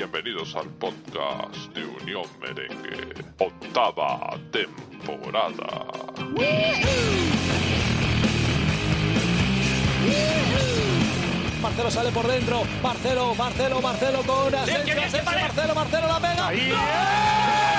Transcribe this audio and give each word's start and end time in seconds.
Bienvenidos 0.00 0.56
al 0.56 0.66
podcast 0.78 1.54
de 1.74 1.84
Unión 1.84 2.24
Merengue, 2.40 3.12
octava 3.36 4.30
temporada. 4.50 5.88
Marcelo 11.60 11.90
sale 11.90 12.10
por 12.12 12.26
dentro. 12.26 12.62
Marcelo, 12.82 13.34
Marcelo, 13.34 13.82
Marcelo 13.82 14.22
con 14.22 14.54
Asensio, 14.54 15.02
Asensio, 15.02 15.22
Marcelo, 15.22 15.74
Marcelo 15.74 16.06
la 16.06 16.18
pega. 16.18 16.50
¡Gol! 16.50 17.69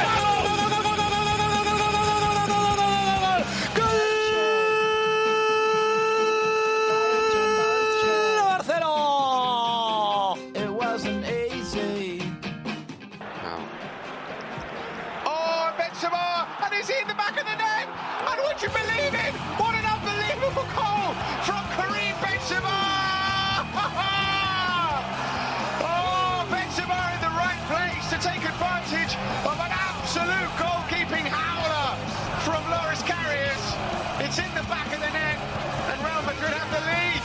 Advantage 28.92 29.16
of 29.46 29.60
an 29.60 29.72
absolute 29.72 30.52
goalkeeping 30.60 31.28
howler 31.28 31.96
from 32.44 32.62
Loris 32.70 33.02
Karius. 33.04 33.64
It's 34.20 34.38
in 34.38 34.54
the 34.54 34.64
back 34.68 34.88
of 34.88 35.00
the 35.00 35.10
net, 35.12 35.40
and 35.92 36.02
Real 36.04 36.22
Madrid 36.24 36.52
have 36.52 36.70
the 36.72 36.82
lead. 36.88 37.22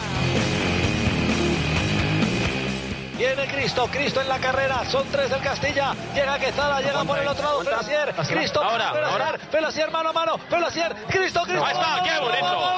Viene 3.16 3.46
Cristo, 3.48 3.88
Cristo 3.90 4.20
en 4.20 4.28
la 4.28 4.38
carrera, 4.38 4.84
son 4.84 5.06
tres 5.10 5.30
del 5.30 5.40
Castilla, 5.40 5.94
llega 6.14 6.38
Quezada, 6.38 6.80
llega 6.80 7.02
por 7.04 7.18
el 7.18 7.26
otro 7.26 7.44
lado 7.44 7.64
Pelasier, 7.64 8.14
Cristo, 8.14 8.62
Ahora, 8.62 8.92
Pelasier, 8.92 9.22
ahora. 9.22 9.38
Pelasier 9.50 9.90
mano 9.90 10.10
a 10.10 10.12
mano, 10.12 10.38
Pelasier, 10.50 10.94
Cristo, 11.08 11.42
Cristo. 11.44 11.64
Ahí 11.64 11.72
está, 11.72 12.02
qué 12.04 12.20
bonito. 12.20 12.75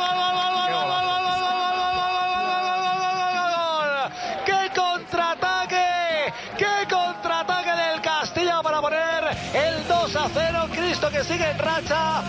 2 10.12 10.16
a 10.16 10.30
0! 10.32 10.68
Cristo 10.72 11.10
que 11.10 11.22
sigue 11.22 11.50
en 11.50 11.58
racha. 11.58 12.22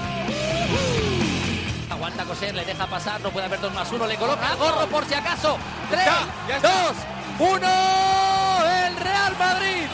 Aguanta 1.90 2.26
coser, 2.26 2.54
le 2.54 2.66
deja 2.66 2.86
pasar, 2.88 3.22
no 3.22 3.30
puede 3.30 3.46
haber 3.46 3.62
dos 3.62 3.74
más 3.74 3.90
uno, 3.94 4.06
le 4.06 4.18
coloca 4.18 4.54
gorro 4.56 4.86
por 4.88 5.06
si 5.06 5.14
acaso. 5.14 5.58
Tres, 5.90 6.06
ya 6.50 6.56
está. 6.58 6.70
dos, 6.70 6.98
uno. 7.40 8.66
El 8.86 8.98
Real 8.98 9.38
Madrid 9.40 9.88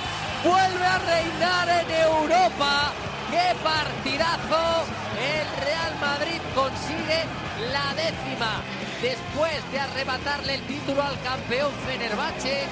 vuelve 0.44 0.86
a 0.86 0.97
reinar 0.97 1.69
en 1.69 1.91
Europa. 1.91 2.91
¡Qué 3.30 3.56
partidazo! 3.63 4.86
El 5.22 5.66
Real 5.66 5.95
Madrid 6.02 6.41
consigue 6.56 7.23
la 7.72 7.94
décima 7.94 8.61
después 9.00 9.72
de 9.72 9.80
arrebatarle 9.80 10.56
el 10.56 10.61
título 10.61 11.03
al 11.03 11.22
campeón 11.22 11.72
Fenerbahce. 11.86 12.63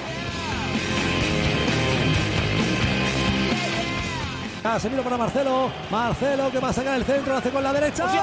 Casemiro 4.64 5.02
para 5.02 5.18
Marcelo. 5.18 5.70
Marcelo 5.90 6.50
que 6.50 6.58
va 6.58 6.70
a 6.70 6.72
sacar 6.72 6.96
el 6.96 7.04
centro, 7.04 7.34
lo 7.34 7.38
hace 7.38 7.50
con 7.50 7.62
la 7.62 7.70
derecha. 7.70 8.06
¿Qué 8.10 8.18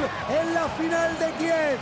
En 0.00 0.54
la 0.54 0.66
final 0.78 1.18
de 1.18 1.30
Kiev. 1.38 1.78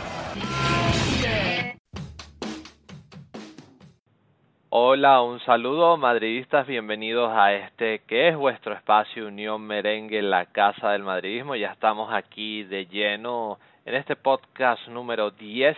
Hola, 4.71 5.21
un 5.21 5.39
saludo 5.39 5.95
madridistas, 5.95 6.67
bienvenidos 6.67 7.31
a 7.33 7.53
este 7.53 7.99
que 7.99 8.27
es 8.27 8.35
vuestro 8.35 8.73
espacio 8.73 9.27
Unión 9.27 9.61
Merengue, 9.61 10.21
la 10.21 10.47
casa 10.47 10.89
del 10.89 11.03
madridismo. 11.03 11.55
Ya 11.55 11.71
estamos 11.71 12.13
aquí 12.13 12.63
de 12.63 12.87
lleno 12.87 13.57
en 13.85 13.95
este 13.95 14.17
podcast 14.17 14.85
número 14.89 15.31
10 15.31 15.77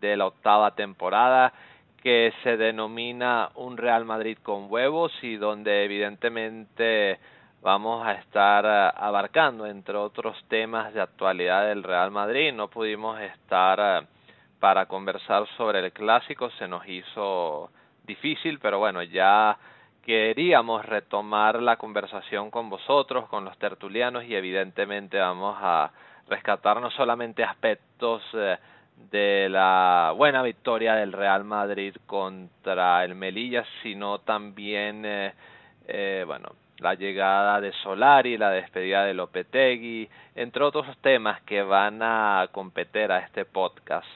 de 0.00 0.16
la 0.16 0.28
octava 0.28 0.74
temporada 0.74 1.52
que 2.02 2.32
se 2.42 2.56
denomina 2.56 3.50
Un 3.54 3.76
Real 3.76 4.06
Madrid 4.06 4.38
con 4.42 4.72
huevos 4.72 5.12
y 5.20 5.36
donde 5.36 5.84
evidentemente 5.84 7.18
vamos 7.62 8.06
a 8.06 8.12
estar 8.12 8.64
eh, 8.64 8.92
abarcando 8.96 9.66
entre 9.66 9.96
otros 9.96 10.36
temas 10.48 10.92
de 10.94 11.00
actualidad 11.00 11.66
del 11.66 11.82
Real 11.82 12.10
Madrid. 12.10 12.52
No 12.52 12.68
pudimos 12.68 13.20
estar 13.20 13.78
eh, 14.02 14.06
para 14.60 14.86
conversar 14.86 15.46
sobre 15.56 15.80
el 15.80 15.92
clásico, 15.92 16.50
se 16.50 16.68
nos 16.68 16.86
hizo 16.88 17.70
difícil, 18.04 18.58
pero 18.58 18.78
bueno, 18.78 19.02
ya 19.02 19.58
queríamos 20.06 20.84
retomar 20.84 21.60
la 21.60 21.76
conversación 21.76 22.50
con 22.50 22.70
vosotros, 22.70 23.28
con 23.28 23.44
los 23.44 23.58
tertulianos 23.58 24.24
y 24.24 24.36
evidentemente 24.36 25.18
vamos 25.18 25.56
a 25.60 25.90
rescatar 26.28 26.80
no 26.80 26.90
solamente 26.92 27.42
aspectos 27.42 28.22
eh, 28.34 28.56
de 29.10 29.48
la 29.50 30.14
buena 30.16 30.42
victoria 30.42 30.94
del 30.94 31.12
Real 31.12 31.44
Madrid 31.44 31.94
contra 32.06 33.04
el 33.04 33.14
Melilla, 33.14 33.64
sino 33.82 34.20
también 34.20 35.04
eh, 35.04 35.34
eh, 35.88 36.24
bueno, 36.24 36.50
la 36.78 36.94
llegada 36.94 37.60
de 37.60 37.72
Solari, 37.72 38.36
la 38.36 38.50
despedida 38.50 39.04
de 39.04 39.14
Lopetegui, 39.14 40.08
entre 40.34 40.64
otros 40.64 40.86
temas 40.98 41.40
que 41.42 41.62
van 41.62 42.02
a 42.02 42.48
competir 42.52 43.10
a 43.10 43.18
este 43.18 43.44
podcast. 43.44 44.06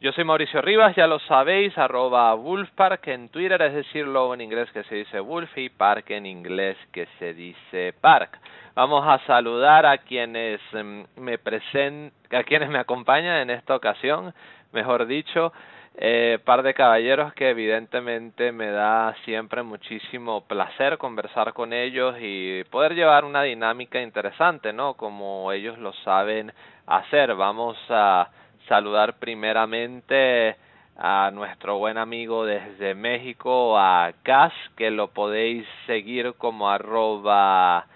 Yo 0.00 0.12
soy 0.12 0.22
Mauricio 0.22 0.62
Rivas, 0.62 0.94
ya 0.94 1.08
lo 1.08 1.18
sabéis, 1.18 1.76
arroba 1.76 2.32
Wolfpark 2.34 3.08
en 3.08 3.28
Twitter, 3.30 3.60
es 3.62 3.74
decir, 3.74 4.06
en 4.06 4.40
inglés 4.40 4.70
que 4.70 4.84
se 4.84 4.94
dice 4.94 5.18
Wolf 5.18 5.58
y 5.58 5.70
Park 5.70 6.10
en 6.10 6.24
inglés 6.24 6.76
que 6.92 7.08
se 7.18 7.34
dice 7.34 7.92
Park. 8.00 8.38
Vamos 8.76 9.04
a 9.04 9.18
saludar 9.26 9.86
a 9.86 9.98
quienes 9.98 10.60
mm, 10.72 11.02
me 11.16 11.38
present, 11.38 12.12
a 12.30 12.44
quienes 12.44 12.68
me 12.68 12.78
acompañan 12.78 13.38
en 13.38 13.50
esta 13.50 13.74
ocasión, 13.74 14.32
mejor 14.72 15.04
dicho, 15.06 15.52
eh, 16.00 16.38
par 16.44 16.62
de 16.62 16.74
caballeros 16.74 17.34
que 17.34 17.50
evidentemente 17.50 18.52
me 18.52 18.70
da 18.70 19.16
siempre 19.24 19.64
muchísimo 19.64 20.42
placer 20.42 20.96
conversar 20.96 21.52
con 21.52 21.72
ellos 21.72 22.14
y 22.20 22.62
poder 22.70 22.94
llevar 22.94 23.24
una 23.24 23.42
dinámica 23.42 24.00
interesante, 24.00 24.72
¿no? 24.72 24.94
Como 24.94 25.50
ellos 25.50 25.76
lo 25.78 25.92
saben 26.04 26.52
hacer. 26.86 27.34
Vamos 27.34 27.76
a 27.90 28.28
saludar 28.68 29.18
primeramente 29.18 30.54
a 30.96 31.32
nuestro 31.32 31.78
buen 31.78 31.98
amigo 31.98 32.46
desde 32.46 32.94
México, 32.94 33.76
a 33.76 34.12
Cas, 34.22 34.52
que 34.76 34.92
lo 34.92 35.08
podéis 35.08 35.66
seguir 35.86 36.34
como 36.34 36.70
arroba, 36.70 37.86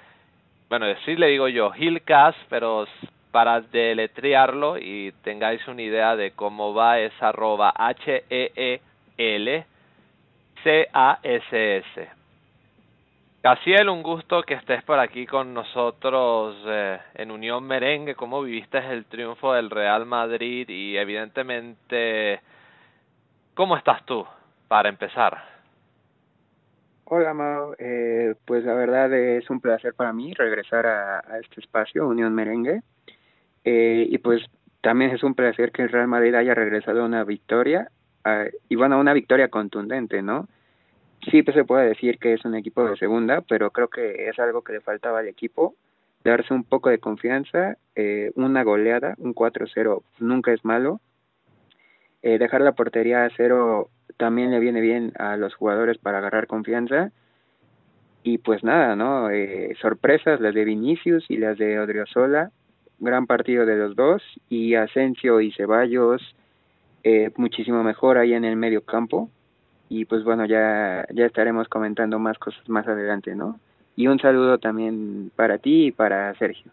bueno, 0.69 0.87
sí 1.05 1.15
le 1.15 1.29
digo 1.29 1.47
yo, 1.47 1.71
Gilcas, 1.71 2.35
pero 2.49 2.87
para 3.33 3.61
deletrearlo 3.61 4.79
y 4.79 5.13
tengáis 5.25 5.67
una 5.67 5.83
idea 5.83 6.15
de 6.15 6.31
cómo 6.33 6.75
va 6.75 7.01
es 7.01 7.13
arroba 7.21 7.73
H-E-E-L 7.75 9.67
C-A-S-S. 10.63 12.09
Casiel, 13.43 13.89
un 13.89 14.03
gusto 14.03 14.43
que 14.43 14.55
estés 14.55 14.85
por 14.85 15.01
aquí 15.01 15.27
con 15.27 15.53
nosotros 15.53 16.57
eh, 16.65 17.01
en 17.15 17.33
Unión 17.33 17.65
Merengue. 17.65 18.15
¿Cómo 18.15 18.43
viviste 18.43 18.79
el 18.79 19.05
triunfo 19.07 19.53
del 19.55 19.69
Real 19.69 20.07
Madrid? 20.07 20.69
Y 20.69 20.97
evidentemente, 20.97 22.41
¿cómo 23.55 23.77
estás 23.77 24.05
tú 24.07 24.25
para 24.69 24.89
empezar? 24.89 25.37
Hola, 27.05 27.35
Mau. 27.35 27.75
Eh, 27.79 28.37
pues 28.45 28.65
la 28.65 28.75
verdad 28.75 29.13
es 29.13 29.51
un 29.51 29.61
placer 29.61 29.95
para 29.95 30.13
mí 30.13 30.33
regresar 30.35 30.87
a, 30.87 31.19
a 31.19 31.39
este 31.41 31.61
espacio, 31.61 32.07
Unión 32.07 32.33
Merengue. 32.33 32.83
Eh, 33.65 34.07
y 34.09 34.19
pues 34.19 34.43
también 34.81 35.13
es 35.13 35.23
un 35.23 35.35
placer 35.35 35.73
que 35.73 35.83
el 35.83 35.91
Real 35.91 36.09
Madrid 36.09 36.35
haya 36.35 36.55
regresado 36.55 37.03
a 37.03 37.07
una 37.07 37.25
victoria, 37.25 37.91
y 38.69 38.77
bueno, 38.77 39.01
una 39.01 39.15
victoria 39.15 39.49
contundente, 39.49 40.23
¿no? 40.23 40.49
Sí, 41.31 41.43
pues 41.43 41.57
se 41.57 41.65
puede 41.65 41.89
decir 41.89 42.19
que 42.19 42.35
es 42.35 42.45
un 42.45 42.55
equipo 42.55 42.85
de 42.85 42.97
segunda, 42.97 43.41
pero 43.43 43.71
creo 43.71 43.89
que 43.89 44.29
es 44.29 44.39
algo 44.39 44.63
que 44.63 44.73
le 44.73 44.81
faltaba 44.81 45.21
al 45.21 45.29
equipo, 45.29 45.75
darse 46.25 46.53
un 46.53 46.65
poco 46.65 46.91
de 46.91 46.99
confianza, 46.99 47.77
eh, 47.95 48.33
una 48.35 48.63
goleada, 48.65 49.15
un 49.19 49.35
4-0 49.35 50.03
nunca 50.19 50.53
es 50.53 50.65
malo, 50.65 51.01
eh, 52.23 52.39
dejar 52.39 52.61
la 52.61 52.73
portería 52.73 53.25
a 53.25 53.31
cero 53.37 53.89
también 54.17 54.51
le 54.51 54.61
viene 54.61 54.81
bien 54.81 55.13
a 55.19 55.37
los 55.37 55.55
jugadores 55.55 55.99
para 55.99 56.19
agarrar 56.19 56.47
confianza, 56.47 57.11
y 58.25 58.39
pues 58.39 58.63
nada, 58.63 58.95
¿no? 58.95 59.31
Eh, 59.31 59.77
sorpresas, 59.81 60.41
las 60.41 60.55
de 60.55 60.65
Vinicius 60.65 61.25
y 61.29 61.39
las 61.39 61.59
de 61.59 61.81
Odriozola, 61.81 62.51
gran 63.05 63.27
partido 63.27 63.67
de 63.67 63.77
los 63.77 63.97
dos, 63.97 64.23
y 64.49 64.75
Asensio 64.75 65.41
y 65.41 65.53
Ceballos, 65.53 66.23
eh, 67.05 67.31
muchísimo 67.37 67.83
mejor 67.83 68.19
ahí 68.19 68.33
en 68.33 68.45
el 68.45 68.57
medio 68.57 68.85
campo, 68.85 69.29
y 69.89 70.05
pues 70.07 70.25
bueno, 70.25 70.47
ya, 70.47 71.05
ya 71.13 71.27
estaremos 71.27 71.69
comentando 71.69 72.19
más 72.19 72.39
cosas 72.39 72.67
más 72.69 72.87
adelante, 72.89 73.35
¿no? 73.35 73.59
Y 73.95 74.07
un 74.07 74.19
saludo 74.19 74.59
también 74.59 75.31
para 75.37 75.59
ti 75.59 75.87
y 75.87 75.93
para 75.93 76.33
Sergio. 76.35 76.73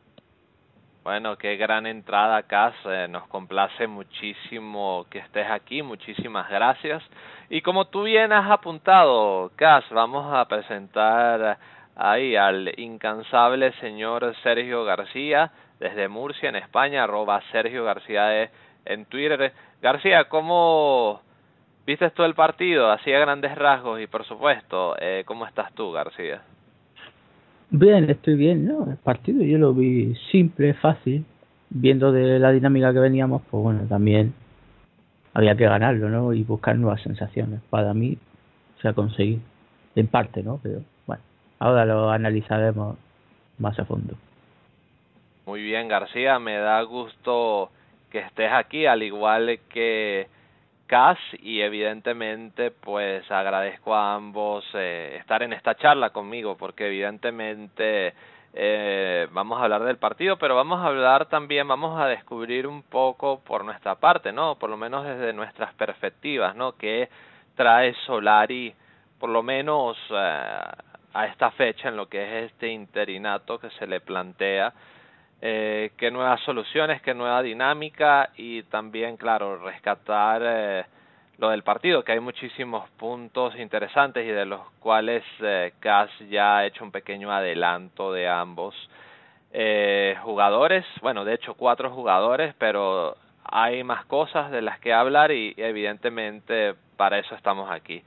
Bueno, 1.04 1.38
qué 1.38 1.58
gran 1.58 1.86
entrada, 1.86 2.44
Cas. 2.44 2.76
Eh, 2.86 3.08
nos 3.10 3.28
complace 3.28 3.88
muchísimo 3.88 5.06
que 5.10 5.20
estés 5.20 5.50
aquí. 5.50 5.82
Muchísimas 5.82 6.50
gracias. 6.50 7.02
Y 7.50 7.62
como 7.62 7.86
tú 7.86 8.04
bien 8.04 8.32
has 8.32 8.50
apuntado, 8.52 9.52
Cas, 9.56 9.84
vamos 9.90 10.32
a 10.34 10.48
presentar 10.48 11.58
ahí 11.96 12.36
al 12.36 12.72
incansable 12.80 13.74
señor 13.82 14.34
Sergio 14.44 14.86
García 14.86 15.52
desde 15.80 16.08
Murcia, 16.08 16.50
en 16.50 16.56
España, 16.56 17.04
arroba 17.04 17.42
Sergio 17.52 17.84
García 17.84 18.50
en 18.86 19.06
Twitter. 19.06 19.54
García, 19.82 20.26
¿cómo 20.26 21.22
viste 21.86 22.10
todo 22.12 22.26
el 22.26 22.36
partido? 22.36 22.92
Así 22.92 23.12
a 23.14 23.20
grandes 23.20 23.56
rasgos 23.56 24.02
y 24.02 24.08
por 24.08 24.26
supuesto, 24.26 24.96
eh, 25.00 25.24
¿cómo 25.26 25.46
estás 25.46 25.74
tú, 25.74 25.92
García? 25.92 26.42
Bien, 27.72 28.10
estoy 28.10 28.36
bien, 28.36 28.66
¿no? 28.66 28.90
El 28.90 28.98
partido 28.98 29.44
yo 29.44 29.58
lo 29.58 29.74
vi 29.74 30.16
simple, 30.32 30.74
fácil. 30.74 31.26
Viendo 31.72 32.12
de 32.12 32.40
la 32.40 32.52
dinámica 32.52 32.92
que 32.92 33.00
veníamos, 33.00 33.44
pues 33.50 33.62
bueno, 33.62 33.82
también 33.88 34.34
había 35.36 35.56
que 35.56 35.66
ganarlo, 35.66 36.10
¿no? 36.10 36.34
Y 36.34 36.44
buscar 36.44 36.76
nuevas 36.76 37.02
sensaciones. 37.04 37.62
Para 37.70 37.94
mí 37.94 38.18
se 38.82 38.88
ha 38.88 38.94
conseguido. 38.94 39.42
En 39.96 40.08
parte, 40.08 40.42
¿no? 40.42 40.60
Pero 40.64 40.82
bueno, 41.06 41.22
ahora 41.60 41.86
lo 41.86 42.10
analizaremos 42.10 42.98
más 43.60 43.78
a 43.78 43.86
fondo. 43.86 44.16
Muy 45.50 45.64
bien, 45.64 45.88
García, 45.88 46.38
me 46.38 46.58
da 46.58 46.80
gusto 46.84 47.72
que 48.12 48.20
estés 48.20 48.52
aquí, 48.52 48.86
al 48.86 49.02
igual 49.02 49.60
que 49.68 50.28
Cas 50.86 51.18
y 51.42 51.62
evidentemente 51.62 52.70
pues 52.70 53.30
agradezco 53.32 53.96
a 53.96 54.14
ambos 54.14 54.64
eh, 54.76 55.18
estar 55.20 55.42
en 55.42 55.54
esta 55.54 55.74
charla 55.74 56.12
conmigo 56.12 56.56
porque 56.56 56.86
evidentemente 56.86 58.14
eh, 58.54 59.28
vamos 59.32 59.60
a 59.60 59.64
hablar 59.64 59.86
del 59.86 59.98
partido 59.98 60.38
pero 60.38 60.56
vamos 60.56 60.82
a 60.82 60.86
hablar 60.86 61.26
también 61.30 61.68
vamos 61.68 62.00
a 62.00 62.06
descubrir 62.06 62.68
un 62.68 62.84
poco 62.84 63.40
por 63.40 63.66
nuestra 63.66 63.96
parte 63.96 64.32
no 64.32 64.54
por 64.54 64.70
lo 64.70 64.78
menos 64.78 65.04
desde 65.04 65.34
nuestras 65.34 65.74
perspectivas 65.74 66.56
no 66.56 66.74
que 66.74 67.10
trae 67.56 67.96
Solari 68.06 68.72
por 69.20 69.32
lo 69.32 69.42
menos 69.42 69.98
eh, 70.12 70.62
a 71.14 71.26
esta 71.26 71.50
fecha 71.52 71.90
en 71.90 71.98
lo 71.98 72.08
que 72.08 72.22
es 72.22 72.52
este 72.52 72.68
interinato 72.68 73.60
que 73.60 73.72
se 73.72 73.88
le 73.88 74.00
plantea 74.00 74.74
eh, 75.42 75.92
qué 75.98 76.12
nuevas 76.12 76.42
soluciones, 76.42 77.02
qué 77.02 77.14
nueva 77.14 77.42
dinámica 77.42 78.32
y 78.36 78.64
también, 78.64 79.18
claro, 79.18 79.58
rescatar 79.58 80.42
eh, 80.44 80.86
lo 81.40 81.50
del 81.50 81.64
partido, 81.64 82.04
que 82.04 82.12
hay 82.12 82.20
muchísimos 82.20 82.90
puntos 82.92 83.56
interesantes 83.58 84.26
y 84.26 84.30
de 84.30 84.46
los 84.46 84.62
cuales 84.80 85.24
eh, 85.40 85.74
Cas 85.80 86.10
ya 86.30 86.58
ha 86.58 86.66
hecho 86.66 86.84
un 86.84 86.92
pequeño 86.92 87.32
adelanto 87.32 88.12
de 88.12 88.28
ambos 88.28 88.76
eh, 89.54 90.18
jugadores, 90.22 90.86
bueno, 91.02 91.24
de 91.24 91.36
hecho 91.36 91.54
cuatro 91.54 91.90
jugadores, 91.92 92.54
pero 92.58 93.16
hay 93.44 93.84
más 93.84 94.06
cosas 94.06 94.52
de 94.52 94.62
las 94.62 94.80
que 94.80 94.94
hablar 94.94 95.32
y 95.32 95.54
evidentemente 95.58 96.76
para 96.98 97.18
eso 97.18 97.34
estamos 97.36 97.72
aquí. 97.72 98.04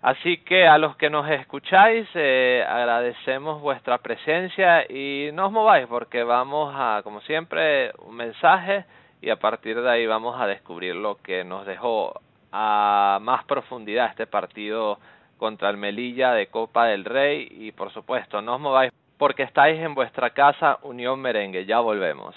Así 0.00 0.38
que 0.38 0.68
a 0.68 0.78
los 0.78 0.96
que 0.96 1.10
nos 1.10 1.28
escucháis, 1.28 2.08
eh, 2.14 2.64
agradecemos 2.68 3.60
vuestra 3.60 3.98
presencia 3.98 4.84
y 4.88 5.30
no 5.32 5.46
os 5.46 5.52
mováis 5.52 5.88
porque 5.88 6.22
vamos 6.22 6.72
a, 6.76 7.00
como 7.02 7.20
siempre, 7.22 7.90
un 7.98 8.14
mensaje 8.14 8.84
y 9.20 9.30
a 9.30 9.36
partir 9.36 9.80
de 9.80 9.90
ahí 9.90 10.06
vamos 10.06 10.40
a 10.40 10.46
descubrir 10.46 10.94
lo 10.94 11.16
que 11.16 11.42
nos 11.42 11.66
dejó 11.66 12.20
a 12.52 13.18
más 13.20 13.44
profundidad 13.44 14.10
este 14.10 14.28
partido 14.28 15.00
contra 15.36 15.68
el 15.68 15.76
Melilla 15.76 16.32
de 16.32 16.46
Copa 16.46 16.86
del 16.86 17.04
Rey 17.04 17.48
y 17.50 17.72
por 17.72 17.92
supuesto 17.92 18.40
no 18.40 18.54
os 18.54 18.60
mováis 18.60 18.92
porque 19.18 19.42
estáis 19.42 19.80
en 19.80 19.94
vuestra 19.94 20.30
casa 20.30 20.78
Unión 20.82 21.20
Merengue, 21.20 21.66
ya 21.66 21.80
volvemos. 21.80 22.36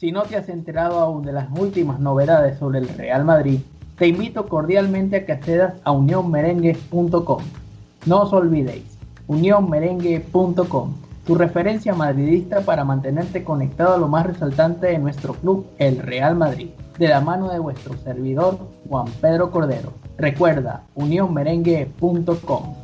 Si 0.00 0.12
no 0.12 0.22
te 0.22 0.34
has 0.38 0.48
enterado 0.48 0.98
aún 0.98 1.22
de 1.26 1.32
las 1.34 1.48
últimas 1.58 2.00
novedades 2.00 2.58
sobre 2.58 2.78
el 2.78 2.88
Real 2.88 3.22
Madrid, 3.22 3.60
te 3.98 4.06
invito 4.06 4.48
cordialmente 4.48 5.16
a 5.16 5.26
que 5.26 5.32
accedas 5.32 5.74
a 5.84 5.92
unionmerengue.com. 5.92 7.42
No 8.06 8.22
os 8.22 8.32
olvidéis, 8.32 8.96
unionmerengue.com, 9.26 10.94
tu 11.26 11.34
referencia 11.34 11.92
madridista 11.92 12.62
para 12.62 12.82
mantenerte 12.82 13.44
conectado 13.44 13.92
a 13.92 13.98
lo 13.98 14.08
más 14.08 14.24
resaltante 14.24 14.86
de 14.86 14.96
nuestro 14.96 15.34
club, 15.34 15.66
el 15.76 15.98
Real 15.98 16.34
Madrid, 16.34 16.70
de 16.98 17.08
la 17.08 17.20
mano 17.20 17.50
de 17.50 17.58
vuestro 17.58 17.98
servidor, 17.98 18.56
Juan 18.88 19.04
Pedro 19.20 19.50
Cordero. 19.50 19.92
Recuerda, 20.16 20.84
unionmerengue.com. 20.94 22.79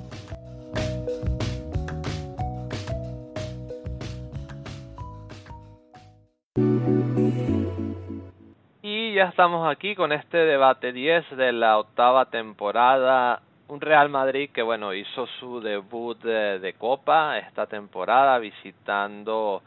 Y 8.82 9.12
ya 9.12 9.24
estamos 9.24 9.68
aquí 9.70 9.94
con 9.94 10.12
este 10.12 10.38
debate 10.38 10.94
10 10.94 11.36
de 11.36 11.52
la 11.52 11.78
octava 11.78 12.30
temporada. 12.30 13.42
Un 13.68 13.82
Real 13.82 14.08
Madrid 14.08 14.48
que, 14.54 14.62
bueno, 14.62 14.94
hizo 14.94 15.26
su 15.38 15.60
debut 15.60 16.18
de, 16.22 16.58
de 16.58 16.72
Copa 16.72 17.36
esta 17.36 17.66
temporada 17.66 18.38
visitando 18.38 19.62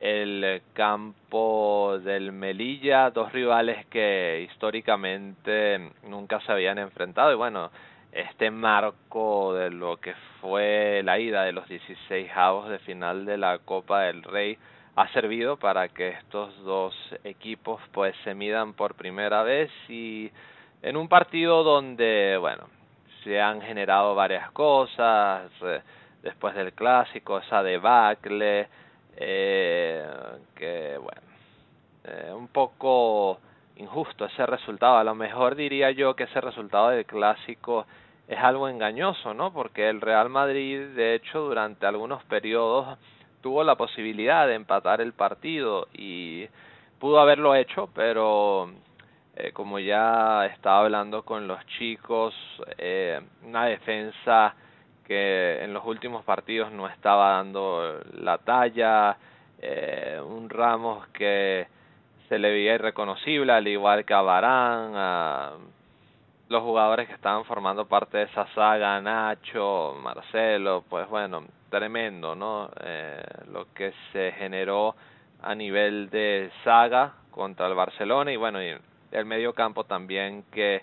el 0.00 0.62
campo 0.74 1.98
del 2.04 2.30
Melilla, 2.30 3.10
dos 3.10 3.32
rivales 3.32 3.86
que 3.86 4.46
históricamente 4.48 5.90
nunca 6.04 6.38
se 6.42 6.52
habían 6.52 6.78
enfrentado 6.78 7.32
y 7.32 7.34
bueno, 7.34 7.72
este 8.12 8.52
marco 8.52 9.54
de 9.54 9.70
lo 9.70 9.96
que 9.96 10.14
fue 10.40 11.02
la 11.04 11.18
ida 11.18 11.42
de 11.42 11.50
los 11.50 11.68
16 11.68 12.30
avos 12.32 12.68
de 12.68 12.78
final 12.78 13.26
de 13.26 13.38
la 13.38 13.58
Copa 13.58 14.02
del 14.02 14.22
Rey 14.22 14.56
ha 14.98 15.06
servido 15.12 15.56
para 15.56 15.88
que 15.90 16.08
estos 16.08 16.60
dos 16.64 16.92
equipos 17.22 17.80
pues 17.92 18.16
se 18.24 18.34
midan 18.34 18.72
por 18.72 18.96
primera 18.96 19.44
vez 19.44 19.70
y 19.88 20.28
en 20.82 20.96
un 20.96 21.08
partido 21.08 21.62
donde 21.62 22.36
bueno 22.40 22.64
se 23.22 23.40
han 23.40 23.60
generado 23.60 24.16
varias 24.16 24.50
cosas 24.50 25.52
eh, 25.62 25.82
después 26.20 26.52
del 26.56 26.72
clásico 26.72 27.38
esa 27.38 27.62
debacle 27.62 28.66
eh, 29.16 30.04
que 30.56 30.98
bueno 31.00 31.22
eh, 32.02 32.32
un 32.34 32.48
poco 32.48 33.38
injusto 33.76 34.24
ese 34.24 34.46
resultado. 34.46 34.96
A 34.96 35.04
lo 35.04 35.14
mejor 35.14 35.54
diría 35.54 35.92
yo 35.92 36.16
que 36.16 36.24
ese 36.24 36.40
resultado 36.40 36.88
del 36.88 37.06
clásico 37.06 37.86
es 38.26 38.38
algo 38.40 38.68
engañoso 38.68 39.32
no 39.32 39.52
porque 39.52 39.88
el 39.88 40.00
Real 40.00 40.28
Madrid 40.28 40.88
de 40.96 41.14
hecho 41.14 41.42
durante 41.42 41.86
algunos 41.86 42.24
periodos 42.24 42.98
tuvo 43.40 43.64
la 43.64 43.76
posibilidad 43.76 44.46
de 44.46 44.54
empatar 44.54 45.00
el 45.00 45.12
partido 45.12 45.88
y 45.92 46.46
pudo 46.98 47.20
haberlo 47.20 47.54
hecho, 47.54 47.88
pero 47.94 48.70
eh, 49.36 49.52
como 49.52 49.78
ya 49.78 50.46
estaba 50.46 50.80
hablando 50.80 51.22
con 51.22 51.46
los 51.46 51.64
chicos, 51.78 52.34
eh, 52.76 53.20
una 53.44 53.66
defensa 53.66 54.54
que 55.06 55.62
en 55.62 55.72
los 55.72 55.84
últimos 55.86 56.24
partidos 56.24 56.72
no 56.72 56.88
estaba 56.88 57.36
dando 57.36 58.00
la 58.20 58.38
talla, 58.38 59.16
eh, 59.60 60.20
un 60.22 60.50
Ramos 60.50 61.06
que 61.08 61.66
se 62.28 62.38
le 62.38 62.50
veía 62.50 62.74
irreconocible, 62.74 63.52
al 63.52 63.66
igual 63.68 64.04
que 64.04 64.12
a 64.12 64.20
Barán, 64.20 64.92
a 64.94 65.52
los 66.48 66.62
jugadores 66.62 67.06
que 67.08 67.14
estaban 67.14 67.44
formando 67.44 67.86
parte 67.86 68.18
de 68.18 68.24
esa 68.24 68.46
saga, 68.54 69.00
Nacho, 69.00 69.94
Marcelo, 70.02 70.84
pues 70.88 71.08
bueno, 71.08 71.44
tremendo, 71.68 72.34
¿no? 72.34 72.70
Eh, 72.82 73.22
lo 73.52 73.72
que 73.74 73.92
se 74.12 74.32
generó 74.32 74.94
a 75.42 75.54
nivel 75.54 76.08
de 76.10 76.50
saga 76.64 77.12
contra 77.30 77.66
el 77.66 77.74
Barcelona 77.74 78.32
y 78.32 78.36
bueno, 78.36 78.62
y 78.62 78.74
el 79.12 79.24
medio 79.26 79.52
campo 79.52 79.84
también 79.84 80.44
que 80.50 80.82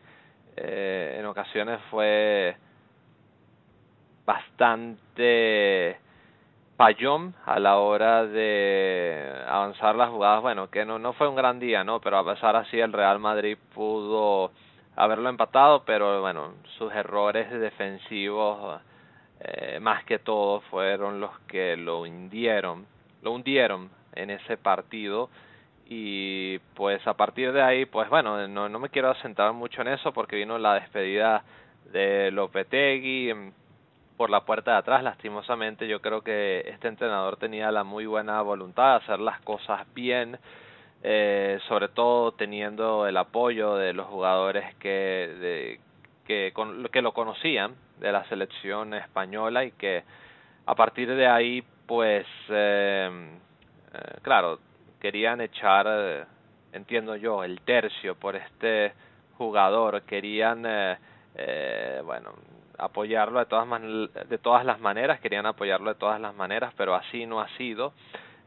eh, 0.55 1.17
en 1.19 1.25
ocasiones 1.25 1.79
fue 1.89 2.55
bastante 4.25 5.99
payón 6.77 7.33
a 7.45 7.59
la 7.59 7.77
hora 7.77 8.25
de 8.25 9.33
avanzar 9.47 9.95
las 9.95 10.09
jugadas. 10.09 10.41
Bueno, 10.41 10.69
que 10.69 10.85
no, 10.85 10.99
no 10.99 11.13
fue 11.13 11.27
un 11.27 11.35
gran 11.35 11.59
día, 11.59 11.83
¿no? 11.83 11.99
Pero 12.01 12.17
a 12.19 12.25
pesar 12.25 12.55
así, 12.55 12.79
el 12.79 12.93
Real 12.93 13.19
Madrid 13.19 13.57
pudo 13.73 14.51
haberlo 14.95 15.29
empatado, 15.29 15.83
pero 15.85 16.21
bueno, 16.21 16.53
sus 16.77 16.93
errores 16.93 17.49
defensivos, 17.51 18.81
eh, 19.39 19.79
más 19.79 20.03
que 20.05 20.19
todo, 20.19 20.61
fueron 20.61 21.19
los 21.19 21.37
que 21.47 21.75
lo 21.77 22.01
hundieron, 22.01 22.85
lo 23.21 23.31
hundieron 23.31 23.89
en 24.13 24.29
ese 24.29 24.57
partido. 24.57 25.29
Y 25.87 26.57
pues 26.73 27.05
a 27.05 27.13
partir 27.15 27.51
de 27.51 27.61
ahí, 27.61 27.85
pues 27.85 28.09
bueno, 28.09 28.47
no, 28.47 28.69
no 28.69 28.79
me 28.79 28.89
quiero 28.89 29.13
centrar 29.15 29.53
mucho 29.53 29.81
en 29.81 29.89
eso 29.89 30.13
porque 30.13 30.35
vino 30.35 30.57
la 30.57 30.73
despedida 30.75 31.43
de 31.91 32.31
Lopetegui 32.31 33.33
por 34.17 34.29
la 34.29 34.45
puerta 34.45 34.71
de 34.71 34.77
atrás. 34.77 35.03
Lastimosamente, 35.03 35.87
yo 35.87 36.01
creo 36.01 36.21
que 36.21 36.63
este 36.67 36.87
entrenador 36.87 37.37
tenía 37.37 37.71
la 37.71 37.83
muy 37.83 38.05
buena 38.05 38.41
voluntad 38.41 38.91
de 38.91 39.03
hacer 39.03 39.19
las 39.19 39.39
cosas 39.41 39.85
bien, 39.93 40.39
eh, 41.07 41.59
sobre 41.67 41.89
todo 41.89 42.31
teniendo 42.31 43.05
el 43.05 43.15
apoyo 43.17 43.75
de 43.75 43.93
los 43.93 44.07
jugadores 44.07 44.73
que, 44.77 44.89
de, 44.89 45.79
que, 46.25 46.51
con, 46.51 46.83
que 46.85 47.03
lo 47.03 47.13
conocían 47.13 47.75
de 47.99 48.11
la 48.11 48.25
selección 48.25 48.95
española 48.95 49.63
y 49.65 49.71
que 49.73 50.03
a 50.65 50.73
partir 50.73 51.13
de 51.13 51.27
ahí, 51.27 51.63
pues, 51.85 52.25
eh, 52.49 53.29
eh, 53.93 54.17
claro, 54.23 54.57
querían 54.99 55.41
echar, 55.41 56.27
entiendo 56.73 57.15
yo, 57.15 57.43
el 57.43 57.61
tercio 57.61 58.15
por 58.15 58.35
este 58.35 58.93
jugador, 59.37 60.01
querían, 60.03 60.65
eh, 60.65 60.97
eh, 61.35 62.01
bueno, 62.03 62.33
apoyarlo 62.79 63.37
de 63.37 63.45
todas, 63.45 63.67
man 63.67 64.09
de 64.27 64.37
todas 64.39 64.65
las 64.65 64.79
maneras, 64.79 65.19
querían 65.19 65.45
apoyarlo 65.45 65.93
de 65.93 65.99
todas 65.99 66.19
las 66.19 66.33
maneras, 66.33 66.73
pero 66.75 66.95
así 66.95 67.27
no 67.27 67.41
ha 67.41 67.47
sido 67.57 67.93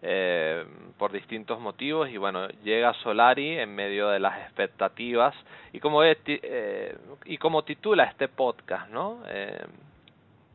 eh, 0.02 0.64
por 0.97 1.12
distintos 1.12 1.61
motivos 1.61 2.09
y 2.11 2.17
bueno, 2.17 2.49
llega 2.64 2.95
Solari 2.95 3.59
en 3.59 3.75
medio 3.75 4.09
de 4.09 4.21
las 4.21 4.38
expectativas 4.40 5.35
y 5.73 5.81
como, 5.81 6.02
eh, 6.05 6.97
y 7.25 7.38
como 7.38 7.62
titula 7.62 8.05
este 8.05 8.28
podcast, 8.28 8.90
¿no? 8.90 9.23
Eh, 9.28 9.64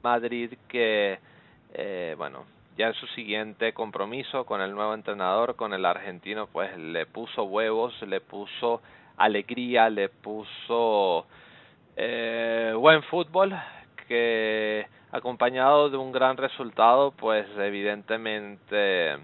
Madrid 0.04 0.54
que, 0.68 1.20
eh, 1.74 2.16
bueno, 2.18 2.46
ya 2.78 2.88
en 2.88 2.94
su 2.94 3.08
siguiente 3.08 3.74
compromiso 3.74 4.46
con 4.46 4.62
el 4.62 4.74
nuevo 4.74 4.94
entrenador, 4.94 5.56
con 5.56 5.74
el 5.74 5.86
argentino, 5.86 6.48
pues 6.48 6.78
le 6.78 7.06
puso 7.06 7.44
huevos, 7.44 8.02
le 8.02 8.20
puso 8.20 8.82
alegría, 9.18 9.90
le 9.90 10.10
puso 10.10 11.26
eh, 11.96 12.74
buen 12.76 13.04
fútbol 13.04 13.54
que 14.08 14.88
acompañado 15.12 15.90
de 15.90 15.98
un 15.98 16.12
gran 16.12 16.38
resultado 16.38 17.12
pues 17.12 17.46
evidentemente 17.58 19.18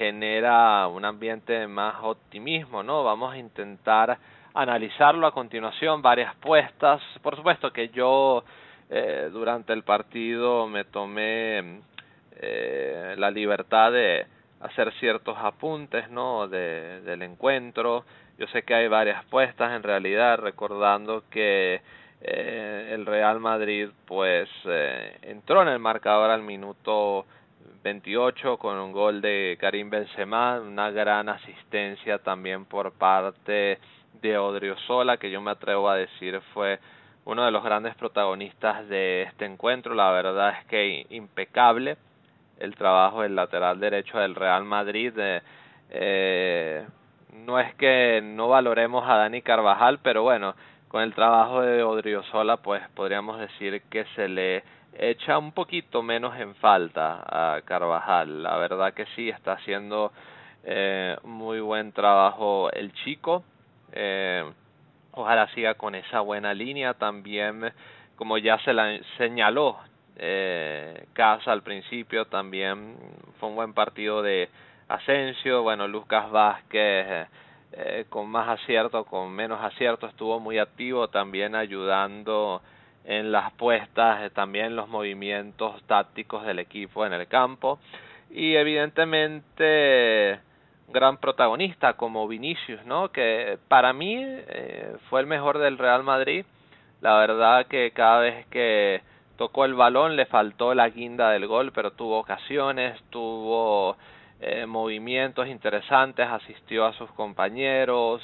genera 0.00 0.86
un 0.86 1.04
ambiente 1.04 1.52
de 1.52 1.66
más 1.66 1.96
optimismo 2.00 2.82
no 2.82 3.04
vamos 3.04 3.34
a 3.34 3.36
intentar 3.36 4.16
analizarlo 4.54 5.26
a 5.26 5.32
continuación 5.32 6.00
varias 6.00 6.34
puestas. 6.36 7.02
Por 7.20 7.36
supuesto 7.36 7.70
que 7.70 7.90
yo 7.90 8.42
eh, 8.88 9.28
durante 9.30 9.74
el 9.74 9.82
partido 9.82 10.66
me 10.68 10.84
tomé 10.84 11.82
eh, 12.40 13.14
la 13.18 13.30
libertad 13.30 13.92
de 13.92 14.26
hacer 14.60 14.90
ciertos 15.00 15.36
apuntes 15.36 16.08
no 16.08 16.48
de, 16.48 17.02
del 17.02 17.20
encuentro. 17.20 18.06
Yo 18.38 18.46
sé 18.46 18.62
que 18.62 18.72
hay 18.72 18.88
varias 18.88 19.22
puestas 19.26 19.72
en 19.72 19.82
realidad, 19.82 20.38
recordando 20.38 21.24
que 21.28 21.82
eh, 22.22 22.90
el 22.94 23.04
Real 23.04 23.38
Madrid 23.38 23.90
pues 24.06 24.48
eh, 24.64 25.18
entró 25.20 25.60
en 25.60 25.68
el 25.68 25.78
marcador 25.78 26.30
al 26.30 26.42
minuto 26.42 27.26
28 27.82 28.58
con 28.58 28.78
un 28.78 28.92
gol 28.92 29.20
de 29.20 29.56
Karim 29.60 29.90
Benzema, 29.90 30.60
una 30.60 30.90
gran 30.90 31.28
asistencia 31.28 32.18
también 32.18 32.64
por 32.64 32.92
parte 32.92 33.78
de 34.20 34.38
Odriozola, 34.38 35.16
que 35.16 35.30
yo 35.30 35.40
me 35.40 35.50
atrevo 35.50 35.88
a 35.88 35.96
decir 35.96 36.40
fue 36.52 36.78
uno 37.24 37.44
de 37.44 37.50
los 37.50 37.64
grandes 37.64 37.94
protagonistas 37.94 38.88
de 38.88 39.22
este 39.22 39.44
encuentro. 39.44 39.94
La 39.94 40.10
verdad 40.10 40.54
es 40.58 40.66
que 40.66 41.06
impecable 41.10 41.96
el 42.58 42.74
trabajo 42.76 43.22
del 43.22 43.36
lateral 43.36 43.80
derecho 43.80 44.18
del 44.18 44.34
Real 44.34 44.64
Madrid. 44.64 45.12
Eh, 45.16 45.42
eh, 45.90 46.86
no 47.32 47.58
es 47.58 47.74
que 47.76 48.20
no 48.22 48.48
valoremos 48.48 49.08
a 49.08 49.16
Dani 49.16 49.42
Carvajal, 49.42 49.98
pero 50.02 50.22
bueno, 50.22 50.54
con 50.88 51.02
el 51.02 51.14
trabajo 51.14 51.62
de 51.62 51.82
Odriozola, 51.82 52.58
pues 52.58 52.82
podríamos 52.94 53.38
decir 53.38 53.82
que 53.90 54.04
se 54.16 54.28
le 54.28 54.62
echa 54.92 55.38
un 55.38 55.52
poquito 55.52 56.02
menos 56.02 56.38
en 56.38 56.54
falta 56.56 57.22
a 57.26 57.62
Carvajal. 57.62 58.42
La 58.42 58.56
verdad 58.56 58.94
que 58.94 59.06
sí, 59.16 59.28
está 59.28 59.52
haciendo 59.52 60.12
eh, 60.64 61.16
muy 61.24 61.60
buen 61.60 61.92
trabajo 61.92 62.70
el 62.72 62.92
chico. 63.04 63.44
Eh, 63.92 64.44
ojalá 65.12 65.48
siga 65.54 65.74
con 65.74 65.94
esa 65.94 66.20
buena 66.20 66.54
línea. 66.54 66.94
También, 66.94 67.72
como 68.16 68.38
ya 68.38 68.58
se 68.60 68.72
la 68.72 68.98
señaló 69.18 69.78
eh, 70.16 71.06
Casa 71.12 71.52
al 71.52 71.62
principio, 71.62 72.26
también 72.26 72.96
fue 73.38 73.48
un 73.48 73.56
buen 73.56 73.72
partido 73.72 74.22
de 74.22 74.48
Asensio, 74.88 75.62
bueno, 75.62 75.86
Lucas 75.86 76.30
Vázquez 76.30 77.28
eh, 77.72 78.06
con 78.08 78.28
más 78.28 78.48
acierto, 78.48 79.04
con 79.04 79.30
menos 79.30 79.62
acierto, 79.62 80.06
estuvo 80.08 80.40
muy 80.40 80.58
activo 80.58 81.08
también 81.08 81.54
ayudando 81.54 82.60
en 83.04 83.32
las 83.32 83.52
puestas, 83.52 84.22
eh, 84.22 84.30
también 84.30 84.76
los 84.76 84.88
movimientos 84.88 85.82
tácticos 85.84 86.44
del 86.44 86.58
equipo 86.58 87.06
en 87.06 87.12
el 87.12 87.26
campo 87.26 87.78
y 88.30 88.54
evidentemente 88.54 90.40
gran 90.88 91.18
protagonista 91.18 91.94
como 91.94 92.28
Vinicius, 92.28 92.84
¿no? 92.84 93.10
Que 93.10 93.58
para 93.68 93.92
mí 93.92 94.16
eh, 94.18 94.96
fue 95.08 95.20
el 95.20 95.26
mejor 95.26 95.58
del 95.58 95.78
Real 95.78 96.02
Madrid. 96.02 96.44
La 97.00 97.16
verdad 97.16 97.66
que 97.66 97.92
cada 97.92 98.20
vez 98.20 98.46
que 98.46 99.02
tocó 99.36 99.64
el 99.64 99.74
balón 99.74 100.16
le 100.16 100.26
faltó 100.26 100.74
la 100.74 100.88
guinda 100.90 101.30
del 101.30 101.46
gol, 101.46 101.72
pero 101.72 101.92
tuvo 101.92 102.18
ocasiones, 102.18 103.00
tuvo 103.10 103.96
eh, 104.42 104.66
movimientos 104.66 105.48
interesantes, 105.48 106.26
asistió 106.26 106.86
a 106.86 106.92
sus 106.94 107.10
compañeros, 107.12 108.22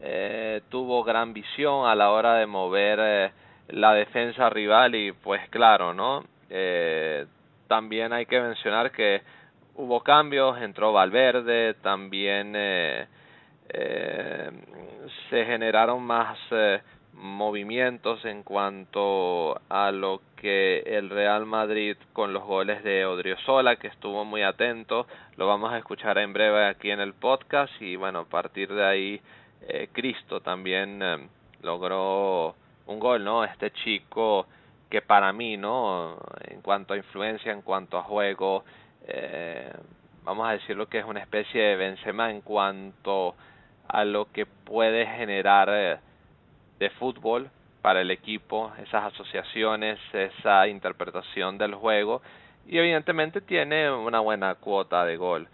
eh, 0.00 0.60
tuvo 0.68 1.02
gran 1.04 1.32
visión 1.32 1.86
a 1.86 1.94
la 1.94 2.10
hora 2.10 2.34
de 2.34 2.46
mover 2.46 2.98
eh, 3.00 3.32
la 3.68 3.94
defensa 3.94 4.48
rival 4.50 4.94
y 4.94 5.12
pues 5.12 5.48
claro, 5.50 5.94
¿no? 5.94 6.24
Eh, 6.50 7.26
también 7.68 8.12
hay 8.12 8.26
que 8.26 8.40
mencionar 8.40 8.92
que 8.92 9.22
hubo 9.74 10.02
cambios, 10.02 10.60
entró 10.60 10.92
Valverde, 10.92 11.74
también 11.74 12.54
eh, 12.56 13.06
eh, 13.68 14.50
se 15.30 15.44
generaron 15.44 16.02
más 16.02 16.38
eh, 16.50 16.80
movimientos 17.14 18.24
en 18.24 18.42
cuanto 18.42 19.60
a 19.68 19.90
lo 19.90 20.20
que 20.36 20.80
el 20.80 21.10
Real 21.10 21.46
Madrid 21.46 21.96
con 22.12 22.32
los 22.32 22.44
goles 22.44 22.82
de 22.84 23.06
Odriozola, 23.06 23.76
que 23.76 23.88
estuvo 23.88 24.24
muy 24.24 24.42
atento, 24.42 25.06
lo 25.36 25.46
vamos 25.46 25.72
a 25.72 25.78
escuchar 25.78 26.18
en 26.18 26.32
breve 26.32 26.66
aquí 26.66 26.90
en 26.90 27.00
el 27.00 27.14
podcast 27.14 27.72
y 27.80 27.96
bueno, 27.96 28.20
a 28.20 28.24
partir 28.24 28.72
de 28.72 28.84
ahí 28.84 29.20
eh, 29.62 29.88
Cristo 29.92 30.40
también 30.40 31.00
eh, 31.02 31.28
logró 31.62 32.54
un 32.86 32.98
gol, 32.98 33.24
¿no? 33.24 33.44
Este 33.44 33.70
chico 33.72 34.46
que 34.90 35.02
para 35.02 35.32
mí, 35.32 35.56
¿no? 35.56 36.18
En 36.48 36.60
cuanto 36.60 36.94
a 36.94 36.96
influencia, 36.96 37.52
en 37.52 37.62
cuanto 37.62 37.98
a 37.98 38.02
juego, 38.02 38.64
eh, 39.06 39.72
vamos 40.24 40.48
a 40.48 40.52
decirlo 40.52 40.88
que 40.88 40.98
es 40.98 41.04
una 41.04 41.20
especie 41.20 41.60
de 41.60 41.76
Benzema 41.76 42.30
en 42.30 42.40
cuanto 42.40 43.34
a 43.88 44.04
lo 44.04 44.30
que 44.32 44.46
puede 44.46 45.06
generar 45.06 45.68
eh, 45.70 45.98
de 46.78 46.90
fútbol 46.90 47.50
para 47.82 48.00
el 48.00 48.10
equipo, 48.10 48.72
esas 48.82 49.12
asociaciones, 49.12 49.98
esa 50.12 50.66
interpretación 50.68 51.58
del 51.58 51.74
juego 51.74 52.22
y 52.66 52.78
evidentemente 52.78 53.42
tiene 53.42 53.90
una 53.90 54.20
buena 54.20 54.54
cuota 54.54 55.04
de 55.04 55.16
gol. 55.16 55.48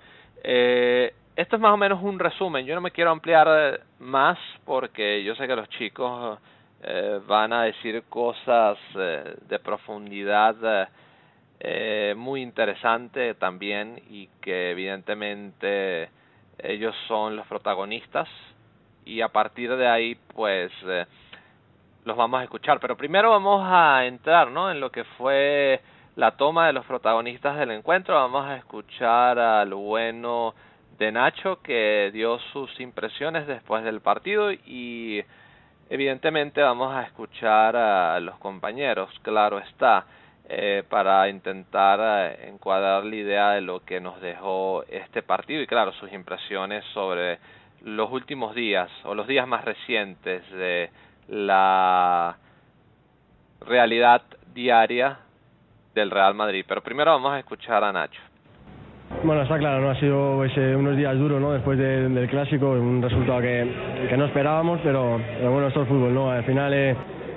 Eh, 0.45 1.13
esto 1.35 1.57
es 1.57 1.63
más 1.63 1.73
o 1.73 1.77
menos 1.77 2.03
un 2.03 2.19
resumen, 2.19 2.67
yo 2.67 2.75
no 2.75 2.81
me 2.81 2.93
quiero 2.93 3.11
ampliar 3.11 3.81
más 3.99 4.39
porque 4.65 5.25
yo 5.25 5.35
sé 5.35 5.47
que 5.49 5.57
los 5.57 5.69
chicos 5.71 6.39
eh, 6.83 7.21
van 7.27 7.53
a 7.53 7.65
decir 7.65 8.05
cosas 8.09 8.79
eh, 8.95 9.37
de 9.49 9.59
profundidad 9.59 10.89
eh, 11.59 12.15
muy 12.17 12.41
interesante 12.41 13.35
también 13.35 14.01
y 14.09 14.29
que 14.41 14.71
evidentemente 14.71 16.09
ellos 16.59 16.95
son 17.07 17.37
los 17.37 17.47
protagonistas. 17.47 18.29
Y 19.05 19.21
a 19.21 19.29
partir 19.29 19.77
de 19.77 19.89
ahí 19.89 20.17
pues 20.35 20.73
los 22.05 22.17
vamos 22.17 22.41
a 22.41 22.45
escuchar. 22.45 22.81
Pero 22.81 22.97
primero 22.97 23.31
vamos 23.31 23.63
a 23.65 24.07
entrar 24.07 24.51
no 24.51 24.71
en 24.71 24.81
lo 24.81 24.91
que 24.91 25.05
fue 25.05 25.81
la 26.17 26.37
toma 26.37 26.67
de 26.67 26.73
los 26.73 26.87
protagonistas 26.87 27.59
del 27.59 27.73
encuentro. 27.73 28.15
Vamos 28.15 28.47
a 28.47 28.57
escuchar 28.57 29.39
al 29.39 29.75
bueno 29.75 30.55
de 30.99 31.13
Nacho 31.13 31.61
que 31.63 32.11
dio 32.13 32.39
sus 32.53 32.79
impresiones 32.81 33.47
después 33.47 33.85
del 33.85 34.01
partido 34.01 34.53
y 34.53 35.25
evidentemente 35.91 36.63
vamos 36.63 36.95
a 36.95 37.03
escuchar 37.03 37.77
a 37.77 38.19
los 38.21 38.39
compañeros, 38.39 39.11
claro 39.23 39.59
está, 39.59 40.07
eh, 40.49 40.85
para 40.89 41.29
intentar 41.29 42.01
eh, 42.01 42.49
encuadrar 42.49 43.05
la 43.05 43.17
idea 43.17 43.51
de 43.51 43.61
lo 43.61 43.85
que 43.85 44.01
nos 44.01 44.21
dejó 44.21 44.85
este 44.89 45.23
partido 45.23 45.61
y 45.63 45.67
claro, 45.67 45.93
sus 45.93 46.13
impresiones 46.13 46.85
sobre 46.95 47.39
los 47.83 48.11
últimos 48.11 48.55
días 48.55 48.91
o 49.05 49.15
los 49.15 49.27
días 49.27 49.47
más 49.47 49.65
recientes 49.65 50.49
de 50.53 50.91
la 51.29 52.37
realidad 53.61 54.23
diaria 54.55 55.19
del 55.95 56.11
Real 56.11 56.35
Madrid. 56.35 56.65
Pero 56.67 56.83
primero 56.83 57.11
vamos 57.13 57.33
a 57.33 57.39
escuchar 57.41 57.83
a 57.83 57.93
Nacho. 57.93 58.30
Bueno, 59.23 59.43
está 59.43 59.59
claro, 59.59 59.83
¿no? 59.83 59.91
ha 59.91 60.01
sido 60.01 60.37
pues, 60.37 60.53
eh, 60.57 60.75
unos 60.75 60.97
días 60.97 61.17
duros 61.19 61.41
¿no? 61.41 61.53
después 61.53 61.79
del 61.79 62.27
clásico, 62.29 62.71
un 62.71 63.03
resultado 63.03 63.41
que, 63.43 63.71
que 64.09 64.17
no 64.17 64.25
esperábamos, 64.25 64.81
pero, 64.83 65.21
pero, 65.39 65.53
bueno, 65.53 65.69
esto 65.69 65.83
es 65.83 65.89
fútbol, 65.89 66.15
¿no? 66.15 66.31
Al 66.31 66.45
final 66.45 66.73
eh, 66.73 66.97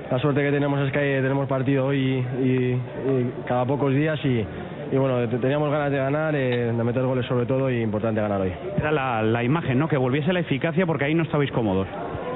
la 0.09 0.17
suerte 0.19 0.41
que 0.43 0.51
tenemos 0.51 0.79
es 0.79 0.93
que 0.93 1.19
tenemos 1.21 1.45
partido 1.47 1.87
hoy 1.87 2.25
y, 2.41 2.47
y, 2.47 3.31
cada 3.45 3.65
pocos 3.65 3.93
días 3.93 4.17
y, 4.23 4.45
y 4.93 4.97
bueno, 4.97 5.27
teníamos 5.27 5.71
ganas 5.71 5.91
de 5.91 5.97
ganar, 5.97 6.35
eh, 6.35 6.71
de 6.71 6.83
meter 6.83 7.03
goles 7.03 7.25
sobre 7.25 7.45
todo 7.45 7.69
y 7.69 7.81
importante 7.81 8.21
ganar 8.21 8.39
hoy. 8.39 8.53
Era 8.77 8.91
la, 8.91 9.21
la 9.21 9.43
imagen, 9.43 9.77
¿no? 9.77 9.89
Que 9.89 9.97
volviese 9.97 10.31
la 10.31 10.39
eficacia 10.39 10.85
porque 10.85 11.05
ahí 11.05 11.15
no 11.15 11.23
estabais 11.23 11.51
cómodos. 11.51 11.87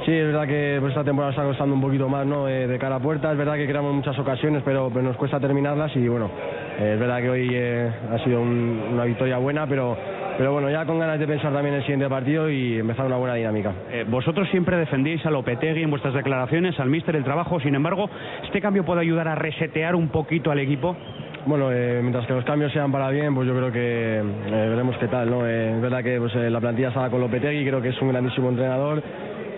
Sí, 0.08 0.13
es 0.13 0.25
verdad 0.25 0.48
que 0.48 0.77
pues, 0.79 0.91
esta 0.91 1.03
temporada 1.03 1.32
está 1.32 1.44
costando 1.44 1.75
un 1.75 1.82
poquito 1.82 2.08
más 2.08 2.25
¿no? 2.25 2.48
Eh, 2.48 2.65
de 2.65 2.79
cara 2.79 2.96
a 2.96 3.00
puerta. 3.00 3.32
Es 3.32 3.38
verdad 3.38 3.56
que 3.56 3.67
creamos 3.67 3.94
muchas 3.94 4.17
ocasiones, 4.17 4.62
pero, 4.63 4.89
pero 4.89 5.03
nos 5.03 5.17
cuesta 5.17 5.39
terminarlas. 5.39 5.96
Y 5.96 6.08
bueno, 6.08 6.29
es 6.77 7.00
verdad 7.00 7.22
que 7.22 7.29
hoy 7.29 7.50
eh, 7.51 7.91
ha 8.12 8.24
sido 8.24 8.41
un, 8.41 8.84
una 8.93 9.05
victoria 9.05 9.38
buena, 9.38 9.65
pero, 9.65 9.98
pero 10.38 10.53
bueno, 10.53 10.69
ya 10.69 10.86
con 10.86 11.00
ganas 11.00 11.19
de 11.19 11.25
pensar 11.25 11.51
también 11.51 11.74
en 11.74 11.79
el 11.79 11.84
siguiente 11.84 12.07
partido 12.07 12.50
y 12.50 12.79
empezar 12.79 13.05
una 13.05 13.17
buena 13.17 13.34
dinámica. 13.36 13.74
Eh, 13.91 14.05
vosotros 14.07 14.48
siempre 14.50 14.77
defendéis 14.77 15.25
a 15.25 15.31
Lopetegui 15.31 15.81
en 15.81 15.89
vuestras 15.89 16.13
declaraciones, 16.13 16.79
al 16.79 16.89
míster, 16.89 17.15
el 17.15 17.24
trabajo. 17.24 17.60
Sin 17.60 17.74
embargo, 17.74 18.10
¿este 18.46 18.62
cambio 18.62 18.86
puede 18.86 19.01
ayudar 19.01 19.27
a 19.27 19.36
resetear 19.36 19.96
un 19.96 20.10
poquito 20.10 20.51
al 20.51 20.60
equipo? 20.60 20.96
Bueno, 21.48 21.72
eh, 21.72 22.00
mientras 22.01 22.27
que 22.27 22.34
los 22.34 22.43
cambios 22.43 22.74
sean 22.74 22.91
para 22.91 23.10
bien, 23.10 23.34
pues 23.34 23.48
yo 23.48 23.55
creo 23.55 23.72
que 23.72 24.17
eh, 24.17 24.22
veremos 24.69 24.98
qué 24.98 25.07
tal. 25.07 25.29
¿no? 25.29 25.48
Eh, 25.48 25.75
es 25.75 25.81
verdad 25.81 26.03
que 26.03 26.19
pues, 26.19 26.36
la 26.36 26.60
plantilla 26.60 26.89
estaba 26.89 27.10
con 27.10 27.22
Lopetegui, 27.22 27.65
creo 27.65 27.81
que 27.81 27.89
es 27.89 28.01
un 28.01 28.10
grandísimo 28.10 28.50
entrenador 28.50 29.01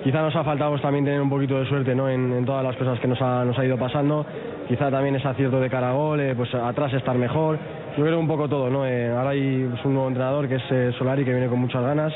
quizá 0.03 0.21
nos 0.21 0.35
ha 0.35 0.43
faltado 0.43 0.71
pues, 0.71 0.81
también 0.81 1.05
tener 1.05 1.21
un 1.21 1.29
poquito 1.29 1.59
de 1.59 1.65
suerte 1.67 1.95
¿no? 1.95 2.09
en, 2.09 2.31
en 2.33 2.45
todas 2.45 2.63
las 2.63 2.75
cosas 2.75 2.99
que 2.99 3.07
nos 3.07 3.21
ha, 3.21 3.43
nos 3.45 3.57
ha 3.57 3.65
ido 3.65 3.77
pasando. 3.77 4.25
Quizá 4.67 4.91
también 4.91 5.15
ese 5.15 5.27
acierto 5.27 5.59
de 5.59 5.69
cara 5.69 5.89
a 5.89 5.93
gol, 5.93 6.19
eh, 6.19 6.33
pues 6.35 6.53
atrás 6.53 6.93
estar 6.93 7.17
mejor. 7.17 7.57
Yo 7.97 8.05
creo 8.05 8.19
un 8.19 8.27
poco 8.27 8.47
todo. 8.47 8.69
¿no? 8.69 8.85
Eh, 8.85 9.09
ahora 9.09 9.31
hay 9.31 9.67
pues, 9.69 9.83
un 9.85 9.93
nuevo 9.93 10.07
entrenador 10.07 10.47
que 10.47 10.55
es 10.55 10.63
eh, 10.71 10.91
Solari, 10.97 11.25
que 11.25 11.31
viene 11.31 11.47
con 11.47 11.59
muchas 11.59 11.81
ganas. 11.81 12.13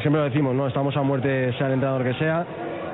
Siempre 0.00 0.20
lo 0.20 0.24
decimos, 0.24 0.54
¿no? 0.54 0.66
estamos 0.66 0.96
a 0.96 1.02
muerte 1.02 1.52
sea 1.58 1.66
el 1.66 1.74
entrenador 1.74 2.04
que 2.04 2.14
sea. 2.14 2.44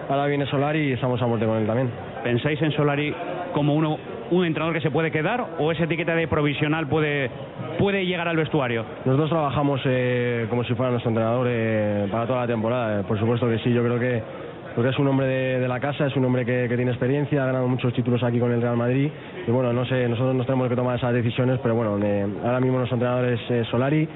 Ahora 0.09 0.27
viene 0.27 0.47
Solari 0.47 0.89
y 0.89 0.93
estamos 0.93 1.21
a 1.23 1.27
muerte 1.27 1.47
con 1.47 1.59
él 1.59 1.67
también. 1.67 1.91
¿Pensáis 2.25 2.61
en 2.63 2.73
Solari 2.73 3.15
como 3.53 3.75
uno, 3.75 3.99
un 4.31 4.45
entrenador 4.45 4.75
que 4.75 4.81
se 4.81 4.91
puede 4.91 5.11
quedar 5.11 5.57
o 5.59 5.73
esa 5.73 5.85
etiqueta 5.85 6.15
de 6.15 6.29
provisional 6.29 6.87
puede, 6.89 7.31
puede 7.79 8.07
llegar 8.07 8.29
al 8.29 8.37
vestuario? 8.37 8.85
Nosotros 9.05 9.31
trabajamos 9.31 9.81
eh, 9.85 10.47
como 10.51 10.65
si 10.65 10.75
fuera 10.75 10.91
nuestro 10.91 11.11
entrenador 11.11 11.47
eh, 11.49 12.09
para 12.11 12.27
toda 12.27 12.41
la 12.41 12.47
temporada. 12.47 13.01
Eh, 13.01 13.05
por 13.05 13.19
supuesto 13.19 13.49
que 13.49 13.59
sí, 13.59 13.73
yo 13.73 13.83
creo 13.83 13.99
que 13.99 14.23
porque 14.79 14.91
es 14.91 14.99
un 15.01 15.09
hombre 15.09 15.27
de, 15.27 15.59
de, 15.59 15.67
la 15.67 15.81
casa, 15.81 16.07
es 16.07 16.15
un 16.15 16.25
hombre 16.25 16.45
que, 16.45 16.67
que, 16.69 16.77
tiene 16.77 16.93
experiencia, 16.93 17.43
ha 17.43 17.47
ganado 17.47 17.67
muchos 17.67 17.93
títulos 17.93 18.23
aquí 18.23 18.39
con 18.39 18.53
el 18.53 18.63
Real 18.63 18.77
Madrid 18.77 19.11
y 19.45 19.51
bueno, 19.51 19.73
no 19.73 19.85
sé, 19.85 20.09
nosotros 20.09 20.37
nos 20.37 20.47
tenemos 20.47 20.69
que 20.69 20.77
tomar 20.77 20.97
esas 20.97 21.13
decisiones, 21.13 21.59
pero 21.61 21.75
bueno, 21.75 21.99
eh, 22.01 22.25
ahora 22.45 22.61
mismo 22.61 22.79
nuestro 22.79 22.95
entrenador 22.95 23.25
es 23.25 23.41
eh, 23.51 23.65
Solari, 23.69 24.09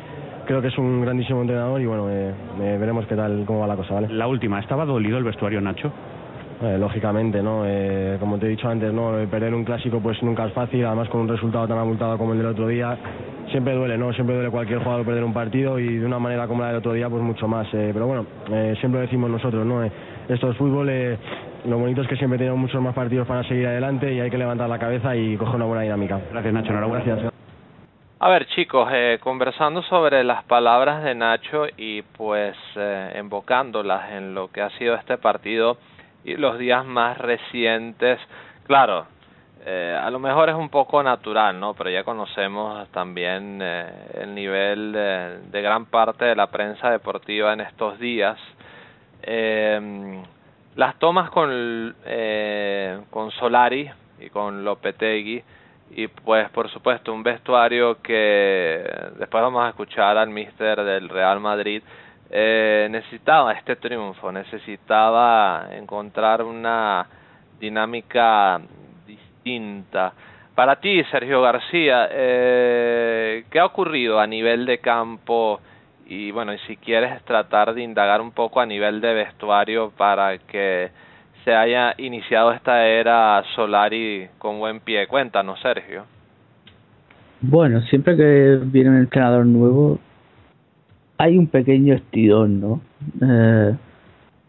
creo 0.47 0.63
que 0.63 0.69
es 0.69 0.79
un 0.79 1.01
grandísimo 1.03 1.41
entrenador 1.41 1.81
y 1.81 1.87
bueno, 1.87 2.09
eh, 2.09 2.33
veremos 2.79 3.07
qué 3.07 3.17
tal, 3.17 3.43
cómo 3.45 3.59
va 3.59 3.67
la 3.67 3.75
cosa, 3.75 3.95
¿vale? 3.95 4.09
La 4.11 4.29
última, 4.29 4.61
¿estaba 4.61 4.85
dolido 4.85 5.19
el 5.19 5.25
vestuario, 5.25 5.61
Nacho? 5.61 5.91
Eh, 6.63 6.79
lógicamente, 6.79 7.43
¿no? 7.43 7.65
Eh, 7.67 8.17
como 8.21 8.39
te 8.39 8.47
he 8.47 8.51
dicho 8.51 8.69
antes, 8.69 8.93
¿no? 8.93 9.13
Perder 9.29 9.53
un 9.53 9.65
clásico 9.65 9.99
pues 10.01 10.23
nunca 10.23 10.47
es 10.47 10.53
fácil, 10.53 10.85
además 10.85 11.09
con 11.09 11.23
un 11.23 11.29
resultado 11.29 11.67
tan 11.67 11.79
abultado 11.79 12.17
como 12.17 12.33
el 12.33 12.39
del 12.39 12.47
otro 12.47 12.69
día, 12.69 12.97
siempre 13.51 13.75
duele, 13.75 13.99
¿no? 13.99 14.13
Siempre 14.13 14.37
duele 14.37 14.51
cualquier 14.51 14.79
jugador 14.79 15.05
perder 15.05 15.25
un 15.25 15.33
partido 15.33 15.81
y 15.81 15.97
de 15.99 16.07
una 16.07 16.21
manera 16.21 16.47
como 16.47 16.63
la 16.63 16.69
del 16.69 16.77
otro 16.77 16.93
día, 16.93 17.09
pues 17.09 17.21
mucho 17.21 17.49
más. 17.49 17.67
Eh, 17.75 17.91
pero 17.93 18.07
bueno, 18.07 18.27
eh, 18.53 18.77
siempre 18.79 19.01
lo 19.01 19.07
decimos 19.07 19.29
nosotros, 19.29 19.67
¿no? 19.67 19.83
esto 20.29 20.51
es 20.51 20.57
fútbol, 20.57 20.89
eh, 20.89 21.19
lo 21.67 21.79
bonito 21.79 22.03
es 22.03 22.09
que 22.09 22.17
siempre 22.17 22.39
tenemos 22.39 22.59
muchos 22.59 22.81
más 22.81 22.95
partidos 22.95 23.27
para 23.27 23.43
seguir 23.45 23.67
adelante 23.67 24.13
y 24.13 24.21
hay 24.21 24.31
que 24.31 24.39
levantar 24.39 24.69
la 24.69 24.79
cabeza 24.79 25.17
y 25.17 25.37
coger 25.37 25.57
una 25.57 25.67
buena 25.67 25.83
dinámica. 25.83 26.21
Gracias, 26.31 26.55
Nacho. 26.55 26.71
Enhorabuena. 26.71 27.05
Gracias. 27.05 27.33
A 28.25 28.29
ver, 28.29 28.47
chicos, 28.47 28.89
eh, 28.93 29.19
conversando 29.21 29.83
sobre 29.83 30.23
las 30.23 30.45
palabras 30.45 31.03
de 31.03 31.13
Nacho 31.13 31.67
y 31.77 32.03
pues 32.03 32.57
eh, 32.77 33.17
invocándolas 33.19 34.13
en 34.13 34.33
lo 34.33 34.47
que 34.47 34.61
ha 34.61 34.71
sido 34.79 34.95
este 34.95 35.19
partido 35.19 35.77
y 36.25 36.37
los 36.37 36.59
días 36.59 36.85
más 36.85 37.19
recientes, 37.19 38.21
claro, 38.67 39.07
eh, 39.65 39.99
a 40.01 40.11
lo 40.11 40.19
mejor 40.19 40.49
es 40.49 40.57
un 40.57 40.69
poco 40.69 41.03
natural, 41.03 41.59
¿no? 41.59 41.75
Pero 41.75 41.91
ya 41.91 42.05
conocemos 42.05 42.89
también 42.89 43.61
eh, 43.63 43.87
el 44.15 44.35
nivel 44.35 44.93
de, 44.93 45.63
gran 45.63 45.87
parte 45.87 46.25
de 46.25 46.35
la 46.35 46.49
prensa 46.49 46.91
deportiva 46.91 47.53
en 47.53 47.61
estos 47.61 47.99
días. 47.99 48.39
Eh, 49.23 50.23
las 50.75 50.99
tomas 50.99 51.31
con, 51.31 51.95
eh, 52.07 53.01
con 53.11 53.31
Solari 53.33 53.91
y 54.21 54.31
con 54.31 54.65
Lopetegui 54.65 55.43
y 55.91 56.07
pues 56.09 56.49
por 56.51 56.71
supuesto 56.71 57.13
un 57.13 57.23
vestuario 57.23 58.01
que 58.01 58.83
después 59.19 59.43
vamos 59.43 59.65
a 59.67 59.69
escuchar 59.69 60.17
al 60.17 60.31
mister 60.31 60.83
del 60.83 61.11
Real 61.11 61.41
Madrid 61.41 61.83
eh, 62.35 62.89
necesitaba 62.91 63.53
este 63.53 63.77
triunfo, 63.77 64.33
necesitaba 64.33 65.69
encontrar 65.73 66.43
una 66.43 67.07
dinámica 67.61 68.59
distinta. 69.07 70.15
Para 70.55 70.77
ti, 70.77 71.05
Sergio 71.11 71.43
García, 71.43 72.09
eh, 72.11 73.45
¿qué 73.51 73.61
ha 73.61 73.67
ocurrido 73.67 74.19
a 74.19 74.27
nivel 74.27 74.65
de 74.65 74.79
campo? 74.79 75.61
Y 76.07 76.31
bueno, 76.31 76.55
y 76.55 76.59
si 76.61 76.79
quieres 76.79 77.23
tratar 77.25 77.75
de 77.75 77.83
indagar 77.83 78.23
un 78.23 78.33
poco 78.33 78.61
a 78.61 78.67
nivel 78.67 79.03
de 79.03 79.13
vestuario 79.13 79.93
para 79.97 80.39
que 80.39 80.91
se 81.45 81.55
haya 81.55 81.95
iniciado 81.99 82.53
esta 82.53 82.87
era 82.87 83.43
Solari 83.55 84.29
con 84.39 84.59
buen 84.59 84.81
pie. 84.81 85.07
Cuéntanos, 85.07 85.61
Sergio. 85.61 86.05
Bueno, 87.43 87.81
siempre 87.83 88.17
que 88.17 88.59
viene 88.63 88.91
un 88.91 88.99
entrenador 88.99 89.45
nuevo, 89.45 89.99
hay 91.19 91.39
un 91.39 91.47
pequeño 91.47 91.95
estirón, 91.95 92.61
¿no? 92.61 92.81
Eh, 93.21 93.77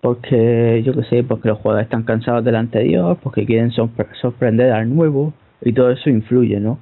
porque, 0.01 0.83
yo 0.85 0.93
qué 0.93 1.03
sé, 1.03 1.23
porque 1.23 1.47
los 1.47 1.59
jugadores 1.59 1.85
están 1.85 2.03
cansados 2.03 2.43
del 2.43 2.55
anterior, 2.55 3.17
porque 3.21 3.45
quieren 3.45 3.71
sorprender 3.71 4.71
al 4.71 4.93
nuevo, 4.93 5.33
y 5.61 5.73
todo 5.73 5.91
eso 5.91 6.09
influye, 6.09 6.59
¿no? 6.59 6.79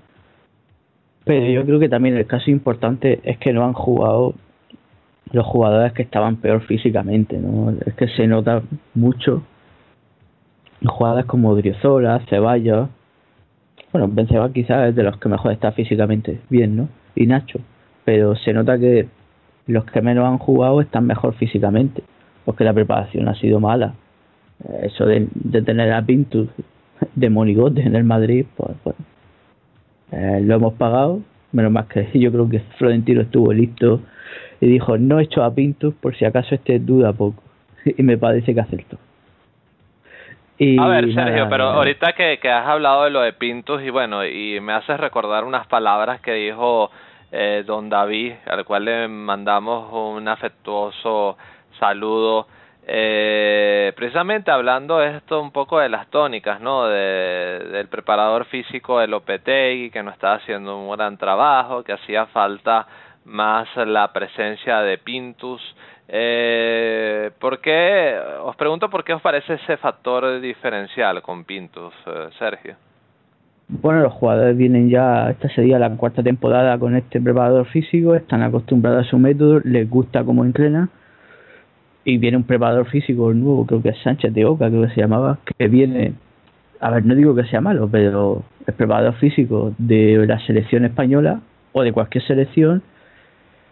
Pero 1.24 1.46
yo 1.46 1.66
creo 1.66 1.80
que 1.80 1.90
también 1.90 2.18
el 2.18 2.26
caso 2.26 2.50
importante 2.50 3.20
es 3.24 3.38
que 3.38 3.54
no 3.54 3.64
han 3.64 3.74
jugado 3.74 4.34
los 5.32 5.46
jugadores 5.46 5.94
que 5.94 6.02
estaban 6.02 6.38
peor 6.38 6.62
físicamente, 6.62 7.38
¿no? 7.38 7.74
Es 7.86 7.94
que 7.94 8.08
se 8.08 8.28
nota 8.28 8.64
mucho 8.96 9.44
jugadores 10.86 11.26
como 11.26 11.56
Driozola, 11.56 12.22
Ceballos, 12.30 12.90
bueno, 13.92 14.08
Benzema 14.08 14.52
quizás 14.52 14.90
es 14.90 14.96
de 14.96 15.04
los 15.04 15.18
que 15.18 15.30
mejor 15.30 15.52
está 15.52 15.72
físicamente 15.74 16.40
bien, 16.50 16.78
¿no? 16.78 16.90
Y 17.16 17.28
Nacho, 17.28 17.60
pero 18.06 18.36
se 18.36 18.54
nota 18.54 18.80
que 18.80 19.08
los 19.68 19.86
que 19.86 20.02
menos 20.02 20.26
han 20.26 20.38
jugado 20.38 20.82
están 20.82 21.08
mejor 21.08 21.34
físicamente, 21.36 22.04
porque 22.46 22.64
la 22.64 22.74
preparación 22.74 23.28
ha 23.28 23.36
sido 23.36 23.60
mala. 23.60 23.94
Eso 24.84 25.06
de, 25.06 25.28
de 25.34 25.62
tener 25.62 25.92
a 25.92 26.02
Pintus 26.02 26.50
de 27.16 27.30
monigote 27.30 27.82
en 27.82 27.96
el 27.96 28.04
Madrid, 28.04 28.46
pues 28.56 28.76
bueno, 28.84 29.00
eh, 30.12 30.40
lo 30.42 30.56
hemos 30.56 30.74
pagado, 30.74 31.22
menos 31.52 31.72
más 31.72 31.88
que 31.88 32.08
yo 32.20 32.32
creo 32.32 32.50
que 32.50 32.60
Florentino 32.78 33.22
estuvo 33.22 33.52
listo 33.54 34.02
y 34.60 34.68
dijo, 34.68 34.98
no 34.98 35.20
he 35.20 35.24
hecho 35.24 35.44
a 35.44 35.54
Pintus 35.54 35.94
por 35.96 36.16
si 36.16 36.26
acaso 36.26 36.56
este 36.56 36.80
duda 36.80 37.14
poco, 37.14 37.42
y 37.86 38.04
me 38.04 38.18
parece 38.18 38.54
que 38.54 38.60
acertó. 38.60 38.98
Y 40.58 40.80
a 40.80 40.86
ver, 40.86 41.06
Sergio, 41.06 41.24
nada, 41.24 41.50
pero 41.50 41.64
nada. 41.66 41.78
ahorita 41.78 42.14
que, 42.14 42.38
que 42.40 42.50
has 42.50 42.68
hablado 42.68 43.06
de 43.06 43.10
lo 43.10 43.22
de 43.22 43.34
Pintus 43.34 43.82
y 43.82 43.90
bueno, 43.90 44.24
y 44.24 44.60
me 44.60 44.74
haces 44.74 45.00
recordar 45.00 45.44
unas 45.44 45.66
palabras 45.66 46.22
que 46.22 46.34
dijo 46.34 46.92
eh, 47.32 47.64
don 47.66 47.90
David, 47.90 48.34
al 48.46 48.66
cual 48.66 48.86
le 48.86 49.08
mandamos 49.08 49.92
un 49.92 50.28
afectuoso 50.28 51.38
saludo. 51.80 52.48
Eh, 52.88 53.94
precisamente 53.96 54.52
hablando 54.52 55.02
esto 55.02 55.40
un 55.40 55.52
poco 55.52 55.80
de 55.80 55.90
las 55.90 56.08
tónicas, 56.10 56.60
¿no? 56.60 56.88
De, 56.88 57.60
del 57.72 57.88
preparador 57.88 58.46
físico 58.46 59.00
de 59.00 59.08
Lopetegui, 59.08 59.92
que 59.92 60.04
no 60.04 60.12
estaba 60.12 60.36
haciendo 60.36 60.78
un 60.78 60.92
gran 60.92 61.18
trabajo, 61.18 61.84
que 61.84 61.94
hacía 61.94 62.26
falta 62.28 62.88
más 63.26 63.68
la 63.76 64.12
presencia 64.12 64.82
de 64.82 64.98
Pintus. 64.98 65.62
Eh, 66.08 67.32
¿Por 67.40 67.60
qué? 67.60 68.20
Os 68.42 68.56
pregunto 68.56 68.90
por 68.90 69.04
qué 69.04 69.14
os 69.14 69.22
parece 69.22 69.54
ese 69.54 69.78
factor 69.78 70.42
diferencial 70.42 71.22
con 71.22 71.46
Pintus, 71.46 71.94
eh, 72.08 72.30
Sergio. 72.38 72.76
Bueno, 73.80 74.02
los 74.02 74.12
jugadores 74.12 74.58
vienen 74.58 74.90
ya, 74.90 75.30
esta 75.30 75.48
sería 75.48 75.80
la 75.80 75.90
cuarta 75.96 76.22
temporada 76.22 76.78
con 76.78 76.94
este 76.94 77.22
preparador 77.22 77.66
físico, 77.68 78.16
están 78.16 78.42
acostumbrados 78.42 79.08
a 79.08 79.10
su 79.10 79.18
método, 79.18 79.62
les 79.64 79.90
gusta 79.90 80.26
cómo 80.26 80.44
entrena 80.44 80.90
y 82.04 82.18
viene 82.18 82.36
un 82.36 82.44
preparador 82.44 82.90
físico 82.90 83.34
nuevo, 83.34 83.66
creo 83.66 83.82
que 83.82 83.90
es 83.90 83.98
Sánchez 84.04 84.34
de 84.34 84.44
Oca, 84.44 84.68
creo 84.68 84.82
que 84.82 84.94
se 84.94 85.00
llamaba, 85.00 85.38
que 85.58 85.70
viene, 85.70 86.16
a 86.82 86.90
ver, 86.92 87.06
no 87.06 87.16
digo 87.16 87.34
que 87.34 87.46
sea 87.46 87.62
malo, 87.62 87.88
pero 87.90 88.44
el 88.68 88.74
preparador 88.74 89.14
físico 89.16 89.74
de 89.78 90.26
la 90.28 90.38
selección 90.46 90.84
española 90.84 91.40
o 91.72 91.84
de 91.84 91.94
cualquier 91.94 92.26
selección, 92.26 92.84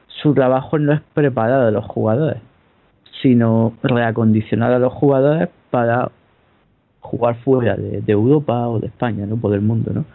su 0.07 0.33
trabajo 0.33 0.79
no 0.79 0.93
es 0.93 1.01
preparar 1.13 1.63
a 1.63 1.71
los 1.71 1.83
jugadores, 1.83 2.37
sino 3.21 3.73
reacondicionar 3.83 4.71
a 4.71 4.79
los 4.79 4.93
jugadores 4.93 5.49
para 5.71 6.09
jugar 7.01 7.35
fuera 7.43 7.75
de, 7.75 8.03
Europa 8.11 8.67
o 8.67 8.79
de 8.79 8.87
España, 8.87 9.25
¿no? 9.25 9.37
Por 9.37 9.53
el 9.53 9.61
mundo, 9.61 9.91
¿no? 9.93 10.05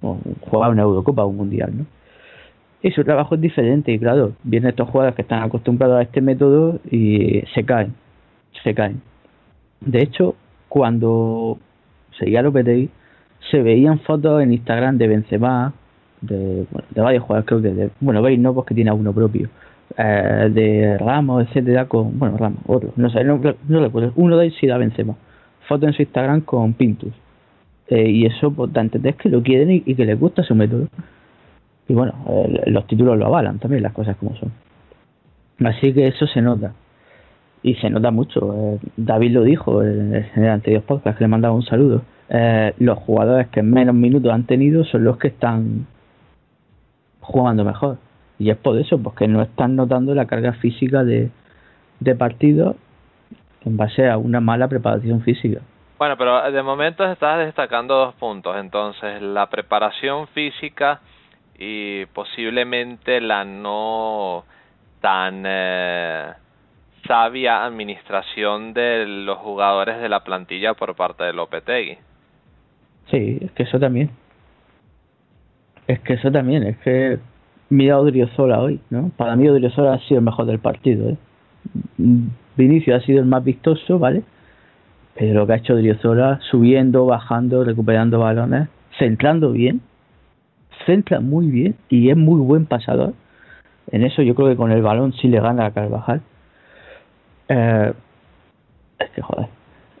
O 0.00 0.18
jugar 0.48 0.70
una 0.70 0.82
Eurocopa 0.82 1.24
o 1.24 1.28
un 1.28 1.36
Mundial, 1.36 1.72
¿no? 1.76 1.86
Y 2.80 2.92
su 2.92 3.02
trabajo 3.02 3.34
es 3.34 3.40
diferente 3.40 3.92
y 3.92 3.98
claro, 3.98 4.32
vienen 4.44 4.70
estos 4.70 4.88
jugadores 4.88 5.16
que 5.16 5.22
están 5.22 5.42
acostumbrados 5.42 5.98
a 5.98 6.02
este 6.02 6.20
método 6.20 6.78
y 6.90 7.42
se 7.52 7.64
caen, 7.64 7.94
se 8.62 8.72
caen. 8.72 9.02
De 9.80 10.00
hecho, 10.00 10.36
cuando 10.68 11.58
seguía 12.18 12.42
Lopetegui, 12.42 12.90
se 13.50 13.62
veían 13.62 13.98
fotos 14.00 14.42
en 14.42 14.52
Instagram 14.52 14.96
de 14.96 15.08
Benzema, 15.08 15.72
de, 16.20 16.66
de 16.90 17.00
varios 17.00 17.24
jugadores, 17.24 17.46
creo 17.48 17.62
que 17.62 17.68
de, 17.70 17.90
bueno, 18.00 18.22
veis 18.22 18.38
no 18.38 18.54
porque 18.54 18.74
tiene 18.74 18.92
uno 18.92 19.12
propio, 19.12 19.48
eh, 19.96 20.48
de 20.50 20.98
Ramos, 20.98 21.46
etcétera, 21.48 21.86
con, 21.86 22.18
bueno, 22.18 22.36
Ramos, 22.36 22.60
otro, 22.66 22.92
no 22.96 23.10
sé, 23.10 23.24
no, 23.24 23.40
no 23.68 23.80
recuerdo, 23.80 24.12
uno 24.16 24.36
de 24.36 24.46
ellos 24.46 24.58
sí 24.60 24.66
da 24.66 24.78
Benzema, 24.78 25.16
foto 25.68 25.86
en 25.86 25.92
su 25.92 26.02
Instagram 26.02 26.40
con 26.40 26.72
Pintus, 26.72 27.12
eh, 27.88 28.08
y 28.08 28.26
eso 28.26 28.50
pues, 28.50 28.74
entender 28.74 29.14
que 29.14 29.28
lo 29.28 29.42
quieren 29.42 29.70
y, 29.70 29.94
que 29.94 30.04
les 30.04 30.18
gusta 30.18 30.42
su 30.42 30.54
método. 30.54 30.88
Y 31.86 31.94
bueno, 31.94 32.14
los 32.66 32.86
títulos 32.86 33.16
lo 33.16 33.26
avalan 33.26 33.58
también, 33.58 33.82
las 33.82 33.92
cosas 33.92 34.16
como 34.16 34.36
son. 34.36 34.52
Así 35.64 35.92
que 35.92 36.06
eso 36.06 36.26
se 36.26 36.42
nota. 36.42 36.74
Y 37.62 37.74
se 37.76 37.88
nota 37.88 38.10
mucho. 38.10 38.54
Eh, 38.54 38.78
David 38.96 39.32
lo 39.32 39.42
dijo 39.42 39.82
en 39.82 40.14
el 40.14 40.48
anterior 40.48 40.82
podcast, 40.82 41.16
que 41.16 41.24
le 41.24 41.28
mandaba 41.28 41.54
un 41.54 41.64
saludo. 41.64 42.02
los 42.78 42.98
jugadores 42.98 43.48
que 43.48 43.62
menos 43.62 43.94
minutos 43.94 44.32
han 44.32 44.44
tenido 44.44 44.84
son 44.84 45.04
los 45.04 45.16
que 45.16 45.28
están 45.28 45.86
jugando 47.20 47.64
mejor. 47.64 47.98
Y 48.38 48.50
es 48.50 48.56
por 48.56 48.78
eso, 48.78 48.98
porque 48.98 49.26
no 49.26 49.42
están 49.42 49.76
notando 49.76 50.14
la 50.14 50.26
carga 50.26 50.52
física 50.54 51.04
de, 51.04 51.30
de 52.00 52.14
partidos 52.14 52.76
en 53.64 53.76
base 53.76 54.08
a 54.08 54.16
una 54.18 54.40
mala 54.40 54.68
preparación 54.68 55.22
física. 55.22 55.60
Bueno, 55.98 56.16
pero 56.16 56.50
de 56.50 56.62
momento 56.62 57.04
estás 57.04 57.38
destacando 57.38 57.96
dos 57.96 58.14
puntos. 58.14 58.56
Entonces, 58.56 59.20
la 59.20 59.46
preparación 59.50 60.28
física 60.28 61.00
y 61.58 62.06
posiblemente 62.06 63.20
la 63.20 63.44
no 63.44 64.44
tan 65.00 65.42
eh, 65.44 66.32
sabia 67.06 67.64
administración 67.64 68.74
de 68.74 69.06
los 69.06 69.38
jugadores 69.38 70.00
de 70.00 70.08
la 70.08 70.22
plantilla 70.22 70.74
por 70.74 70.94
parte 70.94 71.24
de 71.24 71.32
Lopetegui. 71.32 71.98
Sí, 73.10 73.38
es 73.40 73.50
que 73.52 73.64
eso 73.64 73.80
también. 73.80 74.10
Es 75.88 76.00
que 76.00 76.14
eso 76.14 76.30
también, 76.30 76.64
es 76.64 76.76
que 76.78 77.18
mira 77.70 77.94
a 77.94 78.00
Odriozola 78.00 78.60
hoy, 78.60 78.80
¿no? 78.90 79.10
Para 79.16 79.36
mí 79.36 79.48
Odriozola 79.48 79.94
ha 79.94 79.98
sido 80.00 80.18
el 80.18 80.24
mejor 80.24 80.46
del 80.46 80.58
partido, 80.58 81.10
¿eh? 81.10 81.16
Vinicio 82.58 82.96
ha 82.96 83.00
sido 83.00 83.20
el 83.20 83.26
más 83.26 83.44
vistoso, 83.44 83.98
¿vale? 84.00 84.24
Pero 85.14 85.32
lo 85.32 85.46
que 85.46 85.52
ha 85.52 85.56
hecho 85.56 85.74
Odriozola, 85.74 86.40
subiendo, 86.50 87.06
bajando, 87.06 87.64
recuperando 87.64 88.18
balones, 88.18 88.68
centrando 88.98 89.52
bien, 89.52 89.80
centra 90.84 91.20
muy 91.20 91.46
bien 91.46 91.76
y 91.88 92.10
es 92.10 92.16
muy 92.16 92.40
buen 92.40 92.66
pasador. 92.66 93.14
En 93.92 94.02
eso 94.02 94.22
yo 94.22 94.34
creo 94.34 94.48
que 94.48 94.56
con 94.56 94.72
el 94.72 94.82
balón 94.82 95.12
sí 95.14 95.28
le 95.28 95.40
gana 95.40 95.66
a 95.66 95.70
Carvajal. 95.70 96.20
Eh, 97.48 97.92
es 98.98 99.10
que 99.10 99.22
joder, 99.22 99.46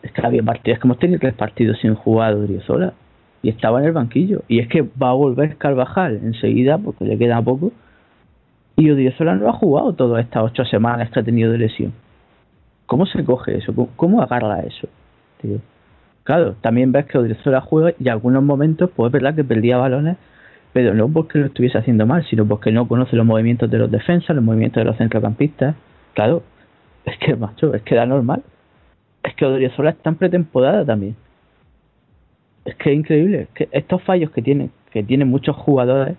es 0.02 0.12
que 0.12 0.26
había 0.26 0.42
partidos, 0.42 0.80
hemos 0.82 0.98
tenido 0.98 1.20
tres 1.20 1.34
partidos 1.34 1.78
sin 1.78 1.94
jugar 1.94 2.34
Odriozola 2.34 2.92
y 3.40 3.50
estaba 3.50 3.78
en 3.78 3.86
el 3.86 3.92
banquillo. 3.92 4.42
Y 4.48 4.58
es 4.58 4.68
que 4.68 4.82
va 4.82 5.10
a 5.10 5.14
volver 5.14 5.56
Carvajal 5.58 6.20
enseguida 6.24 6.76
porque 6.76 7.04
le 7.04 7.16
queda 7.16 7.40
poco. 7.40 7.70
Y 8.76 8.90
Odriozola 8.90 9.36
no 9.36 9.48
ha 9.48 9.52
jugado 9.52 9.94
todas 9.94 10.24
estas 10.24 10.42
ocho 10.42 10.64
semanas 10.64 11.10
que 11.10 11.20
ha 11.20 11.22
tenido 11.22 11.52
de 11.52 11.58
lesión. 11.58 11.92
¿Cómo 12.88 13.06
se 13.06 13.24
coge 13.24 13.58
eso? 13.58 13.72
¿Cómo, 13.94 14.20
agarra 14.20 14.62
eso? 14.62 14.88
Claro, 16.24 16.56
también 16.60 16.90
ves 16.90 17.06
que 17.06 17.18
Odriozola 17.18 17.60
juega 17.60 17.92
y 18.00 18.08
en 18.08 18.10
algunos 18.10 18.42
momentos, 18.42 18.90
pues 18.96 19.10
es 19.10 19.12
verdad 19.12 19.36
que 19.36 19.44
perdía 19.44 19.76
balones, 19.76 20.16
pero 20.72 20.92
no 20.92 21.08
porque 21.08 21.38
lo 21.38 21.46
estuviese 21.46 21.78
haciendo 21.78 22.04
mal, 22.04 22.26
sino 22.28 22.44
porque 22.44 22.72
no 22.72 22.88
conoce 22.88 23.14
los 23.14 23.24
movimientos 23.24 23.70
de 23.70 23.78
los 23.78 23.90
defensas, 23.90 24.34
los 24.34 24.44
movimientos 24.44 24.80
de 24.80 24.86
los 24.86 24.96
centrocampistas. 24.96 25.76
Claro, 26.14 26.42
es 27.04 27.16
que, 27.18 27.36
macho, 27.36 27.72
es 27.74 27.82
que 27.82 27.94
da 27.94 28.04
normal. 28.04 28.42
Es 29.22 29.36
que 29.36 29.46
Odriozola 29.46 29.90
está 29.90 30.10
en 30.10 30.16
pretemporada 30.16 30.84
también 30.84 31.14
es 32.68 32.76
que 32.76 32.92
es 32.92 32.98
increíble. 32.98 33.48
que 33.54 33.68
estos 33.72 34.02
fallos 34.02 34.30
que 34.30 34.42
tienen, 34.42 34.70
que 34.90 35.02
tienen 35.02 35.28
muchos 35.28 35.56
jugadores, 35.56 36.16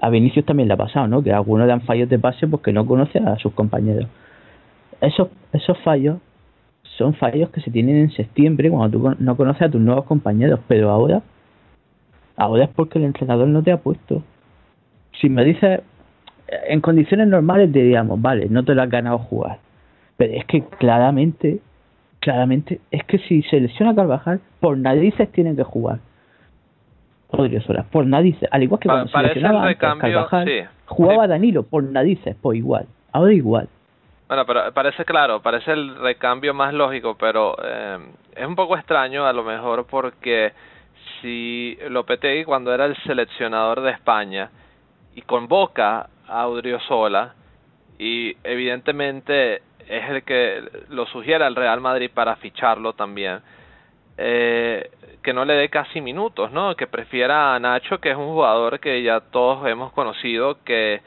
a 0.00 0.10
Vinicius 0.10 0.46
también 0.46 0.68
le 0.68 0.74
ha 0.74 0.76
pasado, 0.76 1.08
¿no? 1.08 1.22
Que 1.22 1.32
algunos 1.32 1.66
dan 1.66 1.80
fallos 1.80 2.08
de 2.08 2.18
pase 2.18 2.46
porque 2.46 2.72
no 2.72 2.86
conocen 2.86 3.26
a 3.26 3.36
sus 3.38 3.52
compañeros. 3.52 4.08
Esos, 5.00 5.28
esos 5.52 5.78
fallos 5.78 6.18
son 6.82 7.14
fallos 7.14 7.50
que 7.50 7.60
se 7.60 7.70
tienen 7.70 7.96
en 7.96 8.10
septiembre 8.10 8.70
cuando 8.70 8.98
tú 8.98 9.16
no 9.18 9.36
conoces 9.36 9.62
a 9.62 9.70
tus 9.70 9.80
nuevos 9.80 10.04
compañeros, 10.04 10.60
pero 10.66 10.90
ahora, 10.90 11.22
ahora 12.36 12.64
es 12.64 12.70
porque 12.70 12.98
el 12.98 13.04
entrenador 13.04 13.46
no 13.48 13.62
te 13.62 13.70
ha 13.70 13.76
puesto. 13.76 14.22
Si 15.20 15.28
me 15.28 15.44
dices, 15.44 15.80
en 16.68 16.80
condiciones 16.80 17.28
normales 17.28 17.72
diríamos, 17.72 18.20
vale, 18.20 18.48
no 18.48 18.64
te 18.64 18.74
lo 18.74 18.82
has 18.82 18.90
ganado 18.90 19.18
jugar, 19.18 19.58
pero 20.16 20.32
es 20.34 20.44
que 20.46 20.64
claramente 20.64 21.60
claramente 22.20 22.80
es 22.90 23.04
que 23.04 23.18
si 23.18 23.42
se 23.42 23.60
lesiona 23.60 23.94
Carvajal, 23.94 24.40
por 24.60 24.76
narices 24.76 25.30
tienen 25.32 25.56
que 25.56 25.62
jugar. 25.62 26.00
Solas, 27.30 27.86
por 27.86 28.06
narices. 28.06 28.48
Al 28.50 28.62
igual 28.62 28.80
que 28.80 28.88
cuando 28.88 29.08
se 29.08 29.22
lesionaba 29.22 29.74
Carvajal, 29.74 30.68
jugaba 30.86 31.26
Danilo 31.26 31.62
por 31.62 31.84
narices, 31.84 32.34
por 32.36 32.56
igual. 32.56 32.86
Ahora 33.12 33.32
igual. 33.32 33.68
Bueno, 34.28 34.44
pero 34.44 34.72
parece 34.74 35.06
claro, 35.06 35.40
parece 35.40 35.72
el 35.72 35.96
recambio 35.96 36.52
más 36.52 36.74
lógico, 36.74 37.16
pero 37.18 37.56
eh, 37.64 37.98
es 38.36 38.46
un 38.46 38.54
poco 38.54 38.76
extraño 38.76 39.26
a 39.26 39.32
lo 39.32 39.42
mejor 39.42 39.86
porque 39.86 40.52
si 41.20 41.78
Lopetegui 41.88 42.44
cuando 42.44 42.74
era 42.74 42.84
el 42.84 42.96
seleccionador 43.04 43.80
de 43.80 43.92
España 43.92 44.50
y 45.14 45.22
convoca 45.22 46.10
a 46.28 46.46
Sola 46.86 47.34
y 47.98 48.36
evidentemente 48.44 49.62
es 49.88 50.10
el 50.10 50.22
que 50.24 50.62
lo 50.90 51.06
sugiere 51.06 51.44
al 51.44 51.56
Real 51.56 51.80
Madrid 51.80 52.10
para 52.12 52.36
ficharlo 52.36 52.92
también, 52.92 53.40
eh, 54.18 54.90
que 55.22 55.32
no 55.32 55.46
le 55.46 55.54
dé 55.54 55.70
casi 55.70 56.02
minutos, 56.02 56.52
¿no? 56.52 56.76
Que 56.76 56.86
prefiera 56.86 57.54
a 57.54 57.58
Nacho, 57.58 57.98
que 57.98 58.10
es 58.10 58.16
un 58.16 58.26
jugador 58.26 58.78
que 58.78 59.02
ya 59.02 59.20
todos 59.20 59.66
hemos 59.66 59.90
conocido, 59.92 60.62
que 60.64 61.00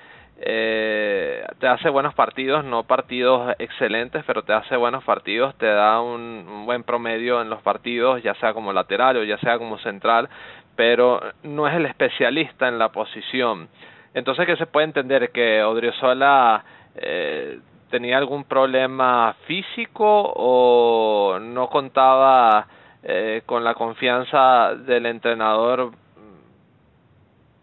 eh, 0.43 1.45
te 1.59 1.67
hace 1.67 1.89
buenos 1.89 2.15
partidos, 2.15 2.65
no 2.65 2.83
partidos 2.83 3.53
excelentes, 3.59 4.23
pero 4.25 4.41
te 4.41 4.53
hace 4.53 4.75
buenos 4.75 5.03
partidos, 5.03 5.53
te 5.55 5.67
da 5.67 6.01
un, 6.01 6.63
buen 6.65 6.83
promedio 6.83 7.41
en 7.41 7.49
los 7.51 7.61
partidos, 7.61 8.23
ya 8.23 8.33
sea 8.35 8.53
como 8.53 8.73
lateral 8.73 9.17
o 9.17 9.23
ya 9.23 9.37
sea 9.37 9.59
como 9.59 9.77
central, 9.79 10.29
pero 10.75 11.21
no 11.43 11.67
es 11.67 11.75
el 11.75 11.85
especialista 11.85 12.67
en 12.67 12.79
la 12.79 12.89
posición. 12.89 13.69
Entonces 14.15 14.47
que 14.47 14.57
se 14.57 14.65
puede 14.65 14.85
entender 14.85 15.31
que 15.31 15.63
Odriozola 15.63 16.63
eh, 16.95 17.59
tenía 17.91 18.17
algún 18.17 18.45
problema 18.45 19.35
físico 19.45 20.33
o 20.35 21.37
no 21.39 21.69
contaba 21.69 22.65
eh, 23.03 23.43
con 23.45 23.63
la 23.63 23.75
confianza 23.75 24.73
del 24.73 25.05
entrenador 25.05 25.91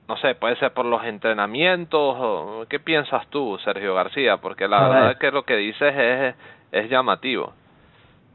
no 0.09 0.17
sé, 0.17 0.35
puede 0.35 0.57
ser 0.57 0.73
por 0.73 0.87
los 0.87 1.05
entrenamientos, 1.05 2.67
¿qué 2.69 2.81
piensas 2.81 3.27
tú, 3.29 3.59
Sergio 3.63 3.95
García? 3.95 4.39
Porque 4.39 4.67
la 4.67 4.89
verdad 4.89 5.11
es 5.13 5.19
que 5.19 5.31
lo 5.31 5.43
que 5.43 5.57
dices 5.57 5.95
es, 5.95 6.35
es 6.73 6.91
llamativo. 6.91 7.53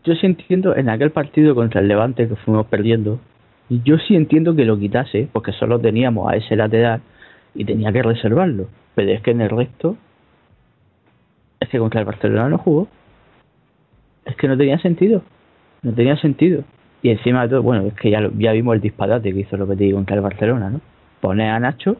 Yo 0.04 0.14
sí 0.14 0.28
entiendo, 0.28 0.76
en 0.76 0.90
aquel 0.90 1.12
partido 1.12 1.56
contra 1.56 1.82
el 1.82 1.88
Levante 1.88 2.28
que 2.28 2.36
fuimos 2.36 2.68
perdiendo, 2.68 3.20
yo 3.70 3.98
sí 3.98 4.16
entiendo 4.16 4.56
que 4.56 4.66
lo 4.66 4.78
quitase, 4.78 5.28
porque 5.34 5.52
solo 5.54 5.80
teníamos 5.80 6.32
a 6.32 6.36
ese 6.36 6.56
lateral 6.56 7.02
y 7.56 7.66
tenía 7.66 7.92
que 7.92 8.04
reservarlo, 8.04 8.68
pero 8.94 9.12
es 9.12 9.22
que 9.22 9.32
en 9.32 9.42
el 9.42 9.50
resto 9.50 9.98
es 11.60 11.70
que 11.70 11.80
contra 11.80 12.02
el 12.02 12.06
Barcelona 12.06 12.50
no 12.50 12.58
jugó. 12.60 12.88
Es 14.26 14.36
que 14.36 14.48
no 14.48 14.58
tenía 14.58 14.78
sentido. 14.80 15.24
No 15.82 15.94
tenía 15.94 16.18
sentido. 16.18 16.64
Y 17.02 17.10
encima 17.10 17.44
de 17.44 17.50
todo, 17.50 17.64
bueno, 17.64 17.88
es 17.88 17.94
que 17.96 18.10
ya, 18.10 18.22
ya 18.38 18.52
vimos 18.52 18.76
el 18.76 18.82
disparate 18.82 19.34
que 19.34 19.40
hizo 19.40 19.58
lo 19.58 19.68
que 19.68 19.76
te 19.76 19.86
digo 19.86 19.98
contra 19.98 20.16
el 20.16 20.22
Barcelona, 20.22 20.70
¿no? 20.70 20.82
Pone 21.24 21.50
a 21.50 21.58
Nacho, 21.58 21.96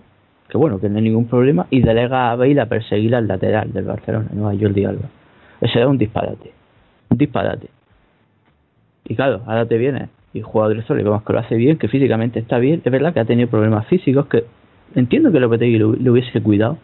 que 0.50 0.58
bueno, 0.58 0.82
que 0.82 0.90
no 0.90 0.98
hay 0.98 1.04
ningún 1.04 1.28
problema, 1.28 1.66
y 1.70 1.80
delega 1.80 2.30
a 2.30 2.36
Bale 2.36 2.60
a 2.60 2.66
perseguir 2.66 3.16
al 3.16 3.26
lateral 3.26 3.72
del 3.72 3.86
Barcelona, 3.86 4.28
no 4.34 4.50
a 4.50 4.54
Jordi 4.54 4.84
Alba. 4.84 5.08
Ese 5.62 5.80
era 5.80 5.88
un 5.88 5.98
disparate. 5.98 6.52
Un 7.10 7.18
disparate. 7.18 7.70
Y 9.06 9.16
claro, 9.16 9.42
ahora 9.46 9.66
te 9.66 9.78
viene 9.78 10.10
y 10.34 10.42
juega 10.42 10.68
Drexler 10.68 11.00
y 11.00 11.04
vemos 11.04 11.24
que 11.24 11.32
lo 11.32 11.40
hace 11.40 11.56
bien, 11.56 11.78
que 11.78 11.88
físicamente 11.88 12.40
está 12.40 12.58
bien. 12.58 12.82
Es 12.84 12.92
verdad 12.92 13.14
que 13.14 13.22
ha 13.22 13.26
tenido 13.26 13.48
problemas 13.48 13.88
físicos, 13.88 14.26
que 14.26 14.44
entiendo 14.94 15.32
que 15.32 15.40
Lopetegui 15.40 15.78
lo, 15.78 15.94
lo 15.94 16.12
hubiese 16.12 16.44
cuidado, 16.44 16.78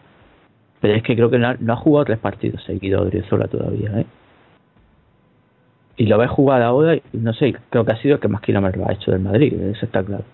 pero 0.80 0.94
es 0.94 1.02
que 1.02 1.14
creo 1.14 1.28
que 1.28 1.38
no 1.38 1.72
ha, 1.74 1.76
jugado 1.76 2.06
tres 2.06 2.20
partidos 2.20 2.64
seguidos 2.64 3.02
Odriozola 3.02 3.48
todavía, 3.48 4.00
¿eh? 4.00 4.06
y 5.98 6.06
lo 6.06 6.16
ves 6.16 6.30
jugar 6.30 6.62
ahora 6.62 6.96
y 6.96 7.02
no 7.12 7.34
sé, 7.34 7.54
creo 7.68 7.84
que 7.84 7.92
ha 7.92 8.00
sido 8.00 8.14
el 8.14 8.20
que 8.22 8.28
más 8.28 8.40
kilómetros 8.40 8.88
ha 8.88 8.94
hecho 8.94 9.10
del 9.10 9.20
Madrid, 9.20 9.52
eso 9.52 9.84
está 9.84 10.02
claro. 10.02 10.24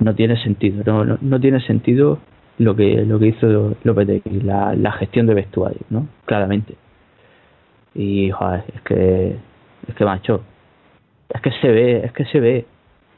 No 0.00 0.14
tiene 0.14 0.36
sentido, 0.42 0.82
no, 0.84 1.04
no, 1.04 1.18
no 1.20 1.40
tiene 1.40 1.60
sentido 1.60 2.18
lo 2.58 2.76
que 2.76 3.04
lo 3.06 3.18
que 3.18 3.28
hizo 3.28 3.74
Lopetegui, 3.84 4.40
la, 4.40 4.74
la 4.74 4.92
gestión 4.92 5.26
de 5.26 5.34
vestuario, 5.34 5.80
¿no? 5.90 6.08
Claramente. 6.26 6.74
Y 7.94 8.30
joder, 8.30 8.64
es 8.74 8.80
que 8.82 9.36
es 9.88 9.94
que 9.94 10.04
macho, 10.04 10.42
es 11.28 11.40
que 11.40 11.50
se 11.52 11.68
ve, 11.68 12.04
es 12.04 12.12
que 12.12 12.24
se 12.26 12.40
ve 12.40 12.66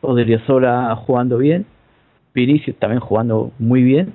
Odriozola 0.01 0.95
jugando 0.97 1.39
bien, 1.39 1.67
Vinicius 2.35 2.77
también 2.77 3.01
jugando 3.01 3.53
muy 3.59 3.83
bien, 3.83 4.15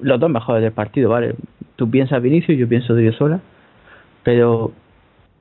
los 0.00 0.20
dos 0.20 0.30
mejores 0.30 0.62
del 0.62 0.72
partido, 0.72 1.10
¿vale? 1.10 1.34
Tú 1.76 1.90
piensas 1.90 2.22
Vinicius, 2.22 2.58
yo 2.58 2.68
pienso 2.68 2.92
Odriozola, 2.92 3.40
pero 4.22 4.72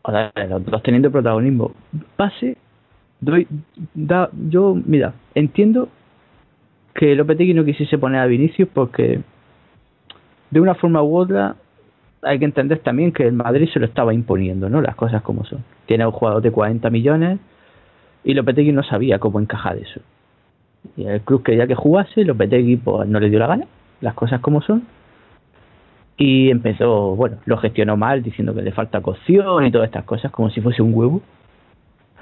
joder, 0.04 0.32
los 0.50 0.66
dos 0.66 0.84
teniendo 0.84 1.12
protagonismo. 1.12 1.72
Pase, 2.16 2.58
doy, 3.22 3.48
da, 3.94 4.30
yo, 4.50 4.76
mira, 4.86 5.14
entiendo 5.34 5.90
que 6.96 7.14
Lopetegui 7.14 7.54
no 7.54 7.66
quisiese 7.66 7.98
poner 7.98 8.22
a 8.22 8.26
Vinicius 8.26 8.70
porque 8.74 9.20
de 10.50 10.60
una 10.62 10.76
forma 10.76 11.04
u 11.04 11.18
otra 11.18 11.58
hay 12.24 12.40
que 12.40 12.46
entender 12.46 12.80
también 12.80 13.12
que 13.12 13.28
el 13.28 13.34
Madrid 13.34 13.70
se 13.72 13.80
lo 13.80 13.86
estaba 13.86 14.14
imponiendo, 14.14 14.70
¿no? 14.70 14.82
Las 14.82 14.96
cosas 14.96 15.22
como 15.22 15.44
son. 15.44 15.64
Tiene 15.86 16.06
un 16.06 16.14
jugador 16.14 16.42
de 16.42 16.52
40 16.52 16.90
millones 16.90 17.40
y 18.24 18.34
Lopetegui 18.34 18.72
no 18.72 18.82
sabía 18.82 19.20
cómo 19.20 19.40
encajar 19.40 19.78
eso. 19.78 20.00
Y 20.96 21.06
el 21.06 21.22
club 21.22 21.44
quería 21.44 21.68
que 21.68 21.76
jugase, 21.76 22.24
Lopetegui 22.24 22.78
pues 22.78 23.08
no 23.10 23.20
le 23.20 23.30
dio 23.30 23.40
la 23.40 23.48
gana, 23.48 23.68
las 24.00 24.14
cosas 24.14 24.40
como 24.40 24.62
son. 24.62 24.84
Y 26.18 26.50
empezó, 26.50 27.16
bueno, 27.16 27.38
lo 27.46 27.58
gestionó 27.58 27.98
mal 27.98 28.24
diciendo 28.24 28.56
que 28.56 28.62
le 28.62 28.72
falta 28.72 29.02
cocción 29.02 29.66
y 29.66 29.72
todas 29.72 29.88
estas 29.88 30.06
cosas 30.06 30.32
como 30.32 30.50
si 30.50 30.62
fuese 30.62 30.82
un 30.82 30.94
huevo. 30.94 31.22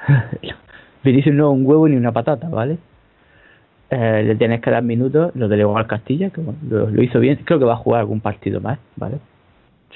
Vinicius 1.04 1.36
no 1.36 1.52
un 1.52 1.64
huevo 1.64 1.88
ni 1.88 1.96
una 1.96 2.12
patata, 2.12 2.50
¿vale? 2.50 2.80
Eh, 3.90 4.24
le 4.26 4.36
tienes 4.36 4.62
que 4.62 4.72
dar 4.72 4.84
minutos, 4.84 5.36
lo 5.36 5.48
delegó 5.48 5.78
al 5.78 5.88
Castilla, 5.88 6.30
que 6.30 6.42
bueno, 6.42 6.60
lo, 6.90 7.04
hizo 7.04 7.20
bien, 7.20 7.40
creo 7.46 7.60
que 7.60 7.66
va 7.66 7.74
a 7.74 7.78
jugar 7.78 8.02
algún 8.02 8.22
partido 8.22 8.60
más, 8.60 8.80
¿vale? 8.96 9.18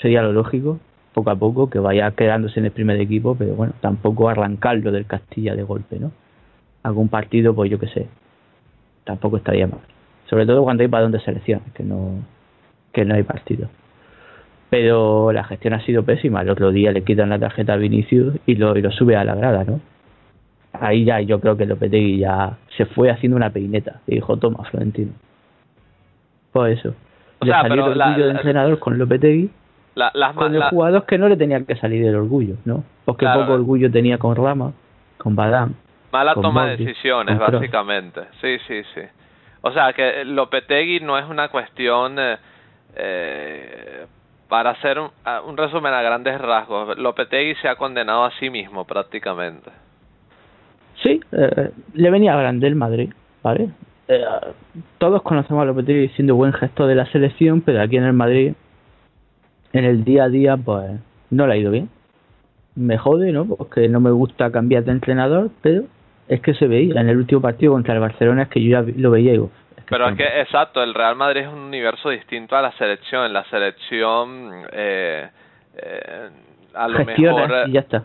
Sería 0.01 0.21
lo 0.21 0.33
lógico, 0.33 0.79
poco 1.13 1.31
a 1.31 1.35
poco, 1.35 1.69
que 1.69 1.79
vaya 1.79 2.11
quedándose 2.11 2.59
en 2.59 2.65
el 2.65 2.71
primer 2.71 2.99
equipo, 3.01 3.35
pero 3.35 3.55
bueno, 3.55 3.73
tampoco 3.81 4.29
arrancarlo 4.29 4.91
del 4.91 5.05
Castilla 5.07 5.55
de 5.55 5.63
golpe, 5.63 5.99
¿no? 5.99 6.11
Algún 6.83 7.09
partido, 7.09 7.55
pues 7.55 7.71
yo 7.71 7.79
qué 7.79 7.87
sé, 7.87 8.07
tampoco 9.03 9.37
estaría 9.37 9.65
mal. 9.67 9.81
Sobre 10.29 10.45
todo 10.45 10.63
cuando 10.63 10.83
hay 10.83 10.89
balón 10.89 11.11
de 11.11 11.19
selección, 11.21 11.61
que 11.73 11.83
no, 11.83 12.23
que 12.93 13.05
no 13.05 13.15
hay 13.15 13.23
partido. 13.23 13.69
Pero 14.69 15.31
la 15.31 15.45
gestión 15.45 15.73
ha 15.73 15.85
sido 15.85 16.03
pésima. 16.03 16.41
El 16.41 16.49
otro 16.49 16.71
día 16.71 16.91
le 16.91 17.03
quitan 17.03 17.29
la 17.29 17.39
tarjeta 17.39 17.73
a 17.73 17.77
Vinicius 17.77 18.35
y 18.45 18.55
lo, 18.55 18.77
y 18.77 18.81
lo 18.81 18.91
sube 18.91 19.15
a 19.15 19.23
la 19.23 19.35
grada, 19.35 19.63
¿no? 19.63 19.79
Ahí 20.81 21.05
ya 21.05 21.19
yo 21.21 21.39
creo 21.39 21.55
que 21.57 21.65
Lopetegui 21.65 22.19
ya 22.19 22.57
se 22.75 22.85
fue 22.85 23.09
haciendo 23.09 23.35
una 23.35 23.49
peineta 23.49 24.01
y 24.07 24.15
dijo, 24.15 24.37
toma, 24.37 24.63
Florentino. 24.65 25.11
Pues 26.51 26.79
eso. 26.79 26.93
O 27.39 27.45
le 27.45 27.51
sea, 27.51 27.61
salió 27.61 27.75
pero 27.83 27.91
el 27.91 27.97
la- 27.97 28.05
orgullo 28.07 28.27
de 28.27 28.33
la- 28.33 28.39
entrenador 28.39 28.79
con 28.79 28.97
Lopetegui 28.97 29.49
La- 29.95 30.11
las 30.13 30.33
con 30.33 30.53
el 30.55 30.63
jugador 30.63 31.05
que 31.05 31.17
no 31.17 31.27
le 31.29 31.37
tenía 31.37 31.63
que 31.63 31.75
salir 31.75 32.05
el 32.05 32.15
orgullo, 32.15 32.55
¿no? 32.65 32.83
Porque 33.05 33.25
Claro. 33.25 33.41
poco 33.41 33.53
orgullo 33.53 33.91
tenía 33.91 34.17
con 34.17 34.35
Rama, 34.35 34.73
con 35.17 35.35
Badam. 35.35 35.73
Mala 36.11 36.33
con 36.33 36.43
toma 36.43 36.65
de 36.67 36.77
decisiones, 36.77 37.37
básicamente. 37.37 38.21
Sí, 38.41 38.57
sí, 38.67 38.81
sí. 38.95 39.01
O 39.61 39.71
sea, 39.71 39.91
que 39.93 40.23
Lopetegui 40.25 40.99
no 41.01 41.17
es 41.17 41.25
una 41.25 41.49
cuestión 41.49 42.15
eh, 42.19 42.37
eh, 42.95 44.05
para 44.47 44.71
hacer 44.71 44.99
un, 44.99 45.09
a- 45.25 45.41
un 45.41 45.57
resumen 45.57 45.93
a 45.93 46.01
grandes 46.01 46.39
rasgos. 46.39 46.97
Lopetegui 46.97 47.55
se 47.55 47.67
ha 47.67 47.75
condenado 47.75 48.23
a 48.23 48.31
sí 48.39 48.49
mismo 48.49 48.85
prácticamente. 48.85 49.69
Sí, 51.03 51.19
eh, 51.31 51.71
le 51.93 52.09
venía 52.09 52.35
grande 52.35 52.67
el 52.67 52.75
Madrid, 52.75 53.11
¿vale? 53.43 53.69
Eh, 54.07 54.23
todos 54.97 55.21
conocemos 55.21 55.61
a 55.61 55.65
Lopetegui 55.65 56.09
siendo 56.09 56.35
buen 56.35 56.53
gesto 56.53 56.87
de 56.87 56.95
la 56.95 57.05
selección, 57.07 57.61
pero 57.61 57.81
aquí 57.81 57.97
en 57.97 58.05
el 58.05 58.13
Madrid, 58.13 58.53
en 59.73 59.85
el 59.85 60.03
día 60.03 60.25
a 60.25 60.29
día, 60.29 60.57
pues 60.57 60.91
no 61.29 61.45
le 61.45 61.53
ha 61.53 61.57
ido 61.57 61.71
bien. 61.71 61.89
Me 62.75 62.97
jode, 62.97 63.31
¿no? 63.31 63.45
Porque 63.45 63.89
no 63.89 63.99
me 63.99 64.11
gusta 64.11 64.51
cambiar 64.51 64.85
de 64.85 64.91
entrenador, 64.91 65.49
pero 65.61 65.83
es 66.27 66.41
que 66.41 66.53
se 66.53 66.67
veía 66.67 66.99
en 67.01 67.09
el 67.09 67.17
último 67.17 67.41
partido 67.41 67.73
contra 67.73 67.93
el 67.93 67.99
Barcelona, 67.99 68.43
es 68.43 68.49
que 68.49 68.63
yo 68.63 68.81
ya 68.81 68.93
lo 68.97 69.11
veía 69.11 69.29
y 69.29 69.33
digo, 69.33 69.51
Pero 69.89 70.09
es 70.09 70.15
que, 70.15 70.41
exacto, 70.41 70.83
el 70.83 70.93
Real 70.93 71.15
Madrid 71.15 71.41
es 71.41 71.47
un 71.47 71.59
universo 71.59 72.09
distinto 72.09 72.55
a 72.55 72.61
la 72.61 72.71
selección. 72.73 73.31
La 73.31 73.43
selección, 73.45 74.65
eh, 74.71 75.29
eh, 75.77 76.29
a 76.73 76.87
lo 76.87 77.05
gestionas 77.05 77.49
mejor... 77.49 77.57
eh, 77.57 77.69
y 77.69 77.71
ya 77.73 77.79
está. 77.81 78.03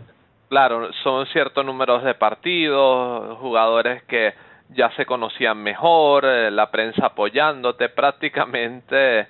Claro, 0.52 0.92
son 1.02 1.24
ciertos 1.28 1.64
números 1.64 2.04
de 2.04 2.12
partidos, 2.12 3.38
jugadores 3.38 4.02
que 4.02 4.34
ya 4.74 4.90
se 4.96 5.06
conocían 5.06 5.56
mejor, 5.62 6.26
eh, 6.26 6.50
la 6.50 6.70
prensa 6.70 7.06
apoyándote, 7.06 7.88
prácticamente 7.88 9.26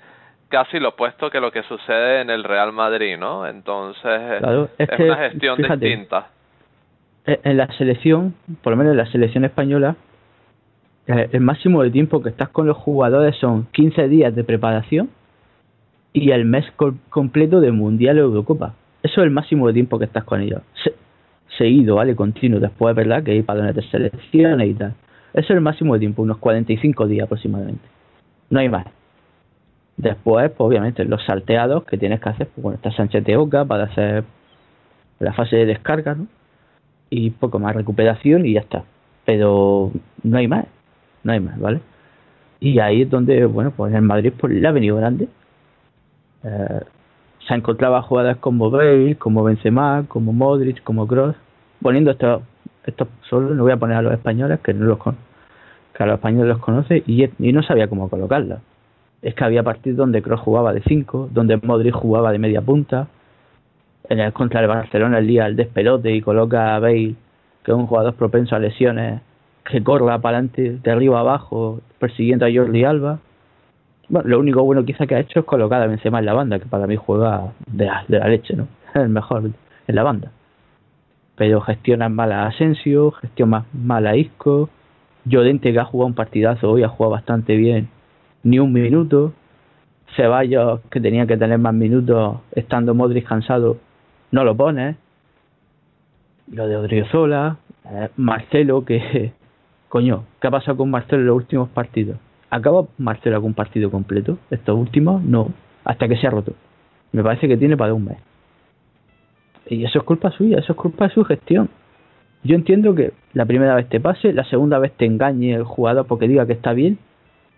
casi 0.49 0.81
lo 0.81 0.89
opuesto 0.89 1.29
que 1.29 1.39
lo 1.39 1.49
que 1.49 1.63
sucede 1.63 2.19
en 2.19 2.29
el 2.29 2.43
Real 2.43 2.73
Madrid, 2.73 3.15
¿no? 3.17 3.47
Entonces, 3.47 4.03
eh, 4.05 4.37
Claro, 4.39 4.65
es 4.77 4.89
es 4.89 4.97
que, 4.97 5.03
una 5.05 5.15
gestión 5.15 5.55
fíjate, 5.55 5.85
distinta. 5.85 6.27
Eh, 7.25 7.39
en 7.45 7.55
la 7.55 7.67
selección, 7.77 8.35
por 8.61 8.71
lo 8.71 8.77
menos 8.77 8.91
en 8.91 8.97
la 8.97 9.05
selección 9.05 9.45
española, 9.45 9.95
el 11.07 11.39
máximo 11.39 11.83
de 11.83 11.89
tiempo 11.91 12.21
que 12.21 12.29
estás 12.31 12.49
con 12.49 12.67
los 12.67 12.75
jugadores 12.75 13.37
son 13.37 13.67
15 13.71 14.09
días 14.09 14.35
de 14.35 14.43
preparación 14.43 15.09
y 16.11 16.31
el 16.31 16.43
mes 16.43 16.69
co- 16.75 16.95
completo 17.09 17.61
de 17.61 17.71
Mundial 17.71 18.19
o 18.19 18.23
Eurocopa. 18.23 18.73
Eso 19.01 19.21
es 19.21 19.25
el 19.25 19.31
máximo 19.31 19.67
de 19.67 19.73
tiempo 19.73 19.97
que 19.99 20.05
estás 20.05 20.25
con 20.25 20.41
ellos. 20.41 20.61
Se- 21.57 21.63
seguido, 21.63 21.95
¿vale? 21.95 22.15
Continuo. 22.15 22.59
Después 22.59 22.91
es 22.91 22.95
verdad 22.97 23.23
que 23.23 23.31
hay 23.31 23.41
parones 23.43 23.75
de 23.75 23.83
selecciones 23.83 24.69
y 24.69 24.73
tal. 24.75 24.93
Eso 25.33 25.45
es 25.45 25.51
el 25.51 25.61
máximo 25.61 25.93
de 25.93 25.99
tiempo, 26.01 26.21
unos 26.21 26.37
45 26.37 27.07
días 27.07 27.25
aproximadamente. 27.25 27.83
No 28.49 28.59
hay 28.59 28.69
más. 28.69 28.85
Después, 29.97 30.49
pues 30.51 30.67
obviamente, 30.67 31.05
los 31.05 31.23
salteados 31.25 31.83
que 31.85 31.97
tienes 31.97 32.19
que 32.19 32.29
hacer, 32.29 32.47
pues 32.47 32.63
bueno, 32.63 32.75
está 32.77 32.91
Sánchez 32.91 33.23
de 33.25 33.37
Oca 33.37 33.63
para 33.65 33.85
hacer 33.85 34.23
la 35.19 35.33
fase 35.33 35.57
de 35.57 35.65
descarga, 35.67 36.15
¿no? 36.15 36.27
y 37.09 37.29
poco 37.31 37.59
más 37.59 37.75
recuperación 37.75 38.45
y 38.45 38.53
ya 38.53 38.61
está. 38.61 38.83
Pero 39.25 39.91
no 40.23 40.37
hay 40.37 40.47
más, 40.47 40.65
no 41.23 41.31
hay 41.33 41.39
más, 41.39 41.59
¿vale? 41.59 41.81
Y 42.59 42.79
ahí 42.79 43.03
es 43.03 43.09
donde, 43.09 43.45
bueno, 43.45 43.71
pues 43.75 43.91
en 43.91 43.97
el 43.97 44.03
Madrid 44.03 44.33
pues 44.39 44.53
le 44.53 44.67
ha 44.67 44.71
venido 44.71 44.97
grande. 44.97 45.27
Eh, 46.43 46.79
se 47.47 47.53
encontraba 47.53 48.01
jugadas 48.01 48.37
como 48.37 48.69
Bale, 48.69 49.15
como 49.17 49.43
Benzema, 49.43 50.05
como 50.07 50.33
Modric, 50.33 50.83
como 50.83 51.07
Kroos, 51.07 51.35
poniendo 51.83 52.11
estos, 52.11 52.41
estos 52.85 53.07
solo, 53.29 53.53
no 53.53 53.63
voy 53.63 53.73
a 53.73 53.77
poner 53.77 53.97
a 53.97 54.01
los 54.01 54.13
españoles 54.13 54.59
que 54.61 54.73
no 54.73 54.85
los 54.85 54.97
con, 54.97 55.15
que 55.93 56.03
a 56.03 56.05
los 56.07 56.15
españoles 56.15 56.47
los 56.47 56.59
conoce 56.59 57.03
y, 57.05 57.29
no 57.51 57.61
sabía 57.61 57.87
cómo 57.87 58.09
colocarla. 58.09 58.61
Es 59.21 59.35
que 59.35 59.43
había 59.43 59.63
partidos 59.63 59.97
donde 59.97 60.21
Kroos 60.21 60.41
jugaba 60.41 60.73
de 60.73 60.81
5, 60.81 61.29
donde 61.31 61.57
Modric 61.57 61.93
jugaba 61.93 62.31
de 62.31 62.39
media 62.39 62.61
punta, 62.61 63.07
en 64.09 64.19
el 64.19 64.33
contra 64.33 64.61
el 64.61 64.67
Barcelona 64.67 65.19
el 65.19 65.27
día 65.27 65.45
el 65.45 65.55
despelote 65.55 66.11
y 66.11 66.21
coloca 66.21 66.75
a 66.75 66.79
Bale, 66.79 67.15
que 67.63 67.71
es 67.71 67.77
un 67.77 67.87
jugador 67.87 68.15
propenso 68.15 68.55
a 68.55 68.59
lesiones, 68.59 69.21
que 69.63 69.81
corra 69.81 70.19
para 70.19 70.37
adelante, 70.37 70.79
de 70.83 70.91
arriba 70.91 71.19
abajo, 71.19 71.79
persiguiendo 71.99 72.45
a 72.45 72.49
Jordi 72.53 72.83
Alba. 72.83 73.19
Bueno, 74.09 74.29
lo 74.29 74.39
único 74.39 74.63
bueno 74.63 74.83
quizá 74.83 75.07
que 75.07 75.15
ha 75.15 75.19
hecho 75.19 75.39
es 75.39 75.45
colocar 75.45 75.81
a 75.81 75.87
Benzema 75.87 76.19
en 76.19 76.25
la 76.25 76.33
banda, 76.33 76.59
que 76.59 76.65
para 76.65 76.85
mí 76.87 76.97
juega 76.97 77.53
de 77.67 77.85
la, 77.85 78.03
de 78.09 78.19
leche, 78.29 78.55
¿no? 78.55 78.67
El 78.93 79.09
mejor 79.09 79.43
en 79.87 79.95
la 79.95 80.03
banda. 80.03 80.31
Pero 81.35 81.61
gestiona 81.61 82.09
mal 82.09 82.31
a 82.31 82.47
Asensio, 82.47 83.11
gestiona 83.11 83.65
mal 83.73 84.07
a 84.07 84.15
Isco, 84.15 84.69
Llorente 85.25 85.71
que 85.71 85.79
ha 85.79 85.85
jugado 85.85 86.07
un 86.07 86.15
partidazo 86.15 86.69
hoy, 86.69 86.83
ha 86.83 86.89
jugado 86.89 87.11
bastante 87.11 87.55
bien, 87.55 87.89
ni 88.43 88.59
un 88.59 88.73
minuto. 88.73 89.33
Ceballos, 90.15 90.81
que 90.91 90.99
tenía 90.99 91.25
que 91.25 91.37
tener 91.37 91.57
más 91.57 91.73
minutos 91.73 92.41
estando 92.51 92.93
Modric 92.93 93.27
cansado, 93.27 93.77
no 94.31 94.43
lo 94.43 94.55
pone. 94.55 94.97
Lo 96.51 96.67
de 96.67 96.75
Odriozola, 96.75 97.57
eh, 97.85 98.09
Marcelo, 98.17 98.83
que 98.83 99.31
coño, 99.89 100.25
¿qué 100.41 100.47
ha 100.47 100.51
pasado 100.51 100.77
con 100.77 100.91
Marcelo 100.91 101.21
en 101.21 101.27
los 101.27 101.37
últimos 101.37 101.69
partidos? 101.69 102.17
¿Acaba 102.49 102.85
Marcelo 102.97 103.37
algún 103.37 103.53
partido 103.53 103.89
completo? 103.89 104.37
Estos 104.51 104.77
últimos, 104.77 105.23
no, 105.23 105.51
hasta 105.85 106.07
que 106.07 106.17
se 106.17 106.27
ha 106.27 106.29
roto. 106.29 106.53
Me 107.11 107.23
parece 107.23 107.47
que 107.47 107.57
tiene 107.57 107.77
para 107.77 107.93
un 107.93 108.05
mes. 108.05 108.17
Y 109.67 109.85
eso 109.85 109.99
es 109.99 110.05
culpa 110.05 110.31
suya, 110.31 110.59
eso 110.59 110.73
es 110.73 110.77
culpa 110.77 111.07
de 111.07 111.13
su 111.13 111.23
gestión. 111.23 111.69
Yo 112.43 112.55
entiendo 112.55 112.93
que 112.93 113.13
la 113.33 113.45
primera 113.45 113.75
vez 113.75 113.87
te 113.87 113.99
pase, 113.99 114.33
la 114.33 114.43
segunda 114.43 114.77
vez 114.79 114.91
te 114.93 115.05
engañe 115.05 115.53
el 115.53 115.63
jugador 115.63 116.05
porque 116.07 116.27
diga 116.27 116.45
que 116.45 116.53
está 116.53 116.73
bien, 116.73 116.97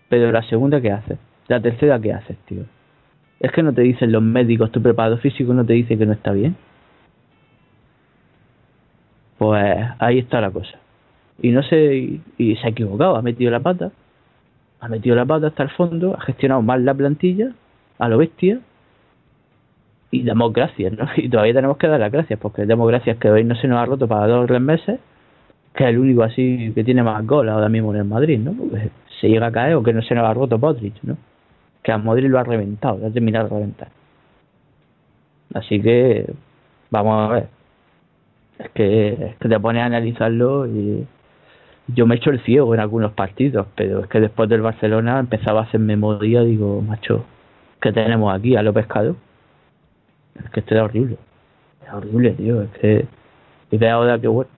pero 0.09 0.31
la 0.31 0.43
segunda, 0.43 0.79
¿qué 0.79 0.91
haces? 0.91 1.17
La 1.47 1.59
tercera, 1.59 1.99
¿qué 1.99 2.13
haces, 2.13 2.37
tío? 2.45 2.63
Es 3.39 3.51
que 3.51 3.63
no 3.63 3.73
te 3.73 3.81
dicen 3.81 4.11
los 4.11 4.21
médicos, 4.21 4.71
tu 4.71 4.81
preparado 4.81 5.17
físico 5.17 5.53
no 5.53 5.65
te 5.65 5.73
dice 5.73 5.97
que 5.97 6.05
no 6.05 6.13
está 6.13 6.31
bien. 6.31 6.55
Pues 9.37 9.65
ahí 9.99 10.19
está 10.19 10.39
la 10.39 10.51
cosa. 10.51 10.77
Y 11.41 11.49
no 11.49 11.63
sé, 11.63 11.95
y, 11.95 12.21
y 12.37 12.55
se 12.57 12.67
ha 12.67 12.69
equivocado, 12.69 13.15
ha 13.15 13.21
metido 13.21 13.51
la 13.51 13.59
pata, 13.59 13.91
ha 14.79 14.87
metido 14.87 15.15
la 15.15 15.25
pata 15.25 15.47
hasta 15.47 15.63
el 15.63 15.69
fondo, 15.69 16.15
ha 16.15 16.21
gestionado 16.21 16.61
mal 16.61 16.85
la 16.85 16.93
plantilla, 16.93 17.51
a 17.97 18.07
lo 18.07 18.19
bestia, 18.19 18.59
y 20.11 20.23
damos 20.23 20.53
gracias, 20.53 20.93
¿no? 20.93 21.07
Y 21.17 21.29
todavía 21.29 21.53
tenemos 21.53 21.77
que 21.77 21.87
dar 21.87 21.99
las 21.99 22.11
gracias, 22.11 22.39
porque 22.39 22.65
damos 22.65 22.87
gracias 22.87 23.17
que 23.17 23.29
hoy 23.29 23.43
no 23.43 23.55
se 23.55 23.67
nos 23.67 23.79
ha 23.79 23.85
roto 23.85 24.07
para 24.07 24.27
dos 24.27 24.43
o 24.43 24.47
tres 24.47 24.61
meses, 24.61 24.99
que 25.73 25.83
es 25.83 25.89
el 25.89 25.99
único 25.99 26.23
así 26.23 26.71
que 26.73 26.83
tiene 26.83 27.03
más 27.03 27.25
goles 27.25 27.53
ahora 27.53 27.69
mismo 27.69 27.93
en 27.93 27.99
el 27.99 28.05
Madrid, 28.05 28.39
¿no? 28.39 28.53
Porque 28.53 28.89
se 29.19 29.29
llega 29.29 29.47
a 29.47 29.51
caer 29.51 29.75
o 29.75 29.83
que 29.83 29.93
no 29.93 30.01
se 30.01 30.15
nos 30.15 30.25
ha 30.25 30.33
roto 30.33 30.59
Podrick, 30.59 30.95
¿no? 31.03 31.17
Que 31.83 31.91
a 31.91 31.97
Madrid 31.97 32.29
lo 32.29 32.39
ha 32.39 32.43
reventado, 32.43 32.97
lo 32.97 33.07
ha 33.07 33.11
terminado 33.11 33.49
de 33.49 33.55
reventar. 33.55 33.89
Así 35.53 35.81
que 35.81 36.25
vamos 36.89 37.29
a 37.29 37.33
ver. 37.33 37.47
Es 38.59 38.69
que, 38.69 39.09
es 39.09 39.35
que 39.37 39.49
te 39.49 39.59
pones 39.59 39.83
a 39.83 39.85
analizarlo 39.85 40.65
y 40.65 41.05
yo 41.87 42.05
me 42.07 42.15
he 42.15 42.17
hecho 42.17 42.31
el 42.31 42.39
ciego 42.41 42.73
en 42.73 42.79
algunos 42.79 43.11
partidos, 43.13 43.67
pero 43.75 44.01
es 44.01 44.07
que 44.07 44.19
después 44.19 44.49
del 44.49 44.61
Barcelona 44.61 45.19
empezaba 45.19 45.61
a 45.61 45.63
hacer 45.65 45.79
memoria, 45.79 46.41
digo, 46.41 46.81
macho, 46.81 47.25
¿qué 47.81 47.91
tenemos 47.91 48.33
aquí? 48.33 48.55
A 48.55 48.63
lo 48.63 48.73
pescado. 48.73 49.15
Es 50.43 50.49
que 50.51 50.59
esto 50.59 50.75
es 50.75 50.81
horrible. 50.81 51.17
Es 51.85 51.93
horrible, 51.93 52.31
tío. 52.31 52.61
Es 52.61 52.69
que. 52.71 53.05
Y 53.71 53.77
de 53.77 53.89
ahora 53.89 54.19
que 54.19 54.27
bueno. 54.27 54.49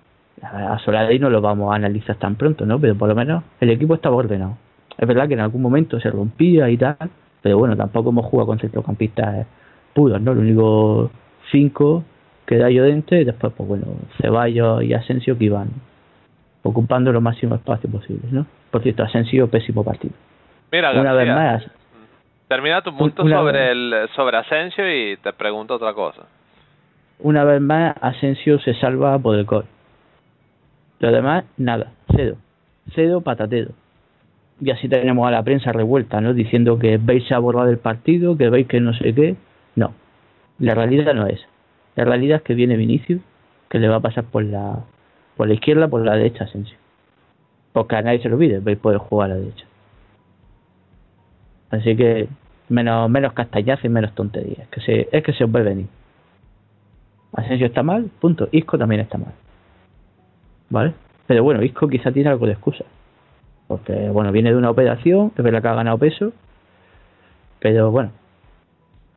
A 0.42 0.78
Solari 0.80 1.18
no 1.18 1.32
lo 1.32 1.42
vamos 1.42 1.72
a 1.72 1.76
analizar 1.76 2.16
tan 2.18 2.36
pronto, 2.36 2.64
¿no? 2.66 2.80
Pero 2.80 2.96
por 2.96 3.10
lo 3.10 3.16
menos 3.16 3.44
el 3.60 3.72
equipo 3.72 3.96
estaba 3.96 4.16
ordenado. 4.16 4.56
Es 4.96 5.08
verdad 5.08 5.28
que 5.28 5.34
en 5.34 5.40
algún 5.40 5.64
momento 5.64 6.00
se 6.00 6.12
rompía 6.12 6.70
y 6.70 6.78
tal, 6.78 7.10
pero 7.42 7.58
bueno, 7.58 7.76
tampoco 7.76 8.10
hemos 8.10 8.26
jugado 8.26 8.48
con 8.48 8.60
centrocampistas 8.60 9.48
puros, 9.94 10.22
¿no? 10.22 10.36
Lo 10.36 10.42
único 10.42 11.12
cinco 11.52 12.04
que 12.46 12.58
da 12.58 12.70
Llorente 12.70 13.22
y 13.22 13.24
después, 13.26 13.52
pues 13.58 13.68
bueno, 13.68 13.86
Ceballos 14.22 14.84
y 14.84 14.94
Asensio 14.94 15.38
que 15.38 15.46
iban 15.46 15.70
ocupando 16.64 17.12
lo 17.12 17.22
máximo 17.22 17.56
espacio 17.56 17.90
posible, 17.90 18.28
¿no? 18.32 18.46
Por 18.72 18.84
cierto, 18.84 19.04
Asensio, 19.04 19.48
pésimo 19.50 19.84
partido. 19.84 20.14
Mira, 20.72 21.00
Una 21.00 21.14
vez 21.14 21.28
más, 21.28 21.64
termina 22.48 22.82
tu 22.82 22.96
punto 22.96 23.24
una 23.24 23.38
sobre 23.38 23.72
el 23.72 24.10
sobre 24.16 24.38
Asensio 24.38 24.86
y 24.90 25.18
te 25.18 25.34
pregunto 25.34 25.76
otra 25.76 25.94
cosa. 25.94 26.24
una 27.20 27.44
vez 27.44 27.62
más, 27.62 27.96
Asensio 28.02 28.60
se 28.60 28.74
salva 28.76 29.18
por 29.20 29.36
el 29.36 29.46
gol. 29.46 29.66
Lo 31.00 31.12
demás, 31.12 31.46
nada, 31.58 31.92
cero. 32.16 32.38
Cero 32.96 33.22
patatero. 33.22 33.72
Y 34.60 34.72
así 34.72 34.90
tenemos 34.90 35.28
a 35.28 35.32
la 35.32 35.44
prensa 35.44 35.72
revuelta, 35.72 36.20
¿no? 36.22 36.34
Diciendo 36.34 36.80
que 36.80 36.98
veis 36.98 37.28
se 37.28 37.36
ha 37.36 37.40
borrado 37.40 37.70
el 37.70 37.78
partido, 37.78 38.38
que 38.38 38.50
veis 38.50 38.68
que 38.68 38.80
no 38.80 38.94
sé 38.94 39.14
qué. 39.14 39.36
No. 39.76 39.94
La 40.58 40.74
realidad 40.74 41.14
no 41.14 41.28
es. 41.28 41.40
La 41.96 42.06
realidad 42.06 42.38
es 42.38 42.44
que 42.44 42.56
viene 42.56 42.76
Vinicius, 42.76 43.22
que 43.70 43.80
le 43.80 43.88
va 43.88 43.98
a 43.98 44.00
pasar 44.00 44.24
por 44.24 44.44
la 44.44 44.80
por 45.36 45.48
la 45.48 45.54
izquierda, 45.54 45.88
por 45.88 46.04
la 46.04 46.16
derecha 46.16 46.46
Asensio. 46.46 46.78
Porque 47.74 47.96
a 47.96 48.02
nadie 48.02 48.20
se 48.20 48.30
lo 48.30 48.36
olvide, 48.36 48.60
veis 48.60 48.80
poder 48.80 48.98
jugar 48.98 49.30
a 49.30 49.36
la 49.36 49.40
derecha. 49.40 49.66
Así 51.70 51.96
que 51.96 52.28
menos 52.70 53.10
menos 53.10 53.34
castañazo 53.34 53.88
y 53.88 53.90
menos 53.90 54.14
tonterías. 54.14 54.68
Que 54.70 54.82
se, 54.82 55.10
es 55.12 55.24
que 55.24 55.34
se 55.34 55.44
os 55.44 55.52
ve 55.52 55.64
venir. 55.64 55.88
Asensio 57.34 57.68
está 57.68 57.84
mal, 57.84 58.10
punto. 58.20 58.50
Isco 58.52 58.78
también 58.78 59.02
está 59.02 59.18
mal. 59.18 59.34
¿Vale? 60.70 60.94
Pero 61.28 61.44
bueno, 61.44 61.62
Isco 61.64 61.88
quizá 61.88 62.12
tiene 62.12 62.30
algo 62.30 62.46
de 62.46 62.54
excusa. 62.54 62.86
Porque, 63.68 64.10
bueno, 64.10 64.32
viene 64.32 64.52
de 64.52 64.56
una 64.56 64.70
operación, 64.70 65.34
es 65.38 65.44
verdad 65.44 65.62
que 65.62 65.68
ha 65.68 65.76
ganado 65.76 65.98
peso. 65.98 66.32
Pero 67.60 67.92
bueno, 67.92 68.12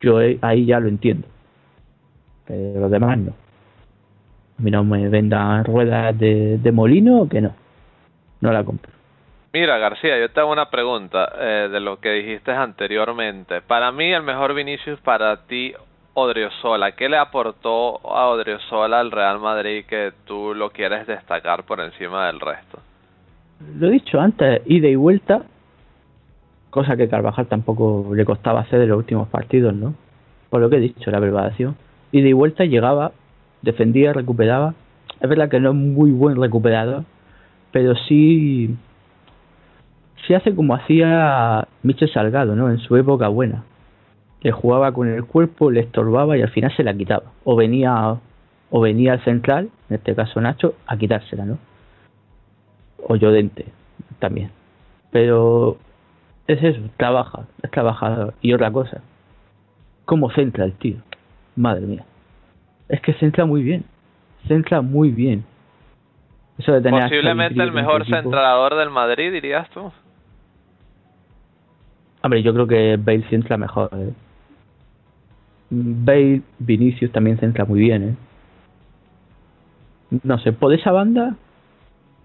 yo 0.01 0.19
ahí 0.41 0.65
ya 0.65 0.79
lo 0.79 0.89
entiendo. 0.89 1.27
Pero 2.45 2.81
los 2.81 2.91
demás 2.91 3.17
no. 3.17 3.31
A 4.59 4.61
mí 4.61 4.71
no 4.71 4.83
me 4.83 5.07
vendan 5.09 5.63
ruedas 5.63 6.17
de, 6.17 6.57
de 6.57 6.71
molino, 6.71 7.27
que 7.29 7.41
no. 7.41 7.53
No 8.41 8.51
la 8.51 8.63
compro. 8.63 8.91
Mira, 9.53 9.77
García, 9.77 10.17
yo 10.17 10.29
te 10.29 10.39
hago 10.39 10.51
una 10.51 10.69
pregunta 10.69 11.29
eh, 11.37 11.69
de 11.69 11.79
lo 11.81 11.99
que 11.99 12.09
dijiste 12.11 12.51
anteriormente. 12.51 13.61
Para 13.61 13.91
mí, 13.91 14.11
el 14.13 14.23
mejor 14.23 14.53
Vinicius 14.53 14.99
para 15.01 15.45
ti, 15.45 15.73
Odriozola. 16.13 16.93
¿Qué 16.93 17.09
le 17.09 17.17
aportó 17.17 17.99
a 18.09 18.27
Odriozola 18.27 19.01
al 19.01 19.11
Real 19.11 19.39
Madrid 19.39 19.85
que 19.85 20.13
tú 20.25 20.53
lo 20.53 20.69
quieres 20.69 21.05
destacar 21.05 21.65
por 21.65 21.81
encima 21.81 22.27
del 22.27 22.39
resto? 22.39 22.79
Lo 23.77 23.87
he 23.87 23.91
dicho 23.91 24.21
antes, 24.21 24.61
ida 24.65 24.87
y 24.87 24.95
vuelta, 24.95 25.43
cosa 26.69 26.95
que 26.95 27.09
Carvajal 27.09 27.47
tampoco 27.47 28.13
le 28.15 28.23
costaba 28.23 28.61
hacer 28.61 28.81
en 28.81 28.89
los 28.89 28.97
últimos 28.97 29.27
partidos, 29.27 29.73
¿no? 29.73 29.95
Por 30.49 30.61
lo 30.61 30.69
que 30.69 30.77
he 30.77 30.79
dicho, 30.79 31.11
la 31.11 31.19
preparación. 31.19 31.75
Ida 32.13 32.27
y 32.27 32.33
vuelta 32.33 32.63
llegaba, 32.63 33.11
defendía, 33.61 34.13
recuperaba. 34.13 34.73
Es 35.19 35.29
verdad 35.29 35.49
que 35.49 35.59
no 35.59 35.71
es 35.71 35.75
muy 35.75 36.11
buen 36.11 36.41
recuperador, 36.41 37.03
pero 37.71 37.95
sí, 38.07 38.75
sí 40.25 40.33
hace 40.33 40.55
como 40.55 40.75
hacía 40.75 41.67
Michel 41.83 42.11
Salgado, 42.11 42.55
¿no? 42.55 42.69
En 42.69 42.79
su 42.79 42.95
época 42.95 43.27
buena. 43.27 43.63
Le 44.41 44.51
jugaba 44.51 44.91
con 44.91 45.07
el 45.07 45.25
cuerpo, 45.25 45.69
le 45.71 45.81
estorbaba 45.81 46.37
y 46.37 46.41
al 46.41 46.49
final 46.49 46.75
se 46.75 46.83
la 46.83 46.93
quitaba. 46.93 47.25
O 47.43 47.55
venía, 47.55 48.15
o 48.69 48.81
venía 48.81 49.13
al 49.13 49.23
central, 49.23 49.69
en 49.89 49.97
este 49.97 50.15
caso 50.15 50.41
Nacho, 50.41 50.73
a 50.87 50.97
quitársela, 50.97 51.45
¿no? 51.45 51.57
o 53.07 53.15
Llorente 53.15 53.65
también. 54.19 54.51
Pero 55.11 55.77
es 56.47 56.63
eso, 56.63 56.81
trabaja, 56.97 57.45
es 57.61 57.71
trabajador. 57.71 58.33
Y 58.41 58.53
otra 58.53 58.71
cosa, 58.71 59.01
¿cómo 60.05 60.31
centra 60.31 60.65
el 60.65 60.73
tío? 60.73 60.97
Madre 61.55 61.85
mía. 61.85 62.05
Es 62.87 63.01
que 63.01 63.13
centra 63.13 63.45
muy 63.45 63.63
bien, 63.63 63.83
centra 64.47 64.81
muy 64.81 65.11
bien. 65.11 65.45
Eso 66.57 66.73
de 66.73 66.81
tener 66.81 67.03
Posiblemente 67.03 67.61
el 67.61 67.71
mejor 67.71 68.05
centrador 68.05 68.75
del 68.75 68.89
Madrid, 68.89 69.31
dirías 69.31 69.69
tú. 69.69 69.91
Hombre, 72.23 72.43
yo 72.43 72.53
creo 72.53 72.67
que 72.67 72.97
Bale 72.97 73.23
centra 73.29 73.57
mejor. 73.57 73.89
¿eh? 73.93 74.13
Bale, 75.69 76.41
Vinicius 76.59 77.11
también 77.11 77.37
centra 77.39 77.65
muy 77.65 77.79
bien. 77.79 78.03
¿eh? 78.09 78.15
No 80.23 80.37
sé, 80.39 80.51
por 80.53 80.73
esa 80.73 80.91
banda, 80.91 81.35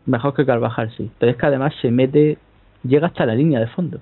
mejor 0.05 0.35
que 0.35 0.45
Carvajal, 0.45 0.91
sí. 0.97 1.11
Pero 1.19 1.33
es 1.33 1.39
que 1.39 1.47
además 1.47 1.75
se 1.81 1.91
mete, 1.91 2.39
llega 2.83 3.07
hasta 3.07 3.25
la 3.27 3.35
línea 3.35 3.61
de 3.61 3.69
fondo. 3.69 4.01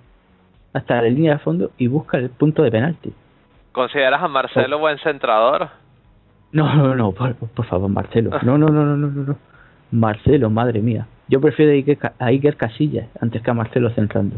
Hasta 0.72 0.96
la 1.02 1.08
línea 1.08 1.34
de 1.34 1.38
fondo 1.38 1.70
y 1.78 1.86
busca 1.86 2.18
el 2.18 2.30
punto 2.30 2.62
de 2.62 2.70
penalti. 2.70 3.12
¿Consideras 3.72 4.22
a 4.22 4.26
Oh. 4.26 4.28
Marcelo 4.28 4.78
buen 4.78 4.98
centrador? 4.98 5.68
No, 6.52 6.74
no, 6.74 6.94
no, 6.94 7.12
por, 7.12 7.34
por 7.34 7.66
favor, 7.66 7.90
Marcelo. 7.90 8.30
No, 8.42 8.56
no, 8.56 8.68
no, 8.68 8.84
no, 8.84 8.96
no, 8.96 9.08
no. 9.08 9.36
Marcelo, 9.90 10.50
madre 10.50 10.80
mía. 10.80 11.06
Yo 11.28 11.40
prefiero 11.40 11.72
a 11.72 11.74
Iker, 11.74 11.98
a 12.18 12.26
Iker 12.26 12.56
Casillas 12.56 13.08
antes 13.20 13.42
que 13.42 13.50
a 13.50 13.54
Marcelo 13.54 13.90
centrando. 13.90 14.36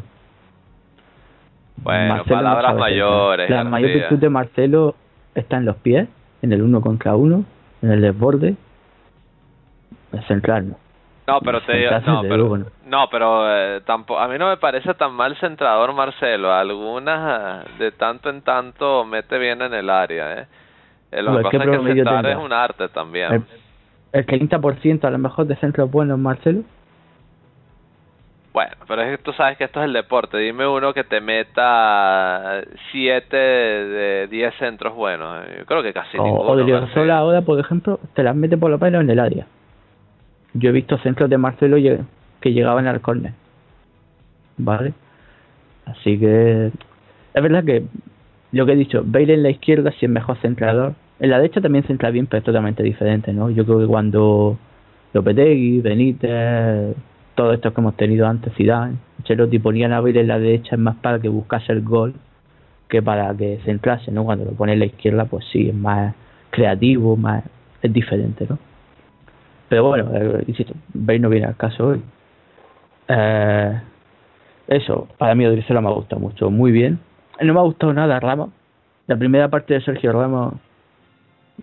Bueno, 1.77 2.15
Marcelo 2.15 2.37
palabras 2.37 2.77
mayores. 2.77 3.51
La 3.51 3.65
mayor 3.65 3.93
virtud 3.93 4.19
de 4.19 4.29
Marcelo 4.29 4.95
está 5.35 5.57
en 5.57 5.65
los 5.65 5.77
pies, 5.77 6.09
en 6.43 6.53
el 6.53 6.63
uno 6.63 6.81
contra 6.81 7.15
uno, 7.17 7.45
en 7.83 7.93
el 7.93 8.01
desborde. 8.01 8.57
El 10.13 10.25
central 10.27 10.71
no. 10.71 11.41
Pero 11.41 11.61
te 11.63 11.77
digo, 11.77 11.91
no, 12.07 12.23
pero, 12.23 12.37
luego, 12.37 12.59
no. 12.59 12.67
no, 12.87 13.09
pero 13.11 13.45
eh, 13.51 13.81
tampoco, 13.85 14.21
a 14.21 14.29
mí 14.29 14.39
no 14.39 14.49
me 14.49 14.59
parece 14.59 14.95
tan 14.95 15.13
mal 15.13 15.37
centrador 15.39 15.93
Marcelo. 15.93 16.53
Algunas 16.53 17.65
de 17.79 17.91
tanto 17.91 18.31
en 18.31 18.43
tanto 18.43 19.05
mete 19.05 19.37
bien 19.37 19.61
en 19.61 19.75
el 19.75 19.91
área, 19.91 20.41
¿eh? 20.41 20.47
Eh, 21.11 21.23
Lo 21.23 21.33
Bueno, 21.33 21.51
que 21.51 21.59
¿qué 21.59 21.65
pasa 21.65 21.73
es 21.73 21.81
que 21.81 21.95
centrar 21.95 22.27
es 22.27 22.37
un 22.37 22.53
arte 22.53 22.89
también. 22.91 23.33
El, 23.33 23.45
el 24.13 24.27
30% 24.27 25.05
a 25.05 25.11
lo 25.11 25.19
mejor 25.19 25.47
de 25.47 25.57
centros 25.57 25.91
buenos, 25.91 26.17
Marcelo. 26.19 26.63
Bueno, 28.57 28.73
pero 28.89 29.03
es 29.03 29.19
que 29.19 29.23
tú 29.23 29.35
sabes 29.35 29.59
que 29.59 29.65
esto 29.65 29.81
es 29.81 29.85
el 29.85 29.93
deporte. 29.93 30.39
Dime 30.39 30.67
uno 30.67 30.95
que 30.95 31.05
te 31.05 31.21
meta 31.21 32.63
siete 32.91 33.37
de 33.37 34.29
diez 34.29 34.55
centros 34.59 34.95
buenos. 34.95 35.45
Yo 35.59 35.67
creo 35.67 35.83
que 35.83 35.93
casi 35.93 36.17
O, 36.17 36.25
ninguno. 36.25 36.53
o 36.53 36.57
de 37.05 37.13
ahora, 37.13 37.43
por 37.43 37.61
ejemplo, 37.61 38.01
te 38.15 38.23
las 38.23 38.35
mete 38.35 38.57
por 38.57 38.71
lo 38.71 38.79
menos 38.79 39.03
en 39.03 39.11
el 39.11 39.21
área. 39.21 39.47
Yo 40.55 40.71
he 40.71 40.73
visto 40.73 40.97
centros 41.01 41.29
de 41.29 41.37
Marcelo 41.37 41.77
que 42.41 42.53
llegaban 42.55 42.87
al 42.87 43.03
córner. 43.03 43.35
¿Vale? 44.57 44.95
Así 45.85 46.19
que 46.19 46.69
es 47.35 47.43
verdad 47.43 47.63
que 47.63 47.85
lo 48.53 48.65
que 48.65 48.73
he 48.73 48.77
dicho, 48.77 49.03
Bale 49.05 49.35
en 49.35 49.43
la 49.43 49.51
izquierda 49.51 49.91
sí 50.01 50.07
es 50.07 50.11
mejor 50.11 50.39
centrador. 50.39 50.95
En 51.21 51.29
la 51.29 51.37
derecha 51.41 51.61
también 51.61 51.85
centra 51.85 52.09
bien, 52.09 52.27
pero 52.27 52.39
es 52.39 52.45
totalmente 52.45 52.83
diferente, 52.83 53.35
¿no? 53.35 53.51
Yo 53.51 53.67
creo 53.67 53.81
que 53.81 53.87
cuando 53.87 54.57
Lopetegui, 55.13 55.83
Benítez, 55.83 56.97
todos 57.37 57.55
estos 57.55 57.73
que 57.73 57.81
hemos 57.81 57.97
tenido 57.97 58.27
antes, 58.27 58.53
Zidane, 58.55 58.97
Ancelotti 59.19 59.61
ponían 59.61 59.93
a 59.93 60.01
Bale 60.01 60.21
en 60.21 60.29
la 60.29 60.39
derecha 60.39 60.75
es 60.75 60.81
más 60.81 60.97
para 60.97 61.21
que 61.21 61.29
buscase 61.29 61.71
el 61.73 61.83
gol 61.83 62.15
que 62.89 63.03
para 63.03 63.35
que 63.37 63.61
centrase, 63.65 64.11
¿no? 64.11 64.25
Cuando 64.25 64.45
lo 64.45 64.53
pone 64.53 64.73
en 64.73 64.81
la 64.81 64.87
izquierda, 64.87 65.27
pues 65.27 65.45
sí, 65.53 65.69
es 65.69 65.75
más 65.75 66.15
creativo, 66.51 67.17
más 67.17 67.45
es 67.83 67.93
diferente, 67.93 68.47
¿no? 68.49 68.59
Pero 69.69 69.85
bueno, 69.85 70.11
eh, 70.15 70.45
insisto, 70.47 70.73
Bale 70.95 71.19
no 71.19 71.29
viene 71.29 71.47
al 71.47 71.57
caso 71.57 71.89
hoy. 71.89 72.03
Eh, 73.09 73.81
eso, 74.69 75.09
para 75.19 75.35
mí 75.35 75.47
Odriozola 75.47 75.81
me 75.81 75.89
ha 75.89 75.93
gustado 75.93 76.21
mucho, 76.21 76.51
muy 76.51 76.73
bien. 76.73 76.99
No 77.41 77.53
me 77.53 77.61
ha 77.61 77.65
gustado 77.65 77.93
nada 77.93 78.19
Ramos. 78.19 78.51
La 79.07 79.17
primera 79.17 79.49
parte 79.49 79.75
de 79.75 79.81
Sergio 79.83 80.13
Ramos, 80.13 80.55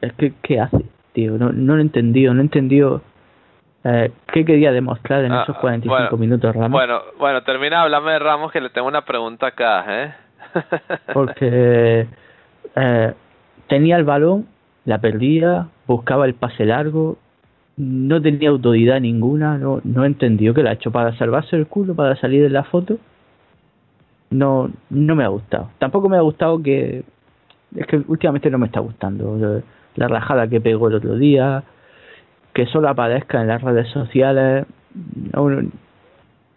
es 0.01 0.13
que, 0.13 0.33
¿qué 0.43 0.59
hace, 0.59 0.85
tío? 1.13 1.37
No, 1.37 1.51
no 1.51 1.73
lo 1.73 1.79
he 1.79 1.81
entendido, 1.81 2.33
no 2.33 2.41
he 2.41 2.43
entendido 2.43 3.01
eh, 3.83 4.11
qué 4.31 4.45
quería 4.45 4.71
demostrar 4.71 5.25
en 5.25 5.31
Ah, 5.31 5.43
esos 5.43 5.57
45 5.57 6.09
bueno, 6.09 6.17
minutos 6.17 6.55
Ramos. 6.55 6.71
Bueno, 6.71 7.01
bueno, 7.19 7.43
termina 7.43 7.77
de 7.77 7.83
hablarme 7.83 8.13
de 8.13 8.19
Ramos 8.19 8.51
que 8.51 8.61
le 8.61 8.69
tengo 8.69 8.87
una 8.87 9.03
pregunta 9.03 9.47
acá, 9.47 9.85
¿eh? 9.87 10.13
porque 11.13 12.07
eh, 12.75 13.13
tenía 13.67 13.97
el 13.97 14.03
balón, 14.03 14.47
la 14.85 14.99
perdía, 14.99 15.67
buscaba 15.87 16.25
el 16.25 16.33
pase 16.35 16.65
largo, 16.65 17.17
no 17.75 18.21
tenía 18.21 18.49
autoridad 18.49 18.99
ninguna, 19.01 19.57
no, 19.57 19.81
no 19.83 20.05
entendió 20.05 20.53
que 20.53 20.63
la 20.63 20.71
ha 20.71 20.73
hecho 20.73 20.91
para 20.91 21.15
salvarse 21.17 21.55
el 21.55 21.67
culo, 21.67 21.95
para 21.95 22.15
salir 22.15 22.43
de 22.43 22.49
la 22.49 22.63
foto. 22.63 22.97
No, 24.29 24.69
no 24.89 25.15
me 25.15 25.23
ha 25.23 25.27
gustado. 25.27 25.69
Tampoco 25.77 26.09
me 26.09 26.17
ha 26.17 26.21
gustado 26.21 26.61
que, 26.61 27.03
es 27.75 27.87
que 27.87 27.97
últimamente 28.07 28.49
no 28.49 28.57
me 28.57 28.67
está 28.67 28.79
gustando 28.79 29.61
la 29.95 30.07
rajada 30.07 30.47
que 30.47 30.59
pegó 30.61 30.87
el 30.87 30.95
otro 30.95 31.15
día, 31.15 31.63
que 32.53 32.65
solo 32.67 32.89
aparezca 32.89 33.41
en 33.41 33.47
las 33.47 33.61
redes 33.61 33.87
sociales. 33.89 34.65
No, 35.33 35.49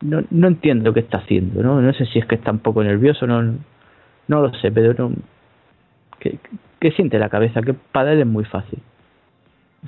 no, 0.02 0.24
no 0.30 0.46
entiendo 0.46 0.92
qué 0.92 1.00
está 1.00 1.18
haciendo, 1.18 1.62
¿no? 1.62 1.80
No 1.80 1.92
sé 1.94 2.06
si 2.06 2.18
es 2.18 2.26
que 2.26 2.34
está 2.34 2.50
un 2.50 2.58
poco 2.58 2.84
nervioso, 2.84 3.26
no, 3.26 3.42
no 4.28 4.40
lo 4.40 4.52
sé, 4.54 4.70
pero 4.70 4.92
no, 4.94 5.12
que, 6.18 6.38
que 6.80 6.90
siente 6.92 7.18
la 7.18 7.28
cabeza, 7.28 7.62
que 7.62 7.74
para 7.74 8.12
él 8.12 8.20
es 8.20 8.26
muy 8.26 8.44
fácil. 8.44 8.78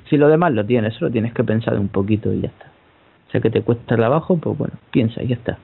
Si 0.09 0.17
lo 0.17 0.27
demás 0.27 0.53
lo 0.53 0.65
tienes, 0.65 0.95
solo 0.95 1.11
tienes 1.11 1.33
que 1.33 1.43
pensar 1.43 1.77
un 1.77 1.89
poquito 1.89 2.33
y 2.33 2.41
ya 2.41 2.47
está. 2.47 2.65
O 3.27 3.31
sea 3.31 3.41
que 3.41 3.51
te 3.51 3.61
cuesta 3.61 3.95
trabajo, 3.95 4.37
pues 4.37 4.57
bueno, 4.57 4.73
piensa 4.91 5.21
y 5.21 5.27
ya 5.27 5.35
está. 5.35 5.57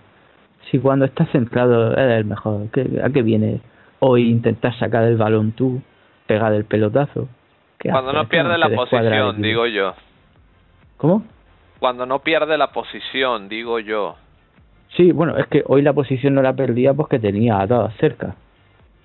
Si 0.69 0.79
cuando 0.79 1.05
estás 1.05 1.29
centrado 1.31 1.93
eres 1.93 2.19
el 2.19 2.25
mejor, 2.25 2.67
¿a 3.03 3.09
qué 3.09 3.21
viene 3.21 3.61
hoy 3.99 4.29
intentar 4.29 4.77
sacar 4.77 5.03
el 5.05 5.17
balón 5.17 5.53
tú, 5.53 5.81
pegar 6.27 6.53
el 6.53 6.65
pelotazo? 6.65 7.27
Cuando 7.79 8.13
no 8.13 8.27
pierde 8.27 8.57
la 8.57 8.69
posición, 8.69 9.41
digo 9.41 9.65
yo. 9.67 9.93
¿Cómo? 10.97 11.23
Cuando 11.79 12.05
no 12.05 12.19
pierde 12.19 12.57
la 12.57 12.71
posición, 12.71 13.49
digo 13.49 13.79
yo. 13.79 14.15
Sí, 14.95 15.11
bueno, 15.11 15.37
es 15.37 15.47
que 15.47 15.63
hoy 15.67 15.81
la 15.81 15.93
posición 15.93 16.35
no 16.35 16.41
la 16.41 16.53
perdía 16.53 16.93
porque 16.93 17.19
tenía 17.19 17.59
a 17.59 17.67
todas 17.67 17.95
cerca, 17.97 18.35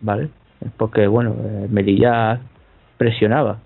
¿vale? 0.01 0.29
Porque, 0.77 1.07
bueno, 1.07 1.35
eh, 1.43 1.67
Melilla 1.69 2.41
presionaba. 2.97 3.59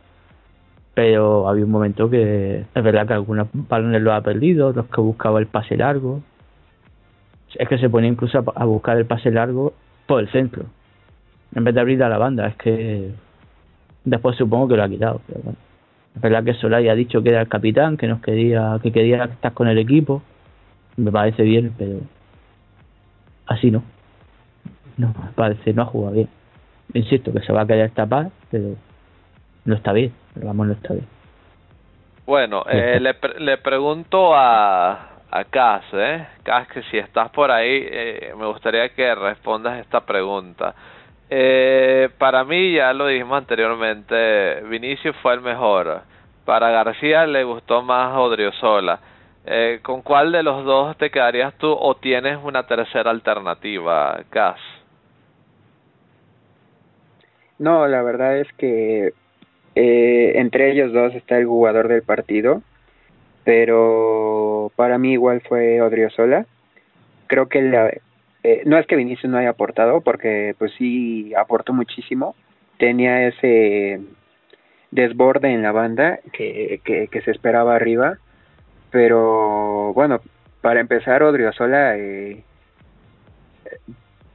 Pero 0.94 1.48
había 1.48 1.64
un 1.64 1.70
momento 1.70 2.08
que 2.08 2.64
es 2.72 2.82
verdad 2.82 3.06
que 3.06 3.14
algunos 3.14 3.48
balones 3.52 4.00
los 4.00 4.14
ha 4.14 4.22
perdido, 4.22 4.72
los 4.72 4.86
que 4.86 5.00
buscaba 5.00 5.40
el 5.40 5.48
pase 5.48 5.76
largo. 5.76 6.22
Es 7.56 7.68
que 7.68 7.78
se 7.78 7.90
ponía 7.90 8.08
incluso 8.08 8.42
a 8.54 8.64
buscar 8.64 8.96
el 8.96 9.06
pase 9.06 9.30
largo 9.30 9.74
por 10.06 10.20
el 10.20 10.30
centro, 10.30 10.64
en 11.54 11.64
vez 11.64 11.74
de 11.74 11.80
abrir 11.80 12.02
a 12.02 12.08
la 12.08 12.18
banda. 12.18 12.46
Es 12.46 12.56
que 12.56 13.10
después 14.04 14.36
supongo 14.36 14.68
que 14.68 14.76
lo 14.76 14.84
ha 14.84 14.88
quitado. 14.88 15.20
Pero 15.26 15.40
bueno. 15.42 15.58
Es 16.14 16.20
verdad 16.20 16.44
que 16.44 16.54
Solari 16.54 16.88
ha 16.88 16.94
dicho 16.94 17.22
que 17.22 17.30
era 17.30 17.40
el 17.40 17.48
capitán, 17.48 17.96
que 17.96 18.06
nos 18.06 18.20
quería, 18.20 18.78
que 18.82 18.92
quería 18.92 19.24
estar 19.24 19.52
con 19.52 19.68
el 19.68 19.78
equipo. 19.78 20.22
Me 20.96 21.10
parece 21.10 21.42
bien, 21.42 21.74
pero 21.76 21.98
así 23.46 23.70
no. 23.70 23.82
No, 24.96 25.08
me 25.08 25.32
parece, 25.34 25.72
no 25.72 25.82
ha 25.82 25.86
jugado 25.86 26.14
bien. 26.14 26.28
Insisto 26.92 27.32
que 27.32 27.40
se 27.40 27.52
va 27.52 27.62
a 27.62 27.66
querer 27.66 27.90
tapar, 27.90 28.30
pero 28.50 28.76
no 29.64 29.74
está 29.74 29.92
bien. 29.92 30.12
Pero 30.34 30.46
vamos, 30.46 30.68
no 30.68 30.72
está 30.74 30.94
bien. 30.94 31.06
Bueno, 32.26 32.64
eh, 32.70 33.00
le, 33.00 33.16
le 33.40 33.58
pregunto 33.58 34.34
a, 34.34 34.92
a 35.30 35.44
Cas, 35.44 35.84
¿eh? 35.92 36.26
Cas, 36.44 36.68
que 36.68 36.82
si 36.84 36.96
estás 36.96 37.28
por 37.30 37.50
ahí, 37.50 37.86
eh, 37.90 38.32
me 38.38 38.46
gustaría 38.46 38.88
que 38.90 39.14
respondas 39.14 39.80
esta 39.80 40.06
pregunta. 40.06 40.74
Eh, 41.36 42.10
para 42.16 42.44
mí, 42.44 42.74
ya 42.74 42.92
lo 42.92 43.08
dijimos 43.08 43.38
anteriormente, 43.38 44.60
Vinicius 44.70 45.16
fue 45.16 45.34
el 45.34 45.40
mejor. 45.40 46.02
Para 46.44 46.70
García 46.70 47.26
le 47.26 47.42
gustó 47.42 47.82
más 47.82 48.16
Odriozola. 48.16 49.00
Eh, 49.44 49.80
¿Con 49.82 50.02
cuál 50.02 50.30
de 50.30 50.44
los 50.44 50.64
dos 50.64 50.96
te 50.96 51.10
quedarías 51.10 51.52
tú 51.54 51.72
o 51.72 51.96
tienes 51.96 52.38
una 52.40 52.68
tercera 52.68 53.10
alternativa, 53.10 54.22
Cas? 54.30 54.60
No, 57.58 57.88
la 57.88 58.02
verdad 58.02 58.38
es 58.38 58.52
que 58.52 59.12
eh, 59.74 60.32
entre 60.36 60.70
ellos 60.70 60.92
dos 60.92 61.16
está 61.16 61.36
el 61.36 61.46
jugador 61.46 61.88
del 61.88 62.02
partido, 62.02 62.62
pero 63.42 64.70
para 64.76 64.98
mí 64.98 65.14
igual 65.14 65.40
fue 65.40 65.82
Odriozola. 65.82 66.46
Creo 67.26 67.48
que 67.48 67.60
la, 67.60 67.90
eh, 68.44 68.62
no 68.66 68.78
es 68.78 68.86
que 68.86 68.96
Vinicius 68.96 69.32
no 69.32 69.38
haya 69.38 69.50
aportado, 69.50 70.02
porque 70.02 70.54
pues 70.58 70.70
sí 70.76 71.34
aportó 71.34 71.72
muchísimo. 71.72 72.36
Tenía 72.78 73.26
ese 73.26 74.02
desborde 74.90 75.50
en 75.50 75.62
la 75.62 75.72
banda 75.72 76.20
que, 76.32 76.80
que, 76.84 77.22
se 77.22 77.30
esperaba 77.30 77.74
arriba. 77.74 78.18
Pero 78.90 79.94
bueno, 79.94 80.20
para 80.60 80.80
empezar, 80.80 81.22
Odriozola, 81.22 81.96
eh, 81.96 82.44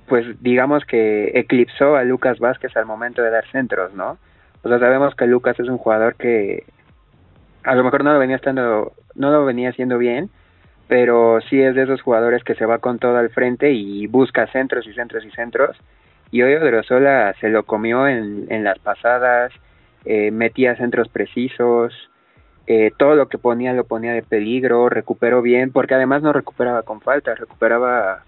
pues 0.07 0.41
digamos 0.41 0.85
que 0.85 1.31
eclipsó 1.35 1.95
a 1.95 2.03
Lucas 2.03 2.39
Vázquez 2.39 2.75
al 2.75 2.87
momento 2.87 3.21
de 3.21 3.29
dar 3.29 3.45
centros, 3.51 3.93
¿no? 3.93 4.17
O 4.63 4.69
sea, 4.69 4.79
sabemos 4.79 5.13
que 5.13 5.27
Lucas 5.27 5.59
es 5.59 5.69
un 5.69 5.77
jugador 5.77 6.15
que 6.15 6.63
a 7.63 7.75
lo 7.75 7.83
mejor 7.83 8.03
no 8.03 8.13
lo 8.13 8.19
venía 8.19 8.37
estando, 8.37 8.93
no 9.13 9.31
lo 9.31 9.45
venía 9.45 9.69
haciendo 9.69 9.99
bien, 9.99 10.31
pero 10.89 11.39
sí 11.47 11.61
es 11.61 11.75
de 11.75 11.83
esos 11.83 12.01
jugadores 12.01 12.43
que 12.43 12.55
se 12.55 12.65
va 12.65 12.79
con 12.79 12.97
todo 12.97 13.15
al 13.17 13.29
frente 13.29 13.71
y 13.71 14.07
busca 14.07 14.47
centros 14.47 14.87
y 14.87 14.93
centros 14.93 15.23
y 15.23 15.29
centros. 15.29 15.77
Y 16.31 16.41
hoy 16.41 16.55
Odrosola 16.55 17.35
se 17.39 17.49
lo 17.49 17.63
comió 17.63 18.07
en, 18.07 18.47
en 18.49 18.63
las 18.63 18.79
pasadas, 18.79 19.51
eh, 20.03 20.31
metía 20.31 20.75
centros 20.77 21.07
precisos, 21.07 21.93
eh, 22.65 22.91
todo 22.97 23.13
lo 23.13 23.29
que 23.29 23.37
ponía 23.37 23.73
lo 23.73 23.83
ponía 23.83 24.13
de 24.13 24.23
peligro, 24.23 24.89
recuperó 24.89 25.43
bien, 25.43 25.71
porque 25.71 25.93
además 25.93 26.23
no 26.23 26.33
recuperaba 26.33 26.81
con 26.81 27.01
falta, 27.01 27.35
recuperaba 27.35 28.23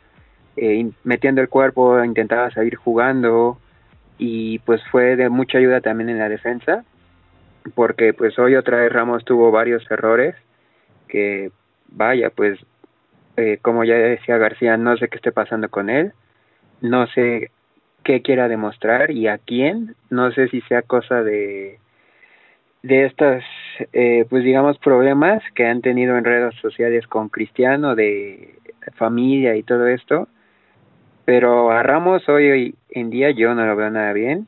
eh, 0.55 0.87
metiendo 1.03 1.41
el 1.41 1.49
cuerpo, 1.49 2.03
intentaba 2.03 2.51
salir 2.51 2.75
jugando 2.75 3.57
y 4.19 4.59
pues 4.59 4.83
fue 4.91 5.15
de 5.15 5.29
mucha 5.29 5.57
ayuda 5.57 5.81
también 5.81 6.09
en 6.09 6.19
la 6.19 6.29
defensa, 6.29 6.85
porque 7.73 8.13
pues 8.13 8.37
hoy 8.37 8.55
otra 8.55 8.77
vez 8.77 8.93
Ramos 8.93 9.25
tuvo 9.25 9.49
varios 9.49 9.89
errores 9.89 10.35
que 11.07 11.51
vaya, 11.91 12.29
pues 12.29 12.59
eh, 13.37 13.59
como 13.61 13.83
ya 13.83 13.95
decía 13.95 14.37
García, 14.37 14.77
no 14.77 14.97
sé 14.97 15.07
qué 15.07 15.17
esté 15.17 15.31
pasando 15.31 15.69
con 15.69 15.89
él, 15.89 16.13
no 16.81 17.07
sé 17.07 17.51
qué 18.03 18.21
quiera 18.21 18.47
demostrar 18.47 19.11
y 19.11 19.27
a 19.27 19.37
quién, 19.37 19.95
no 20.09 20.31
sé 20.31 20.47
si 20.49 20.61
sea 20.61 20.81
cosa 20.81 21.23
de 21.23 21.79
de 22.83 23.05
estos, 23.05 23.43
eh, 23.93 24.25
pues 24.27 24.43
digamos, 24.43 24.79
problemas 24.79 25.43
que 25.53 25.67
han 25.67 25.81
tenido 25.81 26.17
en 26.17 26.23
redes 26.23 26.55
sociales 26.61 27.05
con 27.05 27.29
Cristiano, 27.29 27.95
de 27.95 28.55
familia 28.95 29.55
y 29.55 29.61
todo 29.61 29.85
esto, 29.85 30.27
pero 31.25 31.71
a 31.71 31.83
Ramos 31.83 32.27
hoy 32.27 32.73
en 32.89 33.09
día 33.11 33.29
yo 33.29 33.53
no 33.53 33.65
lo 33.65 33.75
veo 33.75 33.91
nada 33.91 34.13
bien 34.13 34.47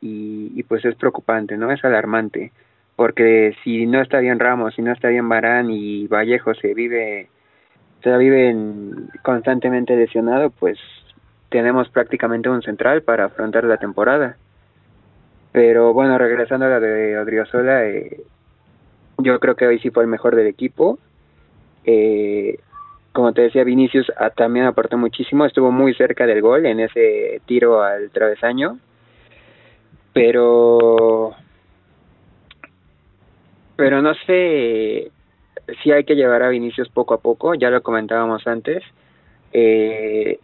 y, 0.00 0.52
y 0.54 0.62
pues 0.62 0.84
es 0.84 0.94
preocupante, 0.94 1.56
¿no? 1.56 1.72
Es 1.72 1.84
alarmante 1.84 2.52
porque 2.96 3.56
si 3.64 3.86
no 3.86 4.00
está 4.00 4.20
bien 4.20 4.38
Ramos, 4.38 4.74
si 4.74 4.82
no 4.82 4.92
está 4.92 5.08
bien 5.08 5.28
Barán 5.28 5.70
y 5.70 6.06
Vallejo 6.06 6.54
se 6.54 6.74
vive 6.74 7.28
se 8.02 8.16
vive 8.18 8.54
constantemente 9.22 9.96
lesionado, 9.96 10.50
pues 10.50 10.78
tenemos 11.48 11.88
prácticamente 11.88 12.50
un 12.50 12.62
central 12.62 13.02
para 13.02 13.24
afrontar 13.24 13.64
la 13.64 13.78
temporada. 13.78 14.36
Pero 15.52 15.94
bueno, 15.94 16.18
regresando 16.18 16.66
a 16.66 16.68
la 16.68 16.80
de 16.80 17.18
Odriozola, 17.18 17.86
eh, 17.86 18.20
yo 19.18 19.40
creo 19.40 19.56
que 19.56 19.66
hoy 19.66 19.78
sí 19.78 19.90
fue 19.90 20.02
el 20.02 20.08
mejor 20.10 20.36
del 20.36 20.48
equipo. 20.48 20.98
Eh, 21.86 22.58
como 23.12 23.32
te 23.32 23.42
decía, 23.42 23.64
Vinicius 23.64 24.12
ah, 24.18 24.30
también 24.30 24.66
aportó 24.66 24.98
muchísimo, 24.98 25.46
estuvo 25.46 25.70
muy 25.70 25.94
cerca 25.94 26.26
del 26.26 26.42
gol 26.42 26.66
en 26.66 26.80
ese 26.80 27.40
tiro 27.46 27.82
al 27.82 28.10
travesaño. 28.10 28.78
Pero 30.12 31.34
pero 33.76 34.02
no 34.02 34.14
sé 34.26 35.10
si 35.82 35.92
hay 35.92 36.04
que 36.04 36.16
llevar 36.16 36.42
a 36.42 36.48
Vinicius 36.48 36.88
poco 36.88 37.14
a 37.14 37.20
poco, 37.20 37.54
ya 37.54 37.70
lo 37.70 37.82
comentábamos 37.82 38.46
antes. 38.46 38.82
Eh, 39.52 40.38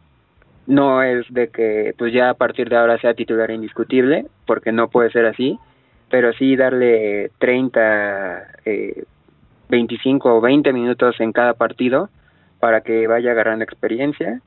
no 0.67 1.03
es 1.03 1.27
de 1.33 1.49
que 1.49 1.95
pues 1.99 2.13
ya 2.13 2.31
a 2.31 2.35
partir 2.35 2.69
de 2.69 2.77
ahora 2.77 2.99
sea 2.99 3.15
titular 3.15 3.51
indiscutible, 3.51 4.27
porque 4.47 4.73
no 4.73 4.89
puede 4.89 5.11
ser 5.11 5.27
así, 5.27 5.59
pero 6.09 6.33
sí 6.33 6.57
darle 6.57 7.31
30, 7.39 8.47
eh, 8.65 9.05
25 9.69 10.37
o 10.37 10.41
20 10.41 10.73
minutos 10.73 11.21
en 11.21 11.33
cada 11.33 11.55
partido 11.55 12.09
para 12.59 12.83
que 12.83 13.07
vaya 13.07 13.33
agarrando 13.33 13.65
experiencia. 13.65 14.41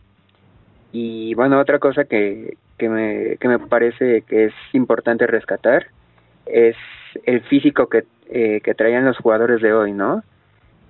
Y 0.92 1.34
bueno, 1.34 1.60
otra 1.60 1.80
cosa 1.80 2.06
que, 2.06 2.58
que, 2.78 2.90
me, 2.90 3.38
que 3.38 3.48
me 3.48 3.60
parece 3.60 4.22
que 4.22 4.46
es 4.46 4.54
importante 4.74 5.26
rescatar 5.26 5.88
es 6.46 6.76
el 7.26 7.42
físico 7.42 7.88
que 7.88 8.04
eh, 8.30 8.62
que 8.62 8.74
traían 8.74 9.06
los 9.06 9.18
jugadores 9.18 9.62
de 9.62 9.74
hoy, 9.74 9.92
¿no? 9.92 10.24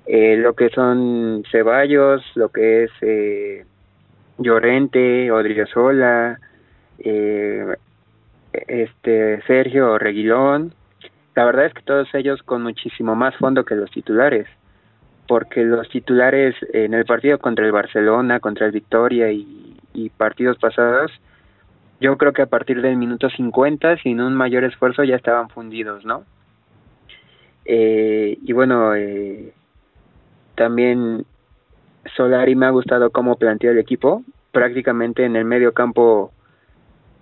Eh, 0.05 0.37
lo 0.37 0.53
que 0.53 0.69
son 0.69 1.43
Ceballos, 1.51 2.23
lo 2.35 2.49
que 2.49 2.83
es 2.83 2.91
eh, 3.01 3.65
Llorente, 4.37 5.31
Odriozola, 5.31 6.39
eh, 6.99 7.75
este 8.51 9.41
Sergio 9.47 9.97
Reguilón. 9.97 10.73
La 11.35 11.45
verdad 11.45 11.65
es 11.65 11.73
que 11.73 11.81
todos 11.81 12.13
ellos 12.13 12.43
con 12.43 12.63
muchísimo 12.63 13.15
más 13.15 13.35
fondo 13.37 13.65
que 13.65 13.75
los 13.75 13.89
titulares, 13.91 14.47
porque 15.27 15.63
los 15.63 15.89
titulares 15.89 16.55
en 16.73 16.93
el 16.93 17.05
partido 17.05 17.39
contra 17.39 17.65
el 17.65 17.71
Barcelona, 17.71 18.39
contra 18.39 18.67
el 18.67 18.71
Victoria 18.71 19.31
y 19.31 20.09
partidos 20.17 20.57
pasados 20.57 21.11
yo 22.03 22.17
creo 22.17 22.33
que 22.33 22.41
a 22.41 22.47
partir 22.47 22.81
del 22.81 22.97
minuto 22.97 23.29
50, 23.29 23.97
sin 23.97 24.19
un 24.19 24.35
mayor 24.35 24.65
esfuerzo, 24.65 25.05
ya 25.05 25.15
estaban 25.15 25.47
fundidos, 25.49 26.03
¿no? 26.03 26.25
Eh, 27.63 28.37
y 28.43 28.51
bueno, 28.51 28.93
eh, 28.93 29.53
también 30.55 31.25
Solari 32.17 32.55
me 32.55 32.65
ha 32.65 32.71
gustado 32.71 33.09
cómo 33.09 33.37
planteó 33.37 33.71
el 33.71 33.77
equipo. 33.79 34.21
Prácticamente 34.51 35.23
en 35.23 35.37
el 35.37 35.45
medio 35.45 35.73
campo 35.73 36.33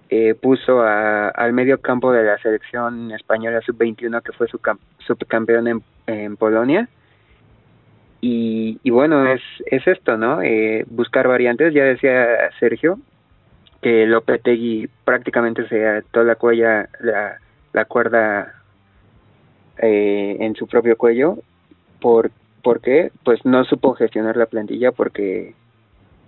eh, 0.09 0.33
puso 0.33 0.81
a, 0.81 1.29
al 1.29 1.53
medio 1.53 1.79
campo 1.79 2.11
de 2.11 2.23
la 2.23 2.39
selección 2.39 3.11
española 3.11 3.61
sub-21 3.61 4.23
que 4.23 4.31
fue 4.31 4.47
su 4.47 4.59
subcampeón 5.05 5.67
en, 5.67 5.83
en 6.07 6.37
Polonia. 6.37 6.89
Y, 8.19 8.79
y, 8.81 8.89
bueno, 8.89 9.27
es, 9.27 9.41
es 9.67 9.85
esto, 9.85 10.17
¿no? 10.17 10.41
Eh, 10.41 10.85
buscar 10.89 11.27
variantes. 11.27 11.71
Ya 11.71 11.83
decía 11.83 12.49
Sergio 12.59 12.97
que 13.81 14.05
Lopetegui 14.05 14.89
prácticamente 15.03 15.67
se 15.67 15.87
ató 15.87 16.23
la, 16.23 16.35
cuella, 16.35 16.87
la, 16.99 17.39
la 17.73 17.85
cuerda 17.85 18.53
eh, 19.77 20.37
en 20.39 20.55
su 20.55 20.67
propio 20.67 20.97
cuello. 20.97 21.39
¿Por, 21.99 22.31
¿Por 22.63 22.81
qué? 22.81 23.11
Pues 23.23 23.43
no 23.45 23.63
supo 23.65 23.95
gestionar 23.95 24.37
la 24.37 24.45
plantilla 24.45 24.91
porque 24.91 25.55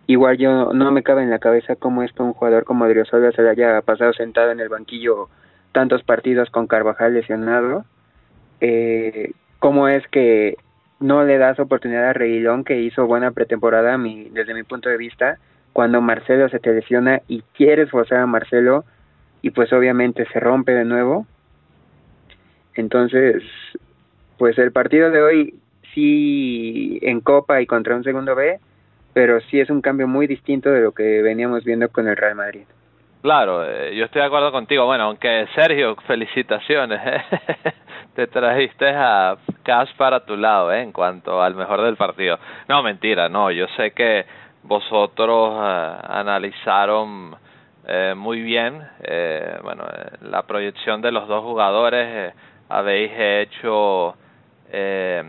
igual 0.08 0.38
yo 0.38 0.74
no 0.74 0.91
me 0.91 1.04
cabe 1.04 1.24
en 1.24 1.30
la 1.30 1.39
cabeza 1.39 1.76
cómo 1.76 2.04
es 2.04 2.12
que 2.12 2.24
un 2.24 2.34
jugador 2.34 2.64
como 2.64 2.86
Adriozola 2.86 3.32
se 3.32 3.43
le 3.43 3.49
haya 3.49 3.82
pasado 3.82 4.14
sentado 4.14 4.51
en 4.51 4.60
el 4.60 4.70
banquillo 4.70 5.30
tantos 5.72 6.04
partidos 6.04 6.49
con 6.49 6.68
Carvajal 6.68 7.14
lesionado. 7.14 7.86
Eh, 8.62 9.32
cómo 9.60 9.88
es 9.88 10.08
que 10.08 10.58
no 10.99 11.24
le 11.24 11.38
das 11.38 11.60
oportunidad 11.60 12.10
a 12.10 12.14
Reguilón 12.14 12.64
que 12.64 12.80
hizo 12.82 13.06
buena 13.06 13.32
pretemporada 13.32 13.97
mi, 13.97 14.30
desde 14.30 14.54
mi 14.54 14.64
punto 14.64 14.89
de 14.89 14.97
vista 14.97 15.38
cuando 15.74 16.01
Marcelo 16.01 16.47
se 16.49 16.59
te 16.59 16.74
lesiona 16.74 17.21
y 17.28 17.43
quieres 17.55 17.89
forzar 17.89 18.19
a 18.19 18.28
Marcelo 18.28 18.86
y 19.41 19.49
pues 19.49 19.74
obviamente 19.74 20.26
se 20.32 20.39
rompe 20.39 20.71
de 20.71 20.86
nuevo 20.86 21.26
entonces 22.76 23.43
pues 24.38 24.57
el 24.57 24.71
partido 24.71 25.09
de 25.11 25.21
hoy 25.21 25.55
sí 25.93 26.99
en 27.01 27.19
Copa 27.19 27.61
y 27.61 27.65
contra 27.65 27.95
un 27.95 28.03
segundo 28.03 28.36
B 28.36 28.59
pero 29.13 29.39
sí 29.41 29.59
es 29.59 29.69
un 29.69 29.82
cambio 29.82 30.07
muy 30.07 30.28
distinto 30.28 30.69
de 30.69 30.82
lo 30.82 30.91
que 30.91 31.21
veníamos 31.21 31.63
viendo 31.63 31.88
con 31.89 32.07
el 32.07 32.17
Real 32.17 32.36
Madrid. 32.36 32.63
Claro, 33.21 33.63
eh, 33.63 33.95
yo 33.95 34.05
estoy 34.05 34.21
de 34.21 34.28
acuerdo 34.28 34.51
contigo. 34.51 34.86
Bueno, 34.86 35.05
aunque 35.05 35.47
Sergio, 35.55 35.95
felicitaciones. 36.07 36.99
¿eh? 37.05 37.21
Te 38.15 38.28
trajiste 38.28 38.89
a 38.89 39.38
Cas 39.63 39.89
para 39.93 40.26
tu 40.26 40.36
lado 40.36 40.74
¿eh? 40.74 40.82
en 40.82 40.91
cuanto 40.91 41.41
al 41.41 41.55
mejor 41.55 41.82
del 41.84 41.95
partido. 41.95 42.38
No, 42.67 42.84
mentira, 42.84 43.30
no. 43.30 43.49
Yo 43.49 43.65
sé 43.78 43.91
que 43.91 44.26
vosotros 44.64 45.53
eh, 45.55 45.97
analizaron 46.07 47.36
eh, 47.86 48.14
muy 48.16 48.41
bien 48.41 48.82
eh, 49.01 49.59
bueno, 49.61 49.84
la 50.22 50.43
proyección 50.43 51.01
de 51.01 51.11
los 51.11 51.28
dos 51.28 51.43
jugadores. 51.43 52.34
habéis 52.70 53.11
hecho 53.14 54.16
eh, 54.72 55.24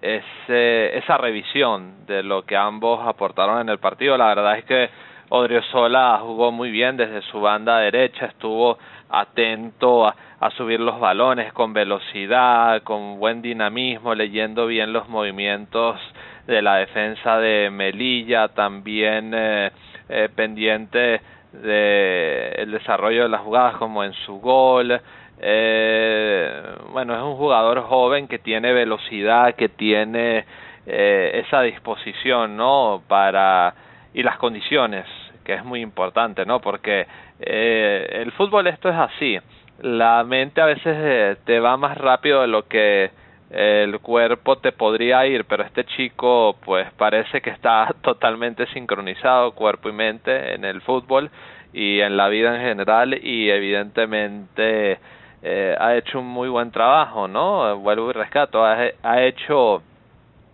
ese, 0.00 0.96
esa 0.96 1.18
revisión 1.18 2.06
de 2.06 2.22
lo 2.22 2.44
que 2.46 2.56
ambos 2.56 3.06
aportaron 3.06 3.60
en 3.60 3.68
el 3.68 3.78
partido. 3.78 4.16
La 4.16 4.28
verdad 4.28 4.58
es 4.58 4.64
que 4.64 4.90
Odriozola 5.28 6.18
jugó 6.22 6.50
muy 6.50 6.70
bien 6.70 6.96
desde 6.96 7.20
su 7.22 7.40
banda 7.40 7.78
derecha, 7.78 8.26
estuvo 8.26 8.78
atento 9.10 10.06
a, 10.06 10.16
a, 10.40 10.50
subir 10.50 10.80
los 10.80 10.98
balones 10.98 11.52
con 11.52 11.74
velocidad, 11.74 12.82
con 12.82 13.18
buen 13.18 13.42
dinamismo, 13.42 14.14
leyendo 14.14 14.66
bien 14.66 14.92
los 14.94 15.08
movimientos 15.10 16.00
de 16.46 16.62
la 16.62 16.76
defensa 16.76 17.38
de 17.38 17.70
Melilla, 17.70 18.48
también 18.48 19.32
eh, 19.34 19.70
eh, 20.08 20.28
pendiente 20.34 21.20
de 21.52 22.52
el 22.58 22.70
desarrollo 22.70 23.24
de 23.24 23.28
las 23.28 23.42
jugadas 23.42 23.76
como 23.76 24.02
en 24.04 24.12
su 24.14 24.40
gol, 24.40 25.00
eh, 25.44 26.62
bueno, 26.92 27.14
es 27.14 27.22
un 27.22 27.36
jugador 27.36 27.82
joven 27.82 28.28
que 28.28 28.38
tiene 28.38 28.72
velocidad, 28.72 29.54
que 29.54 29.68
tiene 29.68 30.44
eh, 30.86 31.42
esa 31.44 31.62
disposición, 31.62 32.56
¿no? 32.56 33.02
Para 33.08 33.74
y 34.14 34.22
las 34.22 34.36
condiciones, 34.38 35.06
que 35.44 35.54
es 35.54 35.64
muy 35.64 35.80
importante, 35.80 36.46
¿no? 36.46 36.60
Porque 36.60 37.06
eh, 37.40 38.20
el 38.22 38.30
fútbol 38.32 38.68
esto 38.68 38.88
es 38.88 38.96
así. 38.96 39.38
La 39.80 40.22
mente 40.22 40.60
a 40.60 40.66
veces 40.66 40.96
eh, 40.96 41.36
te 41.44 41.58
va 41.58 41.76
más 41.76 41.98
rápido 41.98 42.42
de 42.42 42.46
lo 42.46 42.68
que 42.68 43.10
el 43.52 44.00
cuerpo 44.00 44.56
te 44.56 44.72
podría 44.72 45.26
ir, 45.26 45.44
pero 45.44 45.62
este 45.62 45.84
chico 45.84 46.56
pues 46.64 46.90
parece 46.94 47.40
que 47.40 47.50
está 47.50 47.94
totalmente 48.02 48.66
sincronizado 48.68 49.52
cuerpo 49.52 49.88
y 49.88 49.92
mente 49.92 50.54
en 50.54 50.64
el 50.64 50.80
fútbol 50.80 51.30
y 51.72 52.00
en 52.00 52.16
la 52.16 52.28
vida 52.28 52.54
en 52.56 52.62
general 52.62 53.14
y 53.22 53.50
evidentemente 53.50 54.98
eh, 55.42 55.76
ha 55.78 55.96
hecho 55.96 56.20
un 56.20 56.26
muy 56.26 56.48
buen 56.48 56.70
trabajo, 56.70 57.28
¿no? 57.28 57.76
Vuelvo 57.78 58.10
y 58.10 58.12
rescato, 58.12 58.64
ha, 58.64 58.78
ha 59.02 59.22
hecho 59.22 59.82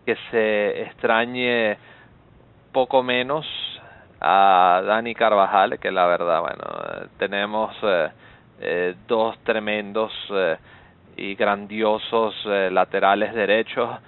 que 0.04 0.16
se 0.30 0.82
extrañe 0.82 1.76
poco 2.72 3.02
menos 3.02 3.46
a 4.20 4.82
Dani 4.84 5.14
Carvajal, 5.14 5.78
que 5.78 5.90
la 5.90 6.06
verdad, 6.06 6.40
bueno, 6.40 7.08
tenemos 7.18 7.76
eh, 7.82 8.08
eh, 8.60 8.94
dos 9.06 9.38
tremendos 9.44 10.12
eh, 10.30 10.56
y 11.18 11.34
grandiosos 11.34 12.34
eh, 12.46 12.70
laterales 12.70 13.34
derechos 13.34 13.98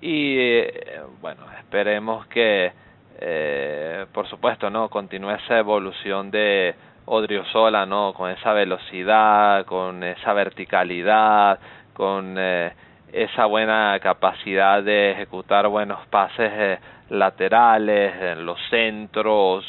y 0.00 0.36
eh, 0.38 1.00
bueno, 1.20 1.42
esperemos 1.58 2.26
que 2.26 2.72
eh, 3.20 4.06
por 4.12 4.28
supuesto, 4.28 4.70
no 4.70 4.88
continúe 4.88 5.30
esa 5.30 5.58
evolución 5.58 6.30
de 6.30 6.74
Odriozola, 7.06 7.84
¿no? 7.84 8.12
Con 8.12 8.30
esa 8.30 8.52
velocidad, 8.52 9.64
con 9.66 10.04
esa 10.04 10.32
verticalidad, 10.34 11.58
con 11.94 12.36
esa 12.38 13.46
buena 13.46 13.98
capacidad 14.00 14.84
de 14.84 15.12
ejecutar 15.12 15.66
buenos 15.66 16.06
pases 16.08 16.78
laterales, 17.08 18.14
en 18.22 18.46
los 18.46 18.58
centros. 18.70 19.64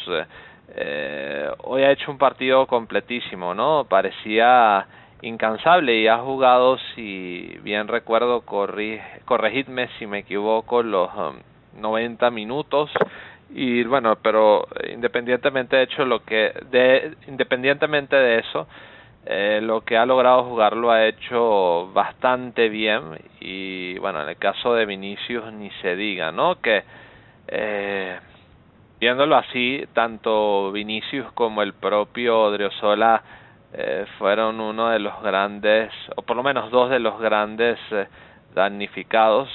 Hoy 1.63 1.83
ha 1.83 1.91
hecho 1.91 2.11
un 2.11 2.19
partido 2.19 2.67
completísimo, 2.67 3.55
¿no? 3.55 3.85
Parecía 3.89 4.85
incansable 5.21 5.95
y 5.95 6.07
ha 6.07 6.17
jugado, 6.19 6.77
si 6.95 7.57
bien 7.63 7.87
recuerdo, 7.87 8.41
corri 8.41 8.99
corregidme 9.25 9.89
si 9.97 10.07
me 10.07 10.19
equivoco, 10.19 10.83
los 10.83 11.09
um, 11.15 11.35
90 11.79 12.29
minutos. 12.31 12.89
Y 13.51 13.83
bueno 13.83 14.15
pero 14.21 14.67
independientemente 14.93 15.75
de 15.75 15.83
hecho 15.83 16.05
lo 16.05 16.23
que 16.23 16.53
de 16.69 17.15
independientemente 17.27 18.15
de 18.15 18.39
eso 18.39 18.67
eh, 19.25 19.59
lo 19.63 19.81
que 19.81 19.97
ha 19.97 20.05
logrado 20.05 20.43
jugar 20.43 20.77
lo 20.77 20.91
ha 20.91 21.07
hecho 21.07 21.91
bastante 21.93 22.69
bien. 22.69 23.19
Y 23.39 23.97
bueno 23.99 24.21
en 24.21 24.29
el 24.29 24.37
caso 24.37 24.73
de 24.75 24.85
Vinicius 24.85 25.51
ni 25.53 25.71
se 25.81 25.95
diga 25.95 26.31
no 26.31 26.61
que 26.61 26.83
eh, 27.47 28.19
viéndolo 28.99 29.35
así 29.35 29.83
tanto 29.93 30.71
Vinicius 30.71 31.31
como 31.33 31.63
el 31.63 31.73
propio 31.73 32.41
Odriozola 32.41 33.23
eh, 33.73 34.05
fueron 34.17 34.59
uno 34.59 34.89
de 34.89 34.99
los 34.99 35.21
grandes 35.21 35.91
o 36.15 36.21
por 36.21 36.35
lo 36.35 36.43
menos 36.43 36.71
dos 36.71 36.89
de 36.89 36.99
los 36.99 37.19
grandes 37.19 37.77
eh, 37.91 38.07
damnificados 38.53 39.49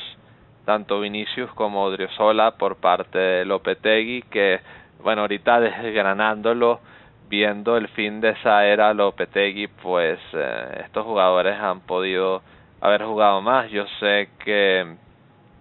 tanto 0.65 1.01
Vinicius 1.01 1.53
como 1.53 1.83
Odriozola 1.85 2.53
por 2.53 2.77
parte 2.77 3.19
de 3.19 3.45
Lopetegui, 3.45 4.23
que 4.23 4.61
bueno, 5.03 5.23
ahorita 5.23 5.61
desgranándolo, 5.83 6.81
viendo 7.29 7.77
el 7.77 7.89
fin 7.89 8.21
de 8.21 8.31
esa 8.31 8.65
era 8.67 8.95
Lopetegui, 8.95 9.69
pues 9.69 10.19
eh, 10.33 10.83
estos 10.85 11.05
jugadores 11.05 11.59
han 11.59 11.81
podido 11.81 12.43
haber 12.81 13.05
jugado 13.05 13.41
más. 13.41 13.71
Yo 13.71 13.87
sé 14.01 14.31
que 14.45 14.97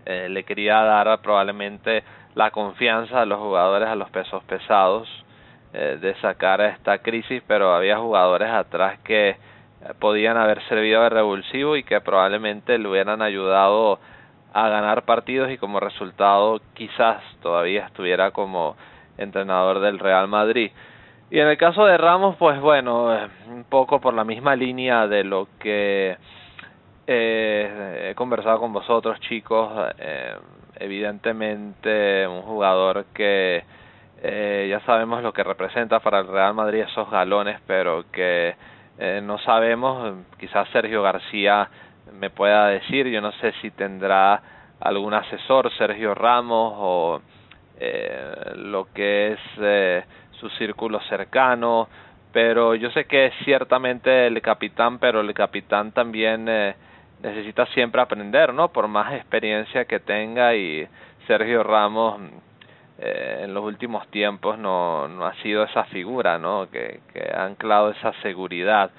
eh, 0.06 0.28
le 0.30 0.44
quería 0.44 0.82
dar 0.82 1.22
probablemente 1.22 2.04
la 2.36 2.52
confianza 2.52 3.22
a 3.22 3.26
los 3.26 3.40
jugadores 3.40 3.88
a 3.88 3.96
los 3.96 4.10
pesos 4.10 4.44
pesados 4.46 5.08
eh, 5.74 5.98
de 6.00 6.16
sacar 6.22 6.62
esta 6.62 7.00
crisis, 7.00 7.42
pero 7.48 7.74
había 7.74 7.98
jugadores 7.98 8.50
atrás 8.50 9.00
que 9.04 9.36
podían 10.00 10.38
haber 10.38 10.62
servido 10.70 11.04
de 11.04 11.10
revulsivo 11.10 11.76
y 11.76 11.84
que 11.84 12.00
probablemente 12.00 12.78
le 12.78 12.88
hubieran 12.88 13.22
ayudado 13.22 14.00
a 14.54 14.70
ganar 14.70 15.04
partidos 15.04 15.52
y 15.52 15.58
como 15.58 15.80
resultado 15.80 16.62
quizás 16.74 17.22
todavía 17.42 17.88
estuviera 17.88 18.32
como 18.32 18.76
entrenador 19.18 19.80
del 19.80 20.00
Real 20.00 20.28
Madrid. 20.28 20.72
Y 21.32 21.40
en 21.40 21.48
el 21.48 21.58
caso 21.58 21.86
de 21.86 21.98
Ramos, 21.98 22.36
pues 22.38 22.62
bueno, 22.62 23.14
eh, 23.16 23.28
un 23.48 23.64
poco 23.64 24.00
por 24.00 24.14
la 24.14 24.24
misma 24.24 24.56
línea 24.56 25.08
de 25.08 25.24
lo 25.24 25.48
que 25.60 26.16
eh, 27.08 28.10
he 28.10 28.16
conversado 28.16 28.60
con 28.60 28.72
vosotros 28.72 29.20
chicos, 29.22 29.72
eh, 29.98 30.36
evidentemente 30.80 32.28
un 32.28 32.44
jugador 32.44 33.06
que 33.16 33.64
eh, 34.24 34.68
ya 34.70 34.80
sabemos 34.86 35.22
lo 35.22 35.34
que 35.34 35.44
representa 35.44 36.00
para 36.00 36.20
el 36.20 36.28
Real 36.28 36.54
Madrid 36.54 36.80
esos 36.80 37.12
galones, 37.12 37.60
pero 37.68 38.06
que 38.10 38.56
eh, 38.98 39.22
no 39.22 39.38
sabemos, 39.40 40.16
quizás 40.40 40.68
Sergio 40.70 41.04
García 41.04 41.70
me 42.14 42.30
pueda 42.30 42.68
decir, 42.68 43.08
yo 43.08 43.20
no 43.20 43.34
sé 43.34 43.54
si 43.62 43.70
tendrá 43.72 44.42
algún 44.80 45.14
asesor, 45.14 45.70
Sergio 45.78 46.16
Ramos, 46.16 46.74
o 46.78 47.22
eh, 47.80 48.54
lo 48.56 48.88
que 48.94 49.34
es 49.34 49.40
eh, 49.60 50.06
su 50.40 50.50
círculo 50.52 51.02
cercano, 51.10 51.90
pero 52.32 52.76
yo 52.76 52.90
sé 52.92 53.06
que 53.06 53.26
es 53.26 53.34
ciertamente 53.44 54.28
el 54.28 54.42
capitán, 54.42 55.00
pero 55.00 55.20
el 55.20 55.34
capitán 55.34 55.92
también 55.92 56.48
eh, 56.48 56.76
necesita 57.22 57.66
siempre 57.68 58.02
aprender, 58.02 58.54
¿no? 58.54 58.70
Por 58.70 58.88
más 58.88 59.14
experiencia 59.14 59.86
que 59.86 60.00
tenga 60.00 60.56
y 60.56 60.88
Sergio 61.28 61.64
Ramos 61.64 62.22
eh, 63.00 63.42
en 63.44 63.54
los 63.54 63.64
últimos 63.64 64.08
tiempos 64.08 64.58
no, 64.58 65.08
no 65.08 65.26
ha 65.26 65.34
sido 65.42 65.64
esa 65.64 65.86
figura, 65.86 66.38
¿no? 66.38 66.70
Que, 66.72 67.02
que 67.14 67.32
ha 67.34 67.46
anclado 67.46 67.92
esa 67.92 68.14
seguridad, 68.22 68.92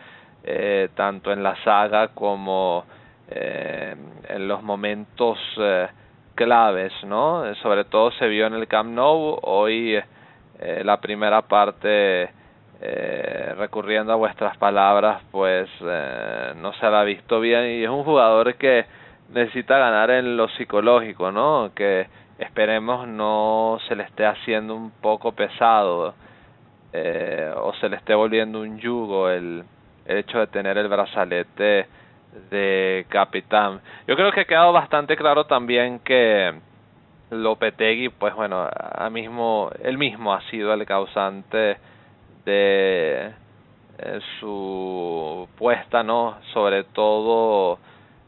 eh, 0.43 0.89
tanto 0.95 1.33
en 1.33 1.43
la 1.43 1.57
saga 1.65 2.09
como 2.09 2.85
eh, 3.29 3.95
en 4.29 4.49
los 4.49 4.63
momentos 4.63 5.39
eh, 5.59 5.89
claves, 6.35 6.93
¿no? 7.05 7.55
Sobre 7.57 7.85
todo 7.85 8.11
se 8.13 8.27
vio 8.29 8.47
en 8.47 8.55
el 8.55 8.67
Camp 8.69 8.91
Nou, 8.91 9.39
hoy 9.43 9.97
eh, 10.59 10.83
la 10.85 11.01
primera 11.01 11.43
parte 11.43 12.31
eh, 12.81 13.55
recurriendo 13.57 14.13
a 14.13 14.17
vuestras 14.17 14.57
palabras, 14.59 15.23
pues 15.31 15.69
eh, 15.81 16.53
no 16.57 16.73
se 16.75 16.91
la 16.91 17.01
ha 17.01 17.05
visto 17.05 17.41
bien 17.41 17.65
y 17.71 17.85
es 17.85 17.89
un 17.89 18.05
jugador 18.05 18.55
que 18.57 18.85
necesita 19.31 19.79
ganar 19.79 20.11
en 20.11 20.37
lo 20.37 20.49
psicológico, 20.51 21.33
¿no? 21.33 21.71
Que 21.75 22.07
esperemos 22.39 23.07
no 23.07 23.79
se 23.89 23.97
le 23.97 24.05
esté 24.05 24.27
haciendo 24.27 24.75
un 24.75 24.91
poco 24.91 25.33
pesado 25.33 26.15
eh, 26.93 27.53
o 27.57 27.73
se 27.75 27.89
le 27.89 27.97
esté 27.97 28.15
volviendo 28.15 28.61
un 28.61 28.79
yugo 28.79 29.29
el, 29.29 29.65
el 30.07 30.17
hecho 30.19 30.39
de 30.39 30.47
tener 30.47 30.79
el 30.79 30.89
brazalete 30.89 31.87
de 32.51 33.07
capitán. 33.09 33.81
Yo 34.07 34.17
creo 34.17 34.33
que 34.33 34.41
ha 34.41 34.45
quedado 34.45 34.73
bastante 34.73 35.17
claro 35.17 35.45
también 35.47 36.01
que 36.01 36.55
Lopetegui, 37.31 38.11
pues 38.11 38.35
bueno, 38.35 38.69
a 38.71 39.11
mismo, 39.11 39.71
él 39.83 39.99
mismo 39.99 40.33
ha 40.35 40.43
sido 40.51 40.73
el 40.73 40.85
causante 40.85 41.79
de 42.45 43.33
eh, 43.99 44.21
su 44.39 45.49
puesta, 45.57 46.03
¿no? 46.03 46.37
Sobre 46.53 46.85
todo 46.85 47.79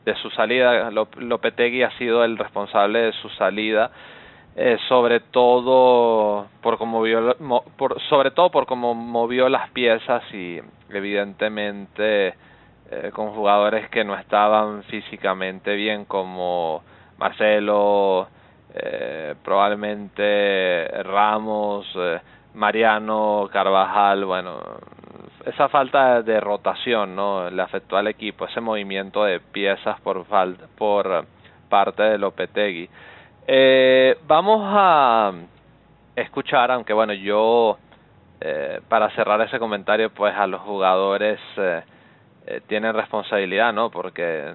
de 0.06 0.14
su 0.16 0.30
salida. 0.30 0.90
Lopetegui 0.90 1.82
ha 1.82 1.90
sido 1.98 2.24
el 2.24 2.38
responsable 2.38 3.00
de 3.00 3.12
su 3.12 3.28
salida, 3.30 3.90
eh, 4.56 4.78
sobre 4.88 5.20
todo 5.20 6.46
por 6.62 6.78
cómo 6.78 7.00
movió, 7.00 7.36
sobre 8.08 8.30
todo 8.30 8.50
por 8.50 8.64
cómo 8.64 8.94
movió 8.94 9.50
las 9.50 9.68
piezas 9.70 10.22
y 10.32 10.58
evidentemente 10.88 12.28
eh, 12.90 13.10
con 13.12 13.32
jugadores 13.32 13.90
que 13.90 14.04
no 14.04 14.14
estaban 14.14 14.84
físicamente 14.84 15.74
bien 15.74 16.04
como 16.04 16.82
Marcelo, 17.18 18.28
eh, 18.72 19.34
probablemente 19.42 20.86
Ramos, 21.02 21.86
eh, 21.96 22.20
Mariano, 22.56 23.50
Carvajal, 23.52 24.24
bueno, 24.24 24.58
esa 25.44 25.68
falta 25.68 26.22
de 26.22 26.40
rotación, 26.40 27.14
¿no? 27.14 27.50
Le 27.50 27.60
afectó 27.60 27.98
al 27.98 28.06
equipo, 28.06 28.46
ese 28.46 28.62
movimiento 28.62 29.24
de 29.24 29.40
piezas 29.40 30.00
por 30.00 30.24
falta, 30.24 30.64
por 30.76 31.26
parte 31.68 32.02
de 32.02 32.16
Lopetegui. 32.18 32.88
Eh, 33.46 34.16
vamos 34.26 34.62
a 34.64 35.32
escuchar, 36.16 36.70
aunque 36.70 36.94
bueno, 36.94 37.12
yo 37.12 37.76
eh, 38.40 38.80
para 38.88 39.10
cerrar 39.10 39.38
ese 39.42 39.58
comentario, 39.58 40.08
pues 40.08 40.34
a 40.34 40.46
los 40.46 40.62
jugadores 40.62 41.38
eh, 41.58 41.82
eh, 42.46 42.62
tienen 42.66 42.94
responsabilidad, 42.94 43.74
¿no? 43.74 43.90
Porque 43.90 44.54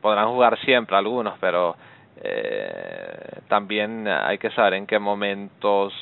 podrán 0.00 0.28
jugar 0.28 0.56
siempre 0.60 0.96
algunos, 0.96 1.36
pero 1.40 1.74
eh, 2.22 3.40
también 3.48 4.06
hay 4.06 4.38
que 4.38 4.50
saber 4.50 4.74
en 4.74 4.86
qué 4.86 5.00
momentos 5.00 5.92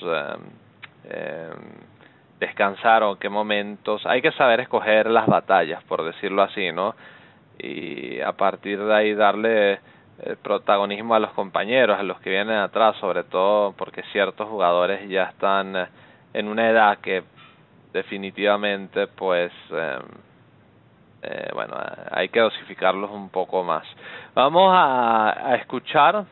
eh, 1.09 1.51
eh, 1.51 1.51
descansar 2.39 3.03
o 3.03 3.13
en 3.13 3.19
qué 3.19 3.29
momentos 3.29 4.05
hay 4.07 4.23
que 4.23 4.31
saber 4.33 4.61
escoger 4.61 5.11
las 5.11 5.27
batallas, 5.27 5.83
por 5.85 6.05
decirlo 6.05 6.43
así, 6.43 6.71
¿no? 6.71 6.95
Y 7.59 8.21
a 8.21 8.33
partir 8.33 8.79
de 8.79 8.95
ahí 8.95 9.15
darle 9.15 9.81
el 10.23 10.37
protagonismo 10.37 11.15
a 11.15 11.19
los 11.19 11.33
compañeros, 11.33 11.99
a 11.99 12.03
los 12.05 12.21
que 12.21 12.31
vienen 12.31 12.57
atrás, 12.57 12.97
sobre 12.97 13.25
todo 13.25 13.73
porque 13.73 14.03
ciertos 14.13 14.49
jugadores 14.49 15.09
ya 15.09 15.25
están 15.25 15.89
en 16.33 16.49
una 16.49 16.71
edad 16.71 16.99
que 16.99 17.25
definitivamente 17.93 19.09
pues 19.09 19.51
eh, 19.73 19.99
eh, 21.23 21.51
bueno, 21.53 21.77
hay 22.13 22.29
que 22.29 22.41
dosificarlos 22.41 23.11
un 23.11 23.31
poco 23.31 23.65
más. 23.65 23.85
Vamos 24.35 24.73
a, 24.73 25.51
a 25.51 25.57
escuchar 25.57 26.25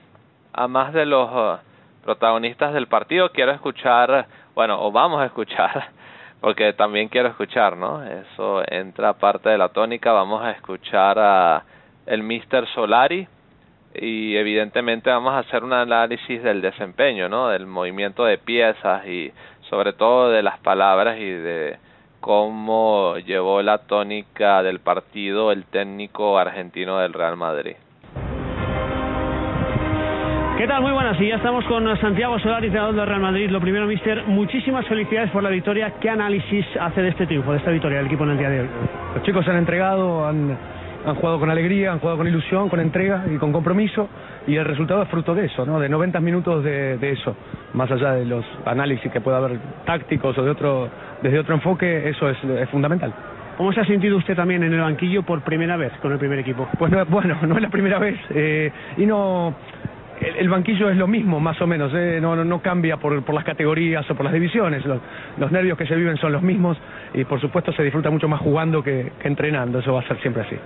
a 0.53 0.69
más 0.69 0.93
de 0.93 1.05
los 1.05 1.29
uh, 1.31 1.59
protagonistas 2.05 2.73
del 2.73 2.87
partido. 2.87 3.31
Quiero 3.31 3.51
escuchar, 3.53 4.27
bueno, 4.57 4.83
o 4.83 4.91
vamos 4.91 5.21
a 5.21 5.27
escuchar, 5.27 5.91
porque 6.41 6.73
también 6.73 7.09
quiero 7.09 7.29
escuchar, 7.29 7.77
¿no? 7.77 8.03
Eso 8.03 8.63
entra 8.67 9.13
parte 9.13 9.51
de 9.51 9.59
la 9.59 9.69
tónica. 9.69 10.13
Vamos 10.13 10.43
a 10.43 10.51
escuchar 10.53 11.19
a 11.19 11.63
el 12.07 12.23
Mister 12.23 12.67
Solari 12.69 13.29
y 13.95 14.35
evidentemente 14.35 15.11
vamos 15.11 15.35
a 15.35 15.41
hacer 15.41 15.63
un 15.63 15.75
análisis 15.75 16.43
del 16.43 16.63
desempeño, 16.63 17.29
¿no? 17.29 17.49
Del 17.49 17.67
movimiento 17.67 18.25
de 18.25 18.39
piezas 18.39 19.07
y 19.07 19.31
sobre 19.69 19.93
todo 19.93 20.31
de 20.31 20.43
las 20.43 20.59
palabras 20.61 21.19
y 21.19 21.31
de 21.31 21.79
cómo 22.21 23.19
llevó 23.19 23.61
la 23.61 23.79
tónica 23.79 24.63
del 24.63 24.81
partido 24.81 25.53
el 25.53 25.67
técnico 25.67 26.39
argentino 26.39 26.99
del 26.99 27.13
Real 27.13 27.37
Madrid. 27.37 27.77
¿Qué 30.57 30.67
tal? 30.67 30.81
Muy 30.81 30.93
buenas. 30.93 31.21
Y 31.21 31.29
ya 31.29 31.37
estamos 31.37 31.67
con 31.67 31.85
Santiago 31.99 32.39
Solari, 32.39 32.69
entrenador 32.69 32.95
del 32.95 33.07
Real 33.07 33.21
Madrid. 33.21 33.51
Lo 33.51 33.61
primero, 33.61 33.87
mister, 33.87 34.25
muchísimas 34.27 34.87
felicidades 34.87 35.31
por 35.31 35.43
la 35.43 35.51
victoria. 35.51 35.93
¿Qué 36.01 36.09
análisis 36.09 36.65
hace 36.81 37.03
de 37.03 37.11
este 37.11 37.27
triunfo, 37.27 37.53
de 37.53 37.59
esta 37.59 37.71
victoria 37.71 37.99
del 37.99 38.07
equipo 38.07 38.25
en 38.25 38.31
el 38.31 38.39
día 38.39 38.49
de 38.49 38.61
hoy? 38.61 38.69
Los 39.15 39.23
chicos 39.25 39.45
se 39.45 39.51
han 39.51 39.59
entregado, 39.59 40.27
han, 40.27 40.57
han 41.05 41.15
jugado 41.17 41.39
con 41.39 41.51
alegría, 41.51 41.93
han 41.93 41.99
jugado 41.99 42.17
con 42.17 42.27
ilusión, 42.27 42.71
con 42.71 42.81
entrega 42.81 43.25
y 43.31 43.37
con 43.37 43.53
compromiso. 43.53 44.09
Y 44.47 44.57
el 44.57 44.65
resultado 44.65 45.03
es 45.03 45.11
fruto 45.11 45.35
de 45.35 45.45
eso, 45.45 45.67
¿no? 45.67 45.79
De 45.79 45.91
90 45.91 46.21
minutos 46.21 46.65
de, 46.65 46.97
de 46.97 47.11
eso. 47.11 47.37
Más 47.75 47.91
allá 47.91 48.13
de 48.13 48.25
los 48.25 48.45
análisis 48.65 49.13
que 49.13 49.21
pueda 49.21 49.37
haber 49.37 49.59
tácticos 49.85 50.39
o 50.39 50.43
de 50.43 50.51
otro, 50.51 50.89
desde 51.21 51.39
otro 51.39 51.55
enfoque, 51.55 52.09
eso 52.09 52.31
es, 52.31 52.43
es 52.43 52.71
fundamental. 52.71 53.13
¿Cómo 53.57 53.73
se 53.73 53.81
ha 53.81 53.87
sentido 53.87 54.19
usted 54.19 54.37
también 54.37 54.63
en 54.63 54.75
el 54.75 54.81
banquillo 54.81 55.23
por 55.23 55.41
primera 55.41 55.79
vez 55.79 55.91
con 56.03 56.13
el 56.13 56.19
primer 56.19 56.39
equipo? 56.39 56.69
Pues 56.79 56.93
no, 56.93 57.05
bueno, 57.07 57.39
no 57.47 57.57
es 57.57 57.63
la 57.63 57.71
primera 57.71 57.99
vez. 57.99 58.19
Eh, 58.31 58.71
y 58.99 59.07
no. 59.07 59.55
El, 60.21 60.37
el, 60.37 60.49
banquillo 60.49 60.89
es 60.89 60.97
lo 60.97 61.07
mismo, 61.07 61.41
más 61.41 61.61
o 61.61 61.67
menos. 61.67 61.93
Eh, 61.95 62.19
no, 62.21 62.35
no, 62.35 62.45
no, 62.45 62.61
cambia 62.61 62.97
por, 62.97 63.23
por 63.23 63.35
las 63.35 63.45
categorías 63.45 64.09
o 64.11 64.15
por 64.15 64.25
las 64.25 64.33
divisiones. 64.33 64.85
Los, 64.87 65.01
los, 65.39 65.53
nervios 65.53 65.77
que 65.77 65.87
se 65.87 65.95
viven 65.95 66.17
son 66.17 66.33
los 66.33 66.43
mismos. 66.43 66.79
Y 67.15 67.25
por 67.25 67.41
supuesto 67.41 67.73
se 67.73 67.83
disfruta 67.83 68.11
mucho 68.11 68.29
más 68.29 68.41
jugando 68.41 68.83
que, 68.83 69.13
que 69.21 69.29
entrenando. 69.29 69.81
Eso 69.81 69.93
va 69.93 70.01
a 70.01 70.09
ser 70.09 70.19
siempre 70.21 70.43
así. 70.43 70.57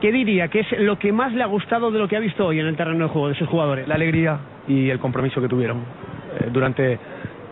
¿Qué 0.00 0.12
diría 0.12 0.48
que 0.48 0.60
es 0.60 0.72
lo 0.78 0.98
que 0.98 1.10
más 1.10 1.32
le 1.32 1.42
ha 1.42 1.46
gustado 1.46 1.90
de 1.90 1.98
lo 1.98 2.06
que 2.06 2.16
ha 2.16 2.20
visto 2.20 2.46
hoy 2.46 2.60
en 2.60 2.66
el 2.66 2.76
terreno 2.76 3.04
de 3.04 3.10
juego 3.10 3.28
de 3.28 3.34
sus 3.34 3.48
jugadores? 3.48 3.88
La 3.88 3.94
alegría 3.94 4.38
y 4.68 4.90
el 4.90 4.98
compromiso 4.98 5.40
que 5.40 5.48
tuvieron 5.48 5.78
eh, 5.78 6.48
durante, 6.52 6.98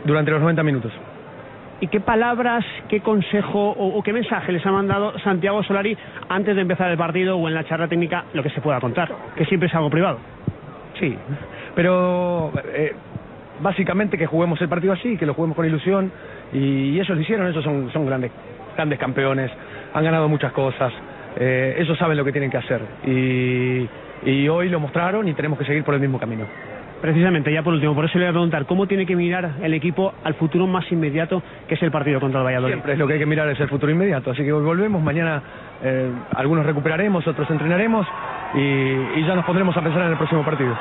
durante 0.04 0.30
los 0.30 0.40
90 0.40 0.62
minutos. 0.62 0.92
¿Y 1.80 1.88
qué 1.88 2.00
palabras, 2.00 2.64
qué 2.88 3.00
consejo 3.00 3.70
o, 3.70 3.98
o, 3.98 4.02
qué 4.02 4.12
mensaje 4.12 4.52
les 4.52 4.64
ha 4.64 4.70
mandado 4.70 5.18
Santiago 5.20 5.62
Solari 5.62 5.96
antes 6.28 6.54
de 6.54 6.62
empezar 6.62 6.90
el 6.90 6.98
partido 6.98 7.36
o 7.36 7.48
en 7.48 7.54
la 7.54 7.64
charla 7.64 7.88
técnica, 7.88 8.24
lo 8.34 8.42
que 8.42 8.50
se 8.50 8.60
pueda 8.60 8.78
contar? 8.78 9.10
Que 9.36 9.44
siempre 9.46 9.68
es 9.68 9.74
algo 9.74 9.90
privado. 9.90 10.18
Sí, 10.98 11.16
pero 11.74 12.52
eh, 12.72 12.92
básicamente 13.60 14.16
que 14.16 14.26
juguemos 14.26 14.60
el 14.60 14.68
partido 14.68 14.92
así, 14.92 15.16
que 15.16 15.26
lo 15.26 15.34
juguemos 15.34 15.56
con 15.56 15.66
ilusión 15.66 16.10
y, 16.52 16.98
ellos 16.98 17.08
lo 17.16 17.20
hicieron, 17.20 17.48
ellos 17.48 17.64
son, 17.64 17.90
son 17.92 18.06
grandes, 18.06 18.30
grandes 18.76 18.98
campeones, 18.98 19.50
han 19.92 20.04
ganado 20.04 20.28
muchas 20.28 20.52
cosas, 20.52 20.92
eh, 21.36 21.76
ellos 21.78 21.98
saben 21.98 22.16
lo 22.16 22.24
que 22.24 22.32
tienen 22.32 22.50
que 22.50 22.58
hacer 22.58 22.80
y 23.06 24.48
hoy 24.48 24.68
lo 24.68 24.80
mostraron 24.80 25.28
y 25.28 25.34
tenemos 25.34 25.58
que 25.58 25.64
seguir 25.64 25.84
por 25.84 25.94
el 25.94 26.00
mismo 26.00 26.18
camino. 26.18 26.46
Precisamente, 27.00 27.52
ya 27.52 27.62
por 27.62 27.74
último, 27.74 27.94
por 27.94 28.06
eso 28.06 28.18
le 28.18 28.24
voy 28.24 28.30
a 28.30 28.32
preguntar, 28.32 28.66
¿cómo 28.66 28.86
tiene 28.86 29.04
que 29.04 29.14
mirar 29.14 29.56
el 29.62 29.74
equipo 29.74 30.14
al 30.24 30.34
futuro 30.34 30.66
más 30.66 30.90
inmediato, 30.90 31.42
que 31.68 31.74
es 31.74 31.82
el 31.82 31.90
partido 31.90 32.18
contra 32.18 32.40
el 32.40 32.46
Valladolid? 32.46 32.72
Siempre 32.72 32.92
es 32.94 32.98
lo 32.98 33.06
que 33.06 33.14
hay 33.14 33.18
que 33.18 33.26
mirar, 33.26 33.48
es 33.48 33.60
el 33.60 33.68
futuro 33.68 33.92
inmediato, 33.92 34.30
así 34.30 34.42
que 34.42 34.52
hoy 34.52 34.64
volvemos, 34.64 35.02
mañana 35.02 35.42
eh, 35.82 36.10
algunos 36.34 36.64
recuperaremos, 36.64 37.26
otros 37.26 37.50
entrenaremos 37.50 38.06
y, 38.54 38.58
y 39.18 39.26
ya 39.26 39.34
nos 39.34 39.44
pondremos 39.44 39.76
a 39.76 39.82
pensar 39.82 40.02
en 40.02 40.12
el 40.12 40.16
próximo 40.16 40.44
partido. 40.44 40.78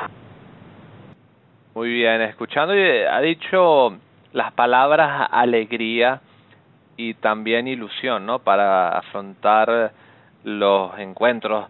Muy 1.74 1.90
bien, 1.90 2.22
escuchando, 2.22 2.72
ha 2.72 3.20
dicho 3.20 3.98
las 4.32 4.52
palabras 4.52 5.28
alegría 5.30 6.20
y 6.96 7.14
también 7.14 7.68
ilusión, 7.68 8.24
¿no? 8.24 8.38
Para 8.38 8.90
afrontar 8.90 9.92
los 10.44 10.98
encuentros. 10.98 11.66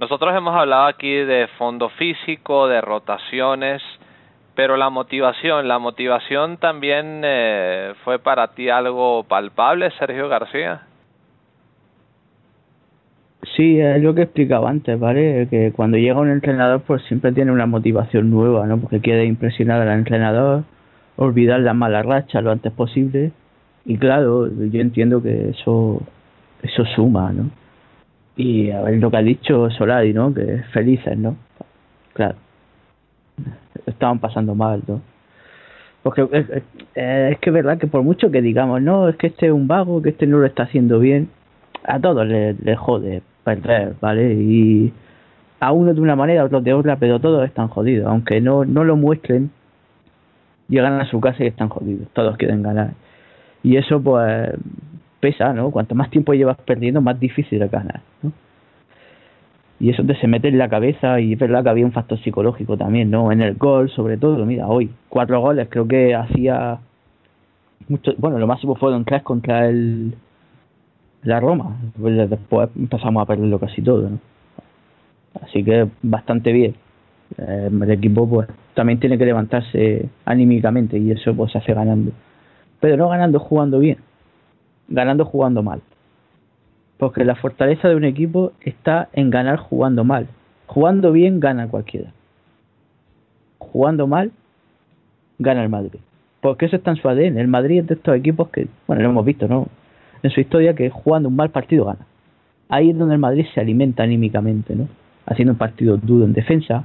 Nosotros 0.00 0.34
hemos 0.36 0.54
hablado 0.56 0.86
aquí 0.86 1.12
de 1.12 1.46
fondo 1.56 1.88
físico, 1.90 2.66
de 2.66 2.80
rotaciones, 2.80 3.82
pero 4.56 4.76
la 4.76 4.90
motivación, 4.90 5.68
la 5.68 5.78
motivación 5.78 6.56
también 6.56 7.22
eh, 7.24 7.94
fue 8.04 8.18
para 8.18 8.48
ti 8.48 8.68
algo 8.68 9.24
palpable, 9.24 9.90
Sergio 9.98 10.28
García. 10.28 10.82
Sí, 13.56 13.78
es 13.78 14.02
lo 14.02 14.14
que 14.14 14.22
explicaba 14.22 14.70
antes, 14.70 14.98
¿vale? 14.98 15.46
Que 15.48 15.72
cuando 15.72 15.96
llega 15.96 16.18
un 16.18 16.30
entrenador, 16.30 16.80
pues 16.80 17.02
siempre 17.04 17.32
tiene 17.32 17.52
una 17.52 17.66
motivación 17.66 18.30
nueva, 18.30 18.66
¿no? 18.66 18.78
Porque 18.78 19.00
quiere 19.00 19.26
impresionar 19.26 19.80
al 19.80 19.96
entrenador, 19.96 20.64
olvidar 21.16 21.60
la 21.60 21.74
mala 21.74 22.02
racha 22.02 22.40
lo 22.40 22.50
antes 22.50 22.72
posible 22.72 23.30
Y 23.84 23.98
claro, 23.98 24.48
yo 24.48 24.80
entiendo 24.80 25.22
que 25.22 25.50
eso 25.50 26.00
eso 26.62 26.84
suma, 26.96 27.32
¿no? 27.32 27.50
Y 28.36 28.70
a 28.70 28.82
ver 28.82 28.98
lo 28.98 29.10
que 29.10 29.16
ha 29.16 29.22
dicho 29.22 29.70
Solari, 29.70 30.12
¿no? 30.12 30.34
Que 30.34 30.62
felices, 30.72 31.16
¿no? 31.16 31.36
Claro. 32.14 32.36
Estaban 33.86 34.18
pasando 34.18 34.54
mal, 34.54 34.82
¿no? 34.86 35.00
Porque 36.02 36.28
es, 36.32 36.46
es, 36.94 37.38
que 37.38 37.50
es 37.50 37.52
verdad 37.52 37.78
que 37.78 37.86
por 37.86 38.02
mucho 38.02 38.30
que 38.30 38.42
digamos, 38.42 38.82
no, 38.82 39.08
es 39.08 39.16
que 39.16 39.28
este 39.28 39.46
es 39.46 39.52
un 39.52 39.66
vago, 39.66 40.02
que 40.02 40.10
este 40.10 40.26
no 40.26 40.38
lo 40.38 40.46
está 40.46 40.64
haciendo 40.64 40.98
bien, 40.98 41.30
a 41.84 41.98
todos 41.98 42.26
les 42.26 42.60
le 42.60 42.76
jode 42.76 43.22
perder, 43.42 43.94
¿vale? 44.00 44.34
Y 44.34 44.92
a 45.60 45.72
uno 45.72 45.94
de 45.94 46.00
una 46.00 46.16
manera, 46.16 46.42
a 46.42 46.44
otros 46.44 46.64
de 46.64 46.74
otra, 46.74 46.96
pero 46.96 47.20
todos 47.20 47.46
están 47.46 47.68
jodidos. 47.68 48.06
Aunque 48.06 48.40
no, 48.40 48.64
no 48.64 48.84
lo 48.84 48.96
muestren, 48.96 49.50
llegan 50.68 51.00
a 51.00 51.06
su 51.06 51.20
casa 51.20 51.42
y 51.44 51.46
están 51.46 51.68
jodidos. 51.68 52.08
Todos 52.12 52.36
quieren 52.36 52.62
ganar. 52.62 52.92
Y 53.62 53.76
eso, 53.76 54.02
pues, 54.02 54.50
pesa, 55.24 55.54
¿no? 55.54 55.70
Cuanto 55.70 55.94
más 55.94 56.10
tiempo 56.10 56.34
llevas 56.34 56.58
perdiendo, 56.58 57.00
más 57.00 57.18
difícil 57.18 57.62
es 57.62 57.70
ganar, 57.70 58.02
¿no? 58.22 58.30
Y 59.80 59.88
eso 59.88 60.04
te 60.04 60.14
se 60.16 60.28
mete 60.28 60.48
en 60.48 60.58
la 60.58 60.68
cabeza 60.68 61.18
y 61.18 61.32
es 61.32 61.38
verdad 61.38 61.62
que 61.62 61.70
había 61.70 61.86
un 61.86 61.92
factor 61.92 62.18
psicológico 62.22 62.76
también, 62.76 63.10
¿no? 63.10 63.32
En 63.32 63.40
el 63.40 63.54
gol, 63.54 63.88
sobre 63.88 64.18
todo, 64.18 64.44
mira, 64.44 64.68
hoy, 64.68 64.90
cuatro 65.08 65.40
goles, 65.40 65.68
creo 65.70 65.88
que 65.88 66.14
hacía 66.14 66.78
mucho, 67.88 68.12
bueno, 68.18 68.38
lo 68.38 68.46
máximo 68.46 68.74
fueron 68.76 69.06
tres 69.06 69.22
contra 69.22 69.66
el 69.66 70.14
la 71.22 71.40
Roma, 71.40 71.74
después 71.96 72.68
empezamos 72.76 73.22
a 73.22 73.26
perderlo 73.26 73.58
casi 73.58 73.80
todo, 73.80 74.10
¿no? 74.10 74.18
Así 75.40 75.64
que 75.64 75.88
bastante 76.02 76.52
bien. 76.52 76.74
Eh, 77.38 77.70
el 77.72 77.90
equipo 77.90 78.28
pues 78.28 78.46
también 78.74 79.00
tiene 79.00 79.16
que 79.16 79.24
levantarse 79.24 80.06
anímicamente 80.26 80.98
y 80.98 81.12
eso 81.12 81.34
pues 81.34 81.50
se 81.52 81.58
hace 81.58 81.72
ganando. 81.72 82.12
Pero 82.78 82.98
no 82.98 83.08
ganando 83.08 83.38
jugando 83.38 83.78
bien, 83.78 83.96
ganando 84.88 85.24
jugando 85.24 85.62
mal. 85.62 85.80
Porque 86.98 87.24
la 87.24 87.34
fortaleza 87.34 87.88
de 87.88 87.96
un 87.96 88.04
equipo 88.04 88.52
está 88.60 89.08
en 89.12 89.30
ganar 89.30 89.58
jugando 89.58 90.04
mal. 90.04 90.28
Jugando 90.66 91.12
bien 91.12 91.40
gana 91.40 91.68
cualquiera. 91.68 92.12
Jugando 93.58 94.06
mal 94.06 94.32
gana 95.38 95.62
el 95.62 95.68
Madrid. 95.68 96.00
Porque 96.40 96.66
eso 96.66 96.76
está 96.76 96.90
en 96.90 96.96
su 96.96 97.08
ADN. 97.08 97.38
El 97.38 97.48
Madrid 97.48 97.80
es 97.80 97.86
de 97.86 97.94
estos 97.94 98.14
equipos 98.16 98.48
que, 98.50 98.68
bueno, 98.86 99.02
lo 99.02 99.10
hemos 99.10 99.24
visto, 99.24 99.48
¿no? 99.48 99.68
En 100.22 100.30
su 100.30 100.40
historia 100.40 100.74
que 100.74 100.90
jugando 100.90 101.28
un 101.28 101.36
mal 101.36 101.50
partido 101.50 101.86
gana. 101.86 102.06
Ahí 102.68 102.90
es 102.90 102.98
donde 102.98 103.14
el 103.14 103.20
Madrid 103.20 103.46
se 103.54 103.60
alimenta 103.60 104.02
anímicamente, 104.02 104.74
¿no? 104.74 104.88
Haciendo 105.26 105.52
un 105.52 105.58
partido 105.58 105.96
duro 105.96 106.24
en 106.24 106.32
defensa, 106.32 106.84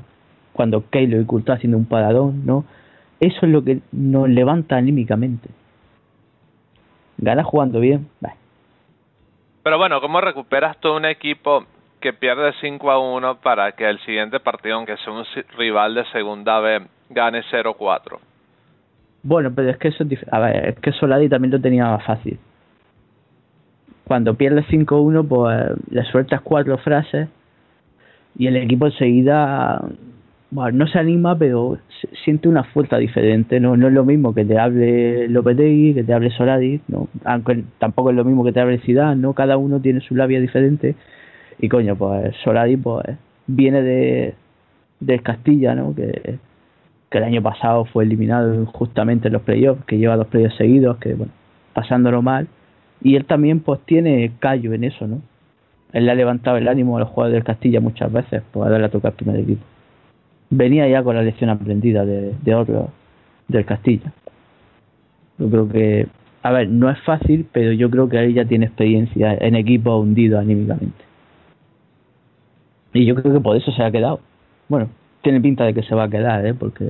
cuando 0.54 0.89
Keylor 0.89 1.22
y 1.22 1.26
Courtois 1.26 1.58
haciendo 1.58 1.78
un 1.78 1.86
paradón, 1.86 2.45
¿no? 2.45 2.66
Eso 3.20 3.45
es 3.45 3.52
lo 3.52 3.64
que 3.64 3.80
nos 3.91 4.30
levanta 4.30 4.78
anímicamente. 4.78 5.50
Gana 7.22 7.43
jugando 7.43 7.80
bien. 7.80 8.07
Pero 9.63 9.78
bueno, 9.78 9.99
¿cómo 9.99 10.22
recuperas 10.22 10.78
tú 10.80 10.93
un 10.93 11.05
equipo 11.05 11.65
que 11.99 12.13
pierde 12.13 12.53
5 12.61 12.91
a 12.91 12.99
1 12.99 13.41
para 13.41 13.74
que 13.74 13.88
el 13.89 13.99
siguiente 13.99 14.39
partido, 14.39 14.76
aunque 14.76 14.95
sea 14.97 15.13
un 15.13 15.26
rival 15.57 15.95
de 15.95 16.05
segunda 16.05 16.59
B, 16.59 16.88
gane 17.09 17.43
0-4? 17.51 18.20
Bueno, 19.22 19.51
pero 19.53 19.70
es 19.70 19.78
que 19.78 19.89
eso 19.89 20.05
A 20.32 20.39
ver, 20.39 20.70
es 20.70 20.80
que 20.80 20.93
Solari 20.93 21.28
también 21.28 21.51
lo 21.51 21.59
tenía 21.59 21.86
más 21.86 22.05
fácil. 22.05 22.39
Cuando 24.05 24.34
pierdes 24.36 24.65
5-1, 24.67 25.28
pues 25.28 25.91
le 25.91 26.03
sueltas 26.05 26.41
cuatro 26.41 26.78
frases 26.78 27.28
y 28.38 28.47
el 28.47 28.55
equipo 28.55 28.86
enseguida 28.86 29.82
bueno, 30.52 30.80
no 30.80 30.88
se 30.88 30.97
anima, 30.97 31.38
pero 31.38 31.78
siente 32.24 32.47
una 32.47 32.64
fuerza 32.64 32.97
diferente. 32.97 33.60
No, 33.60 33.78
no 33.78 33.88
es 33.88 33.93
lo 33.93 34.04
mismo 34.06 34.34
que 34.34 34.45
te 34.45 34.58
hable 34.58 35.28
Lopetegui, 35.28 35.93
que 35.93 36.04
te 36.04 36.14
hable 36.14 36.32
Solari, 36.32 36.82
no, 36.88 37.08
aunque 37.24 37.64
tampoco 37.78 38.10
es 38.10 38.16
lo 38.16 38.26
mismo 38.26 38.43
que 38.43 38.52
te 38.52 38.60
hable 38.60 38.80
Zidane, 38.80 39.22
¿no? 39.22 39.34
Cada 39.34 39.58
uno 39.58 39.80
tiene 39.80 40.02
su 40.02 40.16
labia 40.16 40.39
diferente. 40.39 40.95
Y 41.60 41.70
coño, 41.70 41.95
pues 41.95 42.36
Solari 42.43 42.78
pues 42.78 43.06
viene 43.47 43.82
de 43.82 44.36
del 45.00 45.22
Castilla, 45.24 45.76
¿no? 45.76 45.93
Que, 45.95 46.39
que 47.10 47.18
el 47.18 47.24
año 47.24 47.41
pasado 47.41 47.86
fue 47.86 48.04
eliminado 48.04 48.66
justamente 48.68 49.28
en 49.28 49.34
los 49.34 49.43
playoffs, 49.43 49.86
que 49.86 49.97
lleva 49.97 50.18
dos 50.18 50.28
playoffs 50.28 50.58
seguidos, 50.58 50.97
que 50.97 51.14
bueno, 51.14 51.32
pasándolo 51.74 52.22
mal. 52.22 52.47
Y 53.02 53.16
él 53.16 53.26
también 53.26 53.62
pues 53.62 53.80
tiene 53.86 54.32
callo 54.39 54.74
en 54.74 54.84
eso, 54.84 55.08
¿no? 55.08 55.22
Él 55.93 56.06
le 56.06 56.12
ha 56.12 56.16
levantado 56.16 56.58
el 56.58 56.68
ánimo 56.68 56.97
a 56.97 57.02
los 57.02 57.10
jugadores 57.10 57.36
del 57.36 57.43
Castilla 57.43 57.80
muchas 57.80 58.12
veces 58.12 58.43
por 58.52 58.70
darle 58.70 58.88
a 58.88 58.89
tocar 58.89 59.14
primer 59.14 59.39
equipo. 59.39 59.64
Venía 60.50 60.88
ya 60.88 61.04
con 61.04 61.16
la 61.16 61.22
lección 61.22 61.50
aprendida 61.50 62.06
de, 62.06 62.34
de 62.41 62.88
del 63.47 63.66
Castilla. 63.66 64.12
Yo 65.38 65.50
creo 65.50 65.70
que, 65.70 66.08
a 66.43 66.52
ver, 66.52 66.70
no 66.70 66.89
es 66.89 67.00
fácil, 67.02 67.47
pero 67.52 67.72
yo 67.72 67.89
creo 67.89 68.10
que 68.10 68.18
él 68.18 68.34
ya 68.34 68.45
tiene 68.45 68.66
experiencia 68.66 69.38
en 69.39 69.56
equipos 69.56 70.02
hundidos 70.02 70.41
anímicamente. 70.41 71.04
Y 72.93 73.06
yo 73.06 73.16
creo 73.16 73.34
que 73.34 73.39
por 73.39 73.56
eso 73.56 73.72
se 73.72 73.84
ha 73.84 73.91
quedado. 73.91 74.20
Bueno, 74.68 74.89
tiene 75.22 75.39
pinta 75.41 75.66
de 75.66 75.74
que 75.74 75.84
se 75.84 75.95
va 75.95 76.06
a 76.06 76.10
quedar, 76.10 76.45
¿eh? 76.45 76.54
Porque, 76.54 76.89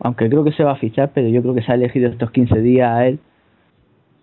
aunque 0.00 0.28
creo 0.28 0.44
que 0.44 0.52
se 0.52 0.64
va 0.64 0.72
a 0.72 0.76
fichar, 0.76 1.10
pero 1.14 1.28
yo 1.28 1.42
creo 1.42 1.54
que 1.54 1.62
se 1.62 1.72
ha 1.72 1.74
elegido 1.74 2.10
estos 2.10 2.30
15 2.30 2.60
días 2.60 2.90
a 2.90 3.06
él, 3.06 3.18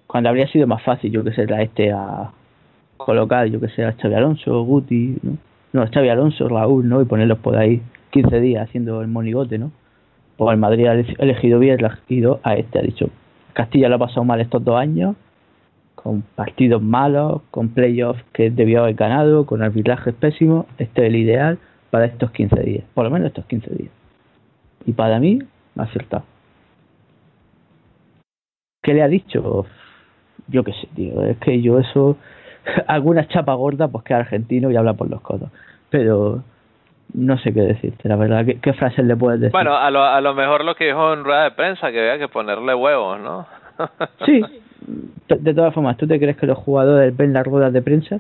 cuando 0.08 0.30
habría 0.30 0.48
sido 0.48 0.68
más 0.68 0.84
fácil, 0.84 1.12
yo 1.12 1.24
que 1.24 1.32
sé, 1.34 1.46
a 1.54 1.62
este 1.62 1.92
a 1.92 2.32
colocar, 2.98 3.48
yo 3.48 3.60
que 3.60 3.70
sé, 3.70 3.84
a 3.86 3.94
Xavi 3.94 4.14
Alonso, 4.14 4.64
Guti, 4.64 5.18
¿no? 5.22 5.38
No, 5.72 5.88
Xavi 5.88 6.10
Alonso, 6.10 6.50
Raúl, 6.50 6.88
¿no? 6.88 7.02
Y 7.02 7.06
ponerlos 7.06 7.38
por 7.40 7.56
ahí 7.56 7.82
15 8.12 8.40
días 8.40 8.68
haciendo 8.68 9.02
el 9.02 9.08
monigote, 9.08 9.58
¿no? 9.58 9.72
Pues 10.38 10.54
el 10.54 10.60
Madrid 10.60 10.88
ha 10.88 10.94
ele- 10.94 11.16
elegido 11.20 11.60
bien, 11.60 11.74
ha 11.84 11.88
elegido 11.88 12.40
a 12.44 12.56
este, 12.56 12.80
ha 12.80 12.82
dicho, 12.82 13.10
Castilla 13.54 13.90
lo 13.90 13.96
ha 13.96 14.00
pasado 14.00 14.24
mal 14.24 14.40
estos 14.42 14.64
dos 14.64 14.78
años, 14.78 15.16
con 15.96 16.22
partidos 16.22 16.82
malos, 16.82 17.42
con 17.52 17.70
playoffs 17.70 18.24
que 18.34 18.50
debió 18.50 18.82
haber 18.84 18.96
ganado, 18.96 19.46
con 19.46 19.62
arbitrajes 19.62 20.14
pésimos, 20.16 20.66
este 20.78 21.02
es 21.02 21.08
el 21.08 21.16
ideal 21.18 21.60
para 21.90 22.06
estos 22.06 22.32
15 22.32 22.62
días, 22.62 22.86
por 22.94 23.04
lo 23.04 23.12
menos 23.12 23.28
estos 23.28 23.46
15 23.46 23.74
días. 23.74 23.92
Y 24.86 24.94
para 24.94 25.20
mí, 25.20 25.40
ha 25.78 25.84
acertado. 25.84 26.24
¿Qué 28.82 28.94
le 28.94 29.02
ha 29.04 29.08
dicho? 29.08 29.66
Yo 30.48 30.64
qué 30.64 30.72
sé, 30.74 30.88
tío, 30.96 31.24
es 31.26 31.38
que 31.38 31.62
yo 31.62 31.80
eso, 31.80 32.18
alguna 32.88 33.28
chapa 33.28 33.54
gorda, 33.54 33.88
pues 33.90 34.04
que 34.06 34.14
es 34.14 34.20
argentino 34.20 34.72
y 34.72 34.76
habla 34.78 34.94
por 34.94 35.10
los 35.10 35.22
codos, 35.22 35.52
pero 35.90 36.44
no 37.14 37.38
sé 37.40 37.54
qué 37.54 37.62
decirte, 37.62 38.08
la 38.08 38.16
verdad, 38.16 38.46
¿qué, 38.46 38.60
qué 38.60 38.74
frases 38.74 39.06
le 39.06 39.16
puedes 39.16 39.40
decir? 39.40 39.52
Bueno, 39.52 39.76
a 39.76 39.90
lo, 39.90 40.04
a 40.04 40.22
lo 40.22 40.34
mejor 40.34 40.64
lo 40.64 40.76
que 40.76 40.86
dijo 40.86 41.14
en 41.14 41.24
rueda 41.24 41.44
de 41.44 41.52
prensa, 41.52 41.92
que 41.92 42.00
había 42.00 42.20
que 42.20 42.28
ponerle 42.28 42.76
huevos, 42.76 43.20
¿no? 43.20 43.46
Sí, 44.26 44.44
de 45.28 45.54
todas 45.54 45.74
formas, 45.74 45.98
¿tú 45.98 46.08
te 46.08 46.20
crees 46.20 46.38
que 46.38 46.48
los 46.48 46.58
jugadores 46.58 47.16
ven 47.16 47.34
las 47.34 47.46
ruedas 47.46 47.72
de 47.72 47.82
prensa? 47.82 48.20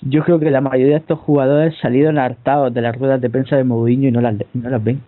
Yo 0.00 0.22
creo 0.24 0.38
que 0.38 0.50
la 0.50 0.60
mayoría 0.60 0.94
de 0.94 1.00
estos 1.00 1.18
jugadores 1.18 1.76
salieron 1.80 2.18
hartados 2.18 2.72
de 2.72 2.80
las 2.80 2.96
ruedas 2.96 3.20
de 3.20 3.30
prensa 3.30 3.56
de 3.56 3.64
Mourinho 3.64 4.08
y 4.08 4.12
no 4.12 4.20
las, 4.20 4.34
no 4.52 4.70
las 4.70 4.82
ven. 4.82 5.00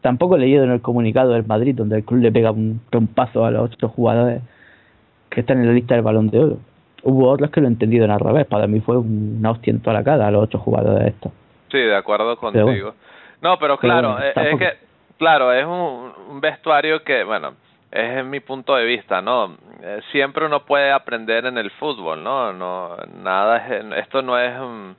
Tampoco 0.00 0.36
he 0.36 0.40
leído 0.40 0.64
en 0.64 0.70
el 0.70 0.82
comunicado 0.82 1.32
del 1.32 1.46
Madrid, 1.46 1.74
donde 1.74 1.96
el 1.96 2.04
club 2.04 2.20
le 2.20 2.32
pega 2.32 2.50
un 2.50 2.80
trompazo 2.90 3.44
a 3.44 3.50
los 3.50 3.72
otros 3.72 3.92
jugadores 3.92 4.42
que 5.30 5.40
están 5.40 5.60
en 5.60 5.66
la 5.66 5.72
lista 5.72 5.94
del 5.94 6.04
balón 6.04 6.28
de 6.28 6.38
oro. 6.38 6.58
Hubo 7.04 7.30
otros 7.30 7.50
que 7.50 7.60
lo 7.60 7.68
entendieron 7.68 8.10
al 8.10 8.20
revés. 8.20 8.46
Para 8.46 8.66
mí 8.66 8.80
fue 8.80 8.96
una 8.98 9.50
hostia 9.50 9.70
en 9.70 9.80
toda 9.80 9.94
la 9.94 10.04
cara 10.04 10.26
a 10.26 10.30
los 10.30 10.44
otros 10.44 10.62
jugadores 10.62 11.08
estos. 11.08 11.32
Sí, 11.70 11.78
de 11.78 11.96
acuerdo 11.96 12.36
contigo. 12.36 12.64
bueno. 12.64 12.94
No, 13.42 13.58
pero 13.58 13.76
Pero 13.76 13.78
claro, 13.78 14.12
bueno, 14.14 14.24
eh, 14.24 14.52
es, 14.52 14.58
que, 14.58 14.72
claro, 15.18 15.52
es 15.52 15.64
un, 15.66 16.12
un 16.30 16.40
vestuario 16.40 17.02
que, 17.04 17.24
bueno, 17.24 17.52
es 17.94 18.24
mi 18.24 18.40
punto 18.40 18.74
de 18.74 18.84
vista, 18.84 19.22
¿no? 19.22 19.56
Eh, 19.80 20.00
siempre 20.10 20.44
uno 20.46 20.64
puede 20.64 20.90
aprender 20.90 21.46
en 21.46 21.58
el 21.58 21.70
fútbol, 21.72 22.24
¿no? 22.24 22.52
No, 22.52 22.96
nada 23.22 23.58
es, 23.58 23.84
esto 23.98 24.20
no 24.20 24.36
es, 24.36 24.52
mm, 24.58 24.90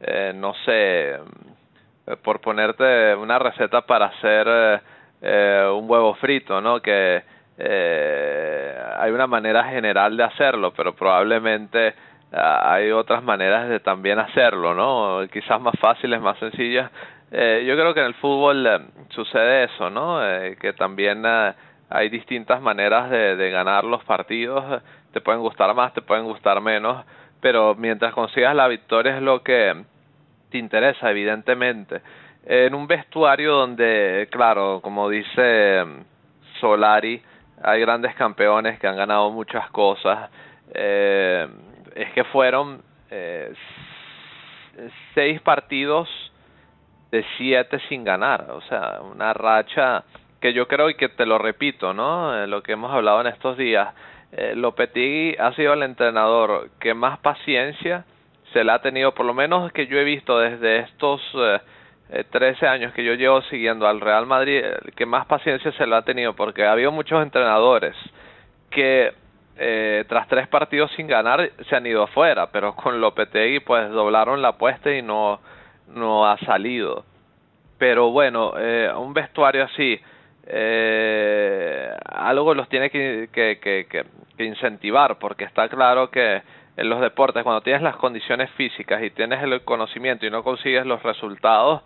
eh, 0.00 0.32
no 0.34 0.54
sé, 0.64 1.16
mm, 1.18 2.12
por 2.24 2.40
ponerte 2.40 3.14
una 3.14 3.38
receta 3.38 3.82
para 3.82 4.06
hacer 4.06 4.46
eh, 4.48 4.80
eh, 5.22 5.70
un 5.72 5.88
huevo 5.88 6.14
frito, 6.14 6.60
¿no? 6.60 6.80
Que 6.80 7.22
eh, 7.62 8.74
hay 8.98 9.12
una 9.12 9.26
manera 9.26 9.64
general 9.64 10.16
de 10.16 10.24
hacerlo, 10.24 10.72
pero 10.74 10.94
probablemente 10.94 11.94
ah, 12.32 12.72
hay 12.72 12.90
otras 12.90 13.22
maneras 13.22 13.68
de 13.68 13.80
también 13.80 14.18
hacerlo, 14.18 14.74
¿no? 14.74 15.28
Quizás 15.30 15.60
más 15.60 15.74
fáciles, 15.78 16.20
más 16.20 16.38
sencillas. 16.38 16.90
Eh, 17.30 17.64
yo 17.66 17.74
creo 17.74 17.92
que 17.94 18.00
en 18.00 18.06
el 18.06 18.14
fútbol 18.14 18.66
eh, 18.66 18.80
sucede 19.10 19.64
eso, 19.64 19.90
¿no? 19.90 20.24
Eh, 20.26 20.56
que 20.60 20.72
también 20.72 21.22
eh, 21.26 21.52
hay 21.90 22.08
distintas 22.08 22.62
maneras 22.62 23.10
de, 23.10 23.36
de 23.36 23.50
ganar 23.50 23.84
los 23.84 24.02
partidos. 24.04 24.82
Te 25.12 25.20
pueden 25.20 25.40
gustar 25.42 25.74
más, 25.74 25.92
te 25.92 26.02
pueden 26.02 26.24
gustar 26.24 26.60
menos, 26.60 27.04
pero 27.40 27.74
mientras 27.74 28.14
consigas 28.14 28.54
la 28.54 28.68
victoria 28.68 29.16
es 29.16 29.22
lo 29.22 29.42
que 29.42 29.84
te 30.50 30.58
interesa, 30.58 31.10
evidentemente. 31.10 32.00
En 32.46 32.74
un 32.74 32.86
vestuario 32.86 33.52
donde, 33.52 34.28
claro, 34.30 34.80
como 34.82 35.08
dice 35.08 35.84
mm, 35.84 36.58
Solari, 36.60 37.22
hay 37.62 37.80
grandes 37.80 38.14
campeones 38.14 38.78
que 38.78 38.86
han 38.86 38.96
ganado 38.96 39.30
muchas 39.30 39.68
cosas. 39.70 40.30
Eh, 40.72 41.48
es 41.94 42.12
que 42.12 42.24
fueron 42.24 42.82
eh, 43.10 43.52
seis 45.14 45.40
partidos 45.40 46.08
de 47.10 47.24
siete 47.36 47.80
sin 47.88 48.04
ganar, 48.04 48.50
o 48.52 48.60
sea, 48.62 49.00
una 49.02 49.32
racha 49.32 50.04
que 50.40 50.52
yo 50.52 50.66
creo 50.68 50.88
y 50.90 50.94
que 50.94 51.08
te 51.08 51.26
lo 51.26 51.38
repito, 51.38 51.92
¿no? 51.92 52.36
Eh, 52.36 52.46
lo 52.46 52.62
que 52.62 52.72
hemos 52.72 52.92
hablado 52.92 53.20
en 53.20 53.26
estos 53.28 53.56
días. 53.56 53.88
Eh, 54.32 54.54
Lopetegui 54.54 55.36
ha 55.38 55.52
sido 55.54 55.74
el 55.74 55.82
entrenador 55.82 56.70
que 56.78 56.94
más 56.94 57.18
paciencia 57.18 58.04
se 58.52 58.64
le 58.64 58.72
ha 58.72 58.80
tenido, 58.80 59.12
por 59.12 59.26
lo 59.26 59.34
menos 59.34 59.72
que 59.72 59.86
yo 59.86 59.98
he 59.98 60.04
visto 60.04 60.38
desde 60.38 60.80
estos 60.80 61.20
eh, 61.34 61.60
13 62.30 62.66
años 62.66 62.92
que 62.92 63.04
yo 63.04 63.14
llevo 63.14 63.40
siguiendo 63.42 63.86
al 63.86 64.00
Real 64.00 64.26
Madrid, 64.26 64.62
que 64.96 65.06
más 65.06 65.26
paciencia 65.26 65.70
se 65.72 65.86
le 65.86 65.94
ha 65.94 66.02
tenido, 66.02 66.34
porque 66.34 66.64
ha 66.64 66.72
habido 66.72 66.90
muchos 66.90 67.22
entrenadores 67.22 67.94
que 68.70 69.12
eh, 69.62 70.04
tras 70.08 70.26
tres 70.26 70.48
partidos 70.48 70.90
sin 70.96 71.06
ganar 71.06 71.50
se 71.68 71.76
han 71.76 71.86
ido 71.86 72.02
afuera, 72.02 72.50
pero 72.50 72.74
con 72.74 72.98
Lopetegui 72.98 73.60
pues 73.60 73.90
doblaron 73.90 74.40
la 74.40 74.48
apuesta 74.48 74.90
y 74.90 75.02
no, 75.02 75.40
no 75.88 76.26
ha 76.26 76.38
salido. 76.38 77.04
Pero 77.76 78.10
bueno, 78.10 78.54
eh, 78.56 78.90
un 78.96 79.12
vestuario 79.12 79.64
así, 79.64 80.00
eh, 80.46 81.90
algo 82.06 82.54
los 82.54 82.68
tiene 82.70 82.88
que, 82.90 83.28
que, 83.32 83.58
que, 83.60 83.86
que, 84.36 84.44
incentivar, 84.44 85.18
porque 85.18 85.44
está 85.44 85.68
claro 85.68 86.10
que 86.10 86.42
en 86.76 86.88
los 86.88 87.00
deportes, 87.00 87.42
cuando 87.42 87.60
tienes 87.60 87.82
las 87.82 87.96
condiciones 87.96 88.50
físicas 88.52 89.02
y 89.02 89.10
tienes 89.10 89.42
el 89.42 89.62
conocimiento 89.62 90.26
y 90.26 90.30
no 90.30 90.42
consigues 90.42 90.86
los 90.86 91.02
resultados, 91.02 91.82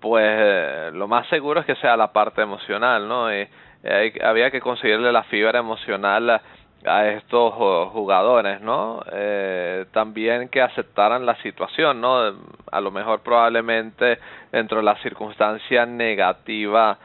pues 0.00 0.24
eh, 0.28 0.90
lo 0.92 1.08
más 1.08 1.26
seguro 1.28 1.60
es 1.60 1.66
que 1.66 1.74
sea 1.76 1.96
la 1.96 2.12
parte 2.12 2.42
emocional, 2.42 3.08
¿no? 3.08 3.32
Y, 3.32 3.48
eh, 3.82 4.18
había 4.22 4.50
que 4.50 4.60
conseguirle 4.60 5.12
la 5.12 5.22
fibra 5.24 5.60
emocional 5.60 6.40
a 6.84 7.08
estos 7.08 7.54
jugadores, 7.92 8.60
¿no? 8.60 9.02
Eh, 9.12 9.86
también 9.92 10.48
que 10.48 10.62
aceptaran 10.62 11.26
la 11.26 11.34
situación, 11.42 12.00
¿no? 12.00 12.32
A 12.70 12.80
lo 12.80 12.90
mejor 12.90 13.20
probablemente 13.20 14.18
dentro 14.52 14.78
de 14.78 14.84
la 14.84 14.96
circunstancia 14.96 15.86
negativa, 15.86 16.98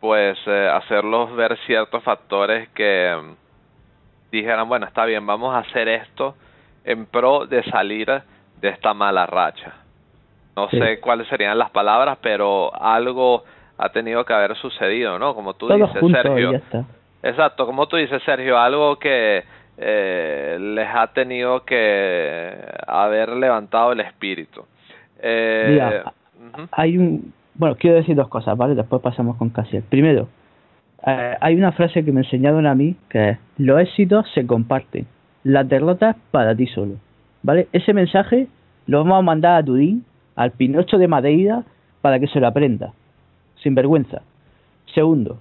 pues 0.00 0.38
eh, 0.46 0.68
hacerlos 0.72 1.34
ver 1.34 1.56
ciertos 1.66 2.02
factores 2.02 2.68
que 2.70 3.16
mm, 3.16 4.30
dijeran, 4.30 4.68
bueno, 4.68 4.86
está 4.86 5.04
bien, 5.04 5.26
vamos 5.26 5.54
a 5.54 5.58
hacer 5.58 5.88
esto 5.88 6.36
en 6.84 7.06
pro 7.06 7.46
de 7.46 7.62
salir 7.64 8.08
de 8.60 8.68
esta 8.68 8.94
mala 8.94 9.26
racha. 9.26 9.72
No 10.56 10.68
sé 10.70 11.00
cuáles 11.00 11.26
serían 11.28 11.58
las 11.58 11.70
palabras, 11.70 12.18
pero 12.22 12.70
algo 12.80 13.42
ha 13.76 13.88
tenido 13.88 14.24
que 14.24 14.32
haber 14.32 14.56
sucedido, 14.56 15.18
¿no? 15.18 15.34
Como 15.34 15.54
tú 15.54 15.68
dices, 15.68 15.90
Sergio. 16.12 16.60
Exacto, 17.22 17.66
como 17.66 17.88
tú 17.88 17.96
dices, 17.96 18.22
Sergio, 18.24 18.58
algo 18.58 18.96
que 18.98 19.42
eh, 19.78 20.56
les 20.60 20.88
ha 20.94 21.08
tenido 21.08 21.64
que 21.64 22.52
haber 22.86 23.30
levantado 23.30 23.92
el 23.92 24.00
espíritu. 24.00 24.64
Eh, 25.20 26.02
hay 26.70 26.98
un... 26.98 27.32
Bueno, 27.54 27.76
quiero 27.76 27.96
decir 27.96 28.14
dos 28.14 28.28
cosas, 28.28 28.56
¿vale? 28.56 28.74
Después 28.74 29.00
pasamos 29.00 29.36
con 29.36 29.50
Casiel. 29.50 29.82
Primero, 29.84 30.28
eh, 31.06 31.36
hay 31.40 31.54
una 31.54 31.72
frase 31.72 32.04
que 32.04 32.12
me 32.12 32.20
enseñaron 32.20 32.66
a 32.66 32.74
mí 32.74 32.96
que 33.08 33.30
es, 33.30 33.38
los 33.58 33.80
éxitos 33.80 34.30
se 34.34 34.46
comparten, 34.46 35.06
las 35.44 35.68
derrotas 35.68 36.16
para 36.30 36.56
ti 36.56 36.66
solo, 36.66 36.96
¿vale? 37.42 37.68
Ese 37.72 37.92
mensaje 37.92 38.48
lo 38.86 38.98
vamos 38.98 39.18
a 39.18 39.22
mandar 39.22 39.62
a 39.62 39.64
Tudín, 39.64 40.04
al 40.34 40.50
Pinocho 40.50 40.98
de 40.98 41.08
Madeira, 41.08 41.62
para 42.00 42.18
que 42.18 42.26
se 42.26 42.40
lo 42.40 42.48
aprenda, 42.48 42.92
sin 43.62 43.74
vergüenza. 43.74 44.22
Segundo, 44.94 45.38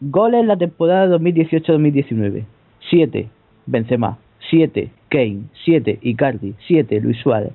Goles 0.00 0.42
en 0.42 0.48
la 0.48 0.58
temporada 0.58 1.16
2018-2019. 1.16 2.44
7. 2.90 3.28
Benzema. 3.64 4.18
7. 4.50 4.90
Kane. 5.08 5.44
7. 5.64 6.00
Icardi. 6.02 6.54
7. 6.66 7.00
Luis 7.00 7.18
Suárez. 7.18 7.52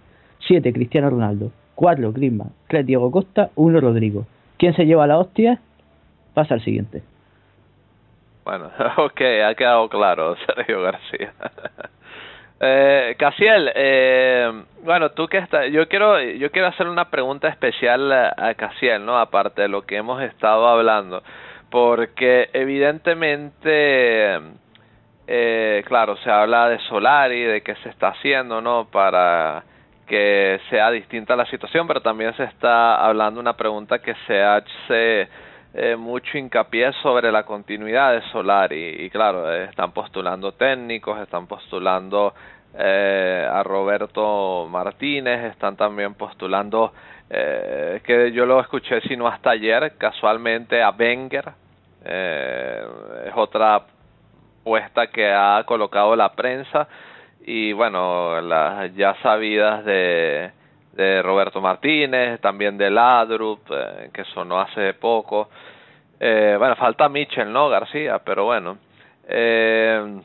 7. 0.47 0.73
Cristiano 0.73 1.11
Ronaldo. 1.11 1.51
4. 1.75 2.11
Griezmann. 2.11 2.49
3. 2.67 2.85
Diego 2.85 3.11
Costa. 3.11 3.51
1. 3.55 3.79
Rodrigo. 3.79 4.25
¿Quién 4.57 4.73
se 4.73 4.85
lleva 4.85 5.05
la 5.05 5.19
hostia? 5.19 5.61
Pasa 6.33 6.55
al 6.55 6.63
siguiente. 6.63 7.03
Bueno, 8.43 8.71
ok, 8.97 9.21
ha 9.45 9.55
quedado 9.55 9.89
claro, 9.89 10.35
Sergio 10.45 10.81
García. 10.81 11.33
eh, 12.59 13.15
Casiel, 13.17 13.71
eh, 13.75 14.63
bueno, 14.83 15.11
tú 15.11 15.27
que 15.27 15.37
estás, 15.37 15.71
yo 15.71 15.87
quiero, 15.87 16.19
yo 16.19 16.51
quiero 16.51 16.67
hacer 16.67 16.87
una 16.87 17.09
pregunta 17.09 17.47
especial 17.47 18.11
a, 18.11 18.53
Casiel, 18.55 19.05
¿no? 19.05 19.17
Aparte 19.19 19.63
de 19.63 19.67
lo 19.67 19.83
que 19.83 19.97
hemos 19.97 20.21
estado 20.21 20.67
hablando 20.67 21.23
porque 21.71 22.49
evidentemente, 22.51 24.39
eh, 25.25 25.83
claro, 25.87 26.17
se 26.17 26.29
habla 26.29 26.67
de 26.67 26.77
Solari, 26.79 27.43
de 27.43 27.61
qué 27.61 27.75
se 27.75 27.89
está 27.89 28.09
haciendo, 28.09 28.61
¿no? 28.61 28.89
Para 28.91 29.63
que 30.05 30.59
sea 30.69 30.91
distinta 30.91 31.37
la 31.37 31.45
situación, 31.45 31.87
pero 31.87 32.01
también 32.01 32.35
se 32.35 32.43
está 32.43 32.95
hablando 32.95 33.39
una 33.39 33.55
pregunta 33.55 33.99
que 33.99 34.13
se 34.27 34.43
hace 34.43 35.29
eh, 35.73 35.95
mucho 35.95 36.37
hincapié 36.37 36.91
sobre 37.01 37.31
la 37.31 37.43
continuidad 37.43 38.13
de 38.13 38.21
Solari. 38.31 39.05
Y 39.05 39.09
claro, 39.09 39.51
están 39.53 39.91
postulando 39.91 40.51
técnicos, 40.53 41.19
están 41.19 41.47
postulando 41.47 42.33
eh, 42.77 43.47
a 43.49 43.63
Roberto 43.63 44.67
Martínez, 44.69 45.51
están 45.51 45.75
también 45.75 46.13
postulando 46.13 46.93
eh, 47.29 48.01
que 48.03 48.31
yo 48.31 48.45
lo 48.45 48.59
escuché 48.59 48.99
sino 49.01 49.27
hasta 49.27 49.51
ayer 49.51 49.93
casualmente 49.97 50.81
a 50.81 50.91
Wenger. 50.91 51.51
Eh, 52.03 52.83
es 53.27 53.33
otra 53.35 53.81
puesta 54.63 55.07
que 55.07 55.31
ha 55.31 55.63
colocado 55.65 56.15
la 56.15 56.33
prensa. 56.33 56.87
Y 57.45 57.73
bueno, 57.73 58.39
las 58.41 58.93
ya 58.95 59.15
sabidas 59.21 59.83
de, 59.85 60.51
de 60.93 61.21
Roberto 61.21 61.61
Martínez, 61.61 62.39
también 62.41 62.77
de 62.77 62.89
Ladrup, 62.89 63.61
eh, 63.71 64.09
que 64.13 64.23
sonó 64.25 64.59
hace 64.59 64.93
poco. 64.93 65.49
Eh, 66.19 66.55
bueno, 66.57 66.75
falta 66.75 67.09
Mitchell, 67.09 67.51
¿no? 67.51 67.69
García, 67.69 68.19
pero 68.19 68.45
bueno. 68.45 68.77
Eh, 69.27 70.21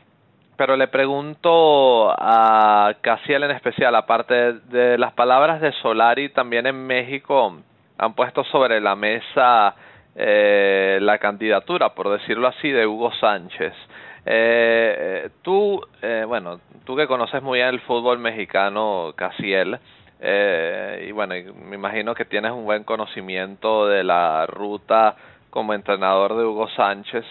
pero 0.57 0.75
le 0.75 0.87
pregunto 0.87 2.09
a 2.17 2.95
Casiel 3.01 3.43
en 3.43 3.51
especial, 3.51 3.95
aparte 3.95 4.53
de 4.53 4.97
las 4.97 5.13
palabras 5.13 5.61
de 5.61 5.71
Solari, 5.73 6.29
también 6.29 6.65
en 6.65 6.85
México 6.85 7.57
han 7.99 8.13
puesto 8.13 8.43
sobre 8.43 8.81
la 8.81 8.95
mesa 8.95 9.75
eh, 10.19 10.97
la 10.99 11.19
candidatura, 11.19 11.93
por 11.93 12.09
decirlo 12.09 12.47
así, 12.47 12.69
de 12.71 12.87
Hugo 12.87 13.11
Sánchez. 13.19 13.73
Eh, 14.25 15.29
tú, 15.43 15.79
eh, 16.01 16.25
bueno, 16.27 16.59
tú 16.85 16.95
que 16.95 17.05
conoces 17.05 17.43
muy 17.43 17.59
bien 17.59 17.69
el 17.69 17.79
fútbol 17.81 18.17
mexicano, 18.17 19.13
Casiel, 19.15 19.77
eh, 20.19 21.05
y 21.07 21.11
bueno, 21.11 21.35
me 21.55 21.75
imagino 21.75 22.15
que 22.15 22.25
tienes 22.25 22.51
un 22.51 22.65
buen 22.65 22.83
conocimiento 22.83 23.87
de 23.87 24.03
la 24.03 24.45
ruta 24.47 25.15
como 25.49 25.73
entrenador 25.73 26.35
de 26.35 26.43
Hugo 26.43 26.67
Sánchez. 26.69 27.25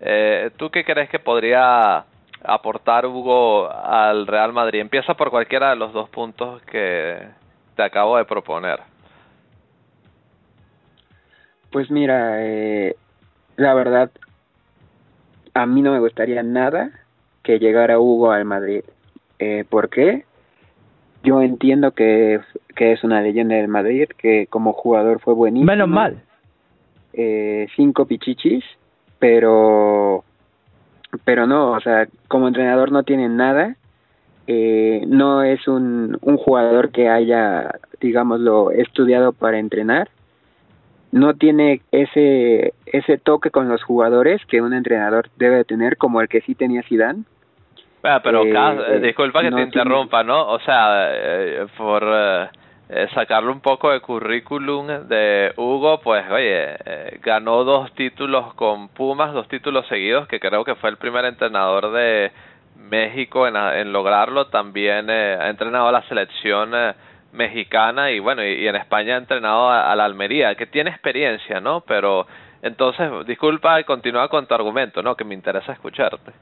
Eh, 0.00 0.50
¿Tú 0.56 0.70
qué 0.70 0.84
crees 0.84 1.08
que 1.08 1.18
podría 1.18 2.04
aportar 2.44 3.06
Hugo 3.06 3.70
al 3.70 4.26
Real 4.26 4.52
Madrid? 4.52 4.80
Empieza 4.80 5.14
por 5.14 5.30
cualquiera 5.30 5.70
de 5.70 5.76
los 5.76 5.92
dos 5.92 6.08
puntos 6.10 6.62
que 6.62 7.18
te 7.76 7.82
acabo 7.82 8.16
de 8.16 8.24
proponer. 8.24 8.80
Pues 11.70 11.90
mira, 11.90 12.42
eh, 12.42 12.96
la 13.56 13.74
verdad, 13.74 14.10
a 15.54 15.66
mí 15.66 15.82
no 15.82 15.92
me 15.92 15.98
gustaría 15.98 16.42
nada 16.42 16.90
que 17.42 17.58
llegara 17.58 17.98
Hugo 17.98 18.30
al 18.30 18.44
Madrid. 18.44 18.84
Eh, 19.38 19.64
¿Por 19.68 19.88
qué? 19.90 20.24
Yo 21.22 21.42
entiendo 21.42 21.92
que, 21.92 22.40
que 22.76 22.92
es 22.92 23.04
una 23.04 23.20
leyenda 23.20 23.56
del 23.56 23.68
Madrid, 23.68 24.08
que 24.16 24.46
como 24.46 24.72
jugador 24.72 25.20
fue 25.20 25.34
buenísimo. 25.34 25.70
Menos 25.70 25.88
mal. 25.88 26.22
Eh, 27.12 27.66
cinco 27.74 28.06
pichichis, 28.06 28.64
pero 29.18 30.24
pero 31.24 31.46
no, 31.46 31.72
o 31.72 31.80
sea, 31.80 32.06
como 32.28 32.48
entrenador 32.48 32.92
no 32.92 33.02
tiene 33.02 33.28
nada. 33.28 33.76
Eh, 34.46 35.04
no 35.06 35.42
es 35.42 35.68
un, 35.68 36.16
un 36.22 36.36
jugador 36.38 36.90
que 36.90 37.08
haya, 37.08 37.80
digámoslo, 38.00 38.70
estudiado 38.70 39.32
para 39.32 39.58
entrenar 39.58 40.08
no 41.10 41.34
tiene 41.34 41.80
ese 41.90 42.74
ese 42.86 43.18
toque 43.18 43.50
con 43.50 43.68
los 43.68 43.82
jugadores 43.82 44.44
que 44.46 44.60
un 44.60 44.74
entrenador 44.74 45.30
debe 45.36 45.64
tener 45.64 45.96
como 45.96 46.20
el 46.20 46.28
que 46.28 46.40
sí 46.42 46.54
tenía 46.54 46.82
Zidane. 46.82 47.24
Ah, 48.08 48.20
pero 48.22 48.42
eh, 48.42 49.00
disculpa 49.00 49.42
que 49.42 49.50
te 49.50 49.60
interrumpa, 49.60 50.22
¿no? 50.24 50.48
O 50.48 50.58
sea, 50.60 51.08
eh, 51.10 51.66
por 51.76 52.02
eh, 52.04 53.06
sacarle 53.12 53.50
un 53.50 53.60
poco 53.60 53.90
de 53.90 54.00
currículum 54.00 54.86
de 55.08 55.52
Hugo, 55.56 56.00
pues 56.00 56.24
oye, 56.30 56.74
ganó 57.22 57.64
dos 57.64 57.92
títulos 57.94 58.54
con 58.54 58.88
Pumas, 58.88 59.34
dos 59.34 59.46
títulos 59.48 59.86
seguidos, 59.88 60.26
que 60.26 60.40
creo 60.40 60.64
que 60.64 60.74
fue 60.76 60.88
el 60.88 60.96
primer 60.96 61.26
entrenador 61.26 61.92
de 61.92 62.32
México 62.76 63.46
en, 63.46 63.56
en 63.56 63.92
lograrlo. 63.92 64.46
También 64.46 65.10
ha 65.10 65.50
entrenado 65.50 65.88
a 65.88 65.92
la 65.92 66.02
selección 66.08 66.72
mexicana 67.32 68.10
y 68.10 68.20
bueno, 68.20 68.42
y, 68.42 68.66
en 68.66 68.76
España 68.76 69.16
ha 69.16 69.18
entrenado 69.18 69.68
a, 69.70 69.94
la 69.94 70.06
Almería, 70.06 70.54
que 70.54 70.66
tiene 70.66 70.88
experiencia, 70.88 71.60
¿no? 71.60 71.82
Pero 71.82 72.26
entonces, 72.62 73.10
disculpa 73.26 73.78
y 73.80 73.84
continúa 73.84 74.28
con 74.28 74.46
tu 74.46 74.54
argumento, 74.54 75.02
¿no? 75.02 75.14
Que 75.14 75.24
me 75.24 75.34
interesa 75.34 75.72
escucharte. 75.72 76.32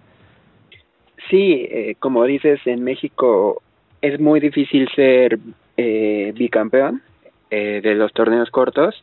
Sí, 1.30 1.66
eh, 1.70 1.96
como 1.98 2.24
dices, 2.24 2.60
en 2.66 2.84
México 2.84 3.62
es 4.00 4.20
muy 4.20 4.40
difícil 4.40 4.88
ser 4.94 5.38
eh, 5.76 6.32
bicampeón 6.34 7.02
eh, 7.50 7.80
de 7.82 7.94
los 7.94 8.12
torneos 8.12 8.50
cortos. 8.50 9.02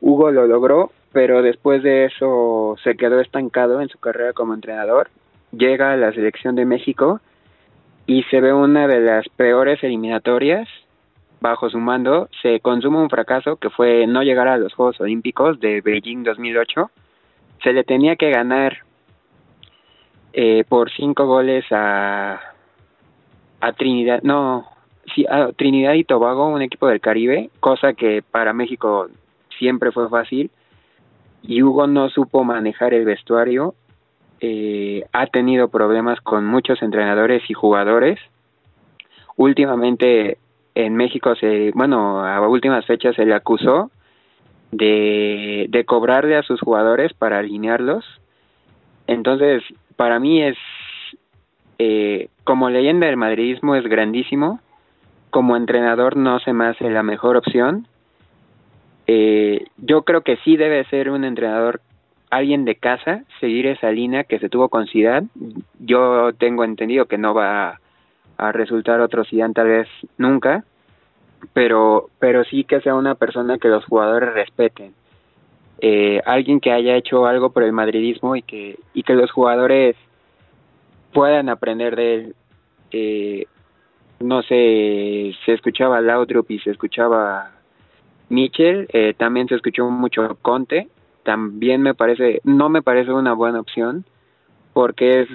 Hugo 0.00 0.30
lo 0.30 0.46
logró 0.46 0.92
pero 1.12 1.42
después 1.42 1.82
de 1.82 2.04
eso 2.04 2.76
se 2.82 2.96
quedó 2.96 3.20
estancado 3.20 3.80
en 3.80 3.88
su 3.88 3.98
carrera 3.98 4.32
como 4.32 4.54
entrenador. 4.54 5.10
Llega 5.52 5.92
a 5.92 5.96
la 5.96 6.12
selección 6.12 6.54
de 6.54 6.64
México 6.64 7.20
y 8.06 8.22
se 8.24 8.40
ve 8.40 8.52
una 8.52 8.86
de 8.86 9.00
las 9.00 9.28
peores 9.30 9.82
eliminatorias 9.82 10.68
bajo 11.40 11.68
su 11.68 11.78
mando. 11.78 12.28
Se 12.42 12.60
consume 12.60 12.98
un 12.98 13.10
fracaso 13.10 13.56
que 13.56 13.70
fue 13.70 14.06
no 14.06 14.22
llegar 14.22 14.46
a 14.46 14.58
los 14.58 14.72
Juegos 14.74 15.00
Olímpicos 15.00 15.58
de 15.58 15.80
Beijing 15.80 16.22
2008. 16.22 16.90
Se 17.64 17.72
le 17.72 17.82
tenía 17.82 18.14
que 18.16 18.30
ganar 18.30 18.78
eh, 20.32 20.64
por 20.68 20.90
cinco 20.90 21.26
goles 21.26 21.64
a, 21.70 22.40
a 23.60 23.72
Trinidad, 23.72 24.22
no, 24.22 24.66
sí, 25.14 25.26
a 25.28 25.52
Trinidad 25.52 25.94
y 25.94 26.04
Tobago, 26.04 26.48
un 26.48 26.62
equipo 26.62 26.88
del 26.88 27.00
Caribe, 27.00 27.50
cosa 27.60 27.92
que 27.94 28.22
para 28.22 28.52
México 28.52 29.08
siempre 29.58 29.92
fue 29.92 30.08
fácil. 30.08 30.50
Y 31.42 31.62
Hugo 31.62 31.86
no 31.86 32.10
supo 32.10 32.44
manejar 32.44 32.92
el 32.92 33.04
vestuario, 33.04 33.74
eh, 34.40 35.04
ha 35.12 35.26
tenido 35.26 35.68
problemas 35.68 36.20
con 36.20 36.46
muchos 36.46 36.82
entrenadores 36.82 37.42
y 37.48 37.54
jugadores. 37.54 38.18
Últimamente 39.36 40.38
en 40.74 40.96
México 40.96 41.34
se, 41.34 41.72
bueno, 41.74 42.24
a 42.24 42.46
últimas 42.48 42.86
fechas 42.86 43.16
se 43.16 43.24
le 43.24 43.34
acusó 43.34 43.90
de, 44.70 45.66
de 45.68 45.84
cobrarle 45.84 46.36
a 46.36 46.42
sus 46.42 46.60
jugadores 46.60 47.12
para 47.14 47.38
alinearlos. 47.38 48.04
Entonces, 49.06 49.62
para 50.00 50.18
mí 50.18 50.42
es, 50.42 50.56
eh, 51.78 52.28
como 52.44 52.70
leyenda 52.70 53.06
del 53.06 53.18
madridismo 53.18 53.76
es 53.76 53.84
grandísimo, 53.86 54.58
como 55.28 55.58
entrenador 55.58 56.16
no 56.16 56.40
se 56.40 56.54
me 56.54 56.68
hace 56.68 56.88
la 56.88 57.02
mejor 57.02 57.36
opción. 57.36 57.86
Eh, 59.06 59.66
yo 59.76 60.04
creo 60.04 60.22
que 60.22 60.38
sí 60.38 60.56
debe 60.56 60.86
ser 60.86 61.10
un 61.10 61.22
entrenador, 61.24 61.82
alguien 62.30 62.64
de 62.64 62.76
casa, 62.76 63.24
seguir 63.40 63.66
esa 63.66 63.90
línea 63.90 64.24
que 64.24 64.38
se 64.38 64.48
tuvo 64.48 64.70
con 64.70 64.86
Zidane. 64.86 65.28
Yo 65.78 66.32
tengo 66.32 66.64
entendido 66.64 67.04
que 67.04 67.18
no 67.18 67.34
va 67.34 67.78
a 68.38 68.52
resultar 68.52 69.02
otro 69.02 69.26
Zidane 69.26 69.52
tal 69.52 69.68
vez 69.68 69.88
nunca, 70.16 70.64
pero, 71.52 72.08
pero 72.18 72.44
sí 72.44 72.64
que 72.64 72.80
sea 72.80 72.94
una 72.94 73.16
persona 73.16 73.58
que 73.58 73.68
los 73.68 73.84
jugadores 73.84 74.32
respeten. 74.32 74.94
Eh, 75.80 76.20
alguien 76.26 76.60
que 76.60 76.72
haya 76.72 76.96
hecho 76.96 77.26
algo 77.26 77.50
por 77.50 77.62
el 77.62 77.72
madridismo 77.72 78.36
y 78.36 78.42
que, 78.42 78.78
y 78.92 79.02
que 79.02 79.14
los 79.14 79.30
jugadores 79.30 79.96
puedan 81.12 81.48
aprender 81.48 81.96
de 81.96 82.14
él. 82.14 82.34
Eh, 82.92 83.46
no 84.20 84.42
sé, 84.42 85.34
se 85.46 85.52
escuchaba 85.54 86.00
Laudrup 86.00 86.50
y 86.50 86.58
se 86.58 86.70
escuchaba 86.70 87.52
Mitchell, 88.28 88.86
eh, 88.92 89.14
también 89.16 89.48
se 89.48 89.56
escuchó 89.56 89.88
mucho 89.90 90.36
Conte, 90.42 90.88
también 91.24 91.82
me 91.82 91.94
parece, 91.94 92.40
no 92.44 92.68
me 92.68 92.82
parece 92.82 93.12
una 93.12 93.32
buena 93.32 93.60
opción, 93.60 94.04
porque 94.72 95.22
es, 95.22 95.28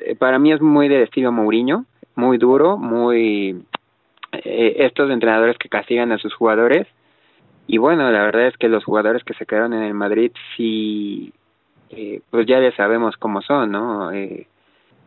eh, 0.00 0.16
para 0.16 0.38
mí 0.38 0.52
es 0.52 0.60
muy 0.60 0.88
del 0.88 1.02
estilo 1.02 1.32
Mourinho, 1.32 1.86
muy 2.16 2.38
duro, 2.38 2.76
muy 2.76 3.64
eh, 4.32 4.76
estos 4.78 5.10
entrenadores 5.10 5.56
que 5.56 5.68
castigan 5.68 6.12
a 6.12 6.18
sus 6.18 6.34
jugadores 6.34 6.86
y 7.66 7.78
bueno 7.78 8.10
la 8.10 8.22
verdad 8.22 8.46
es 8.48 8.56
que 8.56 8.68
los 8.68 8.84
jugadores 8.84 9.24
que 9.24 9.34
se 9.34 9.46
quedaron 9.46 9.72
en 9.72 9.82
el 9.82 9.94
Madrid 9.94 10.32
sí 10.56 11.32
eh, 11.90 12.20
pues 12.30 12.46
ya 12.46 12.58
les 12.58 12.74
sabemos 12.74 13.16
cómo 13.16 13.42
son 13.42 13.72
no 13.72 14.12
eh, 14.12 14.46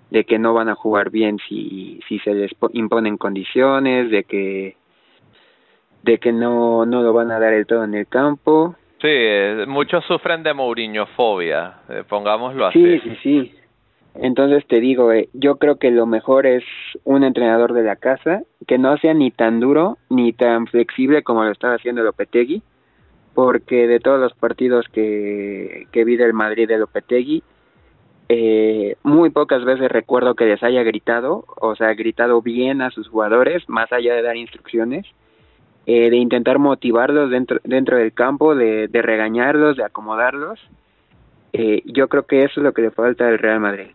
de 0.10 0.24
que 0.24 0.40
no 0.40 0.54
van 0.54 0.70
a 0.70 0.76
jugar 0.76 1.10
bien 1.10 1.38
si 1.48 2.00
si 2.08 2.20
se 2.20 2.34
les 2.34 2.52
imponen 2.74 3.18
condiciones 3.18 4.10
de 4.10 4.24
que 4.24 4.76
de 6.04 6.18
que 6.18 6.32
no 6.32 6.86
no 6.86 7.02
lo 7.02 7.14
van 7.14 7.32
a 7.32 7.40
dar 7.40 7.54
el 7.54 7.66
todo 7.66 7.84
en 7.84 7.94
el 7.94 8.08
campo. 8.08 8.76
Sí 9.00 9.08
eh, 9.10 9.66
muchos 9.68 10.06
sufren 10.06 10.42
de 10.44 10.54
Mourinhofobia 10.54 11.76
eh, 11.90 12.04
pongámoslo 12.08 12.68
así. 12.68 12.82
sí 12.82 13.00
sí 13.00 13.18
sí 13.22 13.57
entonces 14.20 14.66
te 14.68 14.80
digo, 14.80 15.12
eh, 15.12 15.30
yo 15.34 15.58
creo 15.58 15.78
que 15.78 15.92
lo 15.92 16.06
mejor 16.06 16.46
es 16.46 16.64
un 17.04 17.24
entrenador 17.24 17.74
de 17.74 17.84
la 17.84 17.96
casa 17.96 18.44
que 18.66 18.78
no 18.78 18.98
sea 18.98 19.14
ni 19.14 19.32
tan 19.32 19.60
duro 19.60 19.98
ni 20.10 20.34
tan 20.34 20.68
flexible 20.68 21.24
como 21.24 21.44
lo 21.44 21.52
estaba 21.52 21.76
haciendo 21.76 22.04
Lopetegui, 22.04 22.62
porque 23.34 23.88
de 23.88 24.00
todos 24.00 24.20
los 24.20 24.34
partidos 24.34 24.88
que, 24.92 25.88
que 25.92 26.04
vi 26.04 26.18
del 26.18 26.34
Madrid 26.34 26.68
de 26.68 26.78
Lopetegui, 26.78 27.44
eh, 28.30 28.98
muy 29.04 29.30
pocas 29.30 29.64
veces 29.64 29.90
recuerdo 29.90 30.36
que 30.36 30.46
les 30.46 30.62
haya 30.64 30.84
gritado, 30.84 31.46
o 31.62 31.76
sea, 31.76 31.94
gritado 31.94 32.42
bien 32.42 32.82
a 32.82 32.90
sus 32.90 33.08
jugadores, 33.08 33.70
más 33.70 33.92
allá 33.94 34.16
de 34.16 34.22
dar 34.22 34.36
instrucciones, 34.36 35.06
eh, 35.86 36.10
de 36.10 36.18
intentar 36.18 36.60
motivarlos 36.60 37.30
dentro, 37.30 37.60
dentro 37.64 37.98
del 37.98 38.12
campo, 38.14 38.56
de, 38.56 38.88
de 38.88 39.02
regañarlos, 39.02 39.78
de 39.78 39.86
acomodarlos. 39.86 40.60
Eh, 41.54 41.84
yo 41.86 42.10
creo 42.10 42.24
que 42.24 42.44
eso 42.44 42.60
es 42.60 42.64
lo 42.64 42.74
que 42.74 42.82
le 42.82 42.92
falta 42.92 43.28
al 43.28 43.40
Real 43.40 43.60
Madrid 43.60 43.88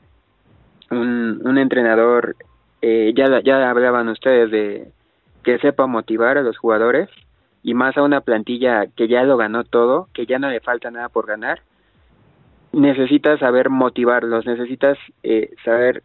un, 0.93 1.41
un 1.45 1.59
entrenador, 1.59 2.37
eh, 2.81 3.13
ya, 3.17 3.41
ya 3.43 3.71
hablaban 3.71 4.09
ustedes 4.09 4.51
de 4.51 4.89
que 5.43 5.59
sepa 5.59 5.87
motivar 5.87 6.39
a 6.39 6.43
los 6.43 6.57
jugadores 6.59 7.09
y 7.63 7.75
más 7.75 7.97
a 7.97 8.03
una 8.03 8.21
plantilla 8.21 8.87
que 8.87 9.09
ya 9.09 9.23
lo 9.25 9.37
ganó 9.37 9.65
todo, 9.65 10.09
que 10.13 10.27
ya 10.27 10.39
no 10.39 10.51
le 10.51 10.61
falta 10.61 10.91
nada 10.91 11.09
por 11.09 11.27
ganar, 11.27 11.61
necesitas 12.73 13.41
saber 13.41 13.71
motivarlos, 13.71 14.47
necesitas 14.47 14.99
eh, 15.23 15.51
saber 15.65 16.03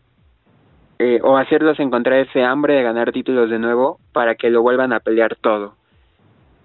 eh, 0.99 1.19
o 1.23 1.37
hacerlos 1.37 1.79
encontrar 1.79 2.19
ese 2.19 2.43
hambre 2.43 2.75
de 2.75 2.83
ganar 2.83 3.11
títulos 3.11 3.49
de 3.49 3.59
nuevo 3.59 3.99
para 4.13 4.35
que 4.35 4.49
lo 4.49 4.61
vuelvan 4.61 4.93
a 4.93 4.99
pelear 4.99 5.35
todo. 5.35 5.75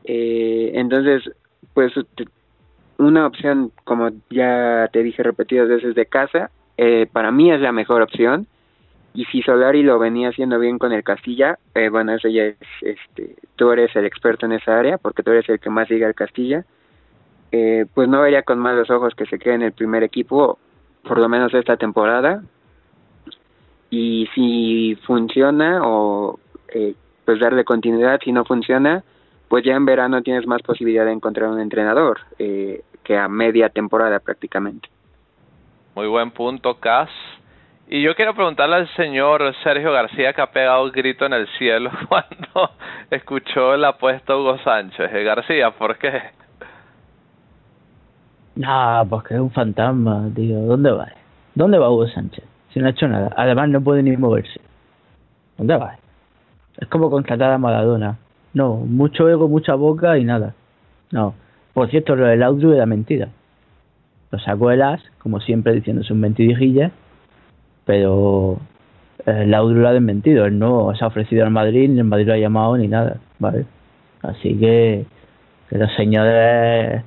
Eh, 0.04 0.72
entonces, 0.74 1.30
pues 1.74 1.92
una 2.98 3.26
opción, 3.26 3.72
como 3.84 4.10
ya 4.30 4.88
te 4.92 5.02
dije 5.02 5.22
repetidas 5.22 5.68
veces, 5.68 5.94
de 5.94 6.06
casa, 6.06 6.50
eh, 6.84 7.06
para 7.06 7.30
mí 7.30 7.52
es 7.52 7.60
la 7.60 7.70
mejor 7.70 8.02
opción. 8.02 8.48
Y 9.14 9.24
si 9.26 9.40
Solari 9.42 9.84
lo 9.84 10.00
venía 10.00 10.30
haciendo 10.30 10.58
bien 10.58 10.78
con 10.78 10.90
el 10.92 11.04
Castilla, 11.04 11.58
eh, 11.74 11.90
bueno, 11.90 12.14
eso 12.14 12.28
ya 12.28 12.44
es, 12.44 12.56
este, 12.80 13.36
tú 13.56 13.70
eres 13.70 13.94
el 13.94 14.04
experto 14.04 14.46
en 14.46 14.52
esa 14.52 14.78
área, 14.78 14.98
porque 14.98 15.22
tú 15.22 15.30
eres 15.30 15.48
el 15.48 15.60
que 15.60 15.70
más 15.70 15.86
sigue 15.86 16.06
al 16.06 16.14
Castilla, 16.14 16.64
eh, 17.52 17.86
pues 17.94 18.08
no 18.08 18.22
vería 18.22 18.42
con 18.42 18.58
malos 18.58 18.90
ojos 18.90 19.14
que 19.14 19.26
se 19.26 19.38
quede 19.38 19.54
en 19.54 19.62
el 19.62 19.72
primer 19.72 20.02
equipo, 20.02 20.58
por 21.04 21.18
lo 21.18 21.28
menos 21.28 21.54
esta 21.54 21.76
temporada. 21.76 22.42
Y 23.90 24.28
si 24.34 24.98
funciona, 25.06 25.82
o 25.84 26.40
eh, 26.68 26.94
pues 27.24 27.38
darle 27.38 27.64
continuidad, 27.64 28.18
si 28.24 28.32
no 28.32 28.44
funciona, 28.44 29.04
pues 29.46 29.62
ya 29.64 29.76
en 29.76 29.84
verano 29.84 30.22
tienes 30.22 30.46
más 30.46 30.62
posibilidad 30.62 31.04
de 31.04 31.12
encontrar 31.12 31.50
un 31.50 31.60
entrenador, 31.60 32.18
eh, 32.38 32.82
que 33.04 33.16
a 33.16 33.28
media 33.28 33.68
temporada 33.68 34.18
prácticamente. 34.18 34.88
Muy 35.94 36.06
buen 36.06 36.30
punto, 36.30 36.80
Cas. 36.80 37.10
Y 37.86 38.00
yo 38.00 38.14
quiero 38.14 38.34
preguntarle 38.34 38.76
al 38.76 38.88
señor 38.96 39.54
Sergio 39.62 39.92
García 39.92 40.32
que 40.32 40.40
ha 40.40 40.50
pegado 40.50 40.84
un 40.84 40.90
grito 40.90 41.26
en 41.26 41.34
el 41.34 41.46
cielo 41.58 41.90
cuando 42.08 42.70
escuchó 43.10 43.76
la 43.76 43.88
apuesta 43.88 44.34
Hugo 44.34 44.56
Sánchez. 44.64 45.12
Eh, 45.12 45.22
García, 45.22 45.70
¿por 45.72 45.98
qué? 45.98 46.22
No, 48.54 49.06
pues 49.10 49.24
que 49.24 49.34
es 49.34 49.40
un 49.40 49.50
fantasma, 49.50 50.30
tío. 50.34 50.60
¿Dónde 50.60 50.92
va? 50.92 51.08
¿Dónde 51.54 51.76
va 51.76 51.90
Hugo 51.90 52.08
Sánchez? 52.08 52.44
Si 52.72 52.80
no 52.80 52.86
ha 52.86 52.90
hecho 52.90 53.06
nada. 53.06 53.30
Además 53.36 53.68
no 53.68 53.82
puede 53.82 54.02
ni 54.02 54.16
moverse. 54.16 54.62
¿Dónde 55.58 55.76
va? 55.76 55.96
Es 56.78 56.88
como 56.88 57.10
contratar 57.10 57.52
a 57.52 57.58
Maradona. 57.58 58.16
No, 58.54 58.76
mucho 58.76 59.28
ego, 59.28 59.46
mucha 59.46 59.74
boca 59.74 60.16
y 60.16 60.24
nada. 60.24 60.54
No. 61.10 61.34
Por 61.74 61.90
cierto, 61.90 62.16
lo 62.16 62.24
del 62.24 62.42
audio 62.42 62.72
era 62.72 62.86
mentira. 62.86 63.28
Lo 64.32 64.38
sacó 64.38 64.70
el 64.70 64.82
as, 64.82 65.00
como 65.18 65.40
siempre 65.40 65.74
diciendo 65.74 66.02
sus 66.02 66.16
mentirijillas, 66.16 66.90
pero 67.84 68.58
audio 69.26 69.76
lo 69.76 69.88
ha 69.88 69.92
desmentido. 69.92 70.46
Él 70.46 70.58
no 70.58 70.94
se 70.96 71.04
ha 71.04 71.08
ofrecido 71.08 71.44
al 71.44 71.50
Madrid, 71.50 71.88
ni 71.90 71.98
el 71.98 72.04
Madrid 72.04 72.26
lo 72.26 72.32
ha 72.32 72.38
llamado, 72.38 72.76
ni 72.76 72.88
nada. 72.88 73.18
¿vale? 73.38 73.66
Así 74.22 74.54
que, 74.58 75.04
los 75.70 75.94
señores 75.96 77.02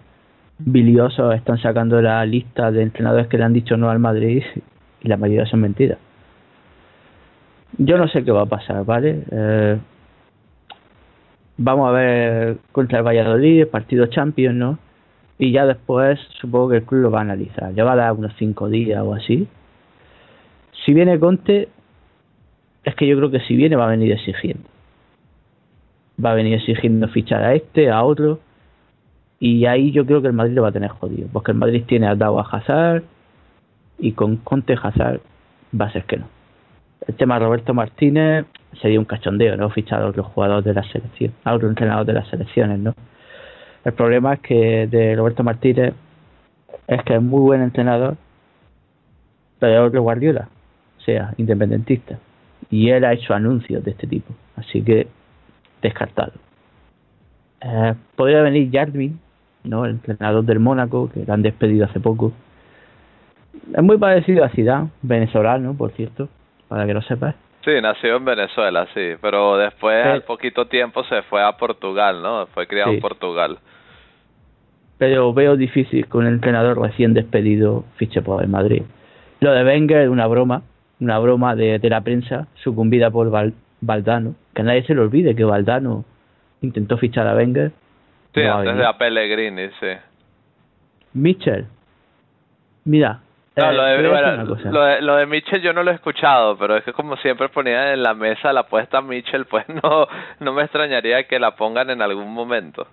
biliosos 0.60 1.36
están 1.36 1.58
sacando 1.58 2.02
la 2.02 2.26
lista 2.26 2.72
de 2.72 2.84
entrenadores 2.84 3.28
que 3.28 3.38
le 3.38 3.44
han 3.44 3.54
dicho 3.54 3.76
no 3.76 3.90
al 3.90 4.00
Madrid 4.00 4.44
y 5.02 5.08
la 5.08 5.18
mayoría 5.18 5.46
son 5.46 5.62
mentiras. 5.62 5.98
Yo 7.78 7.98
no 7.98 8.08
sé 8.08 8.24
qué 8.24 8.32
va 8.32 8.44
a 8.44 8.46
pasar, 8.46 8.86
¿vale? 8.86 9.24
Eh, 9.32 9.78
vamos 11.58 11.90
a 11.90 11.92
ver 11.92 12.58
contra 12.72 13.00
el 13.00 13.06
Valladolid, 13.06 13.68
partido 13.68 14.06
Champions, 14.06 14.56
¿no? 14.56 14.78
Y 15.38 15.52
ya 15.52 15.66
después 15.66 16.20
supongo 16.40 16.70
que 16.70 16.78
el 16.78 16.84
club 16.84 17.02
lo 17.02 17.12
va 17.12 17.20
a 17.20 17.24
analizar. 17.24 17.74
Le 17.74 17.84
va 17.84 17.94
a 17.94 17.98
dar 17.98 18.14
unos 18.14 18.34
cinco 18.38 18.70
días 18.70 19.02
o 19.04 19.14
así. 19.14 19.48
Si 20.86 20.94
viene 20.94 21.20
Conte, 21.20 21.68
es 22.84 22.96
que 22.96 23.08
yo 23.08 23.18
creo 23.18 23.32
que 23.32 23.42
si 23.42 23.56
viene 23.56 23.76
va 23.76 23.86
a 23.86 23.90
venir 23.90 24.12
exigiendo. 24.12 24.70
Va 26.24 26.32
a 26.32 26.36
venir 26.36 26.54
exigiendo 26.54 27.08
fichar 27.10 27.44
a 27.44 27.54
este, 27.54 27.90
a 27.90 28.04
otro. 28.04 28.40
Y 29.40 29.66
ahí 29.66 29.92
yo 29.92 30.06
creo 30.06 30.22
que 30.22 30.28
el 30.28 30.34
Madrid 30.34 30.54
lo 30.54 30.62
va 30.62 30.70
a 30.70 30.72
tener 30.72 30.92
jodido. 30.92 31.28
Porque 31.34 31.52
el 31.52 31.58
Madrid 31.58 31.84
tiene 31.86 32.08
a 32.08 32.16
Dao 32.16 32.40
a 32.40 32.44
Hazard. 32.44 33.04
Y 34.00 34.14
con 34.14 34.38
Conte 34.38 34.78
Hazard 34.82 35.20
va 35.80 35.86
a 35.86 35.92
ser 35.92 36.06
que 36.06 36.18
no. 36.18 36.28
El 37.08 37.16
tema 37.16 37.38
de 37.38 37.46
Roberto 37.46 37.74
Martínez 37.74 38.46
sería 38.82 39.00
un 39.00 39.06
cachondeo, 39.06 39.58
¿no? 39.58 39.70
Fichar 39.70 40.02
a 40.02 40.08
otros 40.08 40.28
jugadores 40.28 40.66
de 40.66 40.74
la 40.74 40.84
selección, 40.84 41.34
a 41.44 41.54
otros 41.54 41.70
entrenadores 41.70 42.08
de 42.08 42.14
las 42.14 42.28
selecciones, 42.30 42.80
¿no? 42.80 42.94
El 43.86 43.94
problema 43.94 44.34
es 44.34 44.40
que 44.40 44.88
de 44.88 45.16
Roberto 45.16 45.44
Martínez 45.44 45.94
es 46.88 47.04
que 47.04 47.16
es 47.16 47.22
muy 47.22 47.42
buen 47.42 47.62
entrenador, 47.62 48.18
pero 49.60 49.92
que 49.92 50.00
Guardiola, 50.00 50.50
o 50.98 51.02
sea, 51.02 51.34
independentista. 51.38 52.18
Y 52.72 52.90
él 52.90 53.06
ha 53.06 53.14
hecho 53.14 53.36
anuncios 53.36 53.84
de 53.84 53.92
este 53.92 54.08
tipo, 54.08 54.34
así 54.56 54.82
que 54.82 55.08
descartado. 55.84 56.34
Eh, 57.62 57.94
podría 58.16 58.42
venir 58.42 58.70
Jarvin, 58.72 59.20
¿no? 59.64 59.86
el 59.86 59.92
entrenador 59.92 60.44
del 60.44 60.60
Mónaco, 60.60 61.10
que 61.12 61.24
lo 61.24 61.34
han 61.34 61.44
despedido 61.44 61.86
hace 61.86 62.00
poco. 62.00 62.34
Es 63.72 63.84
muy 63.84 63.98
parecido 63.98 64.44
a 64.44 64.50
Zidane, 64.50 64.90
venezolano, 65.04 65.76
por 65.76 65.92
cierto, 65.92 66.28
para 66.68 66.88
que 66.88 66.94
lo 66.94 67.04
sepas. 67.04 67.36
Sí, 67.64 67.72
nació 67.82 68.18
en 68.18 68.26
Venezuela, 68.26 68.88
sí, 68.94 69.14
pero 69.22 69.58
después 69.58 70.06
al 70.06 70.24
poquito 70.24 70.68
tiempo 70.68 71.04
se 71.04 71.22
fue 71.24 71.44
a 71.44 71.54
Portugal, 71.54 72.22
¿no? 72.22 72.46
Fue 72.48 72.68
criado 72.68 72.92
en 72.92 73.00
Portugal. 73.00 73.58
Pero 74.98 75.34
veo 75.34 75.58
difícil 75.58 76.08
que 76.08 76.18
un 76.18 76.28
entrenador 76.28 76.80
recién 76.80 77.14
despedido 77.14 77.84
fiche 77.98 78.22
por 78.22 78.42
el 78.42 78.50
Madrid. 78.50 78.84
Lo 79.42 79.52
de 79.52 79.64
Wenger 79.64 80.02
es 80.04 80.10
una 80.10 80.28
broma, 80.28 80.64
una 81.00 81.20
broma 81.20 81.56
de, 81.56 81.80
de 81.80 81.90
la 81.90 82.02
prensa 82.02 82.48
sucumbida 82.56 83.12
por 83.12 83.30
Val, 83.30 83.54
Valdano. 83.82 84.36
Que 84.54 84.64
nadie 84.64 84.84
se 84.84 84.96
le 84.96 85.02
olvide 85.02 85.36
que 85.36 85.44
Valdano 85.44 86.06
intentó 86.62 86.98
fichar 86.98 87.28
a 87.28 87.36
Wenger. 87.36 87.72
Sí, 88.34 88.42
antes 88.42 88.78
de 88.78 88.86
a 88.86 88.98
Pellegrini, 88.98 89.70
sí. 89.80 89.88
Mitchell. 91.14 91.66
Mira. 92.86 93.20
No, 93.56 93.72
eh, 93.72 93.74
lo, 93.74 93.84
de, 93.84 94.10
bueno, 94.10 94.44
lo, 94.44 94.84
de, 94.84 95.02
lo 95.02 95.16
de 95.16 95.26
Mitchell 95.26 95.62
yo 95.62 95.72
no 95.72 95.82
lo 95.82 95.92
he 95.92 95.94
escuchado, 95.94 96.58
pero 96.58 96.76
es 96.76 96.84
que 96.84 96.92
como 96.92 97.16
siempre 97.18 97.48
ponía 97.48 97.94
en 97.94 98.04
la 98.04 98.14
mesa 98.14 98.52
la 98.52 98.62
apuesta 98.62 98.98
a 98.98 99.02
Mitchell, 99.02 99.46
pues 99.50 99.66
no, 99.70 100.08
no 100.40 100.54
me 100.54 100.64
extrañaría 100.64 101.26
que 101.28 101.40
la 101.40 101.56
pongan 101.56 101.90
en 101.90 102.02
algún 102.02 102.34
momento. 102.34 102.88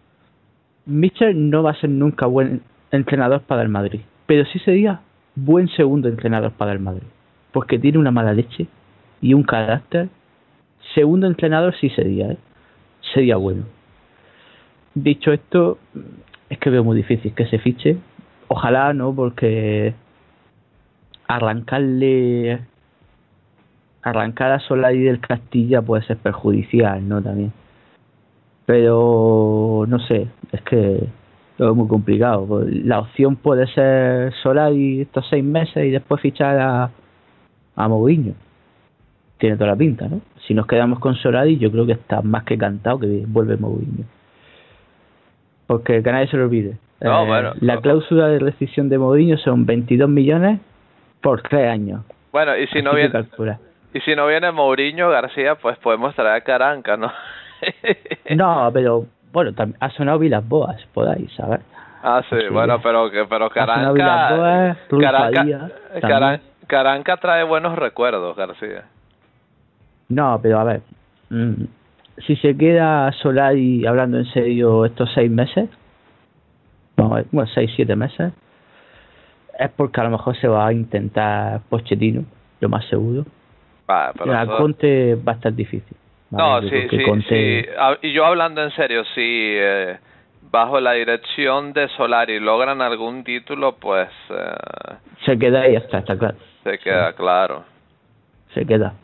Mitchell 0.86 1.50
no 1.50 1.62
va 1.62 1.70
a 1.70 1.80
ser 1.80 1.90
nunca 1.90 2.26
buen 2.26 2.62
entrenador 2.90 3.42
para 3.42 3.62
el 3.62 3.68
Madrid, 3.68 4.00
pero 4.26 4.44
sí 4.46 4.58
sería 4.60 5.00
buen 5.34 5.68
segundo 5.68 6.08
entrenador 6.08 6.52
para 6.52 6.72
el 6.72 6.80
Madrid, 6.80 7.06
porque 7.52 7.78
tiene 7.78 7.98
una 7.98 8.10
mala 8.10 8.32
leche 8.32 8.66
y 9.20 9.34
un 9.34 9.42
carácter. 9.42 10.08
Segundo 10.94 11.26
entrenador 11.26 11.74
sí 11.80 11.88
sería, 11.90 12.32
¿eh? 12.32 12.38
sería 13.14 13.36
bueno. 13.36 13.64
Dicho 14.94 15.32
esto, 15.32 15.78
es 16.50 16.58
que 16.58 16.70
veo 16.70 16.84
muy 16.84 16.96
difícil 16.96 17.34
que 17.34 17.46
se 17.46 17.58
fiche. 17.58 17.96
Ojalá 18.48 18.92
no, 18.92 19.14
porque 19.14 19.94
arrancarle 21.26 22.60
arrancar 24.02 24.50
a 24.52 24.58
Solari 24.58 25.04
del 25.04 25.20
Castilla 25.20 25.80
puede 25.80 26.02
ser 26.02 26.18
perjudicial, 26.18 27.08
¿no? 27.08 27.22
También. 27.22 27.52
Pero 28.66 29.84
no 29.88 29.98
sé, 30.00 30.28
es 30.52 30.62
que 30.62 31.06
lo 31.58 31.66
veo 31.66 31.74
muy 31.74 31.88
complicado. 31.88 32.64
La 32.66 33.00
opción 33.00 33.36
puede 33.36 33.66
ser 33.68 34.32
Solari 34.42 35.02
estos 35.02 35.26
seis 35.28 35.44
meses 35.44 35.84
y 35.84 35.90
después 35.90 36.20
fichar 36.20 36.58
a, 36.58 36.90
a 37.76 37.88
Mourinho. 37.88 38.34
Tiene 39.38 39.56
toda 39.56 39.70
la 39.70 39.76
pinta, 39.76 40.06
¿no? 40.08 40.20
Si 40.46 40.54
nos 40.54 40.66
quedamos 40.66 40.98
con 41.00 41.14
Solari, 41.16 41.58
yo 41.58 41.70
creo 41.70 41.86
que 41.86 41.92
está 41.92 42.22
más 42.22 42.44
que 42.44 42.56
cantado 42.56 43.00
que 43.00 43.24
vuelve 43.26 43.56
Mourinho. 43.56 44.04
Porque 45.66 46.02
que 46.02 46.12
nadie 46.12 46.28
se 46.28 46.36
lo 46.36 46.44
olvide. 46.44 46.78
No, 47.00 47.24
Eh, 47.24 47.26
bueno, 47.26 47.52
la 47.60 47.80
cláusula 47.80 48.28
de 48.28 48.38
rescisión 48.38 48.88
de 48.88 48.98
Mourinho 48.98 49.36
son 49.38 49.66
22 49.66 50.08
millones 50.08 50.60
por 51.20 51.42
tres 51.42 51.68
años. 51.68 52.02
Bueno, 52.30 52.56
y 52.56 52.66
si 52.68 52.80
no 52.80 52.90
Así 52.90 53.00
viene 53.00 53.26
y 53.94 54.00
si 54.00 54.16
no 54.16 54.26
viene 54.26 54.50
Mourinho 54.52 55.10
García, 55.10 55.56
pues 55.56 55.76
podemos 55.78 56.14
traer 56.14 56.36
a 56.36 56.40
Caranca, 56.40 56.96
¿no? 56.96 57.12
No, 58.36 58.70
pero 58.72 59.06
bueno, 59.32 59.52
ha 59.80 59.90
sonado 59.90 60.18
Vilas 60.18 60.46
Boas 60.48 60.80
por 60.94 61.08
ahí, 61.08 61.28
¿sabes? 61.36 61.60
Ah, 62.02 62.22
sí, 62.28 62.36
Sí. 62.40 62.48
bueno, 62.52 62.80
pero 62.82 63.10
pero 63.28 63.48
Caranca 63.50 64.74
Ruiz 64.90 65.04
Caranca, 65.06 65.70
Caran-. 66.00 66.40
Caranca 66.66 67.16
trae 67.18 67.44
buenos 67.44 67.76
recuerdos, 67.76 68.36
García. 68.36 68.84
No, 70.08 70.38
pero 70.42 70.58
a 70.58 70.64
ver, 70.64 70.80
mm, 71.30 71.52
si 72.26 72.36
se 72.36 72.56
queda 72.56 73.10
Solari 73.12 73.86
hablando 73.86 74.18
en 74.18 74.26
serio 74.26 74.84
estos 74.84 75.10
seis 75.14 75.30
meses, 75.30 75.68
vamos 76.96 77.12
a 77.12 77.16
ver, 77.16 77.26
bueno, 77.30 77.50
seis, 77.54 77.70
siete 77.76 77.94
meses, 77.96 78.32
es 79.58 79.70
porque 79.70 80.00
a 80.00 80.04
lo 80.04 80.10
mejor 80.10 80.36
se 80.36 80.48
va 80.48 80.66
a 80.66 80.72
intentar 80.72 81.60
Pochettino, 81.68 82.24
lo 82.60 82.68
más 82.68 82.84
seguro. 82.86 83.24
Va, 83.88 84.12
pero 84.18 84.32
a 84.34 84.42
eso- 84.42 84.56
Conte 84.56 85.14
va 85.16 85.32
a 85.32 85.34
estar 85.36 85.52
difícil. 85.54 85.96
¿Vale? 86.32 86.66
No, 86.66 86.68
sí, 86.68 86.88
sí, 87.28 87.64
Y 88.02 88.12
yo 88.12 88.24
hablando 88.24 88.62
en 88.62 88.70
serio, 88.72 89.04
si 89.14 89.20
eh, 89.20 89.98
bajo 90.50 90.80
la 90.80 90.92
dirección 90.92 91.72
de 91.72 91.88
Solari 91.88 92.40
logran 92.40 92.82
algún 92.82 93.24
título, 93.24 93.76
pues 93.76 94.08
eh, 94.30 94.94
se 95.24 95.38
queda 95.38 95.62
ahí 95.62 95.76
hasta, 95.76 95.98
está 95.98 96.18
claro. 96.18 96.36
se 96.64 96.78
queda 96.78 97.12
claro. 97.12 97.64
se 98.54 98.64
queda. 98.66 98.94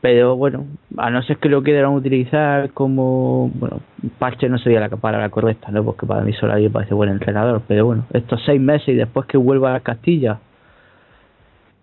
Pero 0.00 0.36
bueno, 0.36 0.66
a 0.98 1.08
no 1.08 1.22
ser 1.22 1.38
que 1.38 1.48
lo 1.48 1.62
quieran 1.62 1.92
utilizar 1.92 2.70
como, 2.72 3.48
bueno, 3.54 3.80
parche 4.18 4.50
no 4.50 4.58
sería 4.58 4.80
la 4.80 4.90
palabra 4.90 5.30
correcta, 5.30 5.70
¿no? 5.70 5.82
Porque 5.82 6.06
para 6.06 6.20
mí 6.20 6.34
Solari 6.34 6.68
parece 6.68 6.92
buen 6.92 7.08
entrenador, 7.08 7.62
pero 7.66 7.86
bueno, 7.86 8.04
estos 8.12 8.42
seis 8.44 8.60
meses 8.60 8.88
y 8.88 8.94
después 8.94 9.26
que 9.26 9.38
vuelva 9.38 9.74
a 9.74 9.80
Castilla, 9.80 10.40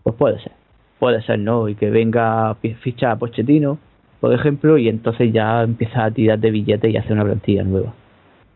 pues 0.04 0.16
puede 0.18 0.40
ser, 0.40 0.52
puede 1.00 1.22
ser, 1.24 1.40
¿no? 1.40 1.68
Y 1.68 1.74
que 1.74 1.90
venga 1.90 2.56
ficha 2.82 3.10
a 3.12 3.16
Pochettino, 3.16 3.80
por 4.22 4.32
ejemplo, 4.34 4.78
y 4.78 4.88
entonces 4.88 5.34
ya 5.34 5.64
empieza 5.64 6.06
a 6.06 6.12
tirar 6.12 6.40
de 6.40 6.52
billetes 6.52 6.94
y 6.94 6.96
hacer 6.96 7.14
una 7.14 7.26
plantilla 7.26 7.64
nueva. 7.64 7.92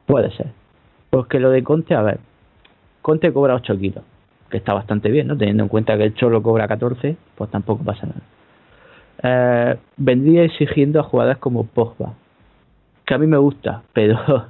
Puede 0.05 0.31
ser. 0.31 0.47
Porque 1.09 1.39
lo 1.39 1.49
de 1.49 1.63
Conte, 1.63 1.95
a 1.95 2.03
ver, 2.03 2.19
Conte 3.01 3.33
cobra 3.33 3.55
8 3.55 3.77
kilos, 3.79 4.03
que 4.51 4.57
está 4.57 4.73
bastante 4.73 5.09
bien, 5.09 5.27
¿no? 5.27 5.35
Teniendo 5.35 5.63
en 5.63 5.69
cuenta 5.69 5.97
que 5.97 6.03
el 6.03 6.13
Cholo 6.13 6.43
cobra 6.43 6.67
14, 6.67 7.17
pues 7.35 7.49
tampoco 7.49 7.83
pasa 7.83 8.05
nada. 8.05 8.21
Eh, 9.23 9.77
vendría 9.97 10.43
exigiendo 10.43 10.99
a 10.99 11.03
jugadas 11.03 11.39
como 11.39 11.65
Pogba, 11.65 12.13
que 13.03 13.15
a 13.15 13.17
mí 13.17 13.25
me 13.25 13.37
gusta, 13.37 13.81
pero 13.91 14.45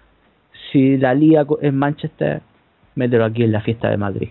si 0.72 0.96
la 0.96 1.14
lía 1.14 1.46
en 1.60 1.76
Manchester, 1.76 2.42
mételo 2.96 3.24
aquí 3.24 3.44
en 3.44 3.52
la 3.52 3.60
fiesta 3.60 3.88
de 3.88 3.96
Madrid. 3.98 4.30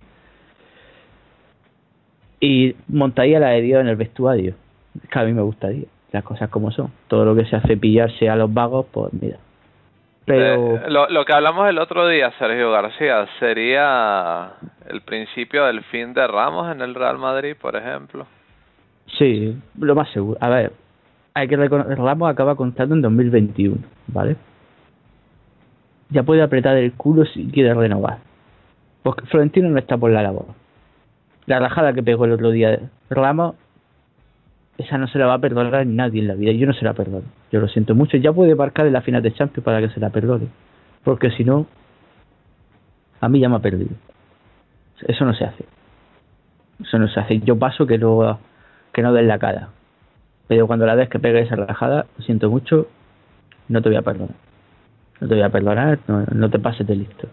Y 2.42 2.76
montaría 2.90 3.40
la 3.40 3.52
Dios 3.52 3.80
en 3.80 3.88
el 3.88 3.96
vestuario, 3.96 4.54
que 5.10 5.20
a 5.20 5.24
mí 5.24 5.32
me 5.32 5.42
gustaría, 5.42 5.86
las 6.16 6.24
cosas 6.24 6.50
como 6.50 6.72
son. 6.72 6.92
Todo 7.08 7.26
lo 7.26 7.36
que 7.36 7.46
se 7.46 7.56
hace 7.56 7.78
pillarse 7.78 8.30
a 8.30 8.36
los 8.36 8.54
vagos, 8.54 8.88
pues 8.92 9.14
mira. 9.14 9.38
Pero 10.26 10.78
Eh, 10.78 10.90
lo, 10.90 11.08
lo 11.08 11.24
que 11.24 11.34
hablamos 11.34 11.70
el 11.70 11.78
otro 11.78 12.08
día, 12.08 12.32
Sergio 12.40 12.72
García, 12.72 13.28
sería 13.40 14.54
el 14.90 15.02
principio 15.02 15.66
del 15.66 15.84
fin 15.84 16.14
de 16.14 16.26
Ramos 16.26 16.72
en 16.72 16.82
el 16.82 16.96
Real 16.96 17.20
Madrid, 17.20 17.56
por 17.60 17.76
ejemplo. 17.76 18.26
Sí, 19.18 19.56
lo 19.80 19.94
más 19.94 20.10
seguro. 20.10 20.38
A 20.42 20.50
ver, 20.50 20.72
hay 21.36 21.48
que 21.48 21.58
reconocer, 21.58 21.98
Ramos 21.98 22.30
acaba 22.30 22.56
contrato 22.56 22.94
en 22.94 23.02
2021, 23.02 23.78
¿vale? 24.08 24.36
Ya 26.10 26.24
puede 26.24 26.42
apretar 26.42 26.76
el 26.78 26.94
culo 26.94 27.26
si 27.26 27.48
quiere 27.52 27.74
renovar. 27.74 28.18
Porque 29.04 29.26
Florentino 29.28 29.70
no 29.70 29.78
está 29.78 29.98
por 29.98 30.10
la 30.12 30.24
labor. 30.24 30.46
La 31.46 31.60
rajada 31.60 31.94
que 31.94 32.02
pegó 32.02 32.26
el 32.26 32.32
otro 32.32 32.50
día 32.50 32.80
Ramos, 33.10 33.56
esa 34.78 34.98
no 34.98 35.08
se 35.08 35.18
la 35.18 35.26
va 35.26 35.36
a 35.36 35.40
perdonar 35.40 35.86
nadie 35.88 36.22
en 36.22 36.28
la 36.28 36.36
vida. 36.36 36.52
Yo 36.52 36.68
no 36.68 36.74
se 36.74 36.84
la 36.84 36.94
perdono. 36.94 37.26
Yo 37.52 37.60
lo 37.60 37.68
siento 37.68 37.96
mucho. 37.96 38.18
Ya 38.18 38.34
puede 38.34 38.56
marcar 38.56 38.86
en 38.86 38.94
la 38.94 39.02
final 39.02 39.22
de 39.22 39.34
Champions 39.34 39.64
para 39.64 39.80
que 39.80 39.90
se 39.90 40.00
la 40.00 40.10
perdone. 40.10 40.48
Porque 41.04 41.32
si 41.32 41.44
no, 41.46 41.68
a 43.22 43.30
mí 43.30 43.40
ya 43.40 43.48
me 43.48 43.56
ha 43.56 43.60
perdido. 43.60 43.92
Eso 45.08 45.26
no 45.26 45.34
se 45.34 45.46
hace. 45.46 45.66
Eso 46.82 47.00
no 47.00 47.08
se 47.08 47.20
hace. 47.20 47.40
Yo 47.40 47.58
paso 47.58 47.88
que 47.88 47.98
no, 47.98 48.40
que 48.92 49.02
no 49.02 49.14
den 49.14 49.28
la 49.28 49.40
cara. 49.40 49.70
Pero 50.48 50.68
cuando 50.68 50.86
la 50.86 50.96
ves 50.96 51.10
que 51.10 51.20
pegue 51.20 51.42
esa 51.42 51.56
rajada, 51.56 52.06
lo 52.18 52.24
siento 52.24 52.50
mucho, 52.50 52.88
no 53.70 53.82
te 53.82 53.90
voy 53.90 53.98
a 53.98 54.02
perdonar. 54.02 54.36
No 55.22 55.28
te 55.28 55.36
voy 55.36 55.44
a 55.44 55.50
perdonar, 55.50 56.00
no, 56.08 56.26
no 56.32 56.50
te 56.50 56.60
pases 56.60 56.86
de 56.86 56.96
listo. 56.96 57.30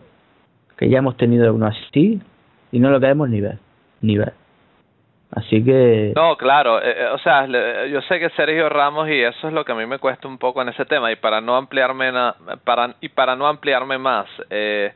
Que 0.77 0.89
ya 0.89 0.99
hemos 0.99 1.17
tenido 1.17 1.53
uno 1.53 1.67
así 1.67 2.23
y 2.71 2.79
no 2.79 2.91
lo 2.91 3.01
queremos 3.01 3.29
ni 3.29 3.41
ver. 3.41 3.59
Ni 4.01 4.17
ver. 4.17 4.33
Así 5.35 5.65
que... 5.65 6.13
No, 6.15 6.37
claro, 6.37 6.79
eh, 6.83 6.95
eh, 6.99 7.07
o 7.07 7.19
sea, 7.19 7.47
le- 7.47 7.91
yo 7.91 8.03
sé 8.03 8.19
que 8.21 8.29
Sergio 8.31 8.69
Ramos 8.69 9.09
y 9.09 9.21
eso 9.23 9.49
es 9.49 9.55
lo 9.55 9.65
que 9.65 9.73
a 9.73 9.75
mí 9.75 9.87
me 9.87 9.99
cuesta 9.99 10.29
un 10.29 10.37
poco 10.39 10.61
en 10.61 10.69
ese 10.69 10.85
tema 10.85 11.11
y 11.11 11.17
para 11.17 11.41
no 11.41 11.57
ampliarme 11.57 12.13
para 12.65 12.95
y 13.01 13.09
para 13.09 13.35
no 13.35 13.47
ampliarme 13.47 13.97
más, 13.97 14.27
eh, 14.51 14.93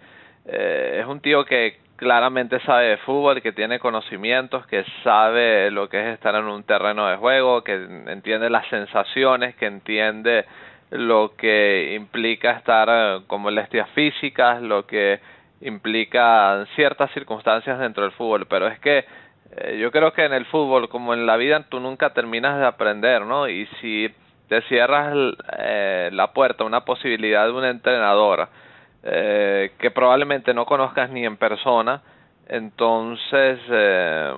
eh, 0.47 0.99
es 1.01 1.07
un 1.07 1.21
tío 1.21 1.45
que 1.47 1.79
claramente 1.97 2.61
sabe 2.61 2.89
de 2.89 2.97
fútbol, 2.99 3.41
que 3.41 3.53
tiene 3.53 3.79
conocimientos, 3.79 4.67
que 4.67 4.85
sabe 5.03 5.71
lo 5.71 5.89
que 5.89 6.01
es 6.01 6.15
estar 6.15 6.35
en 6.35 6.45
un 6.45 6.63
terreno 6.65 7.07
de 7.09 7.17
juego, 7.17 7.65
que 7.65 7.73
entiende 8.09 8.51
las 8.51 8.67
sensaciones, 8.69 9.55
que 9.57 9.65
entiende 9.65 10.45
lo 10.91 11.33
que 11.37 11.95
implica 11.95 12.51
estar 12.53 12.89
eh, 12.91 13.21
con 13.27 13.41
molestias 13.41 13.89
físicas, 13.91 14.61
lo 14.61 14.87
que 14.87 15.19
implica 15.63 16.67
ciertas 16.75 17.11
circunstancias 17.13 17.79
dentro 17.79 18.03
del 18.03 18.13
fútbol, 18.13 18.47
pero 18.47 18.67
es 18.67 18.79
que 18.81 19.07
eh, 19.53 19.79
yo 19.79 19.91
creo 19.91 20.13
que 20.13 20.25
en 20.25 20.33
el 20.33 20.47
fútbol, 20.47 20.89
como 20.89 21.15
en 21.15 21.27
la 21.27 21.37
vida, 21.37 21.65
tú 21.69 21.81
nunca 21.81 22.13
terminas 22.13 22.59
de 22.59 22.67
aprender, 22.67 23.23
¿no? 23.23 23.49
Y 23.49 23.67
si 23.81 24.13
te 24.49 24.63
cierras 24.63 25.15
eh, 25.59 26.11
la 26.13 26.33
puerta 26.33 26.65
una 26.65 26.85
posibilidad 26.85 27.47
de 27.47 27.53
un 27.53 27.65
entrenador 27.65 28.49
eh, 29.03 29.73
que 29.79 29.91
probablemente 29.91 30.53
no 30.53 30.67
conozcas 30.67 31.11
ni 31.11 31.25
en 31.25 31.37
persona. 31.37 32.03
Entonces, 32.49 33.61
eh, 33.71 34.33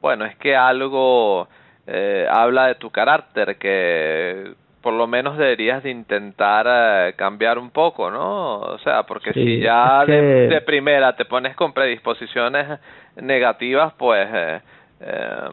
bueno, 0.00 0.24
es 0.24 0.36
que 0.36 0.56
algo 0.56 1.48
eh, 1.86 2.26
habla 2.30 2.66
de 2.66 2.74
tu 2.76 2.90
carácter 2.90 3.56
que 3.58 4.54
por 4.84 4.92
lo 4.92 5.06
menos 5.06 5.38
deberías 5.38 5.82
de 5.82 5.90
intentar 5.90 6.66
eh, 6.68 7.14
cambiar 7.16 7.58
un 7.58 7.70
poco, 7.70 8.10
¿no? 8.10 8.56
O 8.56 8.78
sea, 8.80 9.04
porque 9.04 9.32
si 9.32 9.58
ya 9.58 10.04
de, 10.04 10.60
primera 10.66 11.16
te 11.16 11.24
pones 11.24 11.56
con 11.56 11.72
predisposiciones 11.72 12.78
negativas, 13.16 13.94
pues 13.94 14.28
eh, 14.30 14.60
eh, 15.00 15.48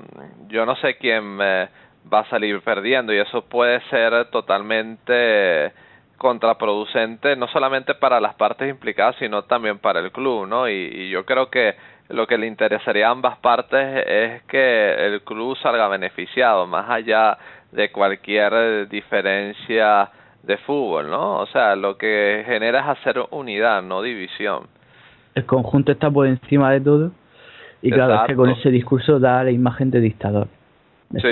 yo 0.50 0.66
no 0.66 0.76
sé 0.76 0.98
quién 0.98 1.40
va 1.40 1.70
a 2.20 2.30
salir 2.30 2.60
perdiendo 2.60 3.14
y 3.14 3.20
eso 3.20 3.44
puede 3.46 3.80
ser 3.90 4.26
totalmente 4.32 5.72
contraproducente 6.18 7.36
no 7.38 7.48
solamente 7.48 7.96
para 7.96 8.20
las 8.20 8.36
partes 8.36 8.70
implicadas 8.70 9.16
sino 9.18 9.44
también 9.44 9.80
para 9.80 10.02
el 10.02 10.12
club, 10.12 10.46
¿no? 10.46 10.70
y 10.70 11.10
yo 11.10 11.26
creo 11.26 11.50
que 11.50 11.76
lo 12.10 12.28
que 12.28 12.38
le 12.38 12.48
interesaría 12.48 13.08
a 13.08 13.12
ambas 13.12 13.38
partes 13.38 14.04
es 14.06 14.44
que 14.44 15.06
el 15.06 15.22
club 15.22 15.58
salga 15.58 15.88
beneficiado, 15.88 16.68
más 16.68 16.90
allá 16.90 17.38
de 17.72 17.92
cualquier 17.92 18.88
diferencia 18.90 20.10
de 20.44 20.58
fútbol, 20.58 21.10
¿no? 21.10 21.40
O 21.40 21.46
sea, 21.48 21.76
lo 21.76 21.98
que 21.98 22.44
genera 22.46 22.82
es 22.82 23.00
hacer 23.00 23.22
unidad, 23.32 23.82
no 23.82 24.02
división. 24.02 24.68
El 25.36 25.46
conjunto 25.46 25.92
está 25.92 26.10
por 26.10 26.28
encima 26.28 26.72
de 26.72 26.82
todo 26.82 27.12
y 27.82 27.92
claro, 27.92 28.16
es 28.16 28.22
que 28.28 28.36
con 28.36 28.50
ese 28.50 28.70
discurso 28.70 29.20
da 29.20 29.44
la 29.44 29.52
imagen 29.52 29.90
de 29.92 30.02
dictador. 30.02 30.48
Sí. 31.14 31.28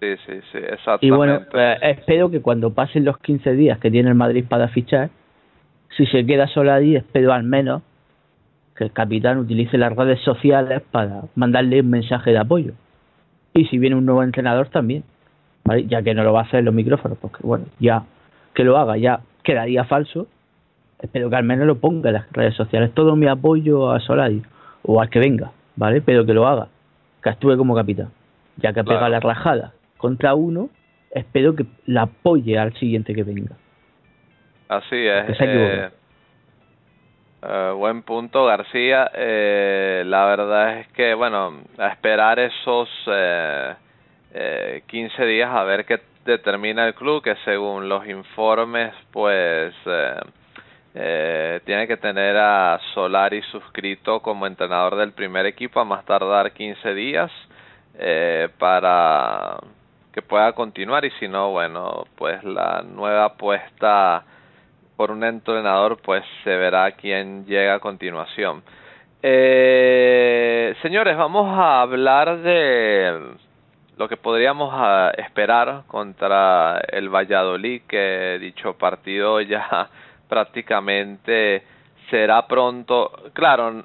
sí, 0.00 0.16
sí, 0.26 0.40
sí, 0.52 0.58
exactamente. 0.58 1.06
Y 1.06 1.10
bueno, 1.10 1.40
pues, 1.50 1.78
espero 1.82 2.30
que 2.30 2.40
cuando 2.40 2.72
pasen 2.72 3.04
los 3.04 3.18
15 3.18 3.52
días 3.52 3.78
que 3.78 3.90
tiene 3.90 4.08
el 4.08 4.14
Madrid 4.14 4.44
para 4.48 4.68
fichar, 4.68 5.10
si 5.96 6.06
se 6.06 6.24
queda 6.24 6.46
solo 6.48 6.72
ahí, 6.72 6.96
espero 6.96 7.32
al 7.32 7.44
menos 7.44 7.82
que 8.76 8.84
el 8.84 8.92
capitán 8.92 9.38
utilice 9.38 9.76
las 9.76 9.94
redes 9.94 10.20
sociales 10.20 10.82
para 10.90 11.22
mandarle 11.34 11.80
un 11.80 11.90
mensaje 11.90 12.30
de 12.30 12.38
apoyo. 12.38 12.72
Y 13.54 13.66
si 13.66 13.78
viene 13.78 13.96
un 13.96 14.06
nuevo 14.06 14.22
entrenador 14.22 14.68
también, 14.68 15.04
ya 15.86 16.02
que 16.02 16.14
no 16.14 16.22
lo 16.22 16.32
va 16.32 16.40
a 16.40 16.44
hacer 16.44 16.60
en 16.60 16.66
los 16.66 16.74
micrófonos, 16.74 17.18
porque 17.18 17.38
bueno, 17.42 17.66
ya 17.78 18.04
que 18.54 18.64
lo 18.64 18.78
haga, 18.78 18.96
ya 18.96 19.20
quedaría 19.42 19.84
falso. 19.84 20.26
Espero 21.00 21.30
que 21.30 21.36
al 21.36 21.44
menos 21.44 21.66
lo 21.66 21.78
ponga 21.78 22.10
en 22.10 22.14
las 22.14 22.32
redes 22.32 22.54
sociales. 22.54 22.92
Todo 22.92 23.14
mi 23.14 23.26
apoyo 23.26 23.90
a 23.90 24.00
Solari 24.00 24.42
o 24.82 25.00
al 25.00 25.10
que 25.10 25.18
venga, 25.18 25.52
¿vale? 25.76 26.00
Pero 26.00 26.26
que 26.26 26.34
lo 26.34 26.46
haga, 26.46 26.68
que 27.22 27.30
actúe 27.30 27.56
como 27.56 27.74
capitán. 27.74 28.08
Ya 28.56 28.72
que 28.72 28.82
pega 28.82 29.08
la 29.08 29.20
rajada 29.20 29.72
contra 29.96 30.34
uno, 30.34 30.70
espero 31.12 31.54
que 31.54 31.66
la 31.86 32.02
apoye 32.02 32.58
al 32.58 32.74
siguiente 32.74 33.14
que 33.14 33.22
venga. 33.22 33.56
Así 34.68 34.96
es. 34.96 35.40
Eh, 35.40 35.90
buen 37.40 38.02
punto, 38.02 38.44
García. 38.46 39.10
Eh, 39.14 40.02
la 40.06 40.24
verdad 40.26 40.78
es 40.78 40.88
que, 40.88 41.14
bueno, 41.14 41.62
a 41.78 41.88
esperar 41.88 42.38
esos 42.38 42.88
eh, 43.06 43.74
eh, 44.34 44.82
15 44.86 45.24
días 45.24 45.50
a 45.50 45.64
ver 45.64 45.84
qué 45.84 46.00
determina 46.24 46.86
el 46.86 46.94
club, 46.94 47.22
que 47.22 47.36
según 47.44 47.88
los 47.88 48.06
informes, 48.06 48.92
pues 49.12 49.74
eh, 50.94 51.60
tiene 51.64 51.86
que 51.86 51.96
tener 51.96 52.36
a 52.36 52.78
Solari 52.92 53.42
suscrito 53.42 54.20
como 54.20 54.46
entrenador 54.46 54.96
del 54.96 55.12
primer 55.12 55.46
equipo 55.46 55.80
a 55.80 55.84
más 55.84 56.04
tardar 56.04 56.52
15 56.52 56.94
días 56.94 57.30
para 58.58 59.58
que 60.12 60.22
pueda 60.22 60.52
continuar 60.52 61.04
y 61.04 61.10
si 61.12 61.28
no, 61.28 61.50
bueno, 61.50 62.06
pues 62.16 62.42
la 62.44 62.82
nueva 62.82 63.24
apuesta 63.24 64.24
por 64.98 65.12
un 65.12 65.22
entrenador, 65.22 65.98
pues 66.02 66.24
se 66.42 66.50
verá 66.50 66.90
quién 66.90 67.46
llega 67.46 67.74
a 67.74 67.78
continuación. 67.78 68.64
Eh, 69.22 70.74
señores, 70.82 71.16
vamos 71.16 71.56
a 71.56 71.82
hablar 71.82 72.38
de 72.38 73.36
lo 73.96 74.08
que 74.08 74.16
podríamos 74.16 74.70
ah, 74.74 75.12
esperar 75.16 75.84
contra 75.86 76.80
el 76.88 77.08
Valladolid, 77.10 77.82
que 77.86 78.38
dicho 78.40 78.76
partido 78.76 79.40
ya 79.54 79.88
prácticamente 80.28 81.62
será 82.10 82.48
pronto. 82.48 83.12
Claro, 83.34 83.84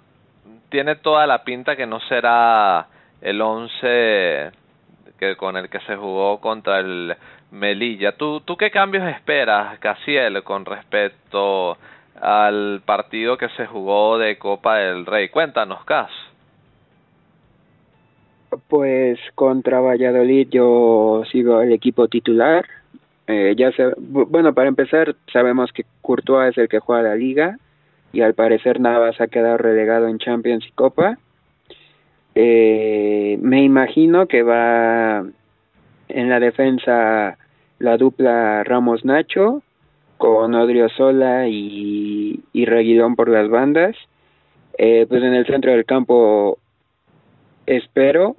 tiene 0.69 0.95
toda 0.95 1.27
la 1.27 1.43
pinta 1.43 1.75
que 1.75 1.85
no 1.85 1.99
será 1.99 2.87
el 3.21 3.39
11 3.39 4.51
que 5.19 5.35
con 5.37 5.57
el 5.57 5.69
que 5.69 5.79
se 5.81 5.95
jugó 5.95 6.41
contra 6.41 6.79
el 6.79 7.15
Melilla. 7.53 8.13
¿Tú, 8.13 8.41
¿Tú 8.41 8.57
qué 8.57 8.71
cambios 8.71 9.07
esperas, 9.07 9.77
Casiel, 9.77 10.43
con 10.43 10.65
respecto 10.65 11.77
al 12.19 12.81
partido 12.83 13.37
que 13.37 13.47
se 13.49 13.67
jugó 13.67 14.17
de 14.17 14.37
Copa 14.39 14.77
del 14.77 15.05
Rey? 15.05 15.29
Cuéntanos, 15.29 15.85
Cas. 15.85 16.09
Pues 18.67 19.19
contra 19.35 19.79
Valladolid 19.79 20.47
yo 20.49 21.23
sigo 21.31 21.61
el 21.61 21.71
equipo 21.71 22.07
titular. 22.07 22.65
Eh, 23.27 23.53
ya 23.55 23.71
se, 23.71 23.93
bueno, 23.97 24.53
para 24.53 24.67
empezar, 24.67 25.15
sabemos 25.31 25.71
que 25.71 25.85
Courtois 26.01 26.49
es 26.49 26.57
el 26.57 26.67
que 26.67 26.79
juega 26.79 27.09
la 27.09 27.15
liga 27.15 27.57
y 28.11 28.21
al 28.21 28.33
parecer 28.33 28.79
Navas 28.79 29.21
ha 29.21 29.27
quedado 29.27 29.57
relegado 29.57 30.07
en 30.07 30.17
Champions 30.17 30.65
y 30.67 30.71
Copa. 30.71 31.17
Eh, 32.35 33.37
me 33.41 33.63
imagino 33.63 34.27
que 34.27 34.41
va 34.41 35.23
en 36.09 36.29
la 36.29 36.39
defensa 36.39 37.37
la 37.79 37.97
dupla 37.97 38.63
Ramos 38.63 39.05
Nacho 39.05 39.61
con 40.17 40.55
Odriozola 40.55 41.47
y, 41.47 42.41
y 42.53 42.65
Reguilón 42.65 43.15
por 43.15 43.29
las 43.29 43.49
bandas. 43.49 43.95
Eh, 44.77 45.05
pues 45.07 45.21
en 45.21 45.33
el 45.33 45.45
centro 45.45 45.71
del 45.71 45.85
campo 45.85 46.57
espero 47.65 48.35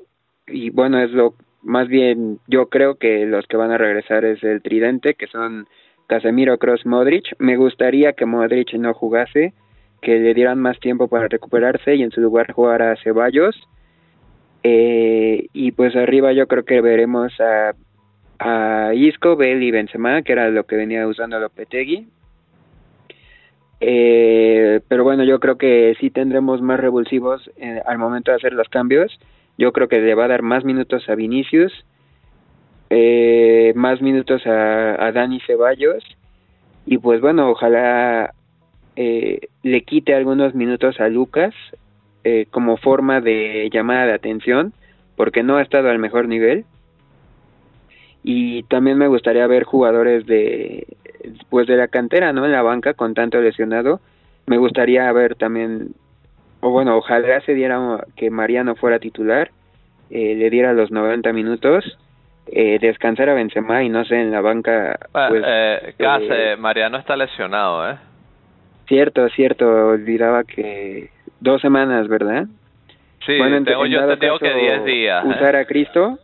y 0.48 0.70
bueno 0.70 0.98
es 0.98 1.12
lo 1.12 1.34
más 1.62 1.88
bien 1.88 2.40
yo 2.48 2.68
creo 2.68 2.96
que 2.96 3.24
los 3.24 3.46
que 3.46 3.56
van 3.56 3.70
a 3.70 3.78
regresar 3.78 4.24
es 4.24 4.42
el 4.42 4.60
tridente 4.60 5.14
que 5.14 5.28
son 5.28 5.66
Casemiro, 6.06 6.58
Cross, 6.58 6.84
Modric. 6.84 7.34
Me 7.38 7.56
gustaría 7.56 8.12
que 8.12 8.26
Modric 8.26 8.74
no 8.74 8.92
jugase, 8.92 9.54
que 10.02 10.18
le 10.18 10.34
dieran 10.34 10.58
más 10.58 10.78
tiempo 10.80 11.08
para 11.08 11.28
recuperarse 11.28 11.94
y 11.94 12.02
en 12.02 12.10
su 12.10 12.20
lugar 12.20 12.52
jugara 12.52 12.96
Ceballos. 13.02 13.56
Eh, 14.62 15.48
y 15.52 15.72
pues 15.72 15.94
arriba 15.96 16.32
yo 16.32 16.46
creo 16.46 16.64
que 16.64 16.80
veremos 16.80 17.32
a 17.40 17.74
a 18.38 18.92
Isco, 18.94 19.36
Bale 19.36 19.64
y 19.64 19.70
Benzema, 19.70 20.22
que 20.22 20.32
era 20.32 20.50
lo 20.50 20.64
que 20.64 20.76
venía 20.76 21.06
usando 21.06 21.38
Lopetegui. 21.38 22.06
Eh, 23.80 24.80
pero 24.88 25.04
bueno, 25.04 25.24
yo 25.24 25.40
creo 25.40 25.58
que 25.58 25.96
sí 26.00 26.10
tendremos 26.10 26.62
más 26.62 26.80
revulsivos 26.80 27.50
eh, 27.56 27.82
al 27.86 27.98
momento 27.98 28.30
de 28.30 28.36
hacer 28.36 28.52
los 28.52 28.68
cambios. 28.68 29.18
Yo 29.58 29.72
creo 29.72 29.88
que 29.88 30.00
le 30.00 30.14
va 30.14 30.24
a 30.24 30.28
dar 30.28 30.42
más 30.42 30.64
minutos 30.64 31.08
a 31.08 31.14
Vinicius, 31.14 31.84
eh, 32.90 33.72
más 33.74 34.00
minutos 34.00 34.46
a, 34.46 35.04
a 35.04 35.12
Dani 35.12 35.40
Ceballos 35.40 36.04
y 36.86 36.98
pues 36.98 37.20
bueno, 37.20 37.50
ojalá 37.50 38.34
eh, 38.96 39.48
le 39.62 39.82
quite 39.82 40.14
algunos 40.14 40.54
minutos 40.54 41.00
a 41.00 41.08
Lucas 41.08 41.54
eh, 42.24 42.46
como 42.50 42.76
forma 42.76 43.20
de 43.20 43.68
llamada 43.72 44.06
de 44.06 44.12
atención 44.12 44.72
porque 45.16 45.42
no 45.42 45.56
ha 45.56 45.62
estado 45.62 45.88
al 45.88 45.98
mejor 45.98 46.28
nivel 46.28 46.64
y 48.24 48.62
también 48.64 48.96
me 48.96 49.06
gustaría 49.06 49.46
ver 49.46 49.64
jugadores 49.64 50.26
de 50.26 50.86
pues 51.50 51.66
de 51.66 51.76
la 51.76 51.88
cantera 51.88 52.32
no 52.32 52.44
en 52.46 52.52
la 52.52 52.62
banca 52.62 52.94
con 52.94 53.14
tanto 53.14 53.40
lesionado. 53.40 54.00
Me 54.46 54.56
gustaría 54.56 55.10
ver 55.12 55.36
también 55.36 55.94
o 56.60 56.70
bueno 56.70 56.96
ojalá 56.96 57.40
se 57.42 57.52
diera 57.52 57.78
que 58.16 58.30
Mariano 58.30 58.74
fuera 58.76 58.98
titular 58.98 59.50
eh, 60.10 60.34
le 60.34 60.48
diera 60.48 60.72
los 60.72 60.90
90 60.90 61.32
minutos 61.34 61.98
eh, 62.46 62.78
descansar 62.80 63.28
a 63.28 63.34
Benzema 63.34 63.82
y 63.82 63.90
no 63.90 64.04
sé 64.06 64.20
en 64.20 64.30
la 64.30 64.40
banca 64.40 64.98
pues, 65.12 65.42
eh, 65.46 65.94
eh, 65.98 66.56
Mariano 66.58 66.96
está 66.98 67.16
lesionado 67.16 67.90
eh 67.90 67.96
cierto 68.86 69.28
cierto 69.30 69.88
olvidaba 69.88 70.44
que 70.44 71.10
dos 71.40 71.60
semanas 71.60 72.08
verdad 72.08 72.46
sí 73.26 73.38
tengo, 73.38 73.86
yo 73.86 74.06
te 74.06 74.24
digo 74.24 74.38
que 74.38 74.54
10 74.54 74.84
días 74.84 75.24
usar 75.24 75.56
a 75.56 75.66
Cristo 75.66 76.18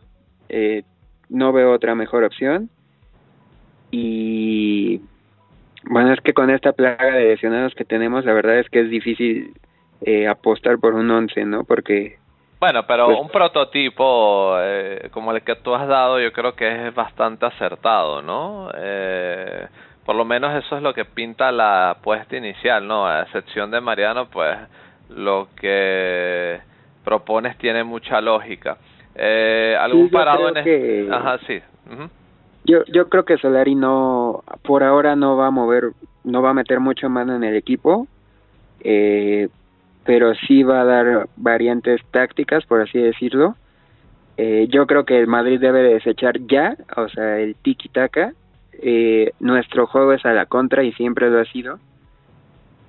eh, 0.49 0.83
no 1.31 1.51
veo 1.53 1.71
otra 1.71 1.95
mejor 1.95 2.23
opción. 2.23 2.69
Y 3.89 5.01
bueno, 5.85 6.13
es 6.13 6.21
que 6.21 6.33
con 6.33 6.49
esta 6.49 6.73
plaga 6.73 7.15
de 7.15 7.29
lesionados 7.29 7.73
que 7.73 7.85
tenemos, 7.85 8.25
la 8.25 8.33
verdad 8.33 8.59
es 8.59 8.69
que 8.69 8.81
es 8.81 8.89
difícil 8.89 9.53
eh, 10.01 10.27
apostar 10.27 10.77
por 10.77 10.93
un 10.93 11.09
11, 11.09 11.45
¿no? 11.45 11.63
Porque... 11.63 12.19
Bueno, 12.59 12.85
pero 12.85 13.07
pues 13.07 13.19
un 13.19 13.29
prototipo 13.29 14.55
eh, 14.59 15.09
como 15.11 15.31
el 15.31 15.41
que 15.41 15.55
tú 15.55 15.73
has 15.73 15.87
dado 15.87 16.19
yo 16.19 16.31
creo 16.31 16.53
que 16.53 16.87
es 16.87 16.93
bastante 16.93 17.47
acertado, 17.47 18.21
¿no? 18.21 18.69
Eh, 18.75 19.65
por 20.05 20.15
lo 20.15 20.25
menos 20.25 20.63
eso 20.63 20.77
es 20.77 20.83
lo 20.83 20.93
que 20.93 21.05
pinta 21.05 21.51
la 21.51 21.91
apuesta 21.91 22.37
inicial, 22.37 22.87
¿no? 22.87 23.07
A 23.07 23.23
excepción 23.23 23.71
de 23.71 23.81
Mariano, 23.81 24.27
pues 24.27 24.59
lo 25.09 25.47
que 25.59 26.59
propones 27.03 27.57
tiene 27.57 27.83
mucha 27.83 28.21
lógica. 28.21 28.77
Eh, 29.15 29.75
¿Algún 29.79 30.09
parado 30.09 30.49
en 30.49 30.63
que, 30.63 31.07
Ajá, 31.11 31.39
sí. 31.45 31.59
Yo, 32.63 32.83
yo 32.85 33.09
creo 33.09 33.25
que 33.25 33.37
Solari 33.37 33.75
no, 33.75 34.43
por 34.63 34.83
ahora 34.83 35.15
no 35.15 35.35
va 35.35 35.47
a 35.47 35.51
mover, 35.51 35.91
no 36.23 36.41
va 36.41 36.51
a 36.51 36.53
meter 36.53 36.79
mucho 36.79 37.09
mano 37.09 37.35
en 37.35 37.43
el 37.43 37.55
equipo, 37.55 38.07
eh, 38.81 39.49
pero 40.05 40.33
sí 40.35 40.63
va 40.63 40.81
a 40.81 40.85
dar 40.85 41.27
variantes 41.35 42.01
tácticas, 42.11 42.65
por 42.65 42.81
así 42.81 42.99
decirlo. 42.99 43.55
Eh, 44.37 44.67
yo 44.69 44.87
creo 44.87 45.05
que 45.05 45.19
el 45.19 45.27
Madrid 45.27 45.59
debe 45.59 45.81
desechar 45.81 46.39
ya, 46.47 46.75
o 46.95 47.09
sea, 47.09 47.39
el 47.39 47.55
tiki-taka. 47.55 48.33
Eh, 48.73 49.33
nuestro 49.39 49.87
juego 49.87 50.13
es 50.13 50.25
a 50.25 50.33
la 50.33 50.45
contra 50.45 50.83
y 50.83 50.93
siempre 50.93 51.29
lo 51.29 51.39
ha 51.39 51.45
sido. 51.45 51.79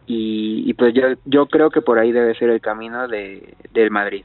Y, 0.07 0.65
y 0.67 0.75
pues 0.75 0.95
yo, 0.95 1.03
yo 1.25 1.47
creo 1.47 1.71
que 1.71 1.81
por 1.81 1.99
ahí 1.99 2.13
debe 2.13 2.35
ser 2.35 2.51
el 2.51 2.61
camino 2.61 3.09
de, 3.09 3.55
del 3.73 3.91
Madrid. 3.91 4.25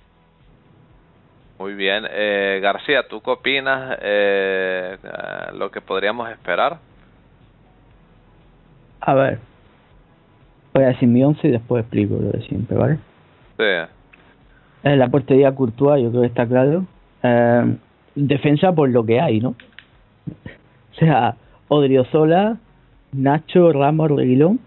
Muy 1.59 1.73
bien. 1.73 2.03
Eh, 2.09 2.59
García, 2.61 3.07
¿tú 3.07 3.21
qué 3.21 3.31
opinas 3.31 3.97
eh, 4.01 4.97
eh, 5.03 5.51
lo 5.53 5.71
que 5.71 5.81
podríamos 5.81 6.29
esperar? 6.29 6.77
A 9.01 9.13
ver, 9.13 9.39
voy 10.73 10.83
a 10.83 10.87
decir 10.87 11.07
mi 11.07 11.23
once 11.23 11.47
y 11.47 11.51
después 11.51 11.81
explico 11.81 12.15
lo 12.15 12.31
de 12.31 12.41
siempre, 12.43 12.77
¿vale? 12.77 12.97
Sí. 13.57 13.93
En 14.83 14.99
la 14.99 15.07
portería 15.07 15.55
Courtois, 15.55 16.03
yo 16.03 16.09
creo 16.09 16.21
que 16.21 16.27
está 16.27 16.47
claro. 16.47 16.85
Eh, 17.23 17.75
defensa 18.15 18.71
por 18.73 18.89
lo 18.89 19.05
que 19.05 19.19
hay, 19.19 19.39
¿no? 19.39 19.49
O 20.91 20.99
sea, 20.99 21.35
Odriozola, 21.67 22.57
Nacho, 23.11 23.71
Ramos, 23.71 24.09
Reguilón, 24.09 24.59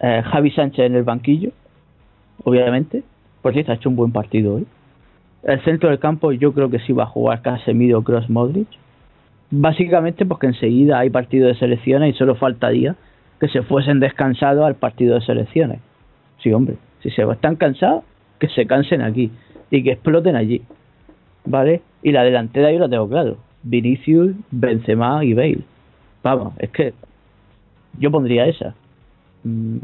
eh, 0.00 0.22
Javi 0.24 0.50
Sánchez 0.50 0.86
en 0.86 0.94
el 0.94 1.02
banquillo, 1.02 1.50
obviamente. 2.42 3.02
Por 3.42 3.52
cierto, 3.52 3.72
ha 3.72 3.74
hecho 3.74 3.90
un 3.90 3.96
buen 3.96 4.12
partido 4.12 4.54
hoy. 4.54 4.66
El 5.44 5.60
centro 5.62 5.90
del 5.90 5.98
campo 5.98 6.32
yo 6.32 6.52
creo 6.52 6.70
que 6.70 6.78
sí 6.80 6.92
va 6.92 7.04
a 7.04 7.06
jugar 7.06 7.42
Casemiro, 7.42 8.02
Cross, 8.02 8.30
Modric. 8.30 8.68
Básicamente 9.50 10.24
porque 10.24 10.46
enseguida 10.46 10.98
hay 10.98 11.10
partido 11.10 11.48
de 11.48 11.54
selecciones 11.54 12.14
y 12.14 12.18
solo 12.18 12.34
faltaría 12.34 12.96
que 13.38 13.48
se 13.48 13.62
fuesen 13.62 14.00
descansados 14.00 14.64
al 14.64 14.74
partido 14.74 15.14
de 15.14 15.20
selecciones. 15.20 15.80
Sí, 16.38 16.52
hombre, 16.52 16.76
si 17.02 17.10
se 17.10 17.22
están 17.22 17.56
cansados, 17.56 18.04
que 18.38 18.48
se 18.48 18.66
cansen 18.66 19.02
aquí 19.02 19.30
y 19.70 19.82
que 19.82 19.92
exploten 19.92 20.34
allí. 20.34 20.62
¿Vale? 21.44 21.82
Y 22.02 22.12
la 22.12 22.22
delantera 22.24 22.72
yo 22.72 22.78
la 22.78 22.88
tengo 22.88 23.08
claro. 23.08 23.36
Vinicius, 23.62 24.34
Benzema 24.50 25.24
y 25.24 25.34
Bale. 25.34 25.60
Vamos, 26.22 26.54
es 26.58 26.70
que 26.70 26.94
yo 27.98 28.10
pondría 28.10 28.46
esa. 28.46 28.74
Mm, 29.44 29.76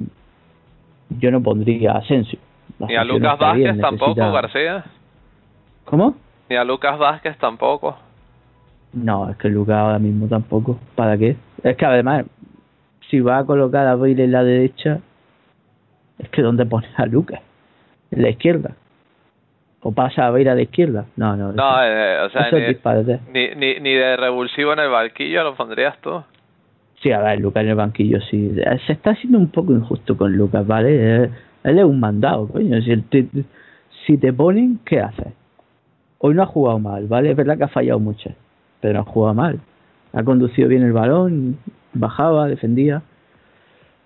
Yo 1.19 1.31
no 1.31 1.43
pondría 1.43 1.93
a 1.93 1.99
Asensio. 1.99 2.39
Ni 2.79 2.95
a 2.95 3.05
Lucas 3.05 3.39
Vázquez 3.39 3.79
tampoco, 3.79 4.33
García. 4.33 4.85
¿Cómo? 5.85 6.15
Ni 6.49 6.57
a 6.57 6.65
Lucas 6.65 6.99
Vázquez 6.99 7.37
tampoco. 7.39 7.97
No, 8.93 9.31
es 9.31 9.37
que 9.37 9.49
Lucas 9.49 9.77
ahora 9.77 9.99
mismo 9.99 10.27
tampoco. 10.27 10.79
¿Para 10.97 11.17
qué? 11.17 11.37
Es 11.63 11.77
que 11.77 11.87
además, 11.87 12.25
si 13.09 13.21
va 13.21 13.39
a 13.39 13.45
colocar 13.45 13.87
a 13.87 13.95
Bale 13.95 14.25
en 14.25 14.33
la 14.33 14.43
derecha, 14.43 15.01
es 16.19 16.29
que 16.31 16.43
¿dónde 16.43 16.67
pones 16.67 16.91
a 16.99 17.07
Lucas? 17.07 17.41
En 18.11 18.23
la 18.23 18.31
izquierda. 18.31 18.73
¿O 19.83 19.93
pasa 19.93 20.27
a 20.27 20.31
Bale 20.31 20.51
a 20.51 20.55
la 20.55 20.63
izquierda? 20.63 21.07
No, 21.17 21.37
no. 21.37 21.53
No, 21.53 21.85
eh, 21.85 22.21
o 22.21 22.31
sea, 22.31 22.51
ni, 22.51 22.61
ni, 23.33 23.55
ni, 23.55 23.81
ni 23.81 23.95
de 23.95 24.17
revulsivo 24.17 24.73
en 24.73 24.81
el 24.81 24.91
banquillo 24.91 25.45
lo 25.45 25.55
pondrías 25.55 25.97
tú. 26.01 26.23
Sí, 27.03 27.13
a 27.13 27.21
ver, 27.21 27.41
Lucas 27.41 27.63
en 27.63 27.71
el 27.71 27.77
banquillo 27.77 28.21
sí. 28.23 28.55
Se 28.87 28.93
está 28.93 29.11
haciendo 29.11 29.39
un 29.39 29.51
poco 29.51 29.73
injusto 29.73 30.17
con 30.17 30.37
Lucas, 30.37 30.67
¿vale? 30.67 31.25
Eh, 31.25 31.31
Él 31.65 31.79
es 31.79 31.85
un 31.85 31.99
mandado, 31.99 32.47
coño. 32.49 32.81
Si, 32.83 32.95
te, 33.03 33.27
si 34.07 34.19
te 34.19 34.33
ponen, 34.33 34.81
¿qué 34.85 35.01
haces? 35.01 35.33
Hoy 36.23 36.35
no 36.35 36.43
ha 36.43 36.47
jugado 36.47 36.79
mal, 36.79 37.07
¿vale? 37.07 37.31
Es 37.31 37.37
verdad 37.37 37.57
que 37.57 37.65
ha 37.65 37.69
fallado 37.69 37.99
mucho, 37.99 38.31
pero 38.81 38.95
no 38.95 39.01
ha 39.01 39.05
jugado 39.05 39.35
mal. 39.35 39.61
Ha 40.13 40.23
conducido 40.23 40.69
bien 40.69 40.83
el 40.83 40.93
balón, 40.93 41.57
bajaba, 41.95 42.47
defendía. 42.47 43.03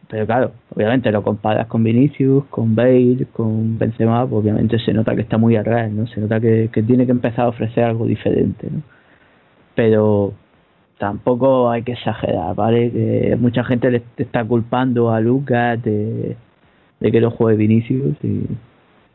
Pero 0.08 0.24
claro, 0.24 0.52
obviamente 0.74 1.10
lo 1.10 1.24
comparas 1.24 1.66
con 1.66 1.82
Vinicius, 1.82 2.44
con 2.50 2.76
Bale, 2.76 3.26
con 3.32 3.78
Benzema, 3.78 4.24
pues 4.28 4.44
obviamente 4.44 4.78
se 4.78 4.92
nota 4.92 5.16
que 5.16 5.22
está 5.22 5.38
muy 5.38 5.56
atrás, 5.56 5.90
¿no? 5.90 6.06
Se 6.06 6.20
nota 6.20 6.38
que, 6.38 6.70
que 6.72 6.84
tiene 6.84 7.04
que 7.04 7.10
empezar 7.10 7.46
a 7.46 7.48
ofrecer 7.48 7.82
algo 7.82 8.06
diferente, 8.06 8.68
¿no? 8.70 8.82
Pero 9.74 10.34
tampoco 10.98 11.68
hay 11.68 11.82
que 11.82 11.92
exagerar, 11.92 12.54
¿vale? 12.54 12.92
Que 12.92 13.36
mucha 13.40 13.64
gente 13.64 13.90
le 13.90 14.02
está 14.18 14.44
culpando 14.44 15.10
a 15.10 15.18
Lucas 15.20 15.82
de, 15.82 16.36
de 17.00 17.12
que 17.12 17.20
no 17.20 17.32
juegue 17.32 17.58
Vinicius 17.58 18.16
y 18.22 18.46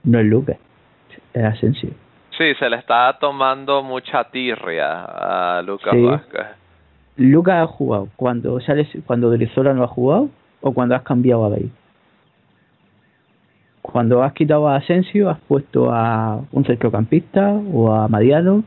no 0.04 0.20
es 0.20 0.26
Lucas, 0.26 0.58
es 1.34 1.44
Asensio. 1.46 1.92
Sí, 2.40 2.56
se 2.56 2.70
le 2.70 2.78
está 2.78 3.18
tomando 3.20 3.84
mucha 3.84 4.24
tirria 4.24 5.04
a 5.04 5.62
Lucas 5.62 5.94
Sí. 5.94 6.02
Vázquez. 6.02 6.46
Lucas 7.18 7.64
ha 7.64 7.68
jugado 7.68 8.08
cuando 8.16 8.62
sales, 8.62 8.88
cuando 9.06 9.36
no 9.36 9.84
ha 9.84 9.88
jugado 9.88 10.30
o 10.62 10.74
cuando 10.74 10.96
has 10.96 11.02
cambiado 11.02 11.44
a 11.44 11.50
Bale. 11.50 11.70
Cuando 13.82 14.24
has 14.24 14.32
quitado 14.32 14.70
a 14.70 14.78
Asensio, 14.78 15.30
has 15.30 15.40
puesto 15.42 15.92
a 15.92 16.40
un 16.54 16.64
centrocampista 16.64 17.50
o 17.74 17.94
a 17.94 18.08
Mariano. 18.08 18.64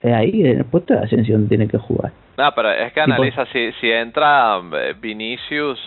Es 0.00 0.14
ahí, 0.14 0.40
en 0.40 0.58
el 0.60 0.64
puesto 0.64 0.94
de 0.94 1.00
Asensio 1.00 1.34
donde 1.34 1.50
tiene 1.50 1.68
que 1.68 1.76
jugar. 1.76 2.12
No, 2.38 2.50
pero 2.54 2.70
es 2.70 2.94
que 2.94 3.00
analiza, 3.02 3.44
si, 3.52 3.72
si 3.72 3.90
entra 3.90 4.58
eh, 4.72 4.94
Vinicius, 4.98 5.78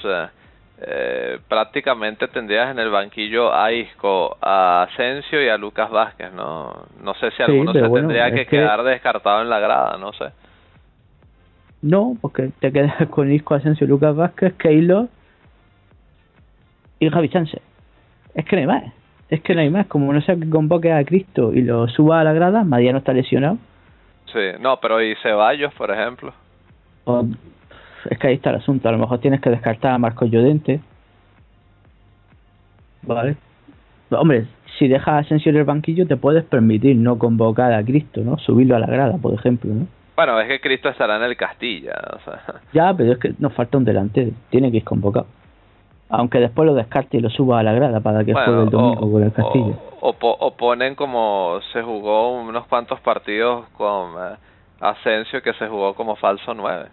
eh, 0.81 1.39
prácticamente 1.47 2.27
tendrías 2.29 2.71
en 2.71 2.79
el 2.79 2.89
banquillo 2.89 3.53
a 3.53 3.71
Isco, 3.71 4.37
a 4.41 4.83
Asensio 4.83 5.43
y 5.43 5.49
a 5.49 5.57
Lucas 5.57 5.89
Vázquez, 5.91 6.31
¿no? 6.33 6.85
No 7.03 7.13
sé 7.15 7.31
si 7.31 7.43
alguno 7.43 7.73
se 7.73 7.81
bueno, 7.81 8.07
tendría 8.07 8.29
que, 8.31 8.45
que- 8.45 8.57
quedar 8.57 8.83
descartado 8.83 9.41
en 9.41 9.49
la 9.49 9.59
grada, 9.59 9.97
no 9.97 10.13
sé. 10.13 10.25
No, 11.81 12.15
porque 12.21 12.51
te 12.59 12.71
quedas 12.71 12.95
con 13.09 13.31
Isco, 13.31 13.55
Asensio, 13.55 13.87
Lucas 13.87 14.15
Vázquez, 14.15 14.53
Keylor 14.55 15.07
y 16.99 17.09
Javi 17.09 17.29
Sánchez. 17.29 17.61
Es 18.35 18.45
que 18.45 18.55
no 18.55 18.61
hay 18.61 18.67
más. 18.67 18.93
Es 19.29 19.41
que 19.41 19.55
no 19.55 19.61
hay 19.61 19.69
más. 19.69 19.87
Como 19.87 20.11
no 20.13 20.21
sea 20.21 20.35
que 20.35 20.49
convoque 20.49 20.91
a 20.91 21.03
Cristo 21.03 21.53
y 21.53 21.61
lo 21.61 21.87
suba 21.87 22.19
a 22.19 22.23
la 22.23 22.33
grada, 22.33 22.63
Mariano 22.63 22.99
está 22.99 23.13
lesionado. 23.13 23.57
Sí, 24.33 24.39
no, 24.59 24.77
pero 24.79 25.01
y 25.01 25.15
Ceballos, 25.23 25.73
por 25.73 25.91
ejemplo. 25.91 26.33
O- 27.05 27.25
es 28.09 28.17
que 28.19 28.27
ahí 28.27 28.35
está 28.35 28.49
el 28.51 28.57
asunto. 28.57 28.87
A 28.89 28.91
lo 28.91 28.97
mejor 28.97 29.19
tienes 29.19 29.41
que 29.41 29.49
descartar 29.49 29.93
a 29.93 29.97
Marcos 29.97 30.29
Llorente. 30.29 30.79
Vale. 33.03 33.35
Hombre, 34.11 34.47
si 34.77 34.87
dejas 34.87 35.07
a 35.07 35.17
Asensio 35.19 35.51
en 35.51 35.57
el 35.57 35.63
banquillo, 35.63 36.07
te 36.07 36.17
puedes 36.17 36.43
permitir 36.43 36.95
no 36.95 37.17
convocar 37.17 37.73
a 37.73 37.83
Cristo, 37.83 38.21
¿no? 38.23 38.37
Subirlo 38.39 38.75
a 38.75 38.79
la 38.79 38.87
grada, 38.87 39.17
por 39.17 39.33
ejemplo, 39.33 39.73
¿no? 39.73 39.87
Bueno, 40.15 40.39
es 40.41 40.47
que 40.47 40.59
Cristo 40.59 40.89
estará 40.89 41.15
en 41.17 41.23
el 41.23 41.37
Castilla, 41.37 41.93
o 42.15 42.19
sea. 42.19 42.41
Ya, 42.73 42.93
pero 42.93 43.13
es 43.13 43.19
que 43.19 43.33
nos 43.39 43.53
falta 43.53 43.77
un 43.77 43.85
delantero. 43.85 44.31
Tiene 44.49 44.71
que 44.71 44.77
ir 44.77 44.83
convocado. 44.83 45.27
Aunque 46.09 46.39
después 46.39 46.65
lo 46.65 46.73
descarte 46.73 47.17
y 47.17 47.19
lo 47.21 47.29
suba 47.29 47.59
a 47.59 47.63
la 47.63 47.71
grada 47.73 47.99
para 47.99 48.25
que 48.25 48.33
Bueno, 48.33 48.45
juegue 48.47 48.63
el 48.63 48.69
domingo 48.69 49.05
o- 49.05 49.11
con 49.11 49.23
el 49.23 49.31
Castillo. 49.31 49.77
O, 50.01 50.13
po- 50.13 50.35
o 50.39 50.55
ponen 50.55 50.95
como 50.95 51.59
se 51.71 51.83
jugó 51.83 52.41
unos 52.41 52.65
cuantos 52.67 52.99
partidos 53.01 53.67
con 53.77 54.11
eh, 54.13 54.35
Asensio 54.79 55.41
que 55.43 55.53
se 55.53 55.67
jugó 55.67 55.93
como 55.93 56.15
falso 56.15 56.53
9. 56.55 56.85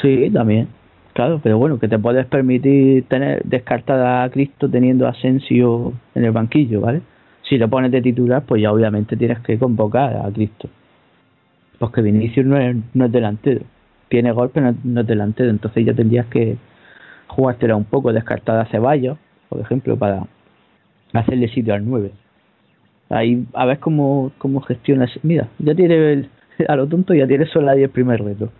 Sí, 0.00 0.30
también. 0.32 0.68
Claro, 1.14 1.40
pero 1.42 1.58
bueno, 1.58 1.78
que 1.78 1.88
te 1.88 1.98
puedes 1.98 2.26
permitir 2.26 3.04
tener 3.08 3.42
descartar 3.44 4.24
a 4.24 4.30
Cristo 4.30 4.68
teniendo 4.68 5.06
Asensio 5.06 5.92
en 6.14 6.24
el 6.24 6.30
banquillo, 6.32 6.80
¿vale? 6.80 7.02
Si 7.48 7.58
lo 7.58 7.68
pones 7.68 7.92
de 7.92 8.00
titular, 8.00 8.42
pues 8.46 8.62
ya 8.62 8.72
obviamente 8.72 9.16
tienes 9.16 9.40
que 9.40 9.58
convocar 9.58 10.16
a 10.16 10.30
Cristo. 10.32 10.68
Porque 11.78 12.00
Vinicius 12.02 12.46
no 12.46 12.56
es, 12.58 12.76
no 12.94 13.06
es 13.06 13.12
delantero. 13.12 13.62
Tiene 14.08 14.32
golpe, 14.32 14.60
no, 14.60 14.70
es- 14.70 14.84
no 14.84 15.00
es 15.00 15.06
delantero. 15.06 15.50
Entonces 15.50 15.84
ya 15.84 15.94
tendrías 15.94 16.26
que 16.26 16.56
jugártela 17.28 17.76
un 17.76 17.84
poco, 17.84 18.12
descartar 18.12 18.60
a 18.60 18.66
Ceballos, 18.66 19.18
por 19.48 19.60
ejemplo, 19.60 19.96
para 19.96 20.26
hacerle 21.12 21.48
sitio 21.48 21.74
al 21.74 21.86
9. 21.88 22.12
Ahí, 23.10 23.46
a 23.54 23.66
ver 23.66 23.78
cómo, 23.80 24.32
cómo 24.38 24.60
gestionas. 24.62 25.10
Mira, 25.22 25.48
ya 25.58 25.74
tiene 25.74 26.28
a 26.68 26.76
lo 26.76 26.86
tonto, 26.86 27.14
ya 27.14 27.26
tiene 27.26 27.46
solo 27.46 27.70
el 27.72 27.90
primer 27.90 28.22
reto. 28.22 28.50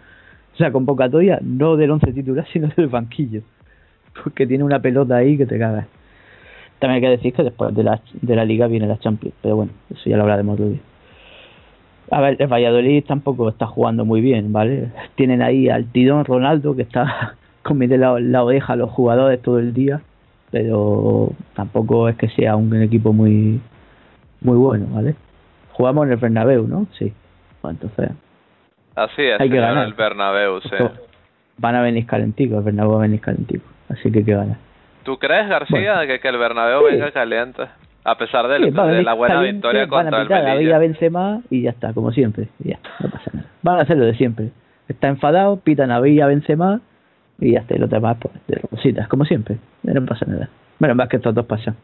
La 0.59 0.70
convocatoria 0.70 1.39
no 1.43 1.77
del 1.77 1.91
11 1.91 2.12
titular, 2.12 2.47
sino 2.53 2.69
del 2.77 2.89
banquillo. 2.89 3.43
Porque 4.23 4.47
tiene 4.47 4.65
una 4.65 4.81
pelota 4.81 5.16
ahí 5.16 5.37
que 5.37 5.47
te 5.47 5.59
cagas. 5.59 5.87
También 6.79 6.97
hay 6.97 7.01
que 7.01 7.16
decir 7.16 7.33
que 7.33 7.43
después 7.43 7.74
de 7.74 7.85
la, 7.85 8.01
de 8.20 8.37
la 8.37 8.45
liga 8.45 8.66
viene 8.66 8.87
la 8.87 8.99
Champions. 8.99 9.35
Pero 9.41 9.57
bueno, 9.57 9.73
eso 9.91 10.03
ya 10.05 10.16
lo 10.16 10.23
hablaremos 10.24 10.59
día. 10.59 10.81
A 12.11 12.20
ver, 12.20 12.37
el 12.39 12.47
Valladolid 12.49 13.05
tampoco 13.05 13.49
está 13.49 13.66
jugando 13.66 14.05
muy 14.05 14.20
bien, 14.20 14.53
¿vale? 14.53 14.91
Tienen 15.15 15.41
ahí 15.41 15.69
al 15.70 15.87
Tidón 15.87 16.24
Ronaldo 16.24 16.77
que 16.77 16.83
está 16.83 17.37
comiendo 17.62 17.97
la, 17.97 18.20
la 18.20 18.45
oreja 18.45 18.74
a 18.74 18.77
los 18.77 18.91
jugadores 18.91 19.41
todo 19.41 19.59
el 19.59 19.73
día. 19.73 20.03
Pero 20.51 21.33
tampoco 21.55 22.09
es 22.09 22.16
que 22.16 22.29
sea 22.29 22.57
un 22.57 22.74
equipo 22.83 23.15
muy 23.15 23.61
muy 24.43 24.57
bueno, 24.57 24.87
¿vale? 24.93 25.15
Jugamos 25.73 26.07
en 26.07 26.12
el 26.12 26.19
Bernabéu, 26.19 26.66
¿no? 26.66 26.87
Sí. 26.99 27.12
Bueno, 27.62 27.79
entonces 27.81 28.16
Así 28.94 29.23
es, 29.23 29.40
Hay 29.40 29.48
que 29.51 29.56
ganar. 29.56 29.86
el 29.86 29.94
Bernabéu, 29.94 30.60
sí. 30.60 30.70
van 31.59 31.74
a 31.77 31.82
venir 31.82 32.06
calenticos, 32.06 32.59
el 32.59 32.64
Bernabéu 32.64 32.93
va 32.93 32.98
a 32.98 33.02
venir 33.02 33.20
calentico. 33.20 33.64
Así 33.89 34.10
que 34.10 34.19
hay 34.20 34.24
que 34.24 34.35
ganar. 34.35 34.56
¿Tú 35.05 35.19
crees, 35.19 35.48
García, 35.48 36.06
que, 36.06 36.20
que 36.20 36.28
el 36.28 36.39
Bernabéu 36.39 36.81
Sí. 36.89 36.94
venga 36.97 37.10
caliente? 37.10 37.62
A 38.05 38.19
pesar 38.19 38.48
de, 38.48 38.59
Sí, 38.59 38.70
la 38.73 39.14
buena 39.14 39.40
victoria 39.43 39.85
que 39.85 39.90
van 39.90 40.06
contra 40.06 40.19
a 40.19 40.23
el 40.23 40.27
pitar 40.28 40.40
a 40.40 40.44
Melilla. 40.55 40.59
Villa 40.60 40.78
Benzema 40.78 41.40
y 41.51 41.62
ya 41.62 41.70
está, 41.70 41.93
como 41.93 42.10
siempre. 42.12 42.48
Y 42.64 42.70
ya 42.70 42.78
no 43.01 43.09
pasa 43.10 43.31
nada. 43.32 43.47
Van 43.62 43.78
a 43.78 43.82
hacer 43.82 43.97
lo 43.97 44.05
de 44.06 44.14
siempre. 44.14 44.51
Está 44.89 45.06
enfadado, 45.09 45.56
pitan 45.59 45.90
a 45.93 46.01
Villa 46.01 46.27
Benzema 46.27 46.81
y 47.39 47.52
ya 47.52 47.60
está. 47.60 47.77
Y 47.77 47.78
los 47.78 47.89
demás, 47.89 48.16
pues, 48.20 48.35
de 48.48 48.60
rositas, 48.70 49.06
como 49.09 49.24
siempre. 49.24 49.59
No 49.85 50.05
pasa 50.05 50.27
nada. 50.27 50.48
Menos 50.81 50.97
más 50.97 51.09
que 51.09 51.16
estos 51.19 51.32
dos 51.35 51.47
pasan. 51.47 51.77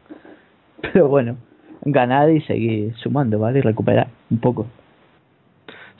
Pero 0.92 1.06
bueno, 1.08 1.36
ganar 1.82 2.30
y 2.30 2.40
seguir 2.42 2.94
sumando, 2.96 3.38
¿vale? 3.38 3.60
Y 3.60 3.62
recuperar 3.62 4.08
un 4.30 4.38
poco. 4.40 4.66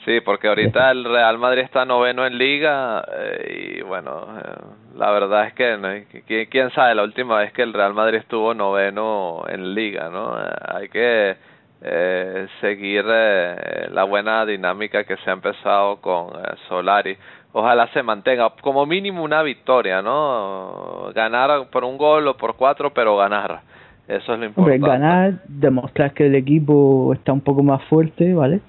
Sí, 0.09 0.21
porque 0.21 0.47
ahorita 0.47 0.89
el 0.89 1.03
Real 1.03 1.37
Madrid 1.37 1.61
está 1.61 1.85
noveno 1.85 2.25
en 2.25 2.35
liga 2.39 3.05
eh, 3.15 3.75
y 3.77 3.81
bueno, 3.83 4.25
eh, 4.39 4.61
la 4.97 5.11
verdad 5.11 5.45
es 5.45 5.53
que 5.53 5.77
no- 5.77 5.87
qui- 6.27 6.47
quién 6.49 6.71
sabe 6.71 6.95
la 6.95 7.03
última 7.03 7.37
vez 7.37 7.53
que 7.53 7.61
el 7.61 7.73
Real 7.73 7.93
Madrid 7.93 8.17
estuvo 8.17 8.55
noveno 8.55 9.43
en 9.47 9.75
liga, 9.75 10.09
¿no? 10.09 10.35
Eh, 10.41 10.49
hay 10.67 10.89
que 10.89 11.35
eh, 11.83 12.47
seguir 12.59 13.05
eh, 13.07 13.87
la 13.91 14.03
buena 14.05 14.47
dinámica 14.47 15.03
que 15.03 15.15
se 15.17 15.29
ha 15.29 15.33
empezado 15.33 15.97
con 15.97 16.29
eh, 16.29 16.55
Solari. 16.67 17.15
Ojalá 17.51 17.85
se 17.93 18.01
mantenga 18.01 18.49
como 18.61 18.87
mínimo 18.87 19.21
una 19.23 19.43
victoria, 19.43 20.01
¿no? 20.01 21.11
Ganar 21.13 21.69
por 21.69 21.83
un 21.83 21.97
gol 21.99 22.27
o 22.29 22.35
por 22.35 22.55
cuatro, 22.55 22.91
pero 22.95 23.15
ganar. 23.15 23.59
Eso 24.07 24.33
es 24.33 24.39
lo 24.39 24.47
Hombre, 24.55 24.77
importante. 24.77 24.87
ganar, 25.05 25.33
demostrar 25.47 26.13
que 26.15 26.25
el 26.25 26.33
equipo 26.33 27.13
está 27.13 27.31
un 27.31 27.41
poco 27.41 27.61
más 27.61 27.83
fuerte, 27.83 28.33
¿vale? 28.33 28.59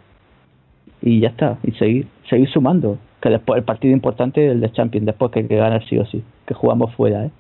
Y 1.03 1.21
ya 1.21 1.29
está, 1.29 1.59
y 1.63 1.73
seguir 1.73 2.07
seguir 2.29 2.49
sumando. 2.51 2.99
Que 3.21 3.29
después 3.29 3.59
el 3.59 3.65
partido 3.65 3.93
importante 3.93 4.47
es 4.47 4.53
el 4.53 4.61
de 4.61 4.73
Champions, 4.73 5.07
después 5.07 5.31
que 5.31 5.41
hay 5.41 5.49
que 5.49 5.57
ganar 5.57 5.85
sí 5.87 5.99
o 5.99 6.07
sí, 6.07 6.23
que 6.47 6.55
jugamos 6.55 6.95
fuera, 6.95 7.27
¿eh? 7.27 7.31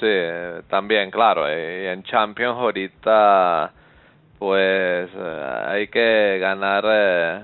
Sí, 0.00 0.60
también, 0.68 1.10
claro. 1.10 1.48
eh, 1.48 1.92
en 1.92 2.02
Champions 2.02 2.56
ahorita, 2.58 3.70
pues 4.38 5.08
eh, 5.16 5.42
hay 5.68 5.86
que 5.88 6.38
ganar 6.40 6.84
eh, 6.88 7.42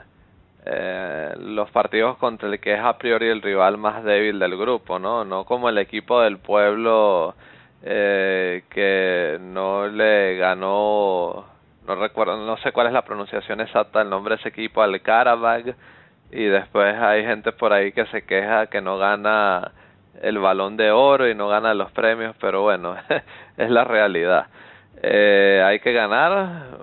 eh, 0.67 1.35
los 1.39 1.71
partidos 1.71 2.17
contra 2.19 2.49
el 2.49 2.59
que 2.61 2.75
es 2.75 2.81
a 2.81 2.99
priori 2.99 3.29
el 3.29 3.41
rival 3.41 3.79
más 3.79 4.05
débil 4.05 4.39
del 4.39 4.57
grupo, 4.57 4.99
¿no? 4.99 5.25
No 5.25 5.45
como 5.45 5.69
el 5.69 5.79
equipo 5.79 6.21
del 6.21 6.39
pueblo 6.39 7.35
eh, 7.83 8.65
que 8.69 9.39
no 9.41 9.87
le 9.89 10.37
ganó, 10.37 11.45
no 11.91 11.97
recuerdo, 11.97 12.37
no 12.37 12.57
sé 12.59 12.71
cuál 12.71 12.87
es 12.87 12.93
la 12.93 13.03
pronunciación 13.03 13.61
exacta 13.61 13.99
del 13.99 14.11
nombre 14.11 14.37
de 14.37 14.41
ese 14.41 14.51
equipo, 14.51 14.81
al 14.81 15.01
Karabag, 15.03 15.75
y 16.31 16.45
después 16.45 16.95
hay 16.97 17.25
gente 17.25 17.51
por 17.51 17.73
ahí 17.73 17.91
que 17.91 18.07
se 18.07 18.23
queja 18.23 18.69
que 18.69 18.81
no 18.81 18.97
gana 18.97 19.73
el 20.23 20.39
balón 20.39 20.77
de 20.77 20.93
oro 20.93 21.29
y 21.29 21.35
no 21.35 21.49
gana 21.49 21.75
los 21.75 21.91
premios, 21.91 22.37
pero 22.41 22.63
bueno, 22.63 22.95
es 23.57 23.71
la 23.71 23.83
realidad. 23.83 24.47
Eh, 25.03 25.63
hay 25.65 25.81
que 25.81 25.93
ganar 25.93 26.79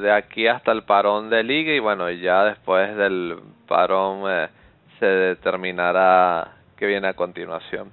de 0.00 0.12
aquí 0.12 0.46
hasta 0.46 0.70
el 0.70 0.84
parón 0.84 1.28
de 1.28 1.42
liga 1.42 1.72
y 1.72 1.80
bueno, 1.80 2.08
ya 2.10 2.44
después 2.44 2.94
del 2.96 3.38
parón 3.66 4.22
eh, 4.28 4.48
se 5.00 5.06
determinará 5.06 6.52
qué 6.76 6.86
viene 6.86 7.08
a 7.08 7.14
continuación. 7.14 7.90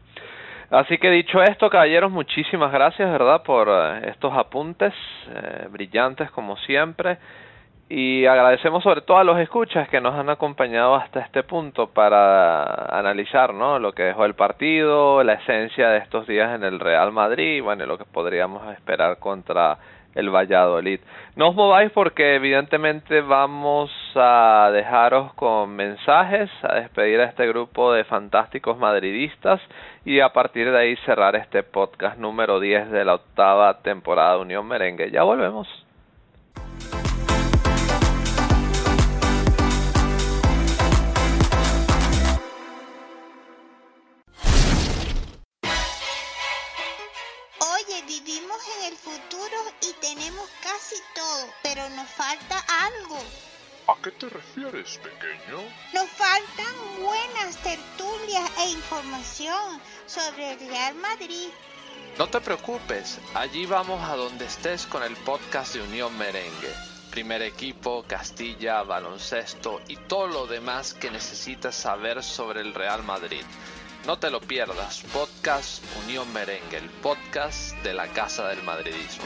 Así 0.72 1.00
que 1.00 1.10
dicho 1.10 1.42
esto, 1.42 1.70
caballeros, 1.70 2.12
muchísimas 2.12 2.72
gracias, 2.72 3.12
¿verdad?, 3.12 3.42
por 3.42 3.70
eh, 3.70 4.10
estos 4.10 4.32
apuntes 4.34 4.94
eh, 5.30 5.68
brillantes 5.70 6.30
como 6.32 6.58
siempre. 6.58 7.18
Y 7.92 8.28
agradecemos 8.28 8.84
sobre 8.84 9.02
todo 9.02 9.18
a 9.18 9.24
los 9.24 9.40
escuchas 9.40 9.90
que 9.90 10.00
nos 10.00 10.14
han 10.14 10.30
acompañado 10.30 10.94
hasta 10.94 11.22
este 11.22 11.42
punto 11.42 11.88
para 11.88 12.86
analizar 12.96 13.52
¿no? 13.52 13.80
lo 13.80 13.94
que 13.94 14.04
dejó 14.04 14.26
el 14.26 14.36
partido, 14.36 15.24
la 15.24 15.34
esencia 15.34 15.90
de 15.90 15.98
estos 15.98 16.28
días 16.28 16.54
en 16.54 16.64
el 16.64 16.80
Real 16.80 17.12
Madrid 17.12 17.56
y 17.58 17.62
bueno, 17.62 17.88
lo 17.88 17.98
que 17.98 18.06
podríamos 18.06 18.72
esperar 18.74 19.18
contra 19.18 19.80
el 20.16 20.30
Valladolid. 20.30 21.00
No 21.36 21.50
os 21.50 21.56
mováis 21.56 21.92
porque 21.92 22.36
evidentemente 22.36 23.22
vamos 23.22 23.92
a 24.16 24.70
dejaros 24.74 25.34
con 25.34 25.72
mensajes, 25.76 26.50
a 26.64 26.76
despedir 26.76 27.20
a 27.20 27.26
este 27.26 27.48
grupo 27.48 27.94
de 27.94 28.04
fantásticos 28.04 28.78
madridistas 28.78 29.62
y 30.06 30.20
a 30.20 30.30
partir 30.30 30.72
de 30.72 30.78
ahí 30.78 30.96
cerrar 31.06 31.36
este 31.36 31.64
podcast 31.64 32.18
número 32.18 32.60
10 32.60 32.92
de 32.92 33.06
la 33.06 33.16
octava 33.16 33.82
temporada 33.82 34.36
de 34.36 34.42
Unión 34.42 34.68
Merengue. 34.68 35.12
Ya 35.12 35.24
volvemos. 35.24 35.68
Falta 52.20 52.62
algo. 52.68 53.18
¿A 53.88 53.96
qué 54.04 54.12
te 54.12 54.28
refieres, 54.28 54.98
pequeño? 54.98 55.64
Nos 55.94 56.10
faltan 56.10 56.76
buenas 57.02 57.56
tertulias 57.64 58.52
e 58.60 58.72
información 58.72 59.80
sobre 60.06 60.52
el 60.52 60.60
Real 60.60 60.96
Madrid. 60.96 61.48
No 62.18 62.28
te 62.28 62.42
preocupes, 62.42 63.20
allí 63.36 63.66
vamos 63.66 64.04
a 64.04 64.18
donde 64.18 64.46
estés 64.46 64.86
con 64.86 65.02
el 65.02 65.16
podcast 65.16 65.76
de 65.76 65.82
Unión 65.82 66.18
Merengue. 66.18 66.74
Primer 67.10 67.42
equipo, 67.42 68.04
Castilla, 68.06 68.84
baloncesto 68.84 69.80
y 69.88 69.96
todo 69.96 70.28
lo 70.28 70.46
demás 70.46 70.94
que 70.94 71.10
necesitas 71.12 71.74
saber 71.74 72.22
sobre 72.22 72.60
el 72.60 72.74
Real 72.74 73.02
Madrid. 73.04 73.46
No 74.06 74.20
te 74.20 74.30
lo 74.30 74.42
pierdas, 74.42 75.04
podcast 75.14 75.82
Unión 76.04 76.32
Merengue, 76.34 76.80
el 76.80 76.90
podcast 76.90 77.78
de 77.78 77.94
la 77.94 78.10
Casa 78.10 78.50
del 78.50 78.62
Madridismo. 78.64 79.24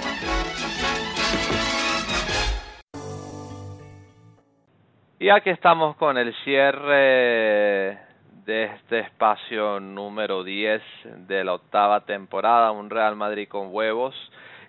Y 5.24 5.30
aquí 5.30 5.52
estamos 5.52 5.96
con 5.96 6.18
el 6.18 6.36
cierre 6.44 7.98
de 8.46 8.64
este 8.66 9.00
espacio 9.00 9.80
número 9.80 10.44
10 10.44 10.82
de 11.28 11.46
la 11.46 11.54
octava 11.54 12.02
temporada, 12.02 12.72
un 12.72 12.90
Real 12.90 13.16
Madrid 13.16 13.48
con 13.48 13.74
huevos. 13.74 14.14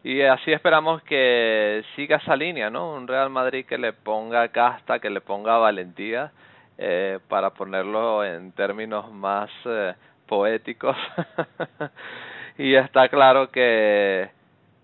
Y 0.04 0.22
así 0.22 0.52
esperamos 0.52 1.02
que 1.02 1.82
siga 1.96 2.18
esa 2.18 2.36
línea, 2.36 2.70
¿no? 2.70 2.92
Un 2.92 3.08
Real 3.08 3.30
Madrid 3.30 3.66
que 3.66 3.78
le 3.78 3.94
ponga 3.94 4.46
casta, 4.50 5.00
que 5.00 5.10
le 5.10 5.20
ponga 5.20 5.58
valentía, 5.58 6.30
eh, 6.78 7.18
para 7.28 7.50
ponerlo 7.50 8.24
en 8.24 8.52
términos 8.52 9.10
más 9.10 9.50
eh, 9.64 9.94
poéticos. 10.28 10.96
y 12.58 12.76
está 12.76 13.08
claro 13.08 13.50
que 13.50 14.30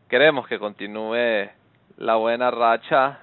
queremos 0.08 0.48
que 0.48 0.58
continúe 0.58 1.48
la 1.96 2.16
buena 2.16 2.50
racha 2.50 3.20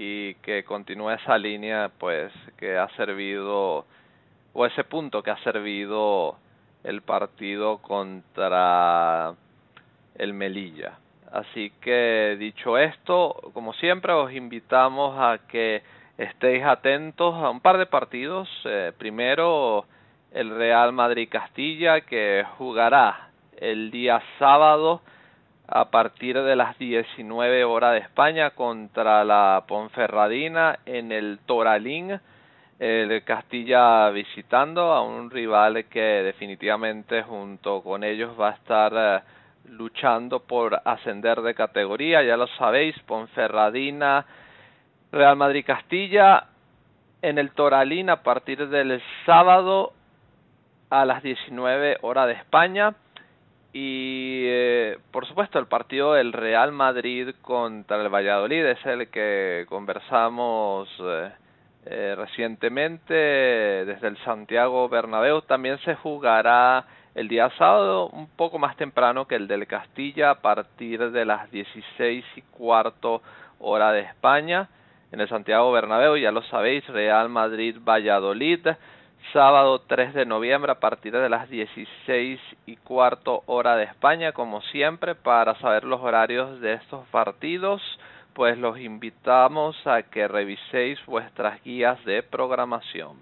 y 0.00 0.34
que 0.36 0.62
continúe 0.62 1.10
esa 1.10 1.36
línea 1.36 1.90
pues 1.98 2.32
que 2.56 2.78
ha 2.78 2.88
servido 2.90 3.84
o 4.52 4.64
ese 4.64 4.84
punto 4.84 5.24
que 5.24 5.32
ha 5.32 5.42
servido 5.42 6.36
el 6.84 7.02
partido 7.02 7.78
contra 7.78 9.34
el 10.14 10.34
Melilla. 10.34 10.92
Así 11.32 11.72
que 11.80 12.36
dicho 12.38 12.78
esto, 12.78 13.50
como 13.52 13.72
siempre 13.72 14.12
os 14.12 14.32
invitamos 14.32 15.18
a 15.18 15.40
que 15.48 15.82
estéis 16.16 16.62
atentos 16.64 17.34
a 17.34 17.50
un 17.50 17.60
par 17.60 17.76
de 17.76 17.86
partidos. 17.86 18.48
Eh, 18.66 18.92
primero 18.96 19.84
el 20.32 20.50
Real 20.50 20.92
Madrid 20.92 21.28
Castilla 21.28 22.02
que 22.02 22.46
jugará 22.56 23.30
el 23.56 23.90
día 23.90 24.22
sábado 24.38 25.02
a 25.68 25.90
partir 25.90 26.40
de 26.42 26.56
las 26.56 26.78
19 26.78 27.64
horas 27.64 27.92
de 27.92 27.98
España 27.98 28.50
contra 28.50 29.22
la 29.24 29.64
Ponferradina 29.68 30.78
en 30.86 31.12
el 31.12 31.38
Toralín 31.44 32.18
el 32.78 33.24
Castilla 33.24 34.08
visitando 34.10 34.92
a 34.92 35.02
un 35.02 35.30
rival 35.30 35.86
que 35.86 36.00
definitivamente 36.00 37.22
junto 37.22 37.82
con 37.82 38.04
ellos 38.04 38.38
va 38.40 38.50
a 38.50 38.52
estar 38.52 38.92
eh, 38.94 39.20
luchando 39.70 40.40
por 40.40 40.80
ascender 40.84 41.42
de 41.42 41.54
categoría, 41.54 42.22
ya 42.22 42.36
lo 42.36 42.46
sabéis, 42.46 42.98
Ponferradina, 43.00 44.24
Real 45.10 45.36
Madrid 45.36 45.64
Castilla 45.66 46.46
en 47.20 47.38
el 47.38 47.50
Toralín 47.50 48.10
a 48.10 48.22
partir 48.22 48.68
del 48.68 49.02
sábado 49.26 49.92
a 50.88 51.04
las 51.04 51.22
19 51.22 51.98
horas 52.02 52.28
de 52.28 52.34
España 52.34 52.94
y 53.80 54.42
eh, 54.44 54.98
por 55.12 55.24
supuesto 55.24 55.60
el 55.60 55.66
partido 55.66 56.14
del 56.14 56.32
Real 56.32 56.72
Madrid 56.72 57.28
contra 57.42 58.02
el 58.02 58.12
Valladolid 58.12 58.64
es 58.64 58.84
el 58.84 59.06
que 59.06 59.66
conversamos 59.68 60.88
eh, 60.98 61.30
eh, 61.86 62.14
recientemente 62.16 63.14
desde 63.14 64.08
el 64.08 64.18
Santiago 64.24 64.88
Bernabéu. 64.88 65.42
También 65.42 65.78
se 65.84 65.94
jugará 65.94 66.86
el 67.14 67.28
día 67.28 67.50
sábado 67.56 68.08
un 68.08 68.26
poco 68.26 68.58
más 68.58 68.76
temprano 68.76 69.28
que 69.28 69.36
el 69.36 69.46
del 69.46 69.68
Castilla 69.68 70.30
a 70.30 70.40
partir 70.40 71.12
de 71.12 71.24
las 71.24 71.48
16 71.52 72.24
y 72.34 72.42
cuarto 72.50 73.22
hora 73.60 73.92
de 73.92 74.00
España 74.00 74.68
en 75.12 75.20
el 75.20 75.28
Santiago 75.28 75.70
Bernabéu. 75.70 76.16
Ya 76.16 76.32
lo 76.32 76.42
sabéis 76.42 76.84
Real 76.88 77.28
Madrid 77.28 77.76
Valladolid 77.80 78.66
sábado 79.32 79.80
3 79.86 80.14
de 80.14 80.26
noviembre 80.26 80.72
a 80.72 80.80
partir 80.80 81.12
de 81.12 81.28
las 81.28 81.48
16 81.48 82.40
y 82.66 82.76
cuarto 82.76 83.42
hora 83.46 83.76
de 83.76 83.84
España 83.84 84.32
como 84.32 84.62
siempre 84.62 85.14
para 85.14 85.54
saber 85.56 85.84
los 85.84 86.00
horarios 86.00 86.60
de 86.60 86.74
estos 86.74 87.06
partidos 87.08 87.82
pues 88.38 88.56
los 88.56 88.78
invitamos 88.78 89.76
a 89.84 90.04
que 90.04 90.28
reviséis 90.28 91.04
vuestras 91.06 91.60
guías 91.64 92.04
de 92.04 92.22
programación. 92.22 93.16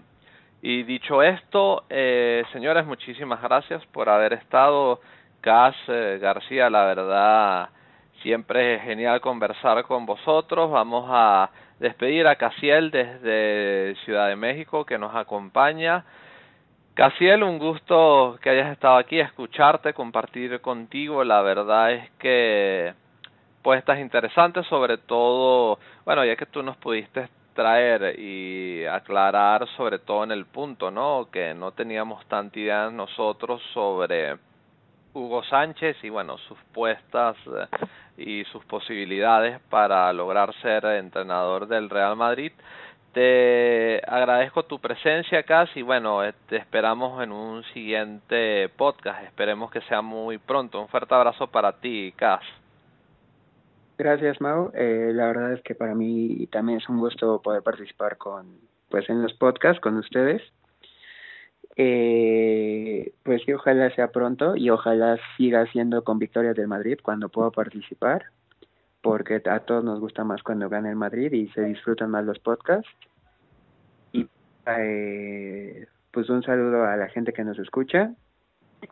Y 0.60 0.82
dicho 0.82 1.23
esto, 1.23 1.85
eh, 1.89 2.44
señores, 2.52 2.85
muchísimas 2.85 3.40
gracias 3.40 3.82
por 3.93 4.10
haber 4.10 4.35
estado. 4.35 5.01
Cas 5.40 5.74
eh, 5.89 6.18
García, 6.20 6.68
la 6.68 6.85
verdad, 6.85 7.70
siempre 8.20 8.74
es 8.74 8.82
genial 8.82 9.23
conversar 9.23 9.85
con 9.85 10.05
vosotros. 10.05 10.70
Vamos 10.70 11.06
a 11.09 11.48
despedir 11.78 12.27
a 12.27 12.36
Casiel 12.36 12.90
desde 12.90 13.94
Ciudad 14.05 14.28
de 14.28 14.36
México 14.36 14.85
que 14.85 14.98
nos 14.98 15.15
acompaña. 15.15 16.05
Casiel, 16.94 17.43
un 17.43 17.59
gusto 17.59 18.39
que 18.40 18.51
hayas 18.51 18.73
estado 18.73 18.97
aquí, 18.97 19.20
escucharte, 19.20 19.93
compartir 19.93 20.61
contigo. 20.61 21.24
La 21.24 21.43
verdad 21.43 21.93
es 21.93 22.11
que 22.19 22.94
respuestas 23.66 23.98
interesantes, 23.98 24.65
sobre 24.69 24.97
todo, 24.97 25.81
bueno, 26.05 26.24
ya 26.24 26.36
que 26.36 26.47
tú 26.47 26.62
nos 26.62 26.77
pudiste 26.77 27.28
traer 27.53 28.16
y 28.16 28.85
aclarar 28.86 29.66
sobre 29.77 29.98
todo 29.98 30.23
en 30.23 30.31
el 30.31 30.47
punto, 30.47 30.93
¿no? 30.93 31.28
Que 31.32 31.53
no 31.53 31.73
teníamos 31.73 32.24
tanta 32.27 32.61
idea 32.61 32.90
nosotros 32.90 33.61
sobre 33.74 34.36
Hugo 35.17 35.43
Sánchez 35.45 35.97
y 36.03 36.11
bueno, 36.11 36.37
sus 36.37 36.59
puestas 36.75 37.37
eh, 37.47 37.87
y 38.19 38.45
sus 38.45 38.63
posibilidades 38.67 39.59
para 39.71 40.13
lograr 40.13 40.55
ser 40.61 40.85
entrenador 40.85 41.67
del 41.69 41.89
Real 41.89 42.17
Madrid. 42.17 42.53
Te 43.15 44.03
agradezco 44.07 44.65
tu 44.65 44.79
presencia, 44.79 45.43
Cas, 45.45 45.71
y 45.75 45.81
bueno, 45.81 46.23
eh, 46.23 46.35
te 46.51 46.57
esperamos 46.57 47.23
en 47.23 47.33
un 47.33 47.65
siguiente 47.73 48.69
podcast. 48.77 49.25
Esperemos 49.25 49.71
que 49.71 49.81
sea 49.83 50.03
muy 50.03 50.37
pronto. 50.37 50.83
Un 50.83 50.89
fuerte 50.89 51.15
abrazo 51.15 51.47
para 51.47 51.73
ti, 51.73 52.13
Cas. 52.15 52.45
Gracias, 53.97 54.39
Mau. 54.43 54.71
Eh, 54.75 55.13
la 55.15 55.29
verdad 55.29 55.55
es 55.55 55.63
que 55.63 55.75
para 55.75 55.95
mí 55.95 56.47
también 56.53 56.77
es 56.77 56.89
un 56.91 56.99
gusto 56.99 57.41
poder 57.41 57.63
participar 57.63 58.19
con, 58.19 58.59
pues, 58.91 59.09
en 59.09 59.23
los 59.23 59.33
podcasts 59.33 59.81
con 59.81 59.97
ustedes. 59.97 60.43
Eh, 61.77 63.12
pues 63.23 63.43
sí, 63.44 63.53
ojalá 63.53 63.94
sea 63.94 64.11
pronto 64.11 64.57
y 64.57 64.70
ojalá 64.70 65.19
siga 65.36 65.66
siendo 65.66 66.05
con 66.05 66.19
victorias 66.19 66.57
del 66.57 66.69
Madrid 66.69 66.98
cuando 67.03 67.28
pueda 67.28 67.51
participar, 67.51 68.24
porque 69.03 69.43
a 69.44 69.61
todos 69.61 69.85
nos 69.85 70.01
gusta 70.01 70.24
más 70.24 70.43
cuando 70.43 70.70
gana 70.70 70.89
el 70.89 70.97
Madrid 70.97 71.32
y 71.32 71.48
se 71.48 71.62
disfrutan 71.62 72.11
más 72.11 72.24
los 72.24 72.39
podcasts. 72.39 72.89
Y 74.12 74.27
eh, 74.66 75.86
pues 76.11 76.31
un 76.31 76.43
saludo 76.43 76.85
a 76.85 76.97
la 76.97 77.09
gente 77.09 77.35
que 77.35 77.44
nos 77.44 77.59
escucha 77.59 78.15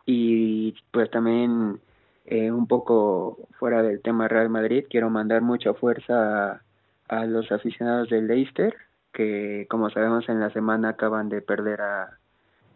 y 0.05 0.75
pues 0.91 1.09
también 1.09 1.79
eh, 2.25 2.51
un 2.51 2.67
poco 2.67 3.47
fuera 3.59 3.81
del 3.81 4.01
tema 4.01 4.27
Real 4.27 4.49
Madrid, 4.49 4.85
quiero 4.89 5.09
mandar 5.09 5.41
mucha 5.41 5.73
fuerza 5.73 6.61
a, 7.07 7.25
los 7.25 7.51
aficionados 7.51 8.09
del 8.09 8.27
Leicester, 8.27 8.75
que 9.13 9.67
como 9.69 9.89
sabemos 9.89 10.27
en 10.29 10.39
la 10.39 10.49
semana 10.51 10.89
acaban 10.89 11.29
de 11.29 11.41
perder 11.41 11.81
a, 11.81 12.19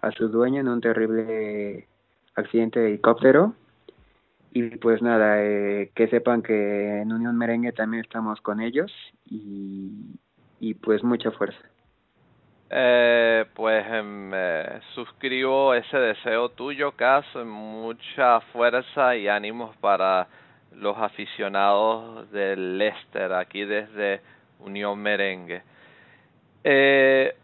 a 0.01 0.11
su 0.11 0.29
dueño 0.29 0.61
en 0.61 0.67
un 0.67 0.81
terrible 0.81 1.87
accidente 2.35 2.79
de 2.79 2.89
helicóptero. 2.89 3.53
Y 4.51 4.63
pues 4.77 5.01
nada, 5.01 5.43
eh, 5.43 5.91
que 5.93 6.07
sepan 6.07 6.41
que 6.41 7.01
en 7.01 7.11
Unión 7.11 7.37
Merengue 7.37 7.71
también 7.71 8.03
estamos 8.03 8.41
con 8.41 8.61
ellos 8.61 8.91
y, 9.25 9.91
y 10.59 10.73
pues 10.73 11.03
mucha 11.03 11.31
fuerza. 11.31 11.59
Eh, 12.71 13.45
pues 13.55 13.85
em, 13.87 14.31
eh, 14.33 14.79
suscribo 14.93 15.73
ese 15.73 15.97
deseo 15.97 16.49
tuyo, 16.49 16.91
Cas. 16.91 17.25
Mucha 17.35 18.41
fuerza 18.53 19.15
y 19.15 19.27
ánimos 19.27 19.75
para 19.77 20.27
los 20.73 20.97
aficionados 20.97 22.29
del 22.31 22.77
Leicester 22.77 23.33
aquí 23.33 23.65
desde 23.65 24.21
Unión 24.59 24.99
Merengue. 24.99 25.63
Eh, 26.63 27.35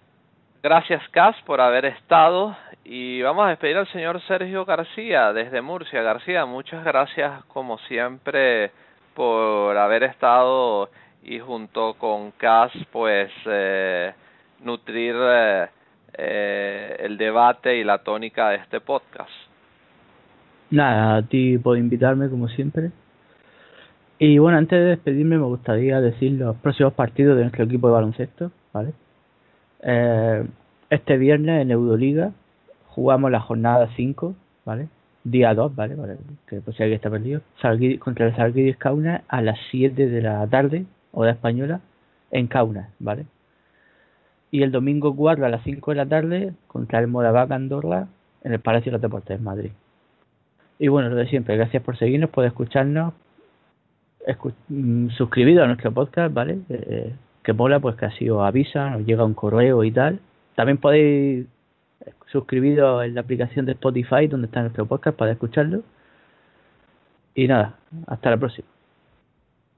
gracias, 0.65 1.07
Cas, 1.09 1.35
por 1.45 1.61
haber 1.61 1.85
estado. 1.85 2.57
Y 2.83 3.21
vamos 3.21 3.45
a 3.45 3.49
despedir 3.49 3.77
al 3.77 3.87
señor 3.89 4.19
Sergio 4.21 4.65
García 4.65 5.31
desde 5.31 5.61
Murcia. 5.61 6.01
García, 6.01 6.45
muchas 6.45 6.83
gracias 6.83 7.45
como 7.45 7.77
siempre 7.87 8.71
por 9.13 9.77
haber 9.77 10.01
estado 10.03 10.89
y 11.23 11.37
junto 11.37 11.93
con 11.99 12.31
Cas, 12.31 12.71
pues. 12.91 13.31
Eh, 13.45 14.11
nutrir 14.63 15.15
eh, 15.15 15.67
eh, 16.17 16.95
el 16.99 17.17
debate 17.17 17.77
y 17.77 17.83
la 17.83 17.99
tónica 17.99 18.49
de 18.49 18.55
este 18.55 18.81
podcast. 18.81 19.29
Nada, 20.71 21.17
a 21.17 21.21
ti 21.21 21.59
por 21.59 21.77
invitarme 21.77 22.27
como 22.27 22.47
siempre. 22.47 22.91
Y 24.17 24.39
bueno, 24.39 24.57
antes 24.57 24.79
de 24.79 24.85
despedirme 24.85 25.37
me 25.37 25.45
gustaría 25.45 26.01
decir 26.01 26.31
los 26.31 26.55
próximos 26.57 26.93
partidos 26.93 27.35
de 27.35 27.43
nuestro 27.43 27.65
equipo 27.65 27.87
de 27.87 27.93
baloncesto, 27.93 28.51
¿vale? 28.73 28.93
Eh, 29.85 30.43
este 30.89 31.17
viernes 31.17 31.61
en 31.61 31.71
Euroliga 31.71 32.31
jugamos 32.87 33.31
la 33.31 33.39
jornada 33.39 33.89
5, 33.95 34.35
¿vale? 34.65 34.89
Día 35.23 35.53
2, 35.53 35.75
¿vale? 35.75 35.95
¿vale? 35.95 36.17
Que 36.47 36.59
pues 36.59 36.75
si 36.75 36.83
alguien 36.83 36.97
está 36.97 37.09
perdido. 37.09 37.41
contra 37.99 38.27
el 38.27 38.35
Salguiris 38.35 38.77
Kaunas 38.77 39.21
a 39.29 39.41
las 39.41 39.57
7 39.71 40.07
de 40.07 40.21
la 40.21 40.45
tarde, 40.47 40.85
hora 41.13 41.31
española, 41.31 41.79
en 42.31 42.47
Kaunas, 42.47 42.89
¿vale? 42.99 43.25
y 44.55 44.63
el 44.63 44.71
domingo 44.71 45.13
4 45.13 45.45
a 45.45 45.49
las 45.49 45.63
5 45.63 45.91
de 45.91 45.97
la 45.97 46.05
tarde 46.05 46.53
contra 46.67 46.99
el 46.99 47.07
Moraván 47.07 47.51
Andorra 47.51 48.07
en 48.41 48.53
el 48.53 48.59
Palacio 48.61 48.89
de 48.89 48.93
los 48.93 49.01
Deportes 49.01 49.37
de 49.37 49.43
Madrid. 49.43 49.71
Y 50.79 50.87
bueno, 50.87 51.09
lo 51.09 51.17
de 51.17 51.27
siempre, 51.27 51.57
gracias 51.57 51.83
por 51.83 51.97
seguirnos, 51.97 52.29
por 52.29 52.45
escucharnos, 52.45 53.13
escu 54.25 54.53
mm, 54.69 55.09
suscribido 55.09 55.61
a 55.61 55.67
nuestro 55.67 55.91
podcast, 55.91 56.33
¿vale? 56.33 56.59
Eh, 56.69 57.13
que 57.45 57.53
mola, 57.53 57.79
pues 57.79 57.95
que 57.95 58.05
así 58.05 58.29
os 58.29 58.43
avisa, 58.43 58.89
nos 58.89 59.05
llega 59.05 59.23
un 59.23 59.35
correo 59.35 59.83
y 59.83 59.91
tal. 59.91 60.19
También 60.55 60.77
podéis 60.77 61.47
suscribiros 62.27 63.05
en 63.05 63.15
la 63.15 63.21
aplicación 63.21 63.65
de 63.65 63.73
Spotify 63.73 64.27
donde 64.27 64.47
está 64.47 64.61
nuestro 64.61 64.85
podcast 64.85 65.17
para 65.17 65.31
escucharlo. 65.31 65.83
Y 67.35 67.47
nada, 67.47 67.75
hasta 68.07 68.31
la 68.31 68.37
próxima. 68.37 68.67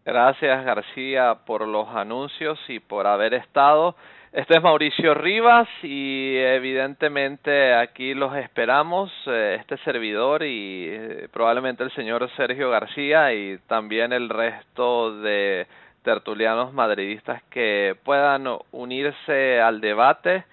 Gracias 0.06 0.64
García 0.64 1.40
por 1.46 1.68
los 1.68 1.90
anuncios 1.90 2.58
y 2.70 2.80
por 2.80 3.06
haber 3.06 3.34
estado. 3.34 3.96
Este 4.32 4.56
es 4.56 4.64
Mauricio 4.64 5.14
Rivas 5.14 5.68
y 5.84 6.38
evidentemente 6.38 7.74
aquí 7.74 8.14
los 8.14 8.36
esperamos, 8.36 9.12
eh, 9.26 9.58
este 9.60 9.78
servidor 9.80 10.44
y 10.44 10.86
eh, 10.90 11.28
probablemente 11.32 11.84
el 11.84 11.92
señor 11.92 12.30
Sergio 12.38 12.70
García 12.70 13.34
y 13.34 13.58
también 13.68 14.14
el 14.14 14.30
resto 14.30 15.20
de 15.20 15.68
tertulianos 16.08 16.72
madridistas 16.72 17.44
que 17.50 17.98
puedan 18.06 18.48
unirse 18.72 19.60
al 19.60 19.82
debate 19.82 20.46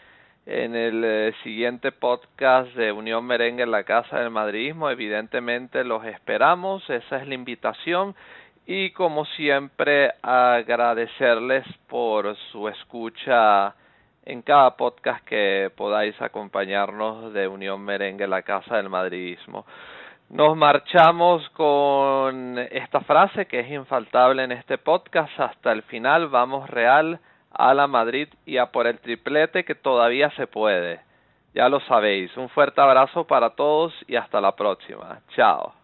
en 0.47 0.74
el 0.74 1.05
eh, 1.05 1.32
siguiente 1.44 1.93
podcast 1.93 2.74
de 2.74 2.90
Unión 2.90 3.24
Merengue 3.24 3.62
en 3.62 3.70
la 3.70 3.85
Casa 3.85 4.18
del 4.18 4.31
Madridismo. 4.31 4.90
Evidentemente 4.90 5.85
los 5.85 6.05
esperamos, 6.06 6.82
esa 6.90 7.18
es 7.18 7.28
la 7.28 7.35
invitación 7.35 8.16
y 8.66 8.90
como 8.90 9.26
siempre 9.26 10.14
agradecerles 10.22 11.64
por 11.86 12.35
su 12.51 12.66
escucha 12.66 13.76
en 14.24 14.43
cada 14.43 14.76
podcast 14.76 15.24
que 15.24 15.70
podáis 15.76 16.20
acompañarnos 16.20 17.32
de 17.32 17.47
Unión 17.47 17.81
Merengue, 17.81 18.26
la 18.26 18.43
Casa 18.43 18.78
del 18.78 18.89
Madridismo. 18.89 19.64
Nos 20.31 20.57
marchamos 20.57 21.49
con 21.51 22.59
esta 22.59 23.01
frase 23.01 23.47
que 23.47 23.61
es 23.61 23.71
infaltable 23.71 24.43
en 24.43 24.53
este 24.53 24.79
podcast 24.79 25.39
hasta 25.39 25.71
el 25.73 25.83
final. 25.83 26.29
Vamos 26.29 26.69
Real 26.69 27.21
a 27.53 27.75
la 27.75 27.87
Madrid 27.87 28.29
y 28.45 28.57
a 28.57 28.67
por 28.67 28.87
el 28.87 28.99
triplete 28.99 29.65
que 29.65 29.75
todavía 29.75 30.31
se 30.31 30.47
puede. 30.47 31.01
Ya 31.55 31.69
lo 31.69 31.79
sabéis. 31.81 32.37
Un 32.37 32.49
fuerte 32.49 32.81
abrazo 32.81 33.25
para 33.27 33.51
todos 33.51 33.95
y 34.09 34.17
hasta 34.17 34.41
la 34.41 34.57
próxima. 34.57 35.21
Chao. 35.37 35.84